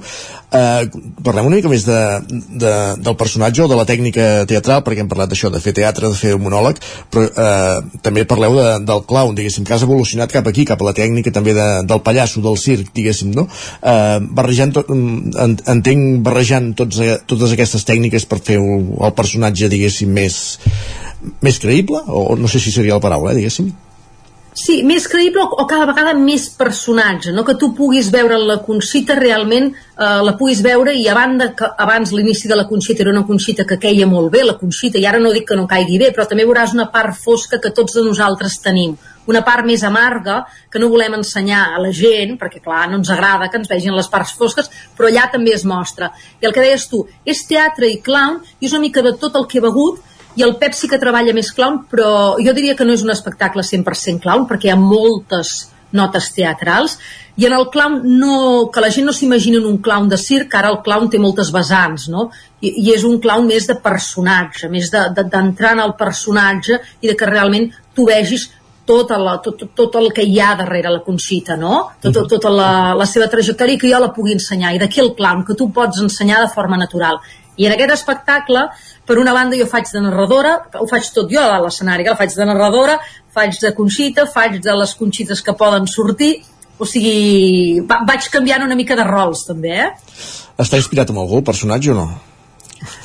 Eh, 0.53 0.85
parlem 1.27 1.49
una 1.49 1.59
mica 1.59 1.73
més 1.73 1.83
de, 1.89 1.99
de, 2.63 2.75
del 3.03 3.19
personatge 3.19 3.65
o 3.65 3.67
de 3.67 3.81
la 3.81 3.89
tècnica 3.89 4.29
teatral, 4.47 4.85
perquè 4.87 5.03
hem 5.03 5.11
parlat 5.11 5.33
d'això, 5.33 5.51
de 5.51 5.59
fer 5.65 5.75
teatre, 5.81 6.13
de 6.13 6.21
fer 6.21 6.37
monòleg, 6.39 6.79
però 7.11 7.27
eh, 7.27 7.99
també 8.07 8.29
parleu 8.31 8.55
de, 8.61 8.71
del 8.87 9.03
clown, 9.11 9.35
diguéssim, 9.35 9.67
que 9.67 9.75
has 9.75 9.83
evolucionat 9.89 10.31
cap 10.31 10.47
aquí, 10.47 10.69
cap 10.69 10.87
a 10.87 10.91
la 10.93 10.95
tècnica 10.95 11.35
també 11.35 11.59
de, 11.59 11.69
del 11.83 12.07
pallasso, 12.07 12.47
del 12.47 12.61
circ, 12.63 12.95
diguéssim, 12.95 13.35
no? 13.35 13.49
Eh, 13.83 14.21
barrejant 14.39 14.79
tot, 14.79 14.95
en, 14.95 15.59
entenc 15.75 16.21
barrejant 16.23 16.77
tots, 16.79 17.03
totes 17.27 17.59
aquestes 17.59 17.91
tècniques 17.91 18.31
per 18.31 18.39
fer 18.39 18.63
el 18.63 19.17
personatge, 19.19 19.73
diguéssim, 19.73 20.15
més 20.15 20.45
més 21.41 21.59
creïble, 21.63 22.03
o 22.07 22.37
no 22.37 22.51
sé 22.51 22.61
si 22.61 22.75
seria 22.75 22.99
la 22.99 23.05
paraula, 23.05 23.33
eh, 23.33 23.41
diguéssim. 23.41 23.73
Sí, 24.53 24.83
més 24.85 25.07
creïble 25.09 25.41
o, 25.47 25.65
cada 25.65 25.87
vegada 25.89 26.13
més 26.13 26.51
personatge, 26.59 27.31
no? 27.33 27.41
que 27.47 27.55
tu 27.57 27.71
puguis 27.73 28.11
veure 28.13 28.37
la 28.37 28.59
Conxita 28.61 29.15
realment, 29.17 29.71
eh, 29.73 30.19
la 30.27 30.35
puguis 30.37 30.61
veure 30.61 30.93
i 30.93 31.07
a 31.09 31.15
banda 31.17 31.55
que 31.57 31.71
abans 31.81 32.13
l'inici 32.13 32.51
de 32.51 32.59
la 32.59 32.67
Conxita 32.69 33.01
era 33.01 33.15
una 33.15 33.25
Conxita 33.25 33.65
que 33.65 33.79
queia 33.81 34.07
molt 34.11 34.29
bé, 34.35 34.43
la 34.45 34.59
Conxita, 34.61 35.01
i 35.01 35.09
ara 35.09 35.23
no 35.23 35.33
dic 35.33 35.49
que 35.49 35.57
no 35.57 35.65
caigui 35.71 35.97
bé, 36.03 36.13
però 36.13 36.29
també 36.29 36.45
veuràs 36.45 36.77
una 36.77 36.91
part 36.93 37.17
fosca 37.17 37.63
que 37.65 37.73
tots 37.73 37.97
de 37.97 38.05
nosaltres 38.05 38.59
tenim, 38.61 38.93
una 39.33 39.41
part 39.47 39.65
més 39.65 39.87
amarga 39.89 40.43
que 40.69 40.81
no 40.83 40.93
volem 40.93 41.17
ensenyar 41.23 41.65
a 41.73 41.81
la 41.81 41.95
gent, 41.97 42.37
perquè 42.37 42.61
clar, 42.61 42.85
no 42.91 43.01
ens 43.01 43.09
agrada 43.15 43.49
que 43.49 43.57
ens 43.57 43.73
vegin 43.73 43.97
les 43.97 44.13
parts 44.13 44.37
fosques, 44.37 44.69
però 44.99 45.09
allà 45.09 45.31
també 45.33 45.57
es 45.57 45.65
mostra. 45.65 46.13
I 46.43 46.51
el 46.51 46.53
que 46.53 46.65
deies 46.65 46.89
tu, 46.93 47.07
és 47.25 47.45
teatre 47.49 47.89
i 47.89 48.03
clown, 48.05 48.43
i 48.61 48.69
és 48.69 48.77
una 48.77 48.85
mica 48.85 49.01
de 49.01 49.17
tot 49.17 49.41
el 49.41 49.49
que 49.49 49.63
he 49.63 49.65
begut, 49.65 50.03
i 50.37 50.45
el 50.47 50.57
Pep 50.61 50.77
sí 50.77 50.89
que 50.89 51.01
treballa 51.01 51.35
més 51.37 51.51
clown, 51.53 51.83
però 51.91 52.39
jo 52.41 52.55
diria 52.57 52.77
que 52.79 52.87
no 52.89 52.95
és 52.97 53.05
un 53.05 53.13
espectacle 53.13 53.65
100% 53.67 54.23
clown, 54.25 54.47
perquè 54.49 54.71
hi 54.71 54.75
ha 54.75 54.81
moltes 54.81 55.73
notes 55.93 56.31
teatrals, 56.33 56.97
i 57.37 57.47
en 57.49 57.55
el 57.57 57.69
clown 57.73 58.01
no, 58.19 58.69
que 58.73 58.81
la 58.85 58.91
gent 58.93 59.07
no 59.09 59.13
s'imagina 59.17 59.61
un 59.69 59.79
clown 59.85 60.09
de 60.09 60.19
circ, 60.21 60.55
ara 60.57 60.71
el 60.73 60.81
clown 60.85 61.09
té 61.13 61.21
moltes 61.21 61.53
vessants, 61.53 62.09
no? 62.13 62.31
I, 62.61 62.75
i 62.85 62.95
és 62.95 63.05
un 63.09 63.19
clown 63.25 63.47
més 63.49 63.69
de 63.69 63.77
personatge, 63.85 64.69
més 64.73 64.91
d'entrar 64.93 65.23
de, 65.33 65.53
de, 65.53 65.71
en 65.73 65.85
el 65.85 65.95
personatge 66.01 66.81
i 67.01 67.13
de 67.13 67.17
que 67.17 67.29
realment 67.29 67.71
tu 67.97 68.09
vegis 68.09 68.51
tot, 68.85 69.13
la, 69.17 69.37
tot, 69.45 69.63
tot 69.79 69.97
el 70.01 70.11
que 70.13 70.25
hi 70.27 70.41
ha 70.43 70.55
darrere 70.59 70.91
la 70.91 71.03
Conxita, 71.07 71.57
no? 71.57 71.93
Tot, 72.03 72.13
tot, 72.17 72.29
tota 72.35 72.51
la, 72.53 72.73
la 72.99 73.07
seva 73.09 73.29
trajectòria 73.33 73.81
que 73.81 73.93
jo 73.93 74.01
la 74.03 74.13
pugui 74.17 74.35
ensenyar. 74.37 74.75
I 74.75 74.83
d'aquí 74.83 75.01
el 75.01 75.15
clown, 75.19 75.45
que 75.47 75.57
tu 75.59 75.71
pots 75.73 76.03
ensenyar 76.03 76.43
de 76.43 76.51
forma 76.53 76.81
natural. 76.81 77.21
I 77.57 77.69
en 77.69 77.77
aquest 77.77 77.95
espectacle, 77.95 78.67
per 79.07 79.19
una 79.19 79.35
banda 79.35 79.59
jo 79.59 79.67
faig 79.71 79.91
de 79.91 80.03
narradora, 80.05 80.55
ho 80.79 80.87
faig 80.91 81.09
tot 81.15 81.31
jo 81.31 81.43
a 81.43 81.61
l'escenari, 81.65 82.07
la 82.07 82.17
faig 82.19 82.35
de 82.37 82.47
narradora, 82.49 82.99
faig 83.35 83.59
de 83.61 83.73
conxita, 83.77 84.27
faig 84.31 84.61
de 84.63 84.75
les 84.79 84.95
conxites 84.99 85.43
que 85.43 85.57
poden 85.59 85.89
sortir, 85.91 86.35
o 86.79 86.89
sigui, 86.89 87.83
va, 87.87 88.03
vaig 88.09 88.29
canviant 88.33 88.65
una 88.67 88.79
mica 88.79 88.97
de 88.99 89.07
rols 89.07 89.47
també, 89.49 89.75
eh? 89.87 89.91
Està 90.63 90.79
inspirat 90.79 91.11
en 91.11 91.19
algú, 91.23 91.43
personatge, 91.47 91.93
o 91.93 91.99
no? 91.99 92.09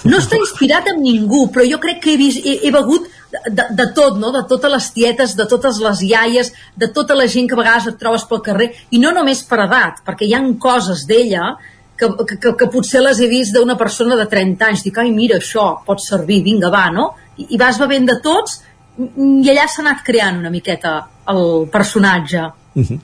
No 0.09 0.17
està 0.17 0.37
inspirat 0.39 0.87
en 0.89 1.01
ningú, 1.03 1.47
però 1.53 1.65
jo 1.67 1.77
crec 1.81 2.01
que 2.03 2.15
he, 2.15 2.17
vist, 2.19 2.41
he, 2.41 2.57
he 2.65 2.71
begut 2.73 3.05
de, 3.31 3.65
de 3.77 3.87
tot, 3.93 4.17
no? 4.17 4.31
de 4.33 4.43
totes 4.49 4.71
les 4.73 4.89
tietes, 4.95 5.35
de 5.37 5.45
totes 5.49 5.79
les 5.83 6.03
iaies, 6.07 6.51
de 6.75 6.89
tota 6.95 7.17
la 7.17 7.27
gent 7.29 7.49
que 7.49 7.57
a 7.57 7.61
vegades 7.61 7.89
et 7.91 7.99
trobes 8.01 8.25
pel 8.29 8.41
carrer, 8.45 8.71
i 8.89 9.01
no 9.03 9.13
només 9.13 9.43
per 9.47 9.61
edat, 9.67 10.01
perquè 10.07 10.27
hi 10.27 10.33
han 10.37 10.55
coses 10.61 11.05
d'ella 11.09 11.55
que, 11.97 12.09
que, 12.37 12.53
que 12.59 12.69
potser 12.71 13.01
les 13.01 13.19
he 13.19 13.27
vist 13.31 13.55
d'una 13.55 13.77
persona 13.77 14.15
de 14.19 14.27
30 14.29 14.69
anys, 14.69 14.85
dic, 14.85 14.97
ai, 15.01 15.11
mira, 15.11 15.41
això 15.41 15.69
pot 15.85 16.03
servir, 16.03 16.43
vinga, 16.45 16.71
va, 16.73 16.87
no? 16.93 17.11
I, 17.37 17.53
i 17.55 17.61
vas 17.61 17.79
bevent 17.81 18.07
de 18.09 18.19
tots 18.23 18.61
i 18.97 19.51
allà 19.51 19.67
s'ha 19.69 19.83
anat 19.83 20.01
creant 20.05 20.39
una 20.41 20.53
miqueta 20.53 20.95
el 21.29 21.67
personatge. 21.73 22.47
Uh 22.77 22.83
-huh. 22.83 22.99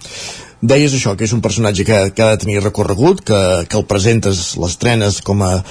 Deies 0.62 0.94
això, 0.94 1.16
que 1.16 1.26
és 1.26 1.34
un 1.34 1.42
personatge 1.42 1.84
que, 1.84 2.14
que 2.16 2.24
ha 2.24 2.30
de 2.32 2.38
tenir 2.38 2.64
recorregut, 2.64 3.22
que, 3.22 3.66
que 3.68 3.78
el 3.78 3.86
presentes, 3.86 4.56
l'estrenes 4.56 5.22
com 5.22 5.42
a, 5.44 5.64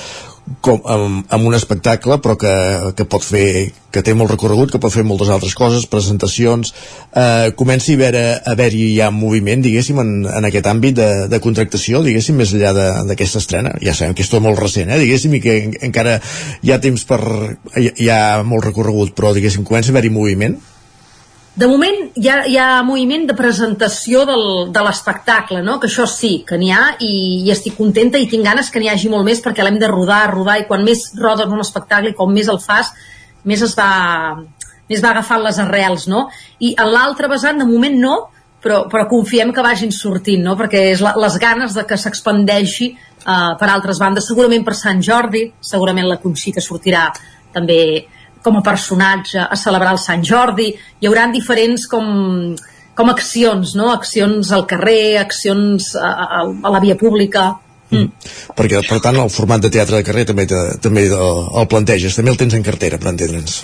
com, 0.61 0.81
amb, 0.85 1.27
amb 1.33 1.47
un 1.47 1.55
espectacle 1.55 2.19
però 2.23 2.35
que, 2.39 2.53
que 2.97 3.07
pot 3.09 3.25
fer 3.25 3.73
que 3.93 4.01
té 4.01 4.15
molt 4.17 4.33
recorregut, 4.33 4.71
que 4.73 4.81
pot 4.81 4.93
fer 4.93 5.05
moltes 5.05 5.29
altres 5.33 5.53
coses 5.55 5.85
presentacions, 5.91 6.73
eh, 7.13 7.53
comenci 7.59 7.93
a 7.93 7.99
haver-hi 7.99 8.25
haver 8.53 8.71
ja 8.97 9.11
moviment, 9.13 9.61
diguéssim 9.63 10.01
en, 10.01 10.13
en 10.27 10.49
aquest 10.49 10.71
àmbit 10.71 10.97
de, 10.97 11.09
de 11.29 11.41
contractació 11.45 12.01
diguéssim, 12.03 12.39
més 12.41 12.55
enllà 12.57 12.73
d'aquesta 13.05 13.43
estrena. 13.43 13.75
Ja 13.85 13.95
sabem 13.95 14.17
que 14.17 14.25
és 14.25 14.33
tot 14.33 14.43
molt 14.43 14.59
recent, 14.59 14.89
eh, 14.89 15.01
diguéssim 15.03 15.37
i 15.37 15.43
que 15.45 15.59
en, 15.67 15.77
encara 15.91 16.19
hi 16.63 16.73
ha 16.73 16.81
temps 16.81 17.05
per 17.05 17.21
hi, 17.77 17.91
hi 17.93 18.09
ha 18.09 18.43
molt 18.49 18.71
recorregut, 18.71 19.13
però 19.19 19.35
diguéssim 19.37 19.69
comença 19.69 19.93
a 19.93 19.97
haver-hi 19.97 20.15
moviment 20.15 20.57
de 21.55 21.69
moment 21.69 21.99
hi 22.17 22.29
ha, 22.33 22.37
hi 22.49 22.57
ha 22.57 22.69
moviment 22.87 23.27
de 23.29 23.37
presentació 23.37 24.25
del, 24.29 24.45
de 24.73 24.85
l'espectacle, 24.87 25.61
no? 25.65 25.77
que 25.81 25.91
això 25.91 26.07
sí, 26.09 26.39
que 26.49 26.57
n'hi 26.57 26.71
ha 26.73 26.85
i, 27.05 27.13
i 27.45 27.53
estic 27.53 27.77
contenta 27.77 28.21
i 28.21 28.29
tinc 28.31 28.47
ganes 28.47 28.71
que 28.73 28.81
n'hi 28.81 28.89
hagi 28.89 29.11
molt 29.13 29.27
més 29.29 29.43
perquè 29.45 29.65
l'hem 29.67 29.77
de 29.83 29.91
rodar, 29.91 30.25
rodar 30.33 30.59
i 30.63 30.67
quan 30.69 30.85
més 30.87 31.11
rodes 31.21 31.53
un 31.53 31.61
espectacle 31.61 32.15
i 32.15 32.17
com 32.17 32.33
més 32.33 32.49
el 32.49 32.61
fas, 32.63 32.95
més 33.45 33.65
es 33.67 33.77
va, 33.77 33.91
més 34.89 35.05
va 35.05 35.13
agafant 35.13 35.45
les 35.45 35.59
arrels, 35.61 36.07
no? 36.09 36.29
I 36.65 36.73
en 36.73 36.93
l'altre 36.95 37.29
vessant, 37.29 37.61
de 37.61 37.69
moment 37.69 38.01
no, 38.01 38.15
però, 38.63 38.85
però 38.89 39.05
confiem 39.11 39.53
que 39.53 39.65
vagin 39.65 39.93
sortint, 39.93 40.41
no? 40.47 40.57
Perquè 40.57 40.87
és 40.95 41.05
la, 41.05 41.13
les 41.21 41.37
ganes 41.43 41.77
de 41.77 41.85
que 41.89 41.99
s'expandeixi 42.01 42.93
uh, 42.95 43.53
per 43.61 43.69
altres 43.69 44.01
bandes, 44.01 44.29
segurament 44.31 44.65
per 44.65 44.77
Sant 44.79 45.05
Jordi, 45.05 45.49
segurament 45.61 46.09
la 46.09 46.21
Conxita 46.23 46.65
sortirà 46.65 47.09
també 47.53 47.83
com 48.43 48.59
a 48.59 48.65
personatge 48.67 49.41
a 49.43 49.59
celebrar 49.59 49.95
el 49.97 50.03
Sant 50.03 50.25
Jordi, 50.27 50.73
hi 51.01 51.09
haurà 51.11 51.29
diferents 51.33 51.87
com, 51.91 52.07
com 52.99 53.13
accions, 53.13 53.77
no? 53.79 53.91
Accions 53.93 54.53
al 54.53 54.67
carrer, 54.71 55.19
accions 55.23 55.95
a, 55.97 56.13
a, 56.13 56.47
a 56.47 56.75
la 56.77 56.83
via 56.85 56.99
pública, 56.99 57.53
Mm. 57.93 58.09
Perquè, 58.57 58.81
per 58.89 59.03
tant, 59.05 59.19
el 59.21 59.29
format 59.29 59.61
de 59.61 59.69
teatre 59.69 59.99
de 59.99 60.07
carrer 60.07 60.25
també, 60.31 60.47
te, 60.49 60.61
també 60.81 61.03
el, 61.13 61.43
planteges, 61.69 62.17
també 62.17 62.33
el 62.33 62.39
tens 62.41 62.57
en 62.57 62.65
cartera, 62.65 62.97
per 62.97 63.11
entendre'ns. 63.13 63.59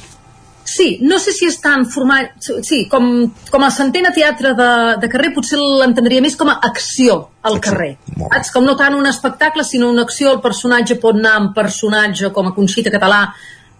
Sí, 0.69 0.99
no 1.01 1.17
sé 1.17 1.33
si 1.33 1.47
és 1.49 1.57
tan 1.65 1.87
format... 1.89 2.35
Sí, 2.45 2.83
com, 2.93 3.07
com 3.49 3.63
a 3.65 3.71
centena 3.73 4.13
teatre 4.13 4.53
de, 4.59 4.71
de 5.01 5.09
carrer 5.09 5.31
potser 5.33 5.57
l'entendria 5.57 6.21
més 6.21 6.37
com 6.37 6.51
a 6.53 6.59
acció 6.69 7.23
al 7.41 7.57
acció. 7.57 7.63
carrer. 7.71 7.93
Saps? 8.19 8.53
Com 8.53 8.69
no 8.69 8.77
tant 8.77 8.99
un 8.99 9.09
espectacle, 9.09 9.65
sinó 9.65 9.89
una 9.95 10.05
acció, 10.05 10.35
el 10.35 10.43
personatge 10.45 10.99
pot 11.01 11.17
anar 11.17 11.39
amb 11.39 11.55
personatge 11.57 12.29
com 12.37 12.51
a 12.51 12.53
Conxita 12.59 12.93
Català 12.93 13.23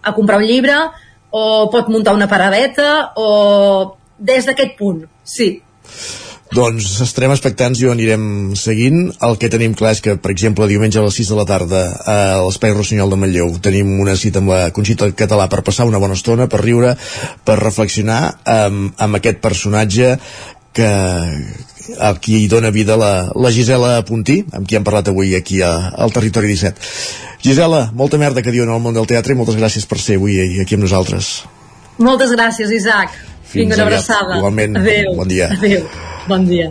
a 0.01 0.15
comprar 0.15 0.39
un 0.39 0.47
llibre 0.47 0.77
o 1.29 1.69
pot 1.71 1.89
muntar 1.89 2.15
una 2.17 2.29
paradeta 2.29 3.11
o 3.15 3.95
des 4.19 4.47
d'aquest 4.47 4.75
punt, 4.79 5.05
sí. 5.23 5.53
Doncs 6.49 6.95
estarem 7.05 7.29
expectants 7.29 7.77
i 7.77 7.85
ho 7.85 7.91
anirem 7.93 8.23
seguint. 8.57 9.11
El 9.25 9.35
que 9.37 9.51
tenim 9.53 9.75
clar 9.77 9.91
és 9.93 9.99
que, 10.01 10.15
per 10.17 10.31
exemple, 10.33 10.65
diumenge 10.69 10.97
a 10.97 11.03
les 11.05 11.19
6 11.21 11.29
de 11.29 11.37
la 11.37 11.45
tarda 11.45 11.81
a 12.01 12.15
l'Espai 12.41 12.73
Rossinyol 12.73 13.13
de 13.13 13.19
Manlleu 13.21 13.51
tenim 13.61 13.91
una 14.01 14.15
cita 14.17 14.41
amb 14.41 14.49
la 14.55 14.71
Conxita 14.73 15.11
Català 15.13 15.45
per 15.51 15.61
passar 15.67 15.85
una 15.85 16.01
bona 16.01 16.17
estona, 16.17 16.49
per 16.49 16.63
riure, 16.63 16.95
per 17.45 17.59
reflexionar 17.61 18.21
amb, 18.49 18.95
amb 18.97 19.19
aquest 19.19 19.43
personatge 19.45 20.15
que 20.73 20.89
a 21.99 22.13
qui 22.21 22.47
dona 22.47 22.69
vida 22.69 22.97
la, 22.97 23.31
la 23.35 23.51
Gisela 23.51 24.03
Puntí, 24.05 24.43
amb 24.53 24.67
qui 24.67 24.77
hem 24.77 24.85
parlat 24.85 25.09
avui 25.09 25.33
aquí 25.35 25.61
a, 25.65 25.89
al 25.97 26.13
Territori 26.13 26.51
17. 26.51 26.91
Gisela, 27.43 27.87
molta 27.95 28.19
merda 28.21 28.43
que 28.45 28.53
diuen 28.53 28.69
al 28.69 28.83
món 28.83 28.97
del 28.97 29.07
teatre 29.09 29.33
i 29.33 29.39
moltes 29.39 29.57
gràcies 29.57 29.87
per 29.89 29.97
ser 30.01 30.19
avui 30.19 30.37
aquí 30.61 30.77
amb 30.77 30.85
nosaltres. 30.85 31.31
Moltes 31.99 32.35
gràcies, 32.35 32.71
Isaac. 32.71 33.15
Fins 33.49 33.63
Vinga, 33.63 33.79
una 33.79 33.87
abraçada. 33.87 34.37
Igualment, 34.37 34.77
Adéu. 34.77 35.15
bon 35.17 35.27
dia. 35.27 35.49
Adéu. 35.55 35.87
Bon 36.27 36.45
dia. 36.45 36.69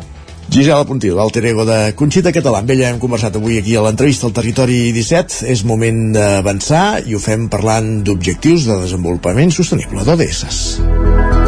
Gisela 0.49 0.87
Puntí, 0.89 1.11
l'alter 1.13 1.45
ego 1.51 1.67
de 1.69 1.93
Conxita 1.99 2.33
Català. 2.33 2.63
Amb 2.63 2.71
ella 2.73 2.89
hem 2.89 3.01
conversat 3.03 3.37
avui 3.37 3.59
aquí 3.61 3.75
a 3.77 3.83
l'entrevista 3.85 4.29
al 4.29 4.33
Territori 4.37 4.93
17. 4.97 5.43
És 5.53 5.65
moment 5.69 6.15
d'avançar 6.15 7.03
i 7.05 7.19
ho 7.19 7.21
fem 7.21 7.51
parlant 7.53 7.99
d'objectius 8.07 8.65
de 8.71 8.81
desenvolupament 8.87 9.53
sostenible, 9.53 10.07
d'ODSs. 10.09 11.48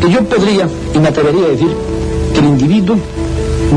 Porque 0.00 0.14
yo 0.14 0.24
podría 0.24 0.66
y 0.94 0.98
me 0.98 1.08
atrevería 1.08 1.44
a 1.44 1.48
decir 1.48 1.68
que 2.32 2.38
el 2.38 2.46
individuo 2.46 2.96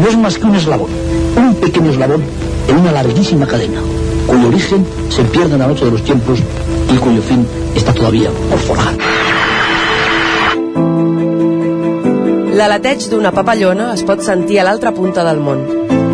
no 0.01 0.07
es 0.07 0.17
más 0.17 0.37
que 0.37 0.45
un 0.45 0.55
eslabón, 0.55 0.89
un 1.35 1.55
pequeño 1.55 1.91
eslabón 1.91 2.23
en 2.69 2.77
una 2.77 2.93
larguísima 2.93 3.45
cadena, 3.45 3.81
cuyo 4.25 4.47
origen 4.47 4.85
se 5.09 5.23
pierde 5.23 5.53
en 5.53 5.59
la 5.59 5.67
noche 5.67 5.83
de 5.83 5.91
los 5.91 6.03
tiempos 6.03 6.39
y 6.93 6.97
cuyo 6.97 7.21
fin 7.21 7.45
está 7.75 7.93
todavía 7.93 8.29
por 8.49 8.59
forjar. 8.59 8.93
L'aleteig 12.53 13.09
d'una 13.09 13.33
papallona 13.33 13.91
es 13.97 14.05
pot 14.07 14.21
sentir 14.23 14.61
a 14.61 14.67
l'altra 14.69 14.93
punta 14.95 15.25
del 15.27 15.43
món. 15.43 15.65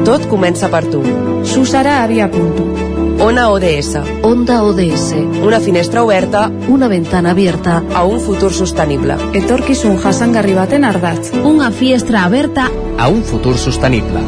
Tot 0.08 0.26
comença 0.32 0.72
per 0.74 0.88
tu. 0.90 1.04
Susara 1.44 2.02
Avia 2.02 2.32
Punto. 2.32 2.89
Ona 3.20 3.50
ODS. 3.52 3.98
Onda 4.24 4.64
ODS. 4.64 5.14
Una 5.44 5.60
finestra 5.60 6.04
oberta 6.04 6.50
Una 6.68 6.88
ventana 6.88 7.32
abierta. 7.32 7.84
a 7.94 8.04
un 8.04 8.20
futur 8.22 8.54
sostenible. 8.54 9.18
Etorkizun 9.34 9.98
jasangarri 9.98 10.54
baten 10.54 10.86
ardatz. 10.86 11.32
Una 11.44 11.72
fiestra 11.72 12.24
aberta 12.24 12.70
A 12.98 13.08
un 13.10 13.24
futur 13.24 13.58
sostenible. 13.58 14.20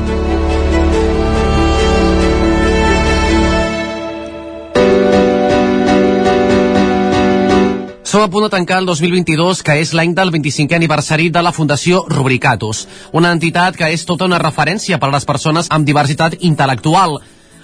Som 8.12 8.22
a 8.24 8.28
punt 8.28 8.44
de 8.44 8.50
tancar 8.52 8.82
el 8.82 8.86
2022, 8.90 9.62
que 9.64 9.78
és 9.80 9.94
l'any 9.96 10.12
del 10.12 10.34
25è 10.34 10.76
aniversari 10.76 11.30
de 11.32 11.40
la 11.40 11.54
Fundació 11.56 12.02
Rubricatus, 12.12 12.82
una 13.16 13.30
entitat 13.32 13.78
que 13.80 13.88
és 13.96 14.04
tota 14.04 14.28
una 14.28 14.40
referència 14.42 15.00
per 15.00 15.08
a 15.08 15.14
les 15.14 15.24
persones 15.24 15.70
amb 15.72 15.88
diversitat 15.88 16.36
intel·lectual. 16.44 17.22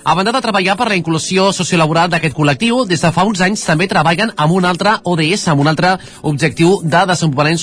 A 0.08 0.14
banda 0.16 0.32
de 0.32 0.40
treballar 0.40 0.78
per 0.80 0.86
la 0.88 0.96
inclusió 0.96 1.50
sociolaboral 1.52 2.08
d'aquest 2.08 2.32
col·lectiu, 2.32 2.86
des 2.88 3.02
de 3.04 3.10
fa 3.12 3.26
uns 3.28 3.42
anys 3.44 3.66
també 3.68 3.90
treballen 3.92 4.30
amb 4.40 4.54
un 4.56 4.64
altre 4.64 4.94
ODS, 5.04 5.42
amb 5.52 5.60
un 5.60 5.68
altre 5.68 5.90
objectiu 6.30 6.78
de 6.82 7.02
desenvolupament, 7.10 7.60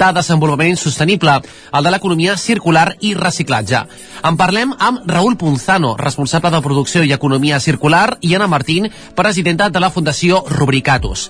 de 0.00 0.06
desenvolupament 0.16 0.80
sostenible, 0.80 1.34
el 1.76 1.84
de 1.84 1.92
l'economia 1.92 2.38
circular 2.40 2.86
i 3.04 3.12
reciclatge. 3.12 3.82
En 4.24 4.38
parlem 4.40 4.72
amb 4.78 5.04
Raül 5.04 5.36
Punzano, 5.36 5.90
responsable 6.00 6.54
de 6.54 6.62
producció 6.64 7.02
i 7.04 7.12
economia 7.12 7.60
circular, 7.60 8.16
i 8.22 8.32
Anna 8.38 8.48
Martín, 8.48 8.88
presidenta 9.14 9.68
de 9.68 9.84
la 9.84 9.90
Fundació 9.92 10.40
Rubricatus. 10.48 11.26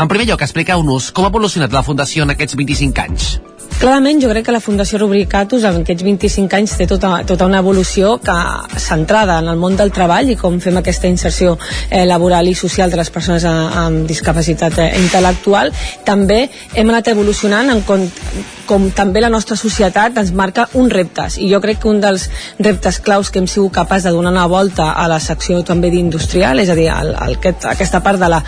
En 0.00 0.08
primer 0.08 0.30
lloc, 0.30 0.48
expliqueu-nos 0.48 1.10
com 1.12 1.28
ha 1.28 1.34
evolucionat 1.34 1.76
la 1.76 1.84
Fundació 1.84 2.24
en 2.24 2.32
aquests 2.32 2.56
25 2.56 3.04
anys. 3.04 3.28
Clarament, 3.76 4.22
jo 4.22 4.30
crec 4.30 4.46
que 4.46 4.54
la 4.54 4.60
Fundació 4.64 4.98
Rubricatus 5.02 5.64
en 5.68 5.82
aquests 5.82 6.04
25 6.06 6.56
anys 6.56 6.76
té 6.78 6.86
tota, 6.88 7.10
tota 7.28 7.44
una 7.44 7.60
evolució 7.60 8.14
que 8.24 8.36
centrada 8.80 9.36
en 9.42 9.50
el 9.52 9.60
món 9.60 9.76
del 9.76 9.92
treball 9.92 10.30
i 10.32 10.36
com 10.40 10.56
fem 10.64 10.80
aquesta 10.80 11.10
inserció 11.12 11.58
eh, 11.90 12.06
laboral 12.08 12.48
i 12.48 12.54
social 12.56 12.90
de 12.90 12.96
les 12.96 13.12
persones 13.12 13.44
a, 13.44 13.52
amb 13.84 14.08
discapacitat 14.08 14.80
eh, 14.80 14.88
intel·lectual. 15.02 15.74
També 16.08 16.46
hem 16.74 16.88
anat 16.94 17.12
evolucionant 17.12 17.68
en 17.74 17.84
com, 17.84 18.06
com 18.66 18.88
també 18.96 19.20
la 19.20 19.30
nostra 19.30 19.58
societat 19.60 20.18
ens 20.22 20.32
marca 20.32 20.66
uns 20.74 20.92
reptes 20.96 21.36
i 21.38 21.50
jo 21.52 21.60
crec 21.60 21.82
que 21.82 21.92
un 21.92 22.00
dels 22.00 22.30
reptes 22.58 23.02
claus 23.04 23.30
que 23.30 23.42
hem 23.42 23.50
sigut 23.50 23.76
capaç 23.76 24.08
de 24.08 24.16
donar 24.16 24.32
una 24.32 24.48
volta 24.50 24.92
a 24.96 25.06
la 25.06 25.20
secció 25.20 25.60
també 25.62 25.92
d'industrial, 25.92 26.64
és 26.64 26.72
a 26.72 26.78
dir, 26.78 26.88
el, 26.90 27.12
el, 27.12 27.36
aquest, 27.38 27.68
aquesta 27.76 28.02
part 28.02 28.24
de 28.24 28.32
la 28.32 28.42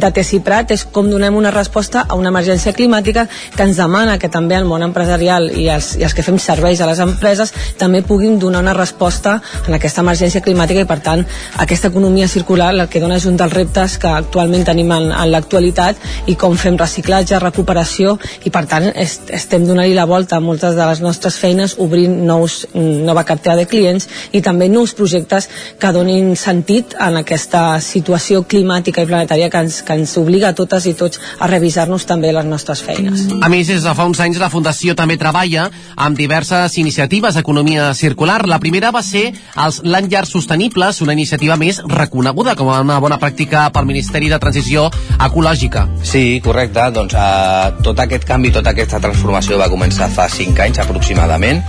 de 0.00 0.10
Tessiprat 0.14 0.70
és 0.74 0.84
com 0.92 1.08
donem 1.10 1.34
una 1.36 1.50
resposta 1.54 2.04
a 2.08 2.16
una 2.18 2.30
emergència 2.32 2.72
climàtica 2.76 3.26
que 3.56 3.64
ens 3.66 3.78
demana 3.80 4.18
que 4.18 4.30
també 4.32 4.56
el 4.58 4.66
món 4.68 4.82
empresarial 4.86 5.48
i 5.50 5.68
els, 5.72 5.94
i 5.98 6.04
els 6.06 6.14
que 6.14 6.24
fem 6.26 6.38
serveis 6.42 6.80
a 6.80 6.88
les 6.88 7.00
empreses 7.02 7.52
també 7.78 8.02
puguin 8.06 8.38
donar 8.38 8.62
una 8.64 8.74
resposta 8.76 9.38
en 9.66 9.76
aquesta 9.76 10.02
emergència 10.04 10.42
climàtica 10.44 10.84
i 10.84 10.88
per 10.88 10.98
tant 11.04 11.24
aquesta 11.64 11.90
economia 11.92 12.28
circular 12.28 12.70
el 12.74 12.86
que 12.88 13.02
dona 13.02 13.18
és 13.18 13.26
un 13.28 13.36
dels 13.40 13.54
reptes 13.54 13.98
que 13.98 14.10
actualment 14.10 14.66
tenim 14.68 14.92
en, 14.94 15.10
en 15.12 15.32
l'actualitat 15.32 15.98
i 16.26 16.36
com 16.38 16.56
fem 16.56 16.78
reciclatge, 16.78 17.38
recuperació 17.42 18.16
i 18.44 18.52
per 18.54 18.64
tant 18.70 18.88
est, 18.94 19.30
estem 19.34 19.66
donant-hi 19.66 19.96
la 19.96 20.06
volta 20.08 20.38
a 20.38 20.44
moltes 20.44 20.76
de 20.78 20.86
les 20.90 21.02
nostres 21.04 21.38
feines 21.40 21.76
obrint 21.82 22.14
nous, 22.28 22.60
nova 22.74 23.24
cartera 23.28 23.56
de 23.58 23.66
clients 23.70 24.08
i 24.32 24.42
també 24.44 24.68
nous 24.68 24.94
projectes 24.94 25.48
que 25.80 25.92
donin 25.94 26.34
sentit 26.36 26.94
en 27.00 27.20
aquesta 27.22 27.80
situació 27.84 28.44
climàtica 28.48 29.02
i 29.02 29.10
planetària 29.10 29.50
que 29.50 29.64
ens, 29.64 29.82
que 29.88 29.96
ens 29.96 30.14
obliga 30.20 30.52
a 30.52 30.56
totes 30.56 30.86
i 30.90 30.94
tots 30.98 31.20
a 31.40 31.48
revisar-nos 31.48 32.04
també 32.08 32.32
les 32.34 32.44
nostres 32.44 32.82
feines. 32.84 33.24
A 33.40 33.48
més, 33.48 33.70
des 33.72 33.84
de 33.84 33.94
fa 33.96 34.06
uns 34.08 34.20
anys 34.20 34.40
la 34.40 34.50
Fundació 34.52 34.94
també 34.98 35.16
treballa 35.20 35.68
amb 35.96 36.18
diverses 36.18 36.76
iniciatives 36.80 37.38
d'economia 37.38 37.90
circular. 37.96 38.42
La 38.48 38.60
primera 38.60 38.92
va 38.94 39.02
ser 39.02 39.30
els 39.56 39.80
Land 39.84 40.12
Llars 40.12 40.34
Sostenibles, 40.36 41.00
una 41.04 41.16
iniciativa 41.16 41.56
més 41.56 41.80
reconeguda 41.88 42.54
com 42.58 42.70
a 42.72 42.80
una 42.84 42.98
bona 43.00 43.18
pràctica 43.22 43.68
pel 43.72 43.88
Ministeri 43.88 44.28
de 44.28 44.38
Transició 44.42 44.88
Ecològica. 45.16 45.86
Sí, 46.02 46.40
correcte. 46.44 46.90
Doncs 46.94 47.16
eh, 47.16 47.80
tot 47.86 48.04
aquest 48.04 48.28
canvi, 48.28 48.52
tota 48.54 48.74
aquesta 48.74 49.00
transformació 49.00 49.58
va 49.60 49.70
començar 49.72 50.10
fa 50.12 50.28
5 50.28 50.66
anys 50.66 50.82
aproximadament, 50.84 51.62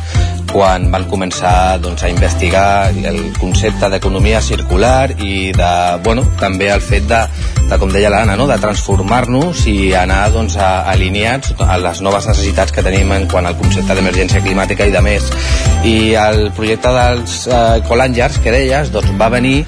quan 0.49 0.89
van 0.91 1.05
començar 1.09 1.79
doncs, 1.81 2.03
a 2.03 2.09
investigar 2.11 2.89
el 2.89 3.19
concepte 3.39 3.89
d'economia 3.93 4.41
circular 4.41 5.11
i 5.21 5.51
de, 5.55 5.71
bueno, 6.03 6.25
també 6.41 6.69
el 6.73 6.81
fet 6.81 7.05
de, 7.09 7.21
de 7.69 7.79
com 7.81 7.91
deia 7.93 8.08
l'Anna, 8.11 8.35
no? 8.39 8.47
de 8.49 8.57
transformar-nos 8.61 9.65
i 9.71 9.93
anar 9.97 10.21
doncs, 10.33 10.57
a, 10.59 10.85
alineats 10.91 11.53
a 11.59 11.77
les 11.81 12.01
noves 12.05 12.27
necessitats 12.29 12.75
que 12.75 12.83
tenim 12.85 13.11
en 13.15 13.27
quant 13.31 13.47
al 13.47 13.57
concepte 13.59 13.97
d'emergència 13.97 14.43
climàtica 14.45 14.87
i 14.87 14.95
de 14.95 15.03
més. 15.05 15.29
I 15.87 15.95
el 16.19 16.49
projecte 16.57 16.93
dels 16.95 17.41
eh, 17.47 17.61
Colangers, 17.87 18.39
que 18.43 18.55
deies, 18.55 18.91
doncs, 18.95 19.13
va 19.19 19.31
venir 19.33 19.63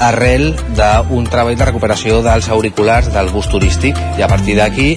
arrel 0.00 0.50
d'un 0.76 1.24
treball 1.30 1.56
de 1.56 1.68
recuperació 1.68 2.20
dels 2.24 2.50
auriculars 2.52 3.08
del 3.14 3.30
bus 3.32 3.48
turístic 3.48 3.98
i 4.18 4.22
a 4.22 4.28
partir 4.28 4.56
d'aquí 4.58 4.94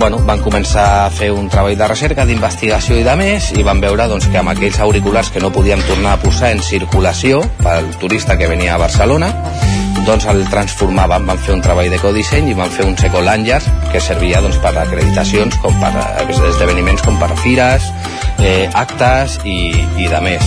bueno, 0.00 0.18
van 0.26 0.40
començar 0.40 0.86
a 1.04 1.10
fer 1.12 1.28
un 1.30 1.50
treball 1.52 1.76
de 1.76 1.88
recerca, 1.92 2.24
d'investigació 2.26 2.96
i 2.98 3.04
de 3.06 3.16
més 3.20 3.50
i 3.52 3.66
van 3.66 3.82
veure 3.84 4.08
doncs, 4.10 4.30
que 4.32 4.40
amb 4.40 4.54
aquells 4.54 4.80
auriculars 4.80 5.30
que 5.30 5.42
no 5.44 5.52
podíem 5.54 5.84
tornar 5.86 6.16
a 6.16 6.22
posar 6.22 6.54
en 6.56 6.64
circulació 6.64 7.44
pel 7.60 7.92
turista 8.00 8.38
que 8.40 8.48
venia 8.50 8.74
a 8.74 8.82
Barcelona 8.82 9.30
doncs 10.10 10.26
el 10.26 10.40
transformàvem, 10.50 11.28
van 11.28 11.38
fer 11.38 11.52
un 11.54 11.60
treball 11.62 11.86
d'ecodisseny 11.92 12.48
i 12.50 12.54
van 12.58 12.72
fer 12.74 12.82
un 12.88 12.96
ecolàngers 12.98 13.68
que 13.92 14.00
servia 14.02 14.40
doncs, 14.42 14.56
per 14.58 14.72
acreditacions 14.82 15.54
com 15.62 15.76
per 15.78 15.92
esdeveniments 16.48 17.04
com 17.06 17.20
per 17.20 17.30
fires 17.44 17.86
eh, 18.42 18.68
actes 18.74 19.38
i, 19.44 19.70
i 20.00 20.08
de 20.10 20.20
més. 20.24 20.44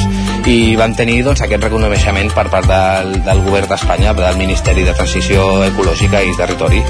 I 0.50 0.76
van 0.76 0.96
tenir 0.98 1.22
doncs, 1.24 1.44
aquest 1.46 1.64
reconeixement 1.64 2.32
per 2.36 2.48
part 2.52 2.68
del, 2.68 3.14
del 3.24 3.42
govern 3.46 3.70
d'Espanya 3.72 4.14
del 4.18 4.40
Ministeri 4.40 4.84
de 4.84 4.96
Transició 4.98 5.64
Ecològica 5.70 6.24
i 6.26 6.36
Territori. 6.38 6.84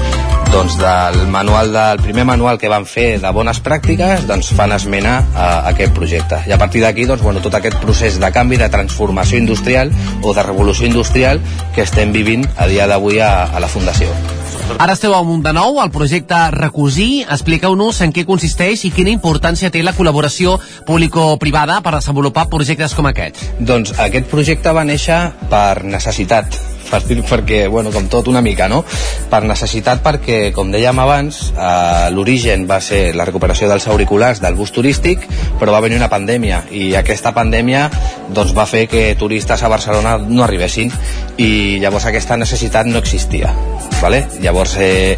Doncs 0.50 0.76
del 0.78 1.20
manual 1.30 1.72
del 1.74 2.02
primer 2.02 2.26
manual 2.28 2.58
que 2.58 2.70
van 2.70 2.86
fer 2.86 3.18
de 3.22 3.32
bones 3.34 3.60
pràctiques 3.64 4.26
doncs 4.28 4.52
fan 4.54 4.74
esmena 4.74 5.16
a 5.34 5.48
aquest 5.72 5.94
projecte. 5.96 6.42
I 6.48 6.54
a 6.54 6.60
partir 6.60 6.84
d'aquí 6.84 7.08
doncs, 7.10 7.22
bueno, 7.22 7.42
tot 7.44 7.58
aquest 7.58 7.78
procés 7.82 8.20
de 8.22 8.32
canvi 8.34 8.58
de 8.60 8.70
transformació 8.70 9.38
industrial 9.38 9.92
o 10.22 10.34
de 10.34 10.46
revolució 10.46 10.90
industrial 10.90 11.42
que 11.74 11.86
estem 11.86 12.14
vivint 12.14 12.46
a 12.56 12.70
dia 12.70 12.88
d'avui 12.90 13.20
a, 13.22 13.34
a 13.50 13.62
la 13.62 13.70
Fundació 13.70 14.33
Ara 14.78 14.94
esteu 14.96 15.14
amunt 15.14 15.42
de 15.44 15.52
nou 15.54 15.78
al 15.80 15.90
projecte 15.94 16.38
Recosir. 16.54 17.24
Expliqueu-nos 17.24 18.00
en 18.04 18.12
què 18.14 18.26
consisteix 18.28 18.86
i 18.88 18.92
quina 18.94 19.12
importància 19.14 19.70
té 19.70 19.82
la 19.84 19.94
col·laboració 19.96 20.56
público-privada 20.88 21.80
per 21.84 21.96
desenvolupar 21.98 22.48
projectes 22.52 22.96
com 22.96 23.10
aquest. 23.10 23.42
Doncs 23.60 23.94
aquest 24.00 24.30
projecte 24.32 24.74
va 24.74 24.86
néixer 24.88 25.20
per 25.52 25.84
necessitat 25.84 26.73
dir, 27.08 27.20
perquè, 27.26 27.66
bueno, 27.68 27.90
com 27.92 28.08
tot 28.08 28.28
una 28.28 28.42
mica, 28.44 28.68
no? 28.68 28.82
Per 29.30 29.42
necessitat 29.44 30.02
perquè, 30.04 30.52
com 30.54 30.70
dèiem 30.72 30.98
abans, 31.02 31.40
eh, 31.54 32.10
l'origen 32.14 32.66
va 32.70 32.80
ser 32.80 33.14
la 33.16 33.24
recuperació 33.24 33.68
dels 33.68 33.88
auriculars 33.88 34.40
del 34.40 34.54
bus 34.54 34.72
turístic, 34.72 35.26
però 35.60 35.72
va 35.72 35.82
venir 35.84 35.98
una 35.98 36.10
pandèmia 36.12 36.64
i 36.70 36.94
aquesta 36.96 37.34
pandèmia 37.34 37.88
doncs, 38.34 38.54
va 38.56 38.66
fer 38.66 38.86
que 38.88 39.14
turistes 39.18 39.62
a 39.62 39.68
Barcelona 39.68 40.16
no 40.18 40.44
arribessin 40.44 40.92
i 41.38 41.78
llavors 41.82 42.06
aquesta 42.06 42.36
necessitat 42.36 42.86
no 42.86 42.98
existia. 43.02 43.52
Vale? 44.00 44.24
Llavors, 44.40 44.76
eh, 44.78 45.16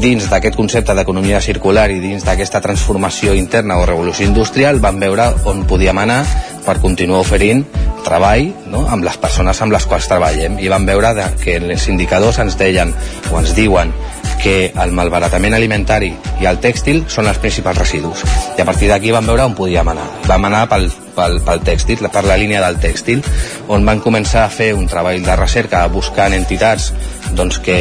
dins 0.00 0.28
d'aquest 0.28 0.56
concepte 0.56 0.94
d'economia 0.94 1.40
circular 1.40 1.88
i 1.90 2.00
dins 2.02 2.24
d'aquesta 2.26 2.60
transformació 2.60 3.34
interna 3.36 3.78
o 3.80 3.86
revolució 3.88 4.26
industrial 4.26 4.80
vam 4.82 5.00
veure 5.00 5.30
on 5.48 5.64
podíem 5.68 5.98
anar 6.02 6.20
per 6.66 6.76
continuar 6.82 7.22
oferint 7.24 7.62
treball 8.04 8.50
no? 8.70 8.84
amb 8.92 9.06
les 9.06 9.16
persones 9.22 9.60
amb 9.62 9.72
les 9.72 9.86
quals 9.88 10.08
treballem 10.10 10.60
i 10.60 10.68
vam 10.68 10.84
veure 10.86 11.14
que 11.40 11.56
els 11.56 11.88
indicadors 11.88 12.38
ens 12.44 12.58
deien 12.60 12.92
o 13.32 13.40
ens 13.40 13.54
diuen 13.56 13.94
que 14.42 14.70
el 14.76 14.92
malbaratament 14.92 15.56
alimentari 15.56 16.12
i 16.42 16.46
el 16.50 16.60
tèxtil 16.60 17.06
són 17.08 17.30
els 17.32 17.40
principals 17.40 17.80
residus 17.80 18.22
i 18.58 18.60
a 18.60 18.68
partir 18.68 18.92
d'aquí 18.92 19.14
vam 19.16 19.26
veure 19.26 19.48
on 19.48 19.56
podíem 19.56 19.94
anar 19.94 20.06
vam 20.28 20.48
anar 20.50 20.66
pel, 20.68 20.90
pel, 21.16 21.40
pel 21.40 21.64
tèxtil, 21.64 22.04
per 22.12 22.26
la 22.28 22.36
línia 22.36 22.60
del 22.66 22.78
tèxtil 22.82 23.24
on 23.72 23.88
van 23.88 24.04
començar 24.04 24.44
a 24.44 24.52
fer 24.52 24.74
un 24.76 24.86
treball 24.90 25.24
de 25.24 25.40
recerca 25.40 25.86
buscant 25.88 26.36
entitats 26.36 26.92
doncs, 27.32 27.58
que 27.64 27.78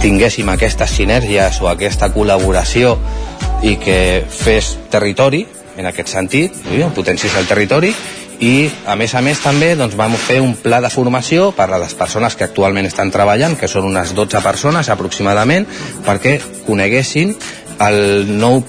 tinguéssim 0.00 0.48
aquestes 0.52 0.96
sinergies 0.96 1.60
o 1.62 1.68
aquesta 1.70 2.08
col·laboració 2.14 2.96
i 3.62 3.76
que 3.82 4.24
fes 4.28 4.76
territori 4.90 5.44
en 5.76 5.88
aquest 5.88 6.12
sentit, 6.12 6.56
potenciés 6.94 7.34
el 7.38 7.48
territori 7.48 7.92
i 8.42 8.66
a 8.90 8.96
més 8.98 9.14
a 9.14 9.22
més 9.22 9.38
també 9.38 9.72
doncs, 9.78 9.94
vam 9.98 10.16
fer 10.18 10.40
un 10.42 10.56
pla 10.58 10.80
de 10.82 10.90
formació 10.90 11.50
per 11.54 11.68
a 11.70 11.78
les 11.78 11.94
persones 11.94 12.34
que 12.34 12.44
actualment 12.48 12.88
estan 12.88 13.12
treballant, 13.14 13.54
que 13.56 13.70
són 13.70 13.86
unes 13.92 14.14
12 14.18 14.42
persones 14.42 14.90
aproximadament, 14.90 15.68
perquè 16.06 16.38
coneguessin 16.66 17.36
el 17.86 18.26
nou 18.40 18.62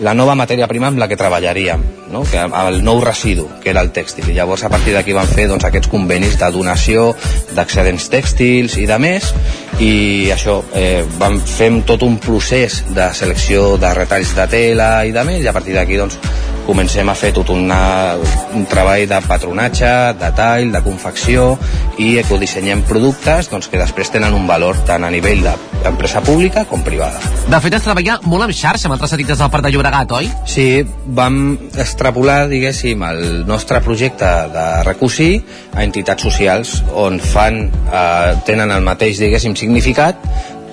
la 0.00 0.14
nova 0.14 0.34
matèria 0.34 0.66
prima 0.66 0.88
amb 0.90 0.98
la 0.98 1.06
que 1.08 1.18
treballaríem, 1.18 1.82
no? 2.10 2.24
que, 2.26 2.40
el 2.40 2.80
nou 2.84 3.00
residu, 3.04 3.46
que 3.62 3.70
era 3.70 3.82
el 3.84 3.92
tèxtil. 3.94 4.26
I 4.30 4.38
llavors 4.38 4.64
a 4.66 4.70
partir 4.72 4.94
d'aquí 4.96 5.14
van 5.14 5.30
fer 5.30 5.46
doncs, 5.50 5.66
aquests 5.68 5.90
convenis 5.92 6.38
de 6.40 6.50
donació 6.54 7.12
d'excedents 7.54 8.08
tèxtils 8.10 8.78
i 8.82 8.88
de 8.90 8.98
més, 9.02 9.30
i 9.78 9.92
això, 10.34 10.60
eh, 10.74 11.04
vam 11.18 11.38
fer 11.40 11.70
tot 11.86 12.02
un 12.06 12.18
procés 12.22 12.82
de 12.94 13.08
selecció 13.14 13.74
de 13.78 13.94
retalls 13.94 14.34
de 14.36 14.48
tela 14.50 14.90
i 15.06 15.14
de 15.14 15.24
més, 15.26 15.42
i 15.44 15.48
a 15.50 15.54
partir 15.56 15.78
d'aquí 15.78 16.00
doncs, 16.00 16.18
comencem 16.66 17.08
a 17.08 17.14
fer 17.18 17.30
tot 17.36 17.50
una, 17.52 18.16
un 18.56 18.64
treball 18.70 19.04
de 19.08 19.20
patronatge, 19.28 19.90
de 20.20 20.30
tall, 20.36 20.70
de 20.74 20.80
confecció 20.84 21.54
i 22.00 22.14
ecodisenyem 22.20 22.82
productes 22.88 23.50
doncs, 23.52 23.68
que 23.70 23.80
després 23.80 24.10
tenen 24.14 24.34
un 24.36 24.48
valor 24.48 24.80
tant 24.88 25.04
a 25.04 25.10
nivell 25.12 25.44
d'empresa 25.44 26.22
pública 26.24 26.64
com 26.70 26.82
privada. 26.86 27.20
De 27.50 27.60
fet, 27.60 27.76
es 27.76 27.86
treballa 27.86 28.18
molt 28.24 28.48
en 28.48 28.54
xarxa 28.56 28.88
amb 28.88 28.96
altres 28.96 29.14
entitats 29.16 29.42
del 29.42 29.52
Parc 29.52 29.66
de 29.66 29.74
Llobregat, 29.74 30.16
oi? 30.16 30.30
Sí, 30.48 30.68
vam 31.16 31.40
extrapolar, 31.72 32.44
diguéssim, 32.50 33.04
el 33.06 33.44
nostre 33.48 33.80
projecte 33.84 34.30
de 34.54 34.66
recusir 34.88 35.30
a 35.74 35.84
entitats 35.84 36.24
socials 36.24 36.78
on 36.94 37.20
fan, 37.20 37.66
eh, 37.68 38.34
tenen 38.48 38.72
el 38.74 38.84
mateix, 38.86 39.20
diguéssim, 39.22 39.56
significat, 39.58 40.20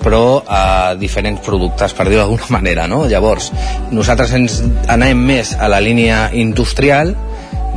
però 0.02 0.42
a 0.46 0.94
diferents 0.98 1.42
productes, 1.44 1.94
per 1.96 2.08
dir-ho 2.08 2.22
d'alguna 2.22 2.50
manera, 2.52 2.86
no? 2.90 3.04
Llavors, 3.10 3.50
nosaltres 3.94 4.34
ens 4.38 4.60
anem 4.92 5.22
més 5.32 5.54
a 5.58 5.70
la 5.72 5.80
línia 5.82 6.26
industrial, 6.34 7.14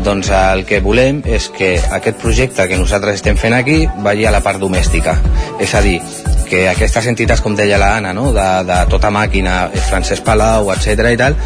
doncs 0.04 0.30
el 0.36 0.66
que 0.68 0.82
volem 0.84 1.22
és 1.26 1.48
que 1.54 1.76
aquest 1.80 2.20
projecte 2.22 2.68
que 2.68 2.80
nosaltres 2.80 3.22
estem 3.22 3.38
fent 3.40 3.56
aquí 3.56 3.84
vagi 4.04 4.26
a 4.26 4.34
la 4.36 4.44
part 4.44 4.60
domèstica. 4.60 5.16
És 5.62 5.74
a 5.76 5.82
dir, 5.86 6.00
que 6.46 6.66
aquestes 6.70 7.08
entitats, 7.10 7.42
com 7.42 7.56
deia 7.58 7.80
la 7.82 7.96
Anna, 7.98 8.14
no? 8.14 8.30
de, 8.34 8.46
de 8.68 8.78
tota 8.92 9.10
màquina, 9.14 9.70
Francesc 9.90 10.24
Palau, 10.26 10.70
etc 10.74 11.10
i 11.12 11.20
tal, 11.20 11.38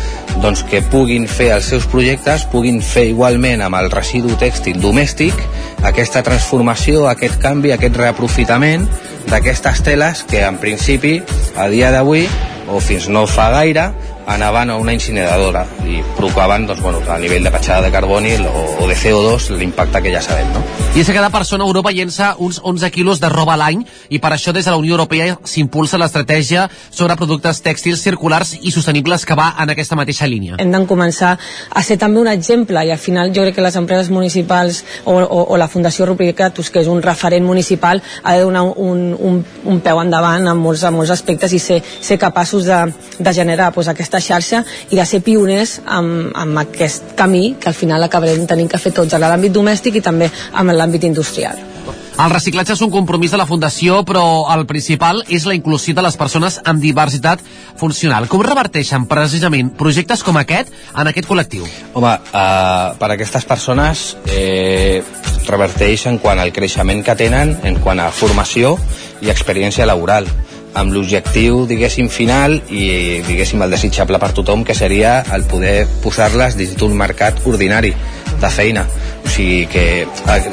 doncs 0.43 0.66
que 0.70 0.84
puguin 0.91 1.28
fer 1.30 1.52
els 1.56 1.70
seus 1.72 1.88
projectes, 1.89 2.45
puguin 2.52 2.82
fer 2.86 3.08
igualment 3.14 3.64
amb 3.66 3.80
el 3.80 3.89
residu 3.93 4.36
tèxtil 4.39 4.80
domèstic 4.84 5.36
aquesta 5.88 6.24
transformació, 6.26 7.08
aquest 7.08 7.39
canvi, 7.41 7.74
aquest 7.76 7.97
reaprofitament 8.00 8.88
d'aquestes 9.30 9.84
teles 9.86 10.24
que 10.28 10.43
en 10.45 10.60
principi 10.62 11.20
a 11.56 11.70
dia 11.72 11.93
d'avui 11.95 12.26
o 12.70 12.80
fins 12.84 13.08
no 13.10 13.26
fa 13.30 13.50
gaire 13.54 13.89
anaven 14.30 14.70
a 14.70 14.76
una 14.78 14.94
incineradora 14.94 15.66
i 15.90 16.04
provocaven 16.16 16.68
doncs, 16.70 16.82
bueno, 16.82 17.02
a 17.10 17.18
nivell 17.18 17.44
de 17.44 17.52
petjada 17.52 17.82
de 17.82 17.92
carboni 17.92 18.36
o, 18.46 18.84
o 18.84 18.88
de 18.88 18.96
CO2 18.96 19.50
l'impacte 19.58 20.04
que 20.06 20.14
ja 20.14 20.22
sabem. 20.22 20.46
No? 20.54 20.62
I 20.94 21.02
és 21.02 21.08
que 21.10 21.16
cada 21.16 21.32
persona 21.34 21.66
a 21.66 21.68
Europa 21.68 21.92
llença 21.92 22.36
uns 22.38 22.60
11 22.64 22.92
quilos 22.94 23.20
de 23.22 23.30
roba 23.30 23.56
a 23.56 23.60
l'any 23.62 23.82
i 24.10 24.20
per 24.22 24.32
això 24.36 24.54
des 24.54 24.66
de 24.66 24.72
la 24.72 24.78
Unió 24.78 24.94
Europea 24.98 25.40
s'impulsa 25.44 25.98
l'estratègia 25.98 26.68
sobre 26.90 27.18
productes 27.18 27.64
tèxtils 27.66 28.04
circulars 28.06 28.56
i 28.62 28.72
sostenibles 28.72 29.26
que 29.26 29.38
va 29.38 29.56
en 29.58 29.74
aquesta 29.74 29.98
mateixa 29.98 30.30
línia. 30.30 30.60
Hem 30.62 30.72
de 30.72 30.84
començar 30.90 31.36
a 31.70 31.84
ser 31.86 31.98
també 31.98 32.22
un 32.22 32.30
exemple 32.30 32.86
i 32.86 32.94
al 32.94 33.02
final 33.02 33.34
jo 33.34 33.48
crec 33.48 33.58
que 33.58 33.66
les 33.66 33.78
empreses 33.82 34.12
municipals 34.14 34.84
o, 35.06 35.18
o, 35.18 35.42
o 35.54 35.58
la 35.58 35.68
Fundació 35.68 36.06
Rubricatus, 36.06 36.70
que 36.70 36.84
és 36.84 36.90
un 36.92 37.02
referent 37.02 37.46
municipal, 37.46 38.02
ha 38.24 38.38
de 38.38 38.46
donar 38.46 38.64
un, 38.78 39.16
un, 39.18 39.42
un 39.66 39.82
peu 39.82 40.02
endavant 40.02 40.46
en 40.46 40.58
molts, 40.58 40.86
en 40.86 40.94
molts 40.94 41.14
aspectes 41.18 41.54
i 41.54 41.60
ser, 41.60 41.82
ser 41.82 42.20
capaços 42.22 42.70
de, 42.70 42.80
de 43.18 43.34
generar 43.34 43.72
pues, 43.74 43.90
aquesta 43.90 44.18
xarxa 44.24 44.63
i 44.89 44.99
de 44.99 45.05
ser 45.05 45.22
pioners 45.26 45.80
amb, 45.86 46.30
amb 46.36 46.63
aquest 46.65 47.15
camí 47.20 47.55
que 47.59 47.72
al 47.72 47.78
final 47.78 48.03
acabarem 48.03 48.45
tenint 48.47 48.70
que 48.70 48.82
fer 48.82 48.93
tots 48.95 49.13
en 49.13 49.26
l'àmbit 49.26 49.55
domèstic 49.55 49.99
i 49.99 50.05
també 50.05 50.30
en 50.30 50.76
l'àmbit 50.76 51.07
industrial. 51.09 51.70
El 52.20 52.34
reciclatge 52.34 52.74
és 52.76 52.82
un 52.84 52.91
compromís 52.91 53.32
de 53.32 53.38
la 53.39 53.45
Fundació, 53.47 54.01
però 54.03 54.24
el 54.51 54.65
principal 54.67 55.22
és 55.32 55.45
la 55.47 55.55
inclusió 55.55 55.93
de 55.95 56.03
les 56.03 56.17
persones 56.20 56.57
amb 56.67 56.84
diversitat 56.84 57.39
funcional. 57.80 58.28
Com 58.28 58.43
reverteixen 58.43 59.05
precisament 59.07 59.70
projectes 59.80 60.26
com 60.28 60.36
aquest 60.41 60.74
en 60.91 61.07
aquest 61.07 61.30
col·lectiu? 61.30 61.63
Home, 61.93 62.11
uh, 62.11 62.91
per 62.99 63.07
a 63.07 63.15
aquestes 63.15 63.47
persones 63.47 64.03
eh, 64.36 64.99
reverteix 65.47 66.09
en 66.11 66.20
quant 66.20 66.43
al 66.43 66.51
creixement 66.51 67.05
que 67.07 67.15
tenen, 67.15 67.55
en 67.63 67.80
quant 67.80 68.03
a 68.03 68.11
formació 68.11 68.76
i 69.24 69.32
experiència 69.32 69.88
laboral 69.88 70.28
amb 70.78 70.93
l'objectiu, 70.93 71.63
diguéssim, 71.70 72.09
final 72.13 72.59
i, 72.70 73.22
diguéssim, 73.26 73.61
el 73.65 73.74
desitjable 73.74 74.20
per 74.22 74.32
tothom, 74.38 74.63
que 74.63 74.76
seria 74.78 75.20
el 75.36 75.45
poder 75.49 75.88
posar-les 76.03 76.57
dins 76.59 76.76
d'un 76.78 76.95
mercat 76.97 77.41
ordinari 77.49 77.93
de 78.39 78.53
feina. 78.53 78.86
O 79.26 79.30
sigui 79.30 79.65
que 79.72 79.86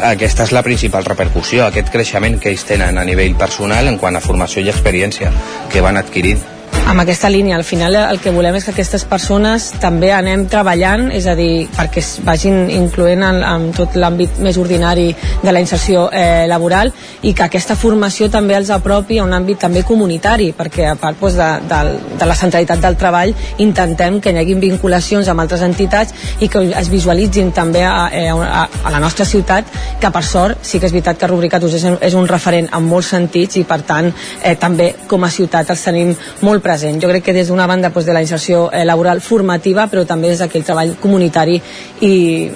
aquesta 0.09 0.49
és 0.49 0.57
la 0.57 0.65
principal 0.67 1.07
repercussió, 1.07 1.67
aquest 1.67 1.93
creixement 1.93 2.41
que 2.41 2.53
ells 2.53 2.67
tenen 2.69 2.99
a 2.99 3.07
nivell 3.09 3.37
personal 3.39 3.93
en 3.93 4.01
quant 4.03 4.17
a 4.17 4.25
formació 4.25 4.65
i 4.65 4.73
experiència 4.73 5.33
que 5.73 5.85
van 5.85 6.01
adquirint 6.01 6.56
amb 6.87 7.01
aquesta 7.01 7.29
línia. 7.29 7.57
Al 7.57 7.65
final 7.65 7.97
el 7.97 8.21
que 8.23 8.31
volem 8.31 8.55
és 8.57 8.65
que 8.65 8.71
aquestes 8.71 9.05
persones 9.09 9.73
també 9.83 10.13
anem 10.15 10.47
treballant, 10.51 11.09
és 11.13 11.27
a 11.27 11.35
dir, 11.39 11.67
perquè 11.75 12.01
es 12.03 12.13
vagin 12.25 12.71
incloent 12.71 13.25
en, 13.27 13.41
en 13.43 13.67
tot 13.75 13.97
l'àmbit 13.99 14.39
més 14.43 14.59
ordinari 14.63 15.09
de 15.43 15.53
la 15.53 15.63
inserció 15.63 16.07
eh, 16.13 16.47
laboral 16.47 16.93
i 17.27 17.35
que 17.35 17.47
aquesta 17.47 17.77
formació 17.77 18.31
també 18.31 18.55
els 18.57 18.71
apropi 18.71 19.19
a 19.19 19.25
un 19.27 19.35
àmbit 19.35 19.61
també 19.67 19.83
comunitari, 19.87 20.53
perquè 20.57 20.93
a 20.93 20.95
part 21.01 21.19
doncs, 21.21 21.37
de, 21.37 21.49
de, 21.67 21.81
de 22.21 22.29
la 22.31 22.39
centralitat 22.39 22.83
del 22.83 22.99
treball 23.01 23.35
intentem 23.65 24.21
que 24.23 24.31
hi 24.31 24.41
hagin 24.45 24.63
vinculacions 24.63 25.29
amb 25.29 25.43
altres 25.43 25.67
entitats 25.67 26.15
i 26.41 26.49
que 26.49 26.63
es 26.71 26.91
visualitzin 26.93 27.51
també 27.57 27.83
a, 27.85 28.09
eh, 28.13 28.31
a, 28.31 28.67
a 28.85 28.95
la 28.95 29.03
nostra 29.03 29.27
ciutat, 29.27 29.67
que 30.01 30.13
per 30.15 30.23
sort 30.25 30.63
sí 30.63 30.79
que 30.79 30.87
és 30.87 30.95
veritat 30.95 31.19
que 31.19 31.31
Rubricatus 31.31 31.75
és, 31.81 31.89
és 32.09 32.15
un 32.15 32.31
referent 32.31 32.71
en 32.77 32.87
molts 32.87 33.11
sentits 33.17 33.59
i 33.59 33.67
per 33.67 33.83
tant 33.89 34.13
eh, 34.13 34.55
també 34.55 34.93
com 35.11 35.27
a 35.27 35.33
ciutat 35.33 35.75
els 35.75 35.85
tenim 35.91 36.15
molt 36.47 36.56
presents 36.61 36.77
present. 36.77 37.03
Jo 37.03 37.09
crec 37.09 37.25
que 37.25 37.33
des 37.33 37.49
d'una 37.49 37.67
banda 37.67 37.91
doncs, 37.91 38.07
de 38.07 38.13
la 38.13 38.23
inserció 38.23 38.71
eh, 38.73 38.85
laboral 38.85 39.21
formativa, 39.21 39.89
però 39.89 40.05
també 40.07 40.29
des 40.29 40.39
d'aquell 40.39 40.65
treball 40.65 40.97
comunitari 41.01 41.61
i, 42.01 42.51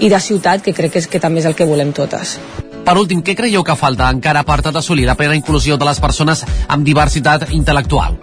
i 0.00 0.08
de 0.08 0.20
ciutat, 0.20 0.62
que 0.62 0.74
crec 0.74 0.92
que, 0.92 0.98
és, 0.98 1.06
que 1.06 1.20
també 1.20 1.40
és 1.40 1.46
el 1.46 1.54
que 1.54 1.66
volem 1.66 1.92
totes. 1.92 2.38
Per 2.84 2.96
últim, 2.96 3.22
què 3.22 3.36
creieu 3.36 3.62
que 3.62 3.76
falta 3.76 4.08
encara 4.10 4.42
per 4.42 4.60
tal 4.62 4.72
d'assolir 4.72 5.06
la 5.06 5.14
plena 5.14 5.36
inclusió 5.36 5.76
de 5.76 5.84
les 5.84 6.00
persones 6.00 6.44
amb 6.68 6.86
diversitat 6.86 7.50
intel·lectual? 7.50 8.16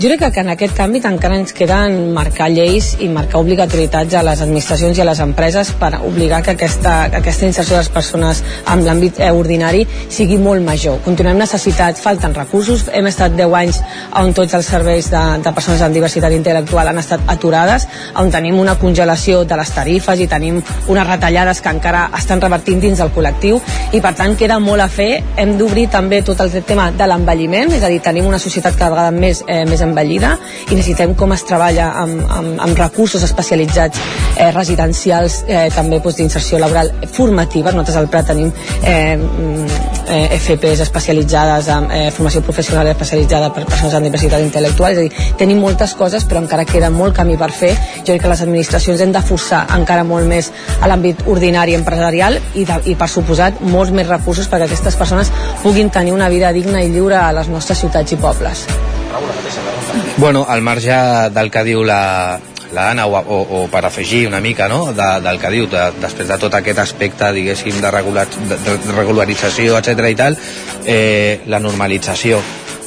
Jo 0.00 0.08
crec 0.08 0.32
que, 0.32 0.40
en 0.40 0.48
aquest 0.48 0.72
canvi 0.72 1.02
encara 1.04 1.36
ens 1.36 1.52
queden 1.52 2.14
marcar 2.16 2.46
lleis 2.48 2.94
i 3.04 3.08
marcar 3.12 3.42
obligatorietats 3.42 4.14
a 4.16 4.22
les 4.24 4.40
administracions 4.40 4.96
i 4.96 5.02
a 5.02 5.04
les 5.04 5.18
empreses 5.20 5.74
per 5.76 5.90
obligar 5.98 6.38
que 6.40 6.54
aquesta, 6.54 7.10
que 7.10 7.18
aquesta 7.18 7.44
inserció 7.44 7.76
de 7.76 7.82
les 7.82 7.90
persones 7.92 8.40
en 8.72 8.80
l'àmbit 8.86 9.20
eh, 9.20 9.28
ordinari 9.28 9.82
sigui 10.08 10.38
molt 10.40 10.64
major. 10.64 10.96
Continuem 11.04 11.36
necessitats, 11.42 12.00
falten 12.00 12.32
recursos, 12.32 12.86
hem 12.96 13.10
estat 13.10 13.34
10 13.36 13.56
anys 13.58 13.82
on 14.22 14.32
tots 14.32 14.56
els 14.56 14.70
serveis 14.72 15.10
de, 15.12 15.20
de 15.44 15.52
persones 15.58 15.84
amb 15.84 15.98
diversitat 15.98 16.32
intel·lectual 16.32 16.88
han 16.88 17.02
estat 17.02 17.28
aturades, 17.28 17.84
on 18.16 18.32
tenim 18.32 18.56
una 18.56 18.78
congelació 18.80 19.44
de 19.44 19.60
les 19.60 19.74
tarifes 19.76 20.24
i 20.24 20.30
tenim 20.32 20.62
unes 20.88 21.10
retallades 21.10 21.60
que 21.60 21.76
encara 21.76 22.06
estan 22.16 22.40
revertint 22.40 22.80
dins 22.80 23.04
del 23.04 23.12
col·lectiu 23.12 23.60
i 23.92 24.00
per 24.00 24.14
tant 24.16 24.32
queda 24.32 24.56
molt 24.64 24.80
a 24.80 24.88
fer. 24.88 25.10
Hem 25.36 25.58
d'obrir 25.60 25.90
també 25.92 26.24
tot 26.24 26.40
el 26.40 26.56
tema 26.64 26.88
de 26.88 27.12
l'envelliment, 27.12 27.76
és 27.76 27.84
a 27.84 27.92
dir, 27.92 28.00
tenim 28.00 28.32
una 28.32 28.40
societat 28.40 28.80
cada 28.80 28.94
vegada 28.96 29.12
més, 29.12 29.44
eh, 29.44 29.66
més 29.68 29.88
envellida 29.90 30.36
i 30.70 30.74
necessitem 30.78 31.14
com 31.18 31.34
es 31.36 31.44
treballa 31.46 31.90
amb, 32.02 32.24
amb, 32.38 32.56
amb 32.66 32.78
recursos 32.78 33.22
especialitzats 33.26 34.00
eh, 34.36 34.50
residencials, 34.54 35.42
eh, 35.46 35.68
també 35.74 36.00
doncs, 36.00 36.16
d'inserció 36.20 36.58
laboral 36.62 36.92
formativa. 37.12 37.72
Nosaltres 37.72 38.00
al 38.00 38.08
Prat 38.10 38.30
tenim 38.32 38.50
eh, 38.82 39.16
mm, 39.16 39.66
eh, 40.08 40.38
FPs 40.38 40.84
especialitzades 40.86 41.68
en 41.74 41.90
eh, 41.90 42.10
formació 42.14 42.42
professional 42.46 42.88
especialitzada 42.92 43.50
per 43.54 43.66
persones 43.68 43.94
amb 43.94 44.08
diversitat 44.08 44.42
intel·lectual, 44.44 44.94
és 44.94 44.98
a 44.98 45.06
dir, 45.06 45.34
tenim 45.40 45.60
moltes 45.62 45.94
coses 45.98 46.26
però 46.28 46.42
encara 46.42 46.66
queda 46.68 46.90
molt 46.94 47.16
camí 47.16 47.36
per 47.40 47.50
fer. 47.54 47.72
Jo 48.00 48.12
crec 48.12 48.24
que 48.24 48.32
les 48.32 48.44
administracions 48.46 49.00
hem 49.00 49.14
de 49.14 49.24
forçar 49.24 49.64
encara 49.76 50.04
molt 50.06 50.28
més 50.30 50.50
a 50.80 50.90
l'àmbit 50.90 51.26
ordinari 51.30 51.76
empresarial 51.78 52.38
i, 52.54 52.64
de, 52.68 52.80
i 52.92 52.96
per 52.98 53.10
suposat 53.10 53.60
molts 53.60 53.94
més 53.94 54.08
recursos 54.08 54.48
perquè 54.50 54.68
aquestes 54.70 54.98
persones 55.00 55.32
puguin 55.64 55.90
tenir 55.90 56.16
una 56.16 56.30
vida 56.32 56.52
digna 56.56 56.82
i 56.82 56.90
lliure 56.92 57.20
a 57.20 57.30
les 57.36 57.52
nostres 57.52 57.84
ciutats 57.84 58.16
i 58.16 58.20
pobles. 58.20 58.66
Bueno, 60.16 60.44
al 60.48 60.62
marge 60.62 60.96
del 61.34 61.50
que 61.50 61.64
diu 61.64 61.82
la, 61.84 62.38
la 62.72 62.90
Anna, 62.90 63.06
o, 63.06 63.18
o, 63.18 63.40
o 63.60 63.66
per 63.72 63.84
afegir 63.86 64.26
una 64.28 64.40
mica 64.40 64.68
no? 64.68 64.92
de, 64.92 65.08
del 65.24 65.40
que 65.40 65.50
diu, 65.50 65.66
de, 65.70 65.86
després 66.02 66.28
de 66.28 66.38
tot 66.38 66.54
aquest 66.54 66.78
aspecte, 66.82 67.32
diguéssim, 67.34 67.80
de, 67.80 67.90
regular, 67.90 68.26
de, 68.28 68.58
de 68.60 68.76
regularització, 68.94 69.78
etc 69.80 70.10
i 70.10 70.18
tal, 70.18 70.38
eh, 70.84 71.40
la 71.46 71.60
normalització. 71.62 72.40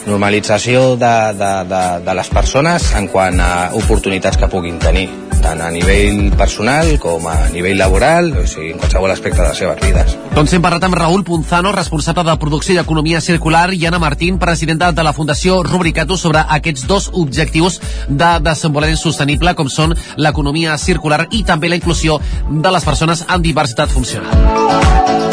Normalització 0.05 0.97
de, 0.99 1.15
de, 1.39 1.53
de, 1.69 1.83
de 2.05 2.17
les 2.19 2.33
persones 2.33 2.91
en 2.99 3.07
quant 3.07 3.39
a 3.39 3.53
oportunitats 3.79 4.39
que 4.39 4.51
puguin 4.51 4.81
tenir 4.83 5.07
tant 5.43 5.61
a 5.61 5.69
nivell 5.71 6.31
personal 6.39 6.87
com 7.03 7.27
a 7.27 7.35
nivell 7.51 7.77
laboral, 7.77 8.31
o 8.39 8.45
sigui, 8.47 8.71
en 8.73 8.79
qualsevol 8.81 9.11
aspecte 9.11 9.41
de 9.41 9.49
les 9.49 9.59
seves 9.59 9.81
vides. 9.83 10.15
Doncs 10.33 10.55
hem 10.55 10.63
parlat 10.63 10.87
amb 10.87 10.97
Raül 10.97 11.25
Punzano, 11.27 11.73
responsable 11.75 12.23
de 12.29 12.37
producció 12.39 12.77
i 12.77 12.81
economia 12.81 13.21
circular, 13.21 13.67
i 13.75 13.83
Anna 13.85 13.99
Martín, 13.99 14.39
presidenta 14.39 14.91
de 14.91 15.03
la 15.03 15.13
Fundació 15.13 15.61
Rubricatus, 15.67 16.23
sobre 16.23 16.45
aquests 16.57 16.87
dos 16.87 17.09
objectius 17.11 17.81
de 18.07 18.31
desenvolupament 18.47 18.99
sostenible, 18.99 19.55
com 19.59 19.69
són 19.69 19.95
l'economia 20.17 20.77
circular 20.79 21.27
i 21.31 21.43
també 21.43 21.69
la 21.69 21.79
inclusió 21.81 22.19
de 22.49 22.73
les 22.73 22.87
persones 22.87 23.27
amb 23.27 23.43
diversitat 23.43 23.91
funcional. 23.91 25.32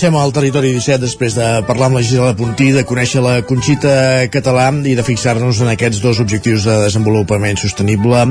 Avancem 0.00 0.16
al 0.16 0.30
territori 0.32 0.70
17 0.72 0.96
després 1.02 1.34
de 1.36 1.46
parlar 1.68 1.90
amb 1.90 1.98
la 1.98 2.00
Gisela 2.00 2.32
Puntí, 2.32 2.70
de 2.72 2.86
conèixer 2.88 3.20
la 3.20 3.34
Conxita 3.44 3.90
Català 4.32 4.70
i 4.88 4.94
de 4.96 5.02
fixar-nos 5.04 5.58
en 5.60 5.68
aquests 5.74 5.98
dos 6.00 6.22
objectius 6.22 6.64
de 6.64 6.78
desenvolupament 6.86 7.60
sostenible 7.60 8.22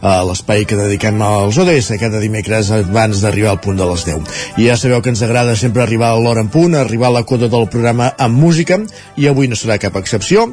a 0.00 0.14
l'espai 0.24 0.64
que 0.64 0.78
dediquem 0.78 1.20
als 1.20 1.58
ODS 1.60 1.98
cada 2.00 2.22
dimecres 2.22 2.70
abans 2.72 3.20
d'arribar 3.20 3.50
al 3.52 3.60
punt 3.60 3.76
de 3.76 3.90
les 3.90 4.06
10. 4.08 4.38
I 4.56 4.70
ja 4.70 4.78
sabeu 4.80 5.02
que 5.04 5.12
ens 5.12 5.20
agrada 5.26 5.52
sempre 5.52 5.84
arribar 5.84 6.14
a 6.14 6.22
l'hora 6.22 6.46
en 6.46 6.48
punt, 6.48 6.78
arribar 6.80 7.12
a 7.12 7.18
la 7.18 7.26
coda 7.28 7.52
del 7.52 7.68
programa 7.68 8.08
amb 8.16 8.40
música 8.46 8.80
i 9.20 9.28
avui 9.28 9.52
no 9.52 9.60
serà 9.60 9.76
cap 9.76 10.00
excepció 10.00 10.48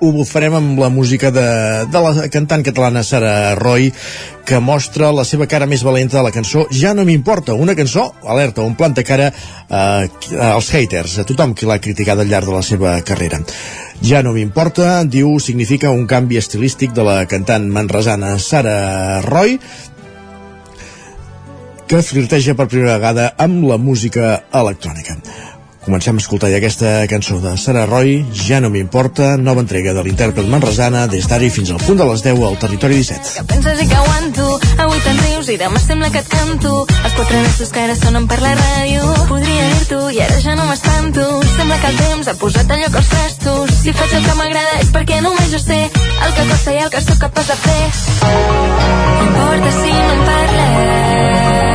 ho 0.00 0.24
farem 0.24 0.54
amb 0.56 0.78
la 0.80 0.88
música 0.88 1.30
de, 1.30 1.46
de 1.92 2.00
la 2.02 2.28
cantant 2.32 2.62
catalana 2.64 3.02
Sara 3.04 3.54
Roy 3.58 3.90
que 4.48 4.58
mostra 4.64 5.10
la 5.12 5.26
seva 5.28 5.46
cara 5.46 5.68
més 5.68 5.84
valenta 5.86 6.18
de 6.18 6.24
la 6.24 6.32
cançó 6.34 6.64
Ja 6.72 6.94
no 6.96 7.04
m'importa, 7.04 7.54
una 7.54 7.76
cançó, 7.76 8.08
alerta, 8.24 8.64
on 8.64 8.74
planta 8.78 9.04
cara 9.04 9.28
eh, 9.30 10.08
als 10.48 10.72
haters, 10.72 11.18
a 11.20 11.26
tothom 11.28 11.52
qui 11.54 11.68
l'ha 11.68 11.78
criticat 11.82 12.18
al 12.18 12.32
llarg 12.32 12.48
de 12.48 12.56
la 12.56 12.64
seva 12.64 12.96
carrera. 13.06 13.42
Ja 14.00 14.22
no 14.24 14.32
m'importa, 14.32 15.02
diu, 15.04 15.36
significa 15.38 15.92
un 15.92 16.06
canvi 16.08 16.40
estilístic 16.40 16.96
de 16.96 17.04
la 17.04 17.18
cantant 17.28 17.68
manresana 17.68 18.38
Sara 18.40 19.20
Roy, 19.26 19.58
que 21.90 22.00
flirteja 22.06 22.54
per 22.54 22.70
primera 22.70 22.96
vegada 22.96 23.32
amb 23.36 23.64
la 23.68 23.76
música 23.76 24.36
electrònica. 24.54 25.18
Comencem 25.84 26.14
a 26.14 26.20
escoltar 26.20 26.50
aquesta 26.52 27.06
cançó 27.08 27.38
de 27.40 27.56
Sara 27.56 27.86
Roy, 27.86 28.26
Ja 28.36 28.60
no 28.60 28.68
m'importa, 28.68 29.38
nova 29.40 29.62
entrega 29.64 29.94
de 29.96 30.02
l'intèrpret 30.04 30.44
manresana 30.52 31.06
des 31.08 31.24
d'ara 31.28 31.48
fins 31.48 31.70
al 31.72 31.80
punt 31.80 31.96
de 31.96 32.04
les 32.04 32.24
10 32.26 32.42
al 32.44 32.58
Territori 32.60 32.98
17. 33.00 33.32
Que 33.38 33.44
penses 33.48 33.80
i 33.80 33.86
que 33.88 33.96
aguanto 33.96 34.58
Avui 34.76 35.00
te'n 35.06 35.22
rius 35.24 35.48
i 35.48 35.56
demà 35.56 35.80
sembla 35.80 36.10
que 36.12 36.20
et 36.20 36.28
canto. 36.28 36.84
Els 36.90 37.16
quatre 37.16 37.40
nassos 37.40 37.72
que 37.72 37.80
ara 37.80 37.96
sonen 37.96 38.28
per 38.28 38.40
la 38.44 38.52
ràdio 38.58 39.08
Podria 39.30 39.70
dir-t'ho 39.72 40.02
i 40.12 40.20
ara 40.20 40.36
ja 40.44 40.58
no 40.58 40.68
m'espanto. 40.68 41.26
Sembla 41.56 41.80
que 41.80 41.94
el 41.94 41.98
temps 42.04 42.28
ha 42.28 42.36
posat 42.44 42.76
al 42.76 42.84
lloc 42.84 43.00
els 43.00 43.10
trastos 43.14 43.74
Si 43.80 43.96
faig 43.96 44.14
el 44.20 44.28
que 44.28 44.36
m'agrada 44.36 44.76
és 44.84 44.92
perquè 44.92 45.22
només 45.24 45.48
jo 45.54 45.64
sé 45.64 45.80
El 45.88 46.36
que 46.36 46.46
costa 46.52 46.76
i 46.76 46.84
el 46.84 46.92
que 46.92 47.04
sóc 47.08 47.24
capaç 47.24 47.54
de 47.54 47.58
fer. 47.64 47.82
No 48.20 49.26
importa 49.30 49.74
si 49.80 49.96
em 49.96 50.24
parles 50.28 51.69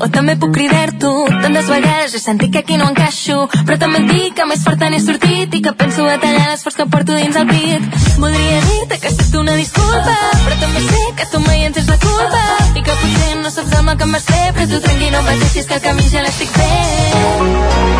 o 0.00 0.08
també 0.08 0.36
puc 0.40 0.52
cridar-t'ho 0.56 1.12
Tantes 1.42 1.68
vegades 1.70 2.14
he 2.14 2.20
sentit 2.22 2.52
que 2.52 2.62
aquí 2.64 2.76
no 2.80 2.88
encaixo. 2.90 3.36
Però 3.66 3.78
també 3.80 4.00
et 4.02 4.12
dic 4.12 4.36
que 4.38 4.46
més 4.50 4.64
forta 4.66 4.88
n'he 4.90 5.00
sortit 5.02 5.54
I 5.54 5.62
que 5.66 5.74
penso 5.82 6.06
a 6.08 6.16
tallar 6.22 6.46
l'esforç 6.50 6.80
que 6.80 6.86
porto 6.94 7.16
dins 7.18 7.36
el 7.36 7.48
pit. 7.50 7.98
Voldria 8.22 8.62
dir-te 8.68 9.00
que 9.02 9.12
accepto 9.12 9.40
una 9.40 9.56
disculpa 9.58 10.16
Però 10.46 10.58
també 10.64 10.86
sé 10.88 11.04
que 11.20 11.28
tu 11.32 11.42
mai 11.46 11.66
en 11.66 11.76
tens 11.76 11.92
la 11.92 11.98
culpa. 12.06 12.42
I 12.74 12.82
que 12.88 12.98
potser 13.02 13.36
no 13.42 13.54
saps 13.56 13.76
el 13.78 13.86
mal 13.88 14.00
que 14.00 14.08
em 14.08 14.16
vas 14.16 14.26
fer 14.32 14.42
Però 14.56 14.70
tu 14.72 14.80
tranquil 14.86 15.14
no 15.16 15.22
pateixis 15.28 15.70
que 15.70 15.78
el 15.78 15.86
camí 15.88 16.08
ja 16.14 16.24
l'estic 16.26 16.56
fent. 16.56 17.46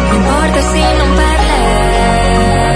No 0.08 0.18
importa 0.20 0.66
si 0.72 0.88
no 0.98 1.06
em 1.08 1.16
parles 1.20 2.69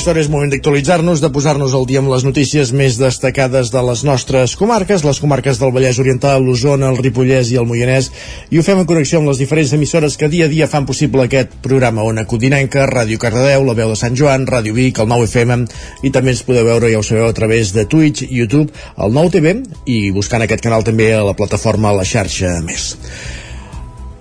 aquesta 0.00 0.14
hora 0.14 0.22
és 0.24 0.28
moment 0.32 0.48
d'actualitzar-nos, 0.48 1.20
de 1.20 1.28
posar-nos 1.28 1.74
al 1.76 1.82
dia 1.84 2.00
amb 2.00 2.08
les 2.08 2.22
notícies 2.24 2.70
més 2.72 2.94
destacades 2.96 3.68
de 3.68 3.80
les 3.84 4.00
nostres 4.08 4.54
comarques, 4.56 5.02
les 5.04 5.18
comarques 5.20 5.58
del 5.60 5.74
Vallès 5.74 5.98
Oriental, 6.00 6.40
l'Osona, 6.40 6.88
el 6.88 6.96
Ripollès 7.04 7.50
i 7.52 7.58
el 7.60 7.66
Moianès, 7.68 8.08
i 8.48 8.56
ho 8.56 8.64
fem 8.64 8.80
en 8.80 8.88
connexió 8.88 9.20
amb 9.20 9.28
les 9.28 9.42
diferents 9.42 9.74
emissores 9.76 10.16
que 10.16 10.30
dia 10.32 10.46
a 10.48 10.52
dia 10.52 10.70
fan 10.72 10.86
possible 10.88 11.26
aquest 11.26 11.52
programa 11.60 12.06
Ona 12.08 12.24
Codinenca, 12.24 12.86
Ràdio 12.88 13.20
Cardedeu, 13.20 13.66
La 13.68 13.76
Veu 13.76 13.92
de 13.92 13.98
Sant 14.00 14.16
Joan, 14.16 14.48
Ràdio 14.48 14.72
Vic, 14.78 15.02
el 15.04 15.12
9 15.12 15.28
FM, 15.28 15.68
i 16.00 16.14
també 16.16 16.32
ens 16.32 16.42
podeu 16.48 16.64
veure, 16.70 16.88
ja 16.88 17.02
ho 17.02 17.04
sabeu, 17.04 17.28
a 17.28 17.36
través 17.36 17.74
de 17.76 17.84
Twitch, 17.84 18.24
YouTube, 18.24 18.72
el 18.96 19.12
9 19.20 19.36
TV, 19.36 19.54
i 19.84 20.00
buscant 20.16 20.48
aquest 20.48 20.64
canal 20.64 20.88
també 20.88 21.12
a 21.12 21.20
la 21.28 21.36
plataforma 21.36 21.92
la 21.92 22.08
xarxa 22.08 22.56
més. 22.64 22.94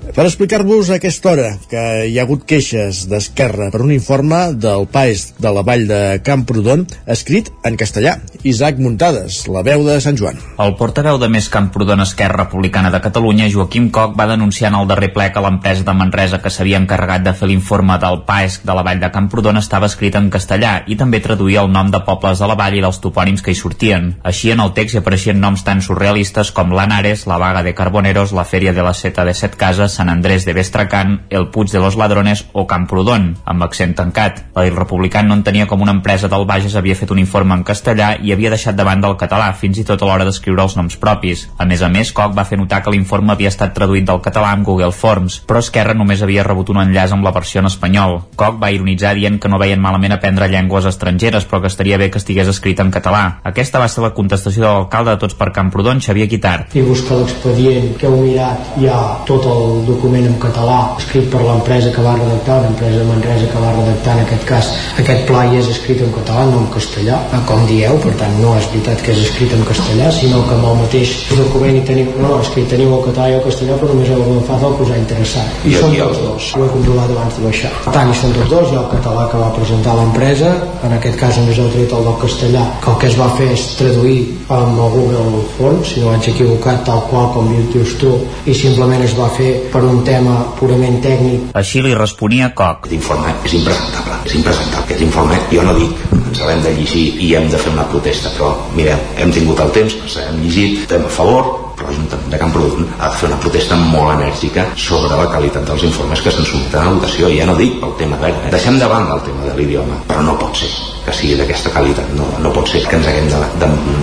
Per 0.10 0.24
explicar-vos 0.26 0.90
a 0.90 0.96
aquesta 0.98 1.30
hora 1.30 1.50
que 1.70 1.82
hi 2.10 2.16
ha 2.18 2.24
hagut 2.26 2.42
queixes 2.50 3.04
d'Esquerra 3.12 3.68
per 3.70 3.84
un 3.86 3.92
informe 3.94 4.40
del 4.58 4.88
PAES 4.90 5.36
de 5.38 5.52
la 5.54 5.62
Vall 5.68 5.86
de 5.90 6.00
Camprodon 6.26 6.88
escrit 7.06 7.52
en 7.68 7.78
castellà. 7.78 8.16
Isaac 8.42 8.80
Muntades, 8.82 9.44
la 9.54 9.62
veu 9.62 9.84
de 9.86 10.00
Sant 10.02 10.18
Joan. 10.18 10.40
El 10.58 10.74
portaveu 10.80 11.20
de 11.22 11.30
Més 11.30 11.50
Camprodon 11.54 12.02
Esquerra 12.02 12.48
Republicana 12.48 12.90
de 12.90 13.02
Catalunya, 13.04 13.52
Joaquim 13.54 13.92
Coc, 13.94 14.16
va 14.18 14.26
denunciar 14.32 14.72
en 14.74 14.80
el 14.80 14.90
darrer 14.90 15.12
ple 15.14 15.28
que 15.36 15.44
l'empresa 15.46 15.86
de 15.86 15.96
Manresa 16.02 16.42
que 16.42 16.50
s'havia 16.50 16.82
encarregat 16.82 17.28
de 17.28 17.36
fer 17.38 17.52
l'informe 17.52 18.00
del 18.02 18.24
PAES 18.26 18.62
de 18.66 18.74
la 18.74 18.86
Vall 18.88 19.04
de 19.04 19.12
Camprodon 19.14 19.62
estava 19.62 19.92
escrit 19.92 20.18
en 20.18 20.32
castellà 20.34 20.74
i 20.88 20.98
també 20.98 21.22
traduïa 21.22 21.62
el 21.62 21.72
nom 21.72 21.94
de 21.94 22.02
pobles 22.10 22.42
de 22.42 22.50
la 22.50 22.58
vall 22.58 22.80
i 22.80 22.82
dels 22.82 23.02
topònims 23.04 23.46
que 23.46 23.54
hi 23.54 23.62
sortien. 23.62 24.16
Així 24.26 24.50
en 24.56 24.66
el 24.66 24.74
text 24.74 24.98
hi 24.98 25.04
apareixien 25.04 25.38
noms 25.40 25.62
tan 25.68 25.86
surrealistes 25.86 26.50
com 26.56 26.74
l'Anares, 26.74 27.28
la 27.30 27.38
Vaga 27.38 27.62
de 27.62 27.76
Carboneros, 27.78 28.34
la 28.34 28.48
Fèria 28.48 28.74
de 28.74 28.86
la 28.86 28.98
Seta 28.98 29.28
de 29.28 29.38
Set 29.38 29.60
Cases, 29.60 29.99
Sant 30.00 30.08
Andrés 30.08 30.46
de 30.48 30.54
Bestracán, 30.56 31.26
el 31.30 31.50
Puig 31.52 31.74
de 31.74 31.80
los 31.84 31.98
Ladrones 32.00 32.46
o 32.54 32.64
Camprodon, 32.72 33.34
amb 33.44 33.64
accent 33.66 33.98
tancat. 33.98 34.38
El 34.56 34.70
republicà 34.72 35.20
no 35.28 35.36
entenia 35.36 35.66
com 35.68 35.82
una 35.84 35.92
empresa 35.92 36.30
del 36.32 36.46
Bages 36.48 36.78
havia 36.80 36.96
fet 36.96 37.12
un 37.12 37.20
informe 37.20 37.58
en 37.58 37.66
castellà 37.68 38.14
i 38.24 38.32
havia 38.32 38.54
deixat 38.54 38.78
de 38.78 38.86
banda 38.88 39.10
el 39.12 39.18
català, 39.20 39.50
fins 39.52 39.82
i 39.82 39.84
tot 39.84 40.00
a 40.00 40.08
l'hora 40.08 40.24
d'escriure 40.24 40.64
els 40.64 40.78
noms 40.80 40.96
propis. 41.02 41.42
A 41.60 41.68
més 41.68 41.84
a 41.84 41.90
més, 41.92 42.14
Koch 42.16 42.32
va 42.38 42.46
fer 42.48 42.56
notar 42.62 42.80
que 42.86 42.94
l'informe 42.94 43.34
havia 43.34 43.52
estat 43.52 43.74
traduït 43.76 44.08
del 44.08 44.22
català 44.24 44.54
amb 44.56 44.64
Google 44.70 44.96
Forms, 44.96 45.42
però 45.50 45.60
Esquerra 45.60 45.98
només 46.00 46.24
havia 46.24 46.48
rebut 46.48 46.72
un 46.72 46.80
enllaç 46.86 47.18
amb 47.18 47.28
la 47.28 47.36
versió 47.36 47.60
en 47.60 47.68
espanyol. 47.68 48.22
Koch 48.40 48.56
va 48.64 48.72
ironitzar 48.72 49.12
dient 49.20 49.36
que 49.36 49.52
no 49.52 49.60
veien 49.60 49.84
malament 49.84 50.16
aprendre 50.16 50.48
llengües 50.48 50.88
estrangeres, 50.88 51.44
però 51.44 51.60
que 51.60 51.74
estaria 51.74 52.00
bé 52.00 52.08
que 52.08 52.24
estigués 52.24 52.48
escrit 52.48 52.80
en 52.80 52.96
català. 52.96 53.42
Aquesta 53.44 53.84
va 53.84 53.92
ser 53.92 54.08
la 54.08 54.14
contestació 54.16 54.64
de 54.64 54.72
l'alcalde 54.72 55.18
de 55.18 55.24
Tots 55.26 55.36
per 55.36 55.52
Camprodon, 55.52 56.00
Xavier 56.00 56.32
Guitart. 56.32 56.72
I 56.80 56.88
busca 56.88 57.20
l'expedient 57.20 57.98
que 58.00 58.08
heu 58.08 58.18
mirat, 58.24 58.78
hi 58.80 58.88
ha 58.88 59.04
tot 59.28 59.44
el 59.44 59.89
document 59.90 60.28
en 60.30 60.38
català 60.42 60.80
escrit 61.00 61.30
per 61.34 61.42
l'empresa 61.44 61.92
que 61.96 62.06
va 62.06 62.16
redactar, 62.18 62.60
una 62.62 62.72
empresa 62.74 63.02
de 63.02 63.08
Manresa 63.10 63.50
que 63.52 63.64
va 63.64 63.74
redactar 63.76 64.16
en 64.18 64.24
aquest 64.26 64.46
cas 64.50 64.72
aquest 65.04 65.26
pla 65.30 65.46
i 65.50 65.60
és 65.60 65.70
escrit 65.74 66.04
en 66.06 66.12
català, 66.16 66.46
no 66.50 66.64
en 66.64 66.70
castellà, 66.74 67.20
com 67.50 67.66
dieu, 67.70 67.98
per 68.04 68.14
tant 68.20 68.36
no 68.42 68.56
és 68.60 68.68
veritat 68.74 69.04
que 69.06 69.14
és 69.16 69.22
escrit 69.26 69.54
en 69.56 69.64
castellà, 69.68 70.10
sinó 70.16 70.42
que 70.48 70.56
amb 70.58 70.70
el 70.72 70.80
mateix 70.84 71.16
document 71.32 71.80
hi 71.80 71.84
teniu, 71.88 72.12
no, 72.22 72.36
és 72.44 72.52
que 72.54 72.64
hi 72.64 72.68
teniu 72.74 72.96
el 72.98 73.06
català 73.08 73.30
i 73.32 73.38
el 73.40 73.46
castellà, 73.46 73.78
però 73.82 73.94
només 73.94 74.12
heu 74.14 74.24
agafat 74.26 74.66
el 74.70 74.76
posar 74.82 75.00
interessat. 75.02 75.60
I, 75.64 75.74
I 75.74 75.78
són 75.80 75.96
tots 76.00 76.24
dos, 76.26 76.50
ho 76.56 76.66
he 76.66 76.72
comprovat 76.76 77.14
abans 77.16 77.40
de 77.40 77.46
baixar. 77.48 77.74
Per 77.86 77.96
tant, 77.96 78.12
hi 78.12 78.20
són 78.22 78.36
tots 78.38 78.54
dos, 78.54 78.72
hi 78.72 78.78
ha 78.78 78.84
el 78.84 78.92
català 78.94 79.28
que 79.32 79.44
va 79.44 79.50
presentar 79.58 79.96
l'empresa, 80.00 80.54
en 80.88 80.98
aquest 81.00 81.20
cas 81.22 81.40
només 81.42 81.62
heu 81.62 81.72
tret 81.76 81.96
el 81.98 82.08
del 82.10 82.20
castellà, 82.24 82.66
que 82.84 82.94
el 82.94 83.00
que 83.02 83.10
es 83.12 83.18
va 83.20 83.30
fer 83.40 83.50
és 83.56 83.66
traduir 83.80 84.20
amb 84.60 84.84
el 84.86 84.94
Google 84.98 85.44
Forms, 85.58 85.94
si 85.94 86.04
no 86.04 86.14
vaig 86.14 86.30
equivocat, 86.34 86.84
tal 86.88 87.04
qual 87.10 87.32
com 87.36 87.50
dius 87.74 87.96
tu, 88.02 88.14
i 88.50 88.56
simplement 88.58 89.04
es 89.06 89.16
va 89.18 89.30
fer 89.38 89.52
per 89.74 89.79
un 89.88 90.04
tema 90.04 90.40
purament 90.60 91.00
tècnic. 91.04 91.50
Així 91.60 91.84
li 91.86 91.96
responia 91.98 92.52
Coc. 92.56 92.90
L'informe 92.92 93.34
és 93.46 93.56
impresentable, 93.60 94.20
és 94.26 94.36
impresentable. 94.40 94.86
Aquest 94.86 95.06
informe, 95.06 95.40
jo 95.52 95.64
no 95.66 95.76
dic 95.78 96.10
ens 96.30 96.42
l'hem 96.46 96.62
de 96.64 96.74
llegir 96.78 97.06
i 97.26 97.32
hem 97.36 97.48
de 97.52 97.58
fer 97.62 97.72
una 97.74 97.88
protesta, 97.90 98.32
però 98.36 98.52
mireu, 98.76 99.00
hem 99.18 99.34
tingut 99.36 99.60
el 99.64 99.74
temps, 99.76 99.96
ens 100.04 100.20
hem 100.24 100.38
llegit, 100.44 100.84
estem 100.84 101.06
a 101.06 101.12
favor, 101.16 101.50
però 101.80 101.90
l'Ajuntament 101.90 102.34
de 102.34 102.40
Camprodon 102.42 102.88
ha 103.00 103.10
de 103.10 103.20
fer 103.22 103.30
una 103.32 103.40
protesta 103.44 103.80
molt 103.80 104.14
enèrgica 104.18 104.68
sobre 104.76 105.16
la 105.16 105.28
qualitat 105.32 105.68
dels 105.68 105.88
informes 105.90 106.22
que 106.24 106.34
se'n 106.36 106.48
sotmeten 106.48 106.86
a 106.86 106.96
votació. 106.96 107.32
Ja 107.36 107.50
no 107.50 107.58
dic 107.60 107.80
pel 107.82 107.98
tema 108.04 108.20
verd, 108.22 108.46
eh? 108.46 108.54
deixem 108.56 108.80
de 108.80 108.92
banda 108.92 109.18
el 109.18 109.26
tema 109.28 109.48
de 109.48 109.58
l'idioma, 109.58 110.04
però 110.08 110.26
no 110.28 110.38
pot 110.40 110.64
ser 110.64 110.72
que 111.10 111.18
sigui 111.18 111.38
d'aquesta 111.40 111.72
qualitat. 111.74 112.10
No, 112.18 112.28
no 112.44 112.52
pot 112.54 112.70
ser 112.70 112.84
que 112.86 112.98
ens 113.00 113.08
haguem 113.10 113.28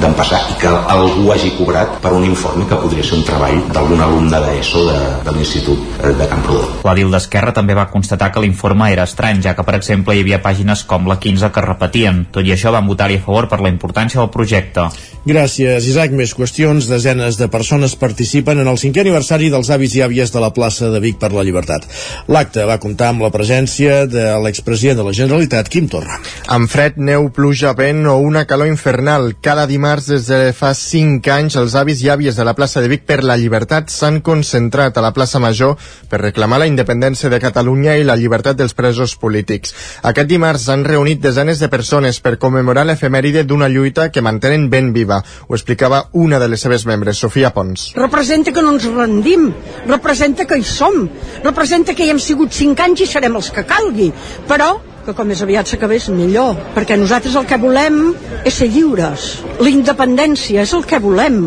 d'empassar 0.03 0.41
i 0.51 0.59
que 0.61 0.73
algú 0.93 1.31
hagi 1.33 1.53
cobrat 1.57 1.99
per 2.03 2.13
un 2.17 2.27
informe 2.27 2.67
que 2.69 2.79
podria 2.83 3.05
ser 3.07 3.21
un 3.21 3.27
treball 3.27 3.61
d'algun 3.73 4.03
alumne 4.03 4.41
d'ESO 4.43 4.85
de, 4.89 4.99
de 5.27 5.35
l'Institut 5.37 6.03
de 6.19 6.29
Camprodon. 6.31 6.81
L'edil 6.87 7.13
d'Esquerra 7.15 7.55
també 7.57 7.77
va 7.79 7.87
constatar 7.93 8.33
que 8.35 8.43
l'informe 8.43 8.91
era 8.93 9.07
estrany, 9.07 9.43
ja 9.45 9.55
que, 9.57 9.65
per 9.67 9.77
exemple, 9.79 10.17
hi 10.17 10.25
havia 10.25 10.43
pàgines 10.43 10.83
com 10.89 11.07
la 11.07 11.19
15 11.23 11.53
que 11.55 11.65
repetien. 11.65 12.25
Tot 12.35 12.47
i 12.47 12.55
això, 12.55 12.75
van 12.75 12.89
votar-hi 12.91 13.21
a 13.21 13.25
favor 13.25 13.49
per 13.51 13.61
la 13.63 13.73
importància 13.73 14.21
del 14.21 14.33
projecte. 14.35 14.89
Gràcies, 15.27 15.87
Isaac. 15.91 16.13
Més 16.17 16.35
qüestions. 16.39 16.87
Desenes 16.91 17.39
de 17.39 17.49
persones 17.53 17.97
participen 17.99 18.61
en 18.63 18.71
el 18.71 18.79
cinquè 18.79 19.03
aniversari 19.03 19.51
dels 19.53 19.71
avis 19.75 19.97
i 19.99 20.03
àvies 20.07 20.31
de 20.35 20.43
la 20.43 20.53
plaça 20.55 20.91
de 20.93 21.01
Vic 21.03 21.19
per 21.23 21.33
la 21.35 21.43
Llibertat. 21.47 21.87
L'acte 22.31 22.67
va 22.67 22.79
comptar 22.83 23.11
amb 23.11 23.27
la 23.27 23.33
presència 23.35 24.05
de 24.11 24.29
l'expresident 24.43 25.01
de 25.01 25.07
la 25.09 25.15
Generalitat, 25.17 25.71
Quim 25.73 25.91
Torra. 25.91 26.21
Amb 26.55 26.71
fred, 26.71 26.96
neu, 26.97 27.29
pluja, 27.31 27.75
vent 27.77 28.07
o 28.09 28.17
una 28.25 28.47
calor 28.49 28.69
infernal, 28.71 29.35
cada 29.45 29.67
dimarts 29.69 30.07
des 30.09 30.27
de 30.31 30.53
fa 30.57 30.73
5 30.75 31.33
anys 31.35 31.57
els 31.61 31.75
avis 31.77 32.01
i 32.03 32.09
àvies 32.13 32.39
de 32.39 32.47
la 32.49 32.55
plaça 32.57 32.81
de 32.81 32.89
Vic 32.89 33.05
per 33.05 33.21
la 33.25 33.37
Llibertat 33.37 33.93
s'han 33.93 34.23
concentrat 34.25 34.97
a 34.97 35.05
la 35.05 35.13
plaça 35.13 35.39
Major 35.43 35.77
per 36.09 36.23
reclamar 36.23 36.59
la 36.63 36.69
independència 36.71 37.29
de 37.29 37.41
Catalunya 37.43 37.99
i 38.01 38.07
la 38.09 38.17
llibertat 38.17 38.57
dels 38.57 38.73
presos 38.75 39.17
polítics. 39.21 39.75
Aquest 40.09 40.31
dimarts 40.31 40.67
s'han 40.71 40.87
reunit 40.89 41.21
desenes 41.21 41.61
de 41.61 41.69
persones 41.69 42.23
per 42.25 42.39
commemorar 42.41 42.87
l'efemèride 42.89 43.45
d'una 43.45 43.69
lluita 43.69 44.09
que 44.11 44.25
mantenen 44.25 44.71
ben 44.71 44.93
viva. 44.97 45.21
Ho 45.49 45.55
explicava 45.55 46.07
una 46.13 46.41
de 46.41 46.49
les 46.49 46.65
seves 46.65 46.87
membres, 46.89 47.21
Sofia 47.21 47.53
Pons. 47.53 47.93
Representa 47.97 48.53
que 48.53 48.65
no 48.65 48.73
ens 48.73 48.89
rendim, 48.89 49.51
representa 49.87 50.49
que 50.49 50.57
hi 50.57 50.65
som, 50.65 51.05
representa 51.45 51.95
que 51.95 52.07
hi 52.07 52.15
hem 52.15 52.23
sigut 52.23 52.57
5 52.57 52.89
anys 52.89 53.05
i 53.05 53.11
serem 53.11 53.37
els 53.37 53.53
que 53.53 53.69
calgui, 53.69 54.13
però 54.49 54.77
que 55.07 55.15
com 55.15 55.29
més 55.31 55.41
aviat 55.45 55.69
s'acabés 55.71 56.09
millor, 56.11 56.57
perquè 56.75 56.97
nosaltres 56.99 57.37
el 57.39 57.47
que 57.47 57.59
volem 57.63 58.01
és 58.49 58.57
ser 58.59 58.67
lliures. 58.73 59.27
La 59.63 59.71
independència 59.71 60.65
és 60.67 60.73
el 60.75 60.83
que 60.89 60.99
volem. 61.03 61.39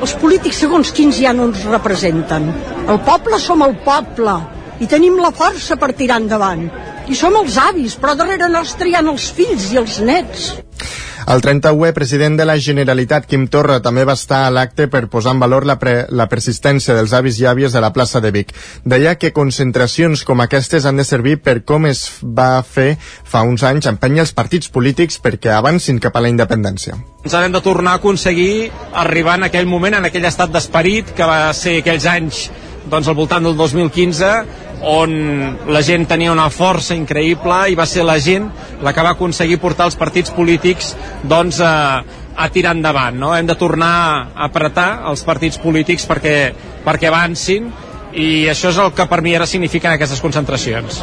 Els 0.00 0.14
polítics 0.22 0.62
segons 0.64 0.94
quins 0.96 1.20
ja 1.20 1.34
no 1.36 1.50
ens 1.50 1.66
representen. 1.68 2.48
El 2.88 3.02
poble 3.04 3.40
som 3.42 3.64
el 3.66 3.76
poble 3.84 4.38
i 4.80 4.88
tenim 4.88 5.20
la 5.20 5.30
força 5.36 5.76
per 5.76 5.92
tirar 5.98 6.22
endavant. 6.22 6.64
I 7.12 7.18
som 7.18 7.36
els 7.36 7.58
avis, 7.60 7.98
però 8.00 8.16
darrere 8.16 8.48
nostre 8.48 8.88
hi 8.88 8.96
ha 8.96 9.04
els 9.04 9.28
fills 9.36 9.68
i 9.74 9.80
els 9.82 10.00
nets. 10.00 10.48
El 11.32 11.40
31è 11.40 11.94
president 11.96 12.34
de 12.36 12.44
la 12.44 12.58
Generalitat, 12.60 13.24
Quim 13.24 13.46
Torra, 13.48 13.78
també 13.80 14.02
va 14.04 14.12
estar 14.18 14.42
a 14.44 14.50
l'acte 14.52 14.84
per 14.92 15.06
posar 15.08 15.32
en 15.32 15.38
valor 15.40 15.64
la, 15.64 15.78
pre 15.80 15.94
la 16.12 16.26
persistència 16.28 16.92
dels 16.92 17.14
avis 17.16 17.38
i 17.40 17.46
àvies 17.48 17.72
de 17.72 17.80
la 17.80 17.88
plaça 17.94 18.20
de 18.20 18.28
Vic. 18.34 18.50
Deia 18.84 19.14
que 19.16 19.30
concentracions 19.32 20.26
com 20.28 20.42
aquestes 20.44 20.84
han 20.84 21.00
de 21.00 21.06
servir 21.08 21.38
per 21.40 21.62
com 21.64 21.86
es 21.88 22.02
va 22.20 22.60
fer 22.68 22.98
fa 23.00 23.46
uns 23.48 23.64
anys 23.64 23.88
empènyer 23.88 24.26
els 24.26 24.34
partits 24.36 24.68
polítics 24.74 25.16
perquè 25.24 25.54
avancin 25.56 26.02
cap 26.04 26.18
a 26.18 26.24
la 26.26 26.28
independència. 26.28 26.98
Ens 27.24 27.38
hem 27.38 27.56
de 27.56 27.64
tornar 27.64 27.96
a 27.96 28.02
aconseguir 28.02 28.68
arribar 28.92 29.38
en 29.40 29.48
aquell 29.48 29.70
moment, 29.70 29.96
en 30.02 30.10
aquell 30.10 30.28
estat 30.28 30.52
d'esperit 30.52 31.14
que 31.16 31.30
va 31.32 31.46
ser 31.56 31.78
aquells 31.80 32.10
anys 32.12 32.42
doncs, 32.90 33.08
al 33.08 33.18
voltant 33.18 33.44
del 33.44 33.56
2015 33.56 34.32
on 34.82 35.12
la 35.70 35.82
gent 35.86 36.08
tenia 36.10 36.32
una 36.32 36.48
força 36.50 36.96
increïble 36.98 37.58
i 37.70 37.78
va 37.78 37.86
ser 37.86 38.02
la 38.06 38.18
gent 38.18 38.48
la 38.82 38.92
que 38.92 39.04
va 39.04 39.14
aconseguir 39.14 39.60
portar 39.62 39.86
els 39.90 39.98
partits 39.98 40.32
polítics 40.34 40.96
doncs, 41.22 41.60
a, 41.62 42.02
a 42.34 42.48
tirar 42.50 42.74
endavant. 42.74 43.18
No? 43.18 43.30
Hem 43.36 43.46
de 43.46 43.58
tornar 43.58 43.94
a 44.34 44.48
apretar 44.48 45.04
els 45.10 45.22
partits 45.26 45.60
polítics 45.62 46.06
perquè, 46.08 46.36
perquè 46.84 47.10
avancin 47.10 47.70
i 48.12 48.46
això 48.50 48.70
és 48.72 48.78
el 48.78 48.92
que 48.96 49.06
per 49.08 49.20
mi 49.24 49.34
ara 49.36 49.46
signifiquen 49.48 49.94
aquestes 49.94 50.20
concentracions. 50.20 51.02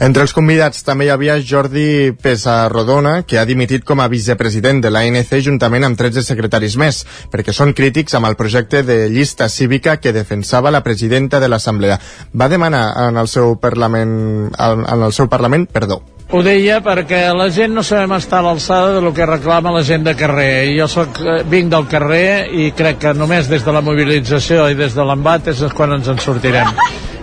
Entre 0.00 0.22
els 0.22 0.34
convidats 0.36 0.84
també 0.86 1.06
hi 1.06 1.12
havia 1.12 1.38
Jordi 1.40 2.12
Pesarrodona, 2.22 3.22
que 3.26 3.38
ha 3.40 3.46
dimitit 3.48 3.84
com 3.84 4.00
a 4.00 4.08
vicepresident 4.12 4.82
de 4.84 4.92
l'ANC 4.92 5.32
juntament 5.44 5.86
amb 5.88 5.98
13 5.98 6.24
secretaris 6.26 6.76
més, 6.80 7.04
perquè 7.32 7.54
són 7.56 7.74
crítics 7.76 8.14
amb 8.18 8.28
el 8.28 8.36
projecte 8.36 8.82
de 8.86 9.06
llista 9.12 9.48
cívica 9.48 9.96
que 10.00 10.12
defensava 10.12 10.70
la 10.74 10.82
presidenta 10.84 11.40
de 11.40 11.48
l'Assemblea. 11.48 12.00
Va 12.34 12.52
demanar 12.52 12.84
en 13.08 13.16
el 13.16 13.28
seu 13.28 13.56
Parlament, 13.60 14.52
en 14.58 15.02
el 15.02 15.12
seu 15.16 15.32
Parlament 15.32 15.66
perdó. 15.72 16.02
Ho 16.26 16.40
deia 16.42 16.80
perquè 16.82 17.20
la 17.30 17.44
gent 17.54 17.70
no 17.76 17.84
sabem 17.86 18.16
estar 18.16 18.40
a 18.40 18.44
l'alçada 18.48 18.96
de 18.96 19.02
lo 19.04 19.12
que 19.14 19.28
reclama 19.28 19.70
la 19.70 19.84
gent 19.86 20.02
de 20.02 20.16
carrer. 20.18 20.72
Jo 20.74 20.88
soc, 20.90 21.20
vinc 21.46 21.70
del 21.70 21.86
carrer 21.86 22.48
i 22.50 22.72
crec 22.74 22.98
que 23.04 23.12
només 23.14 23.46
des 23.46 23.62
de 23.62 23.74
la 23.74 23.82
mobilització 23.86 24.64
i 24.66 24.74
des 24.74 24.96
de 24.96 25.06
l'embat 25.06 25.46
és 25.54 25.62
quan 25.70 25.94
ens 25.94 26.10
en 26.10 26.18
sortirem. 26.18 26.72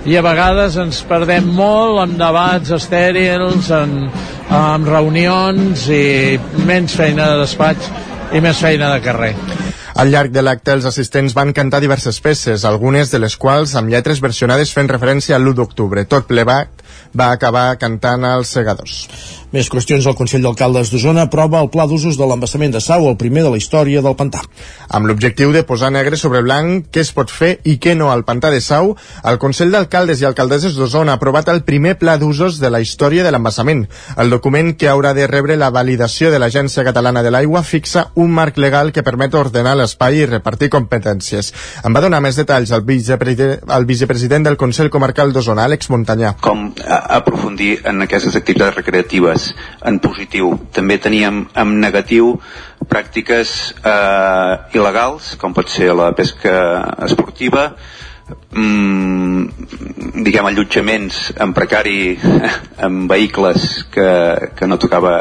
I 0.07 0.15
a 0.15 0.23
vegades 0.23 0.79
ens 0.79 1.01
perdem 1.09 1.51
molt 1.51 1.99
en 2.05 2.15
debats 2.15 2.71
estèrils, 2.79 3.73
en, 3.75 4.07
en 4.55 4.87
reunions 4.87 5.83
i 5.91 6.39
menys 6.63 6.95
feina 6.95 7.27
de 7.33 7.43
despatx 7.43 7.91
i 8.31 8.39
més 8.39 8.63
feina 8.63 8.95
de 8.95 9.03
carrer. 9.03 9.35
Al 10.03 10.09
llarg 10.11 10.33
de 10.35 10.41
l'acte, 10.43 10.73
els 10.75 10.83
assistents 10.89 11.31
van 11.37 11.53
cantar 11.55 11.79
diverses 11.79 12.17
peces, 12.19 12.65
algunes 12.67 13.13
de 13.13 13.21
les 13.23 13.37
quals 13.39 13.77
amb 13.79 13.93
lletres 13.93 14.19
versionades 14.25 14.73
fent 14.75 14.91
referència 14.91 15.37
a 15.37 15.39
l'1 15.39 15.55
d'octubre. 15.61 16.03
Tot 16.03 16.27
plegat 16.27 16.83
va 17.15 17.29
acabar 17.31 17.69
cantant 17.79 18.27
als 18.27 18.51
segadors. 18.57 18.97
Més 19.53 19.67
qüestions. 19.69 20.07
El 20.09 20.15
Consell 20.17 20.41
d'Alcaldes 20.41 20.89
d'Osona 20.89 21.27
aprova 21.27 21.59
el 21.61 21.67
pla 21.69 21.83
d'usos 21.85 22.15
de 22.17 22.25
l'embassament 22.25 22.71
de 22.73 22.79
Sau, 22.81 23.03
el 23.05 23.19
primer 23.21 23.43
de 23.45 23.51
la 23.53 23.57
història 23.59 24.01
del 24.01 24.15
pantà. 24.17 24.39
Amb 24.89 25.05
l'objectiu 25.05 25.51
de 25.53 25.61
posar 25.61 25.91
negre 25.93 26.17
sobre 26.17 26.41
blanc 26.41 26.87
què 26.89 27.03
es 27.05 27.11
pot 27.13 27.29
fer 27.29 27.59
i 27.69 27.75
què 27.77 27.93
no 27.93 28.07
al 28.09 28.23
pantà 28.25 28.49
de 28.49 28.57
Sau, 28.65 28.95
el 29.29 29.37
Consell 29.37 29.69
d'Alcaldes 29.69 30.23
i 30.23 30.25
Alcaldesses 30.25 30.73
d'Osona 30.73 31.13
ha 31.13 31.19
aprovat 31.21 31.51
el 31.53 31.61
primer 31.67 31.99
pla 32.01 32.15
d'usos 32.17 32.57
de 32.63 32.71
la 32.73 32.81
història 32.81 33.21
de 33.21 33.29
l'embassament. 33.29 33.83
El 34.17 34.33
document 34.33 34.71
que 34.73 34.89
haurà 34.89 35.11
de 35.13 35.27
rebre 35.29 35.59
la 35.61 35.69
validació 35.69 36.33
de 36.33 36.41
l'Agència 36.41 36.87
Catalana 36.89 37.21
de 37.21 37.29
l'Aigua 37.29 37.61
fixa 37.61 38.07
un 38.15 38.33
marc 38.33 38.57
legal 38.57 38.89
que 38.89 39.05
permet 39.05 39.37
ordenar 39.37 39.75
l'espai 39.77 40.23
i 40.23 40.25
repartir 40.33 40.71
competències. 40.73 41.53
En 41.85 41.93
va 41.93 42.01
donar 42.01 42.23
més 42.25 42.41
detalls 42.41 42.73
el 42.73 42.81
vicepresident, 42.89 43.61
el 43.69 43.85
vicepresident 43.85 44.49
del 44.49 44.57
Consell 44.57 44.89
Comarcal 44.89 45.29
d'Osona, 45.29 45.69
Àlex 45.69 45.93
Montanyà. 45.93 46.33
Com 46.41 46.71
aprofundir 46.89 47.83
en 47.85 48.01
aquestes 48.09 48.41
activitats 48.41 48.81
recreatives 48.81 49.42
en 49.85 49.99
positiu. 50.03 50.53
També 50.75 50.99
teníem 51.01 51.45
en 51.55 51.75
negatiu 51.81 52.37
pràctiques 52.89 53.73
eh, 53.79 54.77
il·legals, 54.77 55.35
com 55.41 55.55
pot 55.55 55.69
ser 55.71 55.91
la 55.95 56.11
pesca 56.17 56.55
esportiva, 57.07 57.71
mm, 58.55 60.23
diguem 60.23 60.45
allotjaments 60.45 61.33
en 61.43 61.53
precari 61.53 62.17
en 62.85 63.07
vehicles 63.07 63.85
que, 63.91 64.09
que 64.55 64.67
no 64.67 64.79
tocava 64.79 65.15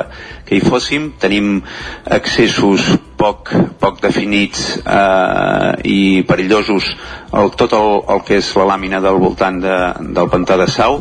que 0.47 0.57
hi 0.57 0.65
fóssim 0.65 1.13
tenim 1.23 1.61
accessos 2.05 2.93
poc, 3.19 3.53
poc 3.83 4.03
definits 4.03 4.77
eh, 4.83 5.71
i 5.89 6.01
perillosos 6.29 6.93
el, 7.33 7.55
tot 7.57 7.79
el, 7.79 7.95
el 8.15 8.27
que 8.27 8.43
és 8.43 8.53
la 8.59 8.69
làmina 8.75 9.03
del 9.05 9.23
voltant 9.23 9.63
de, 9.63 9.79
del 10.13 10.31
pantà 10.33 10.59
de 10.61 10.69
Sau 10.71 11.01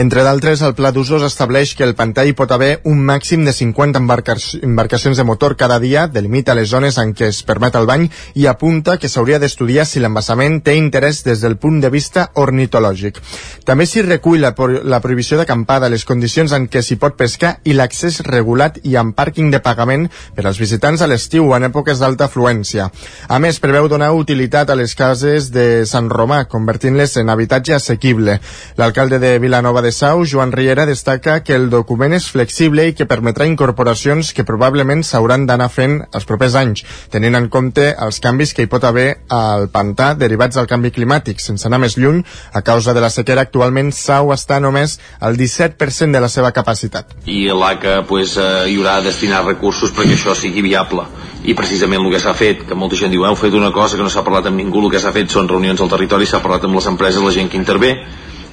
entre 0.00 0.22
d'altres, 0.24 0.62
el 0.64 0.72
pla 0.72 0.94
d'usos 0.96 1.20
estableix 1.26 1.74
que 1.76 1.84
el 1.84 1.92
pantà 1.92 2.22
hi 2.24 2.32
pot 2.32 2.48
haver 2.54 2.70
un 2.88 3.02
màxim 3.04 3.42
de 3.44 3.52
50 3.52 4.00
embarcacions 4.00 5.18
de 5.18 5.24
motor 5.28 5.58
cada 5.60 5.76
dia, 5.82 6.06
delimita 6.08 6.54
les 6.56 6.70
zones 6.70 6.96
en 6.96 7.10
què 7.12 7.28
es 7.28 7.42
permet 7.44 7.74
el 7.76 7.84
bany 7.84 8.06
i 8.40 8.46
apunta 8.48 8.96
que 8.96 9.10
s'hauria 9.12 9.36
d'estudiar 9.42 9.84
si 9.84 10.00
l'embassament 10.00 10.62
té 10.64 10.78
interès 10.78 11.20
des 11.26 11.42
del 11.44 11.58
punt 11.60 11.82
de 11.84 11.90
vista 11.92 12.30
ornitològic. 12.40 13.20
També 13.68 13.84
s'hi 13.84 14.06
recull 14.06 14.40
la, 14.40 14.54
la 14.88 15.02
prohibició 15.04 15.36
d'acampada, 15.36 15.92
les 15.92 16.06
condicions 16.08 16.56
en 16.56 16.70
què 16.72 16.80
s'hi 16.80 16.96
pot 16.96 17.18
pescar 17.20 17.58
i 17.68 17.76
l'accés 17.76 18.22
regulat 18.24 18.80
i 18.88 18.96
amb 18.96 19.12
pàrquing 19.12 19.52
de 19.52 19.60
pagament 19.60 20.08
per 20.32 20.46
als 20.46 20.62
visitants 20.64 21.04
a 21.04 21.10
l'estiu 21.12 21.50
o 21.50 21.56
en 21.58 21.68
èpoques 21.68 22.00
d'alta 22.00 22.30
afluència. 22.30 22.88
A 23.28 23.38
més, 23.38 23.60
preveu 23.60 23.90
donar 23.92 24.14
utilitat 24.16 24.72
a 24.72 24.78
les 24.80 24.96
cases 24.96 25.52
de 25.52 25.84
Sant 25.84 26.08
Romà, 26.08 26.46
convertint-les 26.48 27.18
en 27.20 27.28
habitatge 27.28 27.76
assequible. 27.76 28.40
L'alcalde 28.80 29.20
de 29.20 29.36
Vilanova 29.38 29.84
de 29.84 29.89
Sau, 29.92 30.24
Joan 30.24 30.52
Riera 30.52 30.86
destaca 30.86 31.40
que 31.44 31.54
el 31.54 31.68
document 31.70 32.14
és 32.16 32.26
flexible 32.30 32.86
i 32.88 32.94
que 32.96 33.06
permetrà 33.10 33.46
incorporacions 33.48 34.32
que 34.36 34.44
probablement 34.48 35.04
s'hauran 35.06 35.46
d'anar 35.48 35.68
fent 35.72 35.98
els 36.16 36.26
propers 36.28 36.56
anys, 36.58 36.84
tenint 37.12 37.38
en 37.38 37.48
compte 37.52 37.90
els 38.06 38.20
canvis 38.24 38.54
que 38.54 38.66
hi 38.66 38.70
pot 38.70 38.86
haver 38.88 39.08
al 39.28 39.68
pantà 39.72 40.12
derivats 40.18 40.58
del 40.58 40.68
canvi 40.70 40.92
climàtic. 40.94 41.42
Sense 41.42 41.68
anar 41.68 41.80
més 41.82 41.98
lluny, 41.98 42.22
a 42.52 42.62
causa 42.66 42.94
de 42.96 43.04
la 43.04 43.10
sequera 43.10 43.46
actualment 43.46 43.92
Sau 43.96 44.34
està 44.34 44.60
només 44.60 44.98
al 45.20 45.36
17% 45.40 46.12
de 46.16 46.24
la 46.24 46.30
seva 46.32 46.52
capacitat. 46.56 47.16
I 47.26 47.46
l'ACA 47.50 48.00
pues, 48.08 48.36
eh, 48.36 48.70
hi 48.70 48.78
haurà 48.78 49.00
de 49.00 49.10
destinar 49.10 49.44
recursos 49.46 49.94
perquè 49.96 50.16
això 50.18 50.36
sigui 50.38 50.64
viable 50.66 51.08
i 51.44 51.54
precisament 51.56 52.02
el 52.04 52.12
que 52.12 52.20
s'ha 52.20 52.34
fet, 52.36 52.66
que 52.68 52.76
molta 52.76 52.98
gent 53.00 53.12
diu 53.12 53.24
heu 53.24 53.36
fet 53.38 53.54
una 53.56 53.72
cosa 53.72 53.96
que 53.96 54.04
no 54.04 54.12
s'ha 54.12 54.24
parlat 54.26 54.50
amb 54.50 54.60
ningú, 54.60 54.82
el 54.84 54.90
que 54.92 55.00
s'ha 55.00 55.12
fet 55.14 55.32
són 55.32 55.48
reunions 55.48 55.80
al 55.80 55.88
territori, 55.92 56.28
s'ha 56.28 56.42
parlat 56.44 56.66
amb 56.68 56.76
les 56.76 56.88
empreses, 56.90 57.22
la 57.24 57.32
gent 57.32 57.48
que 57.48 57.60
intervé 57.60 57.94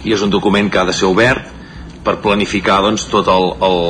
i 0.05 0.13
és 0.13 0.21
un 0.21 0.33
document 0.33 0.69
que 0.69 0.81
ha 0.81 0.87
de 0.87 0.95
ser 0.95 1.07
obert 1.09 1.53
per 2.05 2.19
planificar 2.23 2.81
doncs, 2.85 3.07
tot 3.11 3.27
el, 3.31 3.49
el, 3.67 3.81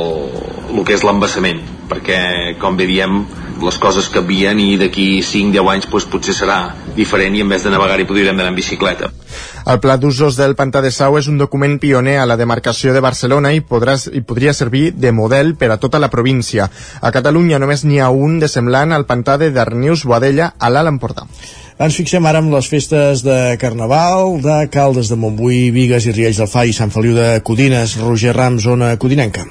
el 0.74 0.86
que 0.86 0.96
és 0.96 1.04
l'embassament 1.06 1.60
perquè 1.88 2.56
com 2.60 2.76
bé 2.76 2.88
diem 2.88 3.22
les 3.62 3.78
coses 3.82 4.06
canvien 4.14 4.58
i 4.60 4.76
d'aquí 4.78 5.20
5-10 5.24 5.70
anys 5.72 5.86
doncs, 5.88 6.08
potser 6.10 6.34
serà 6.36 6.58
diferent 6.96 7.36
i 7.36 7.42
en 7.44 7.54
vez 7.54 7.64
de 7.64 7.72
navegar 7.74 7.98
hi 8.00 8.06
podríem 8.08 8.38
anar 8.38 8.50
en 8.52 8.58
bicicleta 8.58 9.10
el 9.68 9.80
pla 9.84 9.98
d'usos 10.00 10.38
del 10.38 10.54
Pantà 10.56 10.80
de 10.80 10.90
Sau 10.94 11.18
és 11.18 11.28
un 11.28 11.38
document 11.38 11.76
pioner 11.82 12.16
a 12.18 12.26
la 12.26 12.38
demarcació 12.40 12.94
de 12.94 13.02
Barcelona 13.04 13.52
i, 13.52 13.60
podrà, 13.60 13.98
i 14.16 14.22
podria 14.24 14.54
servir 14.56 14.92
de 14.96 15.12
model 15.12 15.54
per 15.60 15.68
a 15.74 15.76
tota 15.76 16.00
la 16.00 16.08
província. 16.08 16.70
A 17.02 17.12
Catalunya 17.12 17.60
només 17.60 17.84
n'hi 17.84 18.00
ha 18.00 18.08
un 18.08 18.38
de 18.40 18.48
semblant 18.48 18.96
al 18.96 19.04
Pantà 19.04 19.36
de 19.36 19.50
Darnius-Boadella 19.52 20.54
a 20.58 20.72
l'Alt 20.72 20.94
Empordà. 20.94 21.26
Ens 21.78 21.94
fixem 21.94 22.24
ara 22.26 22.40
amb 22.42 22.50
les 22.50 22.66
festes 22.66 23.20
de 23.22 23.36
Carnaval 23.62 24.40
de 24.42 24.56
Caldes 24.74 25.12
de 25.12 25.18
Montbui, 25.24 25.68
Vigues 25.76 26.08
i 26.10 26.14
Riells 26.16 26.42
del 26.42 26.50
Fai 26.50 26.74
Sant 26.74 26.90
Feliu 26.90 27.14
de 27.14 27.28
Codines, 27.46 27.94
Roger 28.02 28.34
Ram, 28.34 28.58
zona 28.58 28.96
codinenca. 28.98 29.46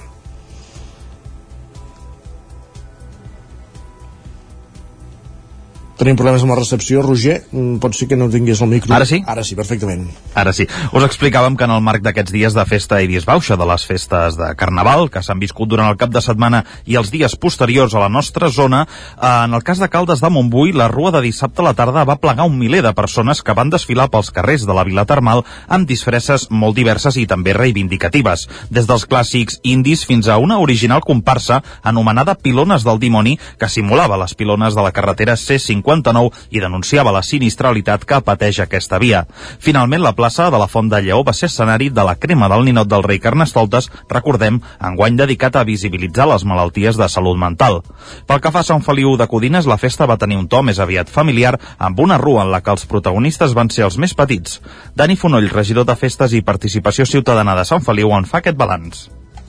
Tenim 5.97 6.13
problemes 6.13 6.43
amb 6.45 6.53
la 6.53 6.59
recepció, 6.59 7.01
Roger. 7.01 7.39
Mm, 7.49 7.79
pot 7.81 7.95
ser 7.97 8.05
que 8.07 8.15
no 8.15 8.27
tingués 8.29 8.59
el 8.61 8.69
micro. 8.69 8.93
Ara 8.93 9.05
sí? 9.09 9.17
Ara 9.25 9.43
sí, 9.43 9.55
perfectament. 9.57 10.03
Ara 10.37 10.51
sí. 10.53 10.67
Us 10.93 11.05
explicàvem 11.07 11.55
que 11.57 11.65
en 11.65 11.71
el 11.73 11.81
marc 11.81 12.03
d'aquests 12.05 12.33
dies 12.35 12.53
de 12.53 12.65
festa 12.69 12.99
i 13.01 13.09
disbauxa 13.09 13.57
de 13.57 13.65
les 13.65 13.85
festes 13.89 14.37
de 14.37 14.51
Carnaval, 14.55 15.09
que 15.09 15.23
s'han 15.25 15.41
viscut 15.41 15.71
durant 15.71 15.89
el 15.89 15.97
cap 15.97 16.13
de 16.13 16.21
setmana 16.21 16.63
i 16.85 16.99
els 17.01 17.09
dies 17.09 17.33
posteriors 17.41 17.95
a 17.95 18.03
la 18.03 18.11
nostra 18.13 18.51
zona, 18.53 18.83
eh, 18.85 19.31
en 19.47 19.55
el 19.57 19.63
cas 19.63 19.81
de 19.81 19.89
Caldes 19.89 20.21
de 20.21 20.29
Montbui, 20.29 20.71
la 20.71 20.87
rua 20.87 21.11
de 21.11 21.23
dissabte 21.25 21.63
a 21.63 21.65
la 21.65 21.73
tarda 21.73 22.05
va 22.05 22.19
plegar 22.21 22.45
un 22.45 22.59
miler 22.59 22.83
de 22.85 22.93
persones 22.93 23.41
que 23.41 23.57
van 23.57 23.73
desfilar 23.73 24.11
pels 24.13 24.29
carrers 24.29 24.67
de 24.67 24.77
la 24.77 24.85
Vila 24.85 25.05
Termal 25.05 25.43
amb 25.67 25.89
disfresses 25.89 26.51
molt 26.51 26.77
diverses 26.77 27.17
i 27.17 27.25
també 27.25 27.57
reivindicatives, 27.57 28.45
des 28.69 28.85
dels 28.85 29.07
clàssics 29.09 29.57
indis 29.63 30.05
fins 30.05 30.29
a 30.29 30.37
una 30.37 30.59
original 30.59 31.01
comparsa 31.01 31.63
anomenada 31.81 32.37
Pilones 32.37 32.85
del 32.85 32.99
Dimoni, 32.99 33.39
que 33.57 33.69
simulava 33.69 34.21
les 34.21 34.37
pilones 34.37 34.77
de 34.77 34.85
la 34.85 34.93
carretera 34.93 35.33
C50 35.33 35.86
59 35.87 36.31
i 36.51 36.61
denunciava 36.61 37.13
la 37.15 37.23
sinistralitat 37.23 38.03
que 38.07 38.19
pateix 38.25 38.59
aquesta 38.59 38.99
via. 38.99 39.23
Finalment, 39.63 40.03
la 40.03 40.13
plaça 40.17 40.49
de 40.51 40.59
la 40.59 40.67
Font 40.67 40.91
de 40.91 40.99
Lleó 41.01 41.23
va 41.23 41.33
ser 41.33 41.47
escenari 41.47 41.89
de 41.89 42.03
la 42.03 42.17
crema 42.19 42.49
del 42.51 42.65
ninot 42.67 42.89
del 42.91 43.05
rei 43.07 43.21
Carnestoltes, 43.23 43.89
recordem, 44.11 44.59
enguany 44.83 45.17
dedicat 45.17 45.55
a 45.55 45.65
visibilitzar 45.67 46.27
les 46.27 46.45
malalties 46.45 46.99
de 46.99 47.09
salut 47.09 47.39
mental. 47.39 47.81
Pel 48.27 48.41
que 48.43 48.51
fa 48.51 48.63
a 48.65 48.67
Sant 48.67 48.83
Feliu 48.85 49.15
de 49.17 49.27
Codines, 49.31 49.67
la 49.69 49.79
festa 49.79 50.07
va 50.09 50.19
tenir 50.19 50.39
un 50.41 50.47
to 50.51 50.61
més 50.63 50.81
aviat 50.83 51.09
familiar, 51.09 51.55
amb 51.77 51.99
una 52.03 52.19
rua 52.21 52.43
en 52.43 52.51
la 52.51 52.61
que 52.61 52.73
els 52.73 52.87
protagonistes 52.89 53.55
van 53.57 53.71
ser 53.71 53.87
els 53.87 53.97
més 53.97 54.15
petits. 54.17 54.59
Dani 54.95 55.15
Fonoll, 55.15 55.51
regidor 55.53 55.87
de 55.87 55.95
Festes 55.95 56.33
i 56.33 56.43
Participació 56.43 57.05
Ciutadana 57.05 57.55
de 57.55 57.65
Sant 57.65 57.85
Feliu, 57.85 58.11
en 58.17 58.27
fa 58.27 58.41
aquest 58.43 58.59
balanç. 58.59 59.07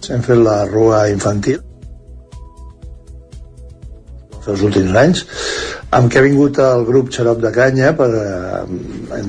Hem 0.09 0.23
fet 0.23 0.39
la 0.39 0.63
rua 0.69 1.09
infantil 1.11 1.68
els 4.53 4.65
últims 4.69 4.97
anys 4.99 5.25
amb 5.99 6.13
què 6.13 6.21
ha 6.21 6.27
vingut 6.27 6.59
el 6.61 6.85
grup 6.89 7.11
Xarop 7.15 7.41
de 7.41 7.53
Canya 7.55 7.95
per 7.97 8.09
eh, 8.13 9.23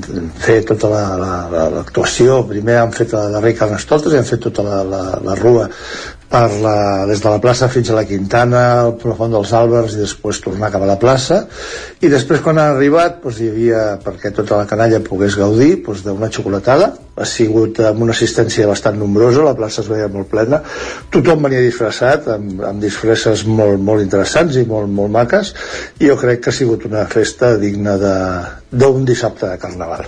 fer 0.44 0.60
tota 0.68 0.90
l'actuació. 0.92 2.32
La, 2.34 2.40
la, 2.42 2.48
Primer 2.50 2.80
han 2.82 2.96
fet 2.96 3.14
la 3.16 3.26
de 3.32 3.44
Rei 3.44 3.56
Carnestoltes 3.56 4.12
i 4.12 4.20
han 4.20 4.28
fet 4.28 4.44
tota 4.48 4.66
la, 4.66 4.82
la, 4.84 5.04
la 5.24 5.36
rua 5.40 5.68
per 6.30 6.46
la, 6.62 7.06
des 7.10 7.18
de 7.18 7.26
la 7.26 7.40
plaça 7.42 7.68
fins 7.68 7.90
a 7.90 7.96
la 7.96 8.04
Quintana, 8.06 8.62
al 8.84 8.94
profund 9.02 9.34
dels 9.34 9.50
Àlbers 9.56 9.96
i 9.96 10.04
després 10.04 10.38
tornar 10.44 10.70
cap 10.70 10.84
a 10.86 10.88
la 10.88 10.98
plaça. 11.00 11.40
I 12.00 12.10
després 12.12 12.42
quan 12.44 12.60
han 12.60 12.76
arribat 12.76 13.18
doncs, 13.24 13.40
hi 13.42 13.50
havia, 13.50 13.82
perquè 14.04 14.30
tota 14.36 14.60
la 14.60 14.68
canalla 14.70 15.02
pogués 15.02 15.34
gaudir 15.40 15.80
doncs, 15.82 16.04
d'una 16.06 16.30
xocolatada. 16.30 16.92
Ha 17.20 17.26
sigut 17.26 17.82
amb 17.84 18.06
una 18.06 18.14
assistència 18.14 18.70
bastant 18.70 18.96
nombrosa 19.00 19.44
la 19.44 19.56
plaça 19.58 19.82
es 19.82 19.90
veia 19.90 20.08
molt 20.08 20.30
plena. 20.30 20.62
Tothom 21.10 21.50
venia 21.50 21.66
disfressat 21.66 22.30
amb, 22.36 22.62
amb 22.70 22.86
disfresses 22.86 23.44
molt, 23.50 23.82
molt 23.82 24.06
interessants 24.06 24.56
i 24.56 24.64
molt, 24.70 24.88
molt 24.88 25.10
maques. 25.18 25.54
I 25.98 26.12
jo 26.12 26.18
crec 26.20 26.44
que 26.46 26.54
ha 26.54 26.58
sigut 26.62 26.86
una 26.86 27.04
festa 27.10 27.56
digna 27.58 27.98
d'un 28.00 29.04
dissabte 29.04 29.50
de 29.50 29.58
Carnaval 29.58 30.06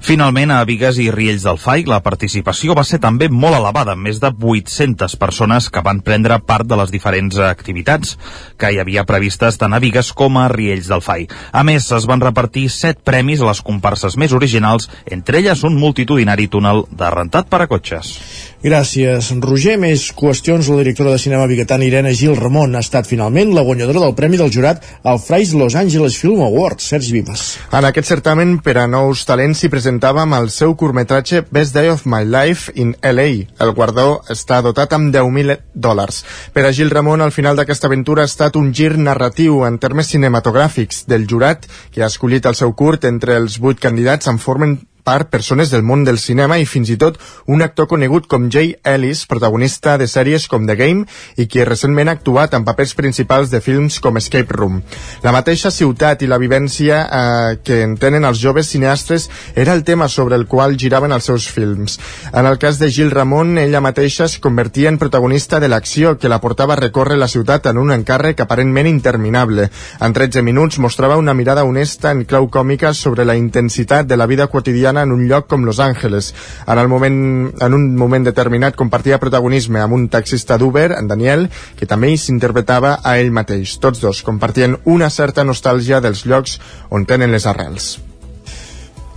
Finalment, 0.00 0.52
a 0.54 0.62
Vigues 0.64 0.98
i 1.02 1.08
Riells 1.10 1.44
del 1.44 1.58
Fai, 1.58 1.82
la 1.88 1.98
participació 2.04 2.76
va 2.78 2.84
ser 2.86 3.00
també 3.02 3.28
molt 3.28 3.58
elevada, 3.58 3.96
amb 3.96 4.06
més 4.06 4.20
de 4.22 4.30
800 4.30 5.16
persones 5.20 5.68
que 5.74 5.82
van 5.84 6.00
prendre 6.06 6.38
part 6.38 6.68
de 6.68 6.78
les 6.78 6.92
diferents 6.94 7.38
activitats 7.42 8.14
que 8.56 8.70
hi 8.72 8.78
havia 8.78 9.04
previstes 9.08 9.58
tant 9.58 9.74
a 9.74 9.82
Vigues 9.82 10.12
com 10.16 10.38
a 10.38 10.46
Riells 10.52 10.90
del 10.92 11.02
Fai. 11.04 11.26
A 11.52 11.64
més, 11.66 11.90
es 11.92 12.06
van 12.08 12.22
repartir 12.22 12.68
7 12.72 13.02
premis 13.04 13.42
a 13.42 13.50
les 13.50 13.62
comparses 13.62 14.16
més 14.16 14.32
originals, 14.32 14.88
entre 15.06 15.42
elles 15.42 15.64
un 15.66 15.76
multitudinari 15.78 16.48
túnel 16.48 16.86
de 16.90 17.10
rentat 17.10 17.50
per 17.50 17.64
a 17.64 17.68
cotxes. 17.70 18.14
Gràcies, 18.58 19.28
Roger. 19.38 19.76
Més 19.78 20.08
qüestions. 20.18 20.66
La 20.66 20.80
directora 20.80 21.12
de 21.14 21.20
cinema 21.22 21.46
biguetana 21.46 21.86
Irene 21.86 22.10
Gil 22.10 22.34
Ramon 22.34 22.74
ha 22.74 22.80
estat 22.82 23.06
finalment 23.06 23.52
la 23.54 23.62
guanyadora 23.62 24.00
del 24.02 24.16
Premi 24.18 24.40
del 24.40 24.50
Jurat 24.50 24.82
al 25.06 25.20
Frais 25.22 25.52
Los 25.54 25.76
Angeles 25.78 26.16
Film 26.18 26.42
Awards. 26.42 26.88
Sergi 26.90 27.12
Vives. 27.14 27.44
En 27.70 27.86
aquest 27.86 28.10
certamen, 28.10 28.56
per 28.58 28.74
a 28.82 28.88
nous 28.90 29.22
talents, 29.28 29.62
s'hi 29.62 29.70
presentava 29.70 30.24
amb 30.24 30.34
el 30.40 30.50
seu 30.50 30.74
curtmetratge 30.74 31.44
Best 31.54 31.76
Day 31.78 31.92
of 31.92 32.02
My 32.10 32.26
Life 32.26 32.74
in 32.74 32.96
LA. 32.98 33.46
El 33.62 33.74
guardó 33.78 34.24
està 34.26 34.58
dotat 34.66 34.98
amb 34.98 35.14
10.000 35.14 35.60
dòlars. 35.78 36.24
Per 36.50 36.66
a 36.66 36.74
Gil 36.74 36.90
Ramon, 36.90 37.22
al 37.22 37.30
final 37.30 37.54
d'aquesta 37.54 37.86
aventura 37.86 38.26
ha 38.26 38.32
estat 38.32 38.58
un 38.58 38.74
gir 38.74 38.96
narratiu 38.98 39.62
en 39.70 39.78
termes 39.78 40.10
cinematogràfics 40.10 41.04
del 41.06 41.30
jurat, 41.30 41.70
que 41.94 42.02
ha 42.02 42.10
escollit 42.10 42.50
el 42.50 42.58
seu 42.58 42.74
curt 42.74 43.06
entre 43.06 43.38
els 43.38 43.62
vuit 43.62 43.78
candidats 43.78 44.26
en 44.26 44.42
formen 44.42 44.80
part 45.08 45.30
persones 45.32 45.70
del 45.72 45.86
món 45.88 46.04
del 46.04 46.18
cinema 46.20 46.58
i 46.60 46.66
fins 46.68 46.90
i 46.92 46.98
tot 47.00 47.16
un 47.48 47.62
actor 47.64 47.86
conegut 47.88 48.26
com 48.28 48.50
Jay 48.52 48.74
Ellis, 48.84 49.24
protagonista 49.30 49.96
de 49.96 50.04
sèries 50.10 50.44
com 50.52 50.66
The 50.68 50.76
Game 50.76 51.06
i 51.40 51.46
qui 51.48 51.64
recentment 51.64 52.10
ha 52.10 52.16
actuat 52.18 52.52
en 52.58 52.66
papers 52.66 52.92
principals 52.98 53.48
de 53.48 53.62
films 53.64 54.00
com 54.04 54.20
Escape 54.20 54.52
Room. 54.52 54.82
La 55.24 55.32
mateixa 55.32 55.72
ciutat 55.72 56.24
i 56.24 56.28
la 56.28 56.40
vivència 56.42 56.98
eh, 57.04 57.56
que 57.64 57.80
en 57.86 57.94
tenen 57.96 58.26
els 58.28 58.42
joves 58.42 58.68
cineastes 58.74 59.28
era 59.56 59.72
el 59.72 59.84
tema 59.88 60.10
sobre 60.12 60.36
el 60.36 60.44
qual 60.46 60.76
giraven 60.76 61.16
els 61.16 61.30
seus 61.30 61.48
films. 61.48 61.96
En 62.32 62.44
el 62.44 62.58
cas 62.60 62.78
de 62.78 62.90
Gil 62.92 63.10
Ramon, 63.10 63.56
ella 63.58 63.80
mateixa 63.80 64.26
es 64.28 64.36
convertia 64.44 64.92
en 64.92 65.00
protagonista 65.00 65.60
de 65.60 65.72
l'acció 65.72 66.18
que 66.18 66.28
la 66.28 66.40
portava 66.44 66.76
a 66.76 66.80
recórrer 66.82 67.16
la 67.16 67.30
ciutat 67.32 67.70
en 67.72 67.80
un 67.80 67.94
encàrrec 67.96 68.44
aparentment 68.44 68.90
interminable. 68.92 69.70
En 70.04 70.12
13 70.12 70.44
minuts 70.44 70.78
mostrava 70.78 71.16
una 71.16 71.34
mirada 71.34 71.64
honesta 71.64 72.12
en 72.12 72.26
clau 72.28 72.50
còmica 72.52 72.92
sobre 72.92 73.24
la 73.24 73.36
intensitat 73.40 74.06
de 74.06 74.20
la 74.20 74.26
vida 74.26 74.48
quotidiana 74.52 74.97
en 75.02 75.12
un 75.12 75.26
lloc 75.28 75.46
com 75.50 75.64
Los 75.64 75.80
Angeles. 75.80 76.32
En, 76.66 76.78
el 76.78 76.88
moment, 76.88 77.52
en 77.60 77.74
un 77.74 77.88
moment 77.96 78.26
determinat 78.26 78.76
compartia 78.76 79.20
protagonisme 79.22 79.80
amb 79.82 79.94
un 79.94 80.08
taxista 80.08 80.58
d'Uber, 80.58 80.92
en 80.98 81.08
Daniel, 81.08 81.48
que 81.78 81.86
també 81.86 82.14
s'interpretava 82.16 82.98
a 83.02 83.18
ell 83.18 83.32
mateix. 83.32 83.78
Tots 83.82 84.02
dos 84.02 84.22
compartien 84.26 84.78
una 84.84 85.10
certa 85.10 85.44
nostàlgia 85.44 86.02
dels 86.04 86.26
llocs 86.26 86.58
on 86.90 87.06
tenen 87.06 87.32
les 87.34 87.46
arrels. 87.46 87.98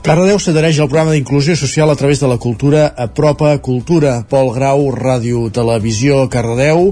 Cardedeu 0.01 0.39
s'adhereix 0.41 0.79
al 0.81 0.89
programa 0.89 1.13
d'inclusió 1.13 1.53
social 1.55 1.91
a 1.93 1.95
través 1.95 2.19
de 2.19 2.27
la 2.29 2.39
cultura 2.41 2.87
Apropa 2.97 3.53
Cultura. 3.61 4.23
Pol 4.25 4.49
Grau, 4.55 4.87
Ràdio 4.97 5.45
Televisió 5.53 6.25
Cardedeu. 6.25 6.89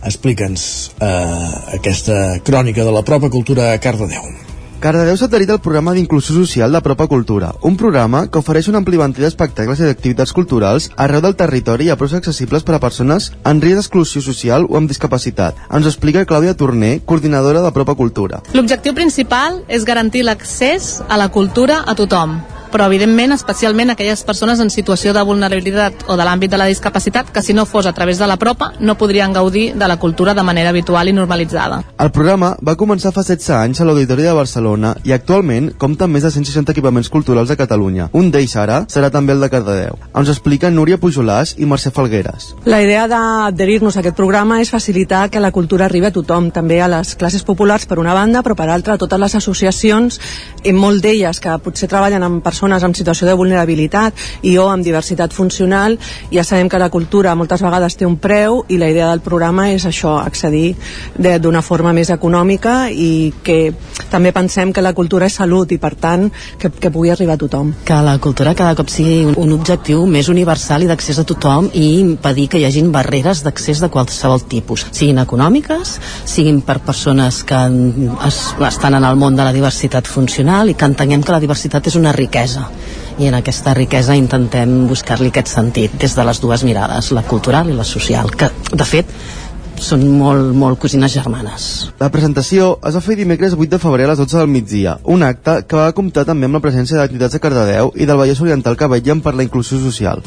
Explica'ns 0.00 0.64
eh, 0.96 1.48
aquesta 1.76 2.38
crònica 2.40 2.88
de 2.88 2.94
la 2.96 3.04
Propa 3.04 3.28
Cultura 3.28 3.74
a 3.74 3.80
Cardedeu. 3.84 4.47
Cardedeu 4.78 5.16
s'ha 5.18 5.26
adherit 5.26 5.50
al 5.50 5.58
programa 5.58 5.90
d'inclusió 5.90 6.36
social 6.36 6.70
de 6.70 6.80
Propa 6.86 7.08
Cultura, 7.10 7.48
un 7.66 7.74
programa 7.76 8.20
que 8.30 8.38
ofereix 8.38 8.68
un 8.70 8.76
ampli 8.78 9.00
ventall 9.00 9.24
d'espectacles 9.26 9.80
i 9.80 9.88
d'activitats 9.88 10.32
culturals 10.36 10.84
arreu 11.04 11.18
del 11.24 11.34
territori 11.40 11.88
i 11.88 11.90
a 11.90 11.96
preus 11.98 12.14
accessibles 12.14 12.62
per 12.62 12.76
a 12.76 12.78
persones 12.84 13.26
en 13.42 13.58
risc 13.64 13.80
d'exclusió 13.80 14.22
social 14.22 14.68
o 14.68 14.76
amb 14.78 14.86
discapacitat. 14.86 15.58
Ens 15.74 15.88
explica 15.90 16.22
Clàudia 16.30 16.54
Torner, 16.54 17.00
coordinadora 17.04 17.64
de 17.64 17.72
Propa 17.74 17.96
Cultura. 17.98 18.38
L'objectiu 18.54 18.94
principal 18.94 19.64
és 19.66 19.82
garantir 19.82 20.22
l'accés 20.22 21.00
a 21.08 21.18
la 21.18 21.26
cultura 21.34 21.82
a 21.82 21.96
tothom, 21.98 22.38
però 22.72 22.86
evidentment 22.86 23.32
especialment 23.34 23.90
aquelles 23.90 24.22
persones 24.24 24.60
en 24.60 24.70
situació 24.70 25.14
de 25.16 25.24
vulnerabilitat 25.24 26.04
o 26.08 26.16
de 26.16 26.26
l'àmbit 26.26 26.52
de 26.52 26.60
la 26.60 26.68
discapacitat 26.70 27.32
que 27.32 27.42
si 27.42 27.54
no 27.54 27.66
fos 27.66 27.86
a 27.86 27.92
través 27.92 28.18
de 28.18 28.26
la 28.26 28.36
propa 28.36 28.72
no 28.80 28.96
podrien 28.98 29.32
gaudir 29.32 29.74
de 29.74 29.88
la 29.88 29.96
cultura 29.96 30.34
de 30.34 30.42
manera 30.42 30.70
habitual 30.70 31.08
i 31.08 31.12
normalitzada. 31.12 31.82
El 31.98 32.12
programa 32.12 32.54
va 32.64 32.76
començar 32.76 33.12
fa 33.14 33.24
16 33.24 33.50
anys 33.56 33.80
a 33.80 33.86
l'Auditori 33.88 34.26
de 34.26 34.34
Barcelona 34.36 34.94
i 35.04 35.12
actualment 35.16 35.72
compta 35.78 36.04
amb 36.04 36.14
més 36.14 36.26
de 36.26 36.30
160 36.34 36.72
equipaments 36.74 37.08
culturals 37.08 37.50
a 37.50 37.56
Catalunya. 37.56 38.10
Un 38.12 38.30
d'ells 38.30 38.56
ara 38.56 38.82
serà 38.92 39.10
també 39.10 39.32
el 39.32 39.40
de 39.40 39.50
Cardedeu. 39.50 39.98
Ens 40.14 40.28
explica 40.28 40.70
Núria 40.70 41.00
Pujolàs 41.00 41.54
i 41.58 41.66
Mercè 41.66 41.92
Falgueres. 41.94 42.52
La 42.68 42.82
idea 42.84 43.06
d'adherir-nos 43.08 43.96
a 43.96 44.02
aquest 44.04 44.16
programa 44.16 44.60
és 44.60 44.70
facilitar 44.70 45.28
que 45.30 45.40
la 45.40 45.52
cultura 45.52 45.86
arribi 45.88 46.10
a 46.10 46.12
tothom, 46.14 46.50
també 46.52 46.82
a 46.82 46.90
les 46.90 47.14
classes 47.16 47.44
populars 47.46 47.86
per 47.86 47.98
una 47.98 48.14
banda, 48.14 48.42
però 48.42 48.56
per 48.58 48.68
altra 48.68 48.94
a 48.94 49.00
totes 49.00 49.20
les 49.20 49.34
associacions, 49.38 50.20
i 50.64 50.72
molt 50.72 51.02
d'elles 51.02 51.40
que 51.40 51.56
potser 51.64 51.88
treballen 51.88 52.22
amb 52.22 52.42
persones 52.44 52.57
en 52.62 52.94
situació 52.94 53.26
de 53.26 53.34
vulnerabilitat 53.34 54.14
i 54.42 54.56
o 54.58 54.68
amb 54.68 54.84
diversitat 54.84 55.32
funcional, 55.32 55.98
ja 56.32 56.44
sabem 56.44 56.68
que 56.68 56.78
la 56.78 56.90
cultura 56.90 57.34
moltes 57.34 57.62
vegades 57.62 57.96
té 57.96 58.06
un 58.06 58.16
preu 58.16 58.64
i 58.68 58.78
la 58.78 58.88
idea 58.90 59.08
del 59.10 59.20
programa 59.20 59.70
és 59.70 59.84
això, 59.86 60.18
accedir 60.18 60.74
d'una 61.16 61.62
forma 61.62 61.92
més 61.92 62.10
econòmica 62.10 62.90
i 62.90 63.32
que 63.42 63.72
també 64.10 64.32
pensem 64.32 64.72
que 64.72 64.82
la 64.82 64.94
cultura 64.94 65.26
és 65.26 65.38
salut 65.38 65.70
i 65.72 65.78
per 65.78 65.94
tant 65.94 66.28
que, 66.58 66.70
que 66.70 66.90
pugui 66.90 67.10
arribar 67.12 67.36
a 67.36 67.42
tothom. 67.42 67.72
Que 67.84 68.00
la 68.02 68.18
cultura 68.18 68.54
cada 68.54 68.74
cop 68.78 68.90
sigui 68.90 69.24
un, 69.28 69.36
un 69.36 69.54
objectiu 69.58 70.04
més 70.06 70.28
universal 70.32 70.84
i 70.84 70.90
d'accés 70.90 71.20
a 71.20 71.26
tothom 71.28 71.70
i 71.74 71.98
impedir 72.00 72.48
que 72.48 72.60
hi 72.60 72.66
hagin 72.68 72.92
barreres 72.92 73.42
d'accés 73.44 73.82
de 73.82 73.90
qualsevol 73.92 74.44
tipus, 74.48 74.86
siguin 74.90 75.20
econòmiques, 75.22 75.98
siguin 76.28 76.62
per 76.66 76.80
persones 76.86 77.42
que 77.48 77.60
es, 78.26 78.40
estan 78.68 78.98
en 78.98 79.04
el 79.04 79.18
món 79.20 79.36
de 79.36 79.44
la 79.44 79.54
diversitat 79.54 80.08
funcional 80.08 80.70
i 80.70 80.76
que 80.78 80.88
entenguem 80.88 81.22
que 81.22 81.34
la 81.34 81.42
diversitat 81.42 81.90
és 81.90 81.98
una 82.00 82.14
riquesa 82.16 82.47
i 83.18 83.26
en 83.26 83.34
aquesta 83.34 83.74
riquesa 83.74 84.16
intentem 84.16 84.86
buscar-li 84.88 85.32
aquest 85.32 85.50
sentit 85.50 85.98
des 85.98 86.14
de 86.14 86.24
les 86.24 86.40
dues 86.40 86.64
mirades, 86.64 87.10
la 87.12 87.26
cultural 87.26 87.68
i 87.68 87.76
la 87.76 87.84
social, 87.84 88.30
que 88.30 88.50
de 88.70 88.86
fet 88.86 89.10
són 89.82 90.02
molt, 90.18 90.52
molt 90.58 90.78
cosines 90.82 91.12
germanes. 91.14 91.88
La 92.00 92.10
presentació 92.14 92.76
es 92.86 92.96
va 92.98 93.02
fer 93.04 93.16
dimecres 93.18 93.54
8 93.54 93.76
de 93.76 93.80
febrer 93.82 94.06
a 94.06 94.12
les 94.12 94.20
12 94.20 94.38
del 94.40 94.50
migdia, 94.50 94.96
un 95.04 95.22
acte 95.22 95.60
que 95.68 95.78
va 95.78 95.94
comptar 95.94 96.26
també 96.28 96.48
amb 96.48 96.58
la 96.58 96.62
presència 96.64 96.98
d'activitats 96.98 97.36
de 97.36 97.42
Cardedeu 97.42 97.92
i 97.94 98.06
del 98.06 98.18
Vallès 98.18 98.42
Oriental 98.42 98.78
que 98.78 98.90
vetllen 98.90 99.22
per 99.22 99.34
la 99.38 99.46
inclusió 99.46 99.78
social. 99.82 100.22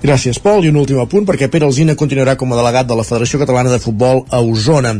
Gràcies, 0.00 0.40
Pol. 0.40 0.64
I 0.64 0.70
un 0.72 0.80
últim 0.80 1.00
apunt, 1.02 1.26
perquè 1.28 1.50
Pere 1.52 1.68
Alzina 1.68 1.96
continuarà 1.98 2.36
com 2.40 2.52
a 2.52 2.56
delegat 2.56 2.88
de 2.88 2.96
la 2.96 3.04
Federació 3.04 3.40
Catalana 3.42 3.72
de 3.72 3.82
Futbol 3.82 4.24
a 4.30 4.40
Osona. 4.40 4.94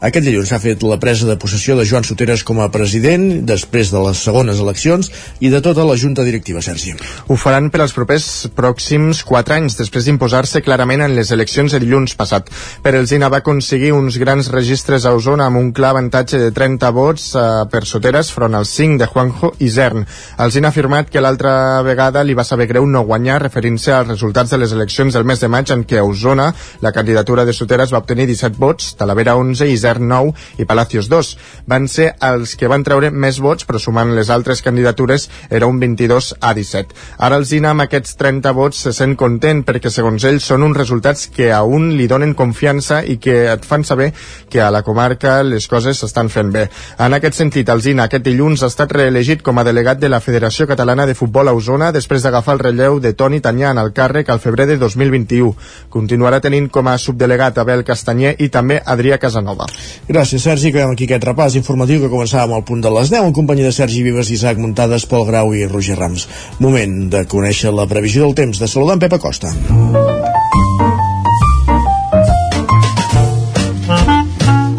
Aquest 0.00 0.24
dilluns 0.24 0.48
s'ha 0.48 0.56
fet 0.56 0.80
la 0.80 0.96
presa 0.96 1.26
de 1.28 1.34
possessió 1.36 1.74
de 1.76 1.84
Joan 1.84 2.06
Soteres 2.08 2.40
com 2.48 2.56
a 2.64 2.70
president, 2.72 3.42
després 3.44 3.90
de 3.92 4.00
les 4.00 4.22
segones 4.24 4.56
eleccions, 4.62 5.10
i 5.44 5.50
de 5.52 5.58
tota 5.60 5.84
la 5.84 5.96
junta 6.00 6.24
directiva, 6.24 6.62
Sergi. 6.64 6.94
Ho 7.28 7.36
faran 7.36 7.68
per 7.68 7.82
als 7.84 7.92
propers 7.92 8.24
pròxims 8.56 9.20
4 9.28 9.58
anys, 9.58 9.76
després 9.76 10.08
d'imposar-se 10.08 10.62
clarament 10.64 11.04
en 11.04 11.12
les 11.18 11.28
eleccions 11.36 11.76
de 11.76 11.80
dilluns 11.82 12.16
passat. 12.16 12.48
Per 12.80 12.94
Elzina 12.96 13.28
va 13.28 13.42
aconseguir 13.44 13.90
uns 13.92 14.16
grans 14.22 14.48
registres 14.54 15.04
a 15.04 15.12
Osona 15.12 15.50
amb 15.50 15.60
un 15.60 15.68
clar 15.76 15.90
avantatge 15.92 16.40
de 16.40 16.48
30 16.56 16.94
vots 16.96 17.28
eh, 17.34 17.44
per 17.68 17.84
Soteres 17.84 18.32
front 18.32 18.56
als 18.56 18.72
5 18.80 19.02
de 19.04 19.10
Juanjo 19.12 19.52
i 19.60 19.68
Zern. 19.68 20.08
Elzina 20.40 20.72
ha 20.72 20.72
afirmat 20.72 21.12
que 21.12 21.20
l'altra 21.20 21.82
vegada 21.84 22.24
li 22.24 22.38
va 22.38 22.48
saber 22.48 22.70
greu 22.72 22.88
no 22.88 23.04
guanyar 23.04 23.42
referint-se 23.44 23.92
als 23.92 24.14
resultats 24.14 24.56
de 24.56 24.62
les 24.64 24.72
eleccions 24.72 25.12
del 25.12 25.28
mes 25.28 25.44
de 25.44 25.52
maig 25.52 25.76
en 25.76 25.84
què 25.84 26.00
a 26.00 26.08
Osona 26.08 26.48
la 26.80 26.96
candidatura 26.96 27.44
de 27.44 27.52
Soteres 27.52 27.92
va 27.92 28.00
obtenir 28.00 28.30
17 28.32 28.56
vots, 28.56 28.94
Talavera 28.96 29.36
11 29.36 29.68
i 29.68 29.76
Zern 29.76 29.89
Isern 29.90 30.08
9 30.08 30.32
i 30.58 30.64
Palacios 30.64 31.08
2. 31.08 31.36
Van 31.66 31.88
ser 31.88 32.14
els 32.22 32.54
que 32.56 32.68
van 32.70 32.84
treure 32.86 33.10
més 33.10 33.40
vots, 33.42 33.66
però 33.66 33.80
sumant 33.82 34.14
les 34.14 34.30
altres 34.30 34.62
candidatures 34.62 35.28
era 35.50 35.66
un 35.66 35.80
22 35.80 36.34
a 36.40 36.54
17. 36.54 36.94
Ara 37.18 37.36
el 37.36 37.46
Zina 37.46 37.72
amb 37.74 37.84
aquests 37.84 38.16
30 38.20 38.52
vots 38.54 38.84
se 38.86 38.92
sent 38.96 39.16
content 39.16 39.64
perquè 39.66 39.90
segons 39.90 40.24
ell 40.24 40.40
són 40.40 40.62
uns 40.66 40.76
resultats 40.76 41.26
que 41.34 41.50
a 41.52 41.62
un 41.62 41.90
li 41.96 42.06
donen 42.06 42.34
confiança 42.34 43.02
i 43.04 43.18
que 43.18 43.50
et 43.50 43.66
fan 43.66 43.84
saber 43.84 44.12
que 44.50 44.60
a 44.62 44.70
la 44.70 44.82
comarca 44.86 45.40
les 45.42 45.66
coses 45.68 45.98
s'estan 45.98 46.30
fent 46.30 46.52
bé. 46.54 46.68
En 46.98 47.14
aquest 47.14 47.38
sentit, 47.40 47.68
el 47.68 47.82
Zina 47.82 48.06
aquest 48.06 48.24
dilluns 48.26 48.62
ha 48.62 48.70
estat 48.70 48.92
reelegit 48.92 49.42
com 49.42 49.58
a 49.58 49.66
delegat 49.66 50.00
de 50.00 50.08
la 50.08 50.20
Federació 50.20 50.66
Catalana 50.70 51.06
de 51.06 51.16
Futbol 51.18 51.48
a 51.48 51.56
Osona 51.56 51.90
després 51.92 52.22
d'agafar 52.22 52.56
el 52.58 52.64
relleu 52.66 53.00
de 53.00 53.14
Toni 53.14 53.40
Tanyà 53.40 53.74
en 53.74 53.82
el 53.82 53.92
càrrec 53.96 54.30
al 54.30 54.40
febrer 54.40 54.68
de 54.70 54.78
2021. 54.78 55.54
Continuarà 55.90 56.40
tenint 56.40 56.68
com 56.70 56.88
a 56.88 56.98
subdelegat 56.98 57.58
Abel 57.58 57.84
Castanyer 57.84 58.36
i 58.38 58.48
també 58.48 58.80
Adrià 58.84 59.18
Casanova. 59.18 59.66
Gràcies, 60.08 60.42
Sergi. 60.42 60.70
Acabem 60.70 60.94
aquí 60.94 61.08
aquest 61.08 61.26
repàs 61.28 61.56
informatiu 61.60 62.02
que 62.02 62.10
començàvem 62.12 62.56
al 62.56 62.64
punt 62.66 62.82
de 62.84 62.92
les 62.94 63.12
10 63.12 63.28
en 63.28 63.36
companyia 63.36 63.68
de 63.70 63.74
Sergi 63.76 64.02
Vives, 64.06 64.30
Isaac 64.30 64.58
Muntades, 64.58 65.06
Pol 65.06 65.26
Grau 65.28 65.54
i 65.54 65.66
Roger 65.66 65.98
Rams. 65.98 66.26
Moment 66.58 67.10
de 67.12 67.24
conèixer 67.30 67.72
la 67.74 67.88
previsió 67.90 68.26
del 68.26 68.34
temps. 68.34 68.60
De 68.60 68.68
saludar 68.68 68.98
en 68.98 69.04
Pep 69.06 69.18
Acosta. 69.18 69.52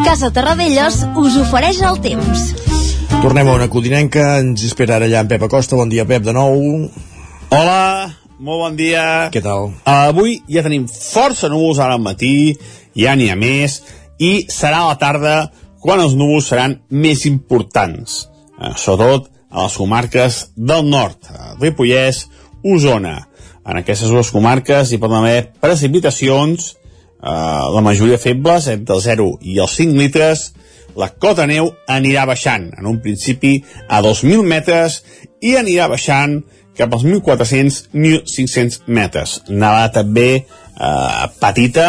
Casa 0.06 0.32
Terradellos 0.36 1.06
us 1.16 1.38
ofereix 1.40 1.80
el 1.88 2.02
temps. 2.04 2.50
Tornem 3.22 3.48
a 3.48 3.54
una 3.56 3.70
codinenca. 3.72 4.42
Ens 4.42 4.66
espera 4.68 4.98
ara 4.98 5.08
allà 5.08 5.22
en 5.24 5.30
Pep 5.32 5.46
Acosta. 5.48 5.78
Bon 5.80 5.90
dia, 5.90 6.04
Pep, 6.10 6.26
de 6.26 6.34
nou. 6.36 6.58
Hola, 7.52 8.12
molt 8.42 8.62
bon 8.64 8.76
dia. 8.80 9.04
Què 9.30 9.42
tal? 9.46 9.70
Uh, 9.84 10.10
avui 10.10 10.40
ja 10.50 10.64
tenim 10.66 10.88
força 10.90 11.50
núvols 11.52 11.78
ara 11.84 11.94
al 11.98 12.02
matí, 12.02 12.56
ja 12.98 13.14
n'hi 13.14 13.28
ha 13.30 13.36
més, 13.38 13.76
i 14.22 14.46
serà 14.54 14.84
a 14.84 14.92
la 14.92 15.00
tarda 15.02 15.36
quan 15.82 16.02
els 16.04 16.14
núvols 16.18 16.52
seran 16.52 16.78
més 16.94 17.26
importants, 17.30 18.28
uh, 18.60 18.76
sobretot 18.78 19.32
a 19.52 19.66
les 19.66 19.76
comarques 19.76 20.42
del 20.56 20.86
nord, 20.88 21.28
Ripollès, 21.60 22.28
Osona. 22.64 23.18
En 23.68 23.82
aquestes 23.82 24.10
dues 24.14 24.30
comarques 24.34 24.92
hi 24.92 25.00
poden 25.02 25.26
haver 25.26 25.50
precipitacions, 25.62 26.76
uh, 27.20 27.68
la 27.74 27.84
majoria 27.84 28.22
febles, 28.22 28.70
entre 28.72 28.96
el 28.96 29.04
0 29.04 29.28
i 29.42 29.58
els 29.60 29.76
5 29.82 29.98
litres, 30.00 30.52
la 30.96 31.10
cota 31.24 31.46
neu 31.48 31.72
anirà 31.90 32.26
baixant, 32.28 32.70
en 32.78 32.88
un 32.90 33.00
principi 33.04 33.58
a 33.88 34.02
2.000 34.04 34.44
metres, 34.48 35.02
i 35.42 35.56
anirà 35.60 35.88
baixant 35.92 36.42
cap 36.78 36.94
als 36.94 37.06
1.400-1.500 37.08 38.88
metres. 38.88 39.40
Nevada 39.50 39.92
també 40.02 40.30
eh, 40.36 41.26
petita, 41.40 41.88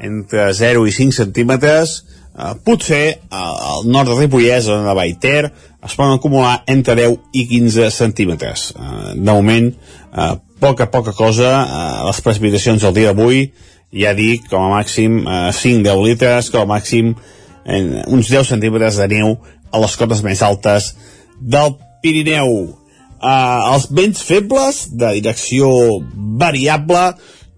entre 0.00 0.52
0 0.54 0.86
i 0.86 0.92
5 0.92 1.12
centímetres, 1.12 2.04
eh, 2.34 2.54
potser 2.64 3.04
eh, 3.08 3.18
al 3.30 3.86
nord 3.86 4.12
de 4.12 4.18
Ripollès, 4.18 4.68
a 4.68 4.80
la 4.84 4.94
Baiter, 4.94 5.52
es 5.84 5.94
poden 5.94 6.18
acumular 6.18 6.62
entre 6.66 6.96
10 6.98 7.18
i 7.32 7.46
15 7.48 7.90
centímetres. 7.94 8.72
Eh, 8.76 9.14
de 9.14 9.32
moment, 9.32 9.72
eh, 10.12 10.34
poca, 10.60 10.90
poca 10.90 11.12
cosa, 11.12 11.50
eh, 11.64 12.06
les 12.06 12.20
precipitacions 12.20 12.82
del 12.82 12.94
dia 12.94 13.12
d'avui, 13.12 13.52
ja 13.94 14.14
dic, 14.14 14.48
com 14.50 14.66
a 14.66 14.72
màxim 14.78 15.22
eh, 15.24 15.52
5-10 15.54 16.02
litres, 16.04 16.50
com 16.50 16.66
a 16.66 16.72
màxim 16.76 17.14
en 17.68 17.94
uns 18.06 18.30
10 18.32 18.54
centímetres 18.54 18.96
de 18.96 19.08
neu 19.12 19.36
a 19.70 19.80
les 19.82 19.96
cotes 20.00 20.22
més 20.24 20.42
altes 20.42 20.94
del 21.40 21.76
Pirineu. 22.02 22.74
eh, 23.18 23.60
els 23.74 23.88
vents 23.90 24.22
febles 24.22 24.84
de 24.94 25.12
direcció 25.18 25.68
variable, 26.38 27.14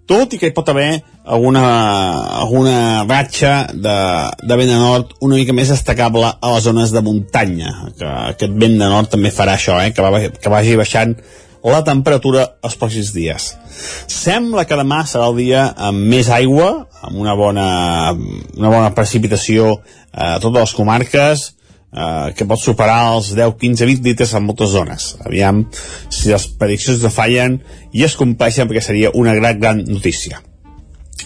tot 0.09 0.33
i 0.33 0.39
que 0.41 0.49
hi 0.49 0.55
pot 0.57 0.69
haver 0.73 1.03
alguna, 1.25 1.65
alguna 2.41 3.05
ratxa 3.05 3.69
de, 3.75 3.99
de 4.43 4.57
vent 4.57 4.73
de 4.73 4.79
nord 4.81 5.15
una 5.21 5.37
mica 5.37 5.55
més 5.57 5.71
destacable 5.73 6.33
a 6.33 6.55
les 6.55 6.65
zones 6.65 6.95
de 6.95 7.03
muntanya 7.05 7.75
que 7.99 8.09
aquest 8.09 8.57
vent 8.57 8.79
de 8.81 8.89
nord 8.89 9.13
també 9.13 9.33
farà 9.35 9.59
això 9.59 9.79
eh, 9.83 9.93
que, 9.93 10.03
va, 10.03 10.23
que 10.41 10.53
vagi 10.53 10.79
baixant 10.81 11.17
la 11.61 11.83
temperatura 11.85 12.47
els 12.65 12.77
pròxims 12.81 13.13
dies 13.13 13.51
sembla 14.09 14.65
que 14.65 14.79
demà 14.81 15.05
serà 15.07 15.29
el 15.29 15.37
dia 15.43 15.69
amb 15.77 16.09
més 16.09 16.33
aigua 16.33 16.73
amb 17.03 17.17
una 17.21 17.35
bona, 17.37 17.69
una 18.57 18.73
bona 18.73 18.91
precipitació 18.97 19.79
a 20.13 20.37
totes 20.41 20.61
les 20.61 20.77
comarques 20.77 21.47
eh, 21.93 22.33
que 22.37 22.47
pot 22.49 22.61
superar 22.61 23.15
els 23.15 23.33
10, 23.37 23.57
15, 23.61 23.89
20 23.89 24.11
litres 24.11 24.35
en 24.35 24.47
moltes 24.47 24.75
zones. 24.75 25.15
Aviam 25.25 25.65
si 26.09 26.33
les 26.33 26.47
prediccions 26.61 27.03
no 27.05 27.13
fallen 27.15 27.61
i 27.93 28.05
es 28.07 28.17
compleixen 28.21 28.69
perquè 28.69 28.85
seria 28.85 29.15
una 29.15 29.35
gran, 29.39 29.61
gran 29.63 29.85
notícia. 29.89 30.43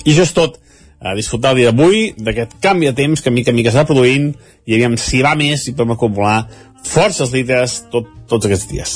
I 0.04 0.12
això 0.12 0.26
és 0.26 0.34
tot. 0.36 0.60
A 1.04 1.12
disfrutar 1.14 1.52
el 1.52 1.60
dia 1.60 1.70
d'avui, 1.72 2.14
d'aquest 2.16 2.56
canvi 2.64 2.88
de 2.88 2.96
temps 2.96 3.20
que 3.20 3.30
mica 3.30 3.52
en 3.52 3.58
mica 3.58 3.72
s'està 3.72 3.84
produint, 3.88 4.30
i 4.64 4.76
aviam 4.76 4.96
si 4.96 5.20
va 5.22 5.34
més 5.36 5.66
i 5.68 5.74
podem 5.76 5.92
acumular 5.94 6.46
forces 6.84 7.32
litres 7.34 7.82
tot, 7.92 8.08
tots 8.28 8.48
aquests 8.48 8.70
dies. 8.70 8.94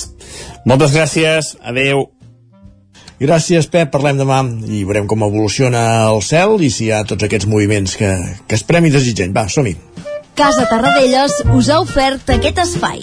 Moltes 0.69 0.95
gràcies, 0.97 1.57
adeu. 1.61 2.07
Gràcies, 3.19 3.67
Pep. 3.67 3.91
Parlem 3.91 4.21
demà 4.21 4.45
i 4.71 4.85
veurem 4.87 5.09
com 5.11 5.27
evoluciona 5.27 5.83
el 6.13 6.23
cel 6.23 6.61
i 6.63 6.71
si 6.71 6.87
hi 6.87 6.93
ha 6.95 7.03
tots 7.09 7.27
aquests 7.27 7.51
moviments 7.51 7.99
que, 7.99 8.13
que 8.47 8.59
esperem 8.59 8.87
i 8.87 8.95
desitgem. 8.95 9.35
Va, 9.35 9.49
som-hi. 9.51 9.75
Casa 10.39 10.69
Tarradellas 10.71 11.41
us 11.51 11.69
ha 11.69 11.83
ofert 11.83 12.31
aquest 12.39 12.63
espai. 12.63 13.03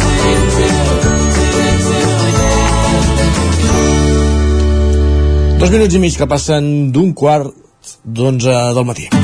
Dos 5.61 5.69
minuts 5.69 5.93
i 5.93 5.99
mig 6.01 6.15
que 6.17 6.25
passen 6.25 6.69
d'un 6.89 7.11
quart 7.13 7.53
d'onze 8.01 8.55
del 8.73 8.87
matí. 8.89 9.20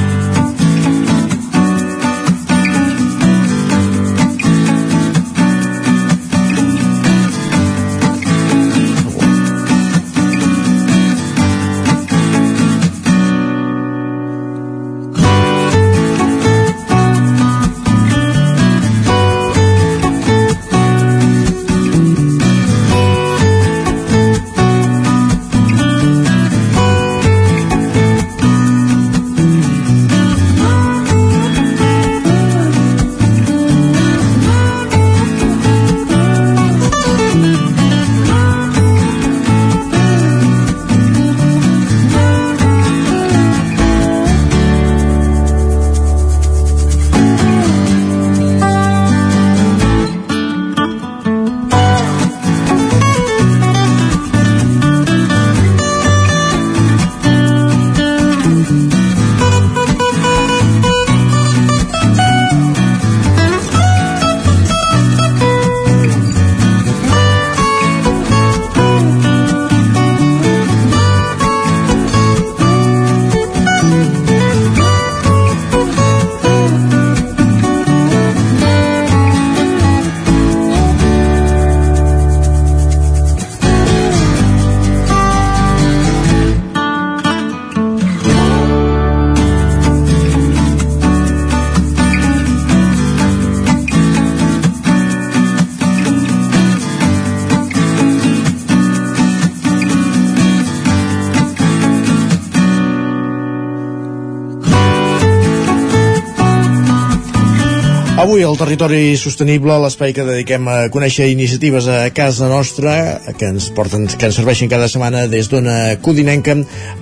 Avui 108.28 108.41
al 108.44 108.58
Territori 108.60 109.16
Sostenible, 109.16 109.78
l'espai 109.80 110.12
que 110.12 110.26
dediquem 110.28 110.66
a 110.68 110.90
conèixer 110.91 111.30
iniciatives 111.32 111.88
a 111.88 112.02
casa 112.12 112.49
nostra, 112.52 112.91
que 113.40 113.54
ens 113.54 113.70
porten, 113.72 114.04
que 114.04 114.28
ens 114.28 114.36
serveixen 114.36 114.68
cada 114.68 114.91
setmana 114.91 115.24
des 115.32 115.48
d'una 115.48 115.95
codinenca, 116.04 116.58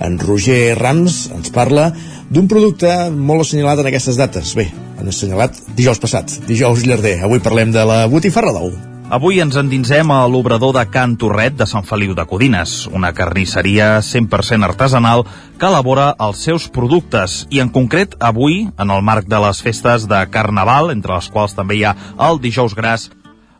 en 0.06 0.20
Roger 0.22 0.78
Rams 0.78 1.24
ens 1.34 1.50
parla 1.50 1.90
d'un 2.30 2.46
producte 2.46 2.94
molt 3.10 3.42
assenyalat 3.42 3.82
en 3.82 3.90
aquestes 3.90 4.22
dates. 4.22 4.54
Bé, 4.54 4.70
han 5.00 5.10
assenyalat 5.10 5.64
dijous 5.74 5.98
passat, 5.98 6.44
dijous 6.46 6.86
llarder. 6.86 7.18
Avui 7.26 7.42
parlem 7.42 7.74
de 7.74 7.90
la 7.90 8.04
botifarra 8.06 8.54
d'ou. 8.54 8.76
Avui 9.06 9.38
ens 9.38 9.54
endinsem 9.54 10.08
a 10.10 10.24
l'obrador 10.26 10.72
de 10.74 10.82
Can 10.90 11.12
Torret 11.14 11.54
de 11.54 11.66
Sant 11.70 11.84
Feliu 11.86 12.10
de 12.18 12.24
Codines, 12.26 12.88
una 12.90 13.12
carnisseria 13.14 14.00
100% 14.02 14.66
artesanal 14.66 15.22
que 15.60 15.68
elabora 15.68 16.08
els 16.26 16.40
seus 16.42 16.66
productes 16.74 17.36
i 17.54 17.62
en 17.62 17.70
concret 17.70 18.16
avui, 18.18 18.64
en 18.66 18.90
el 18.90 19.04
marc 19.06 19.28
de 19.30 19.38
les 19.44 19.62
festes 19.62 20.08
de 20.10 20.24
Carnaval, 20.34 20.90
entre 20.90 21.14
les 21.14 21.30
quals 21.30 21.54
també 21.54 21.78
hi 21.78 21.84
ha 21.86 21.94
el 22.26 22.42
dijous 22.42 22.74
gras, 22.74 23.06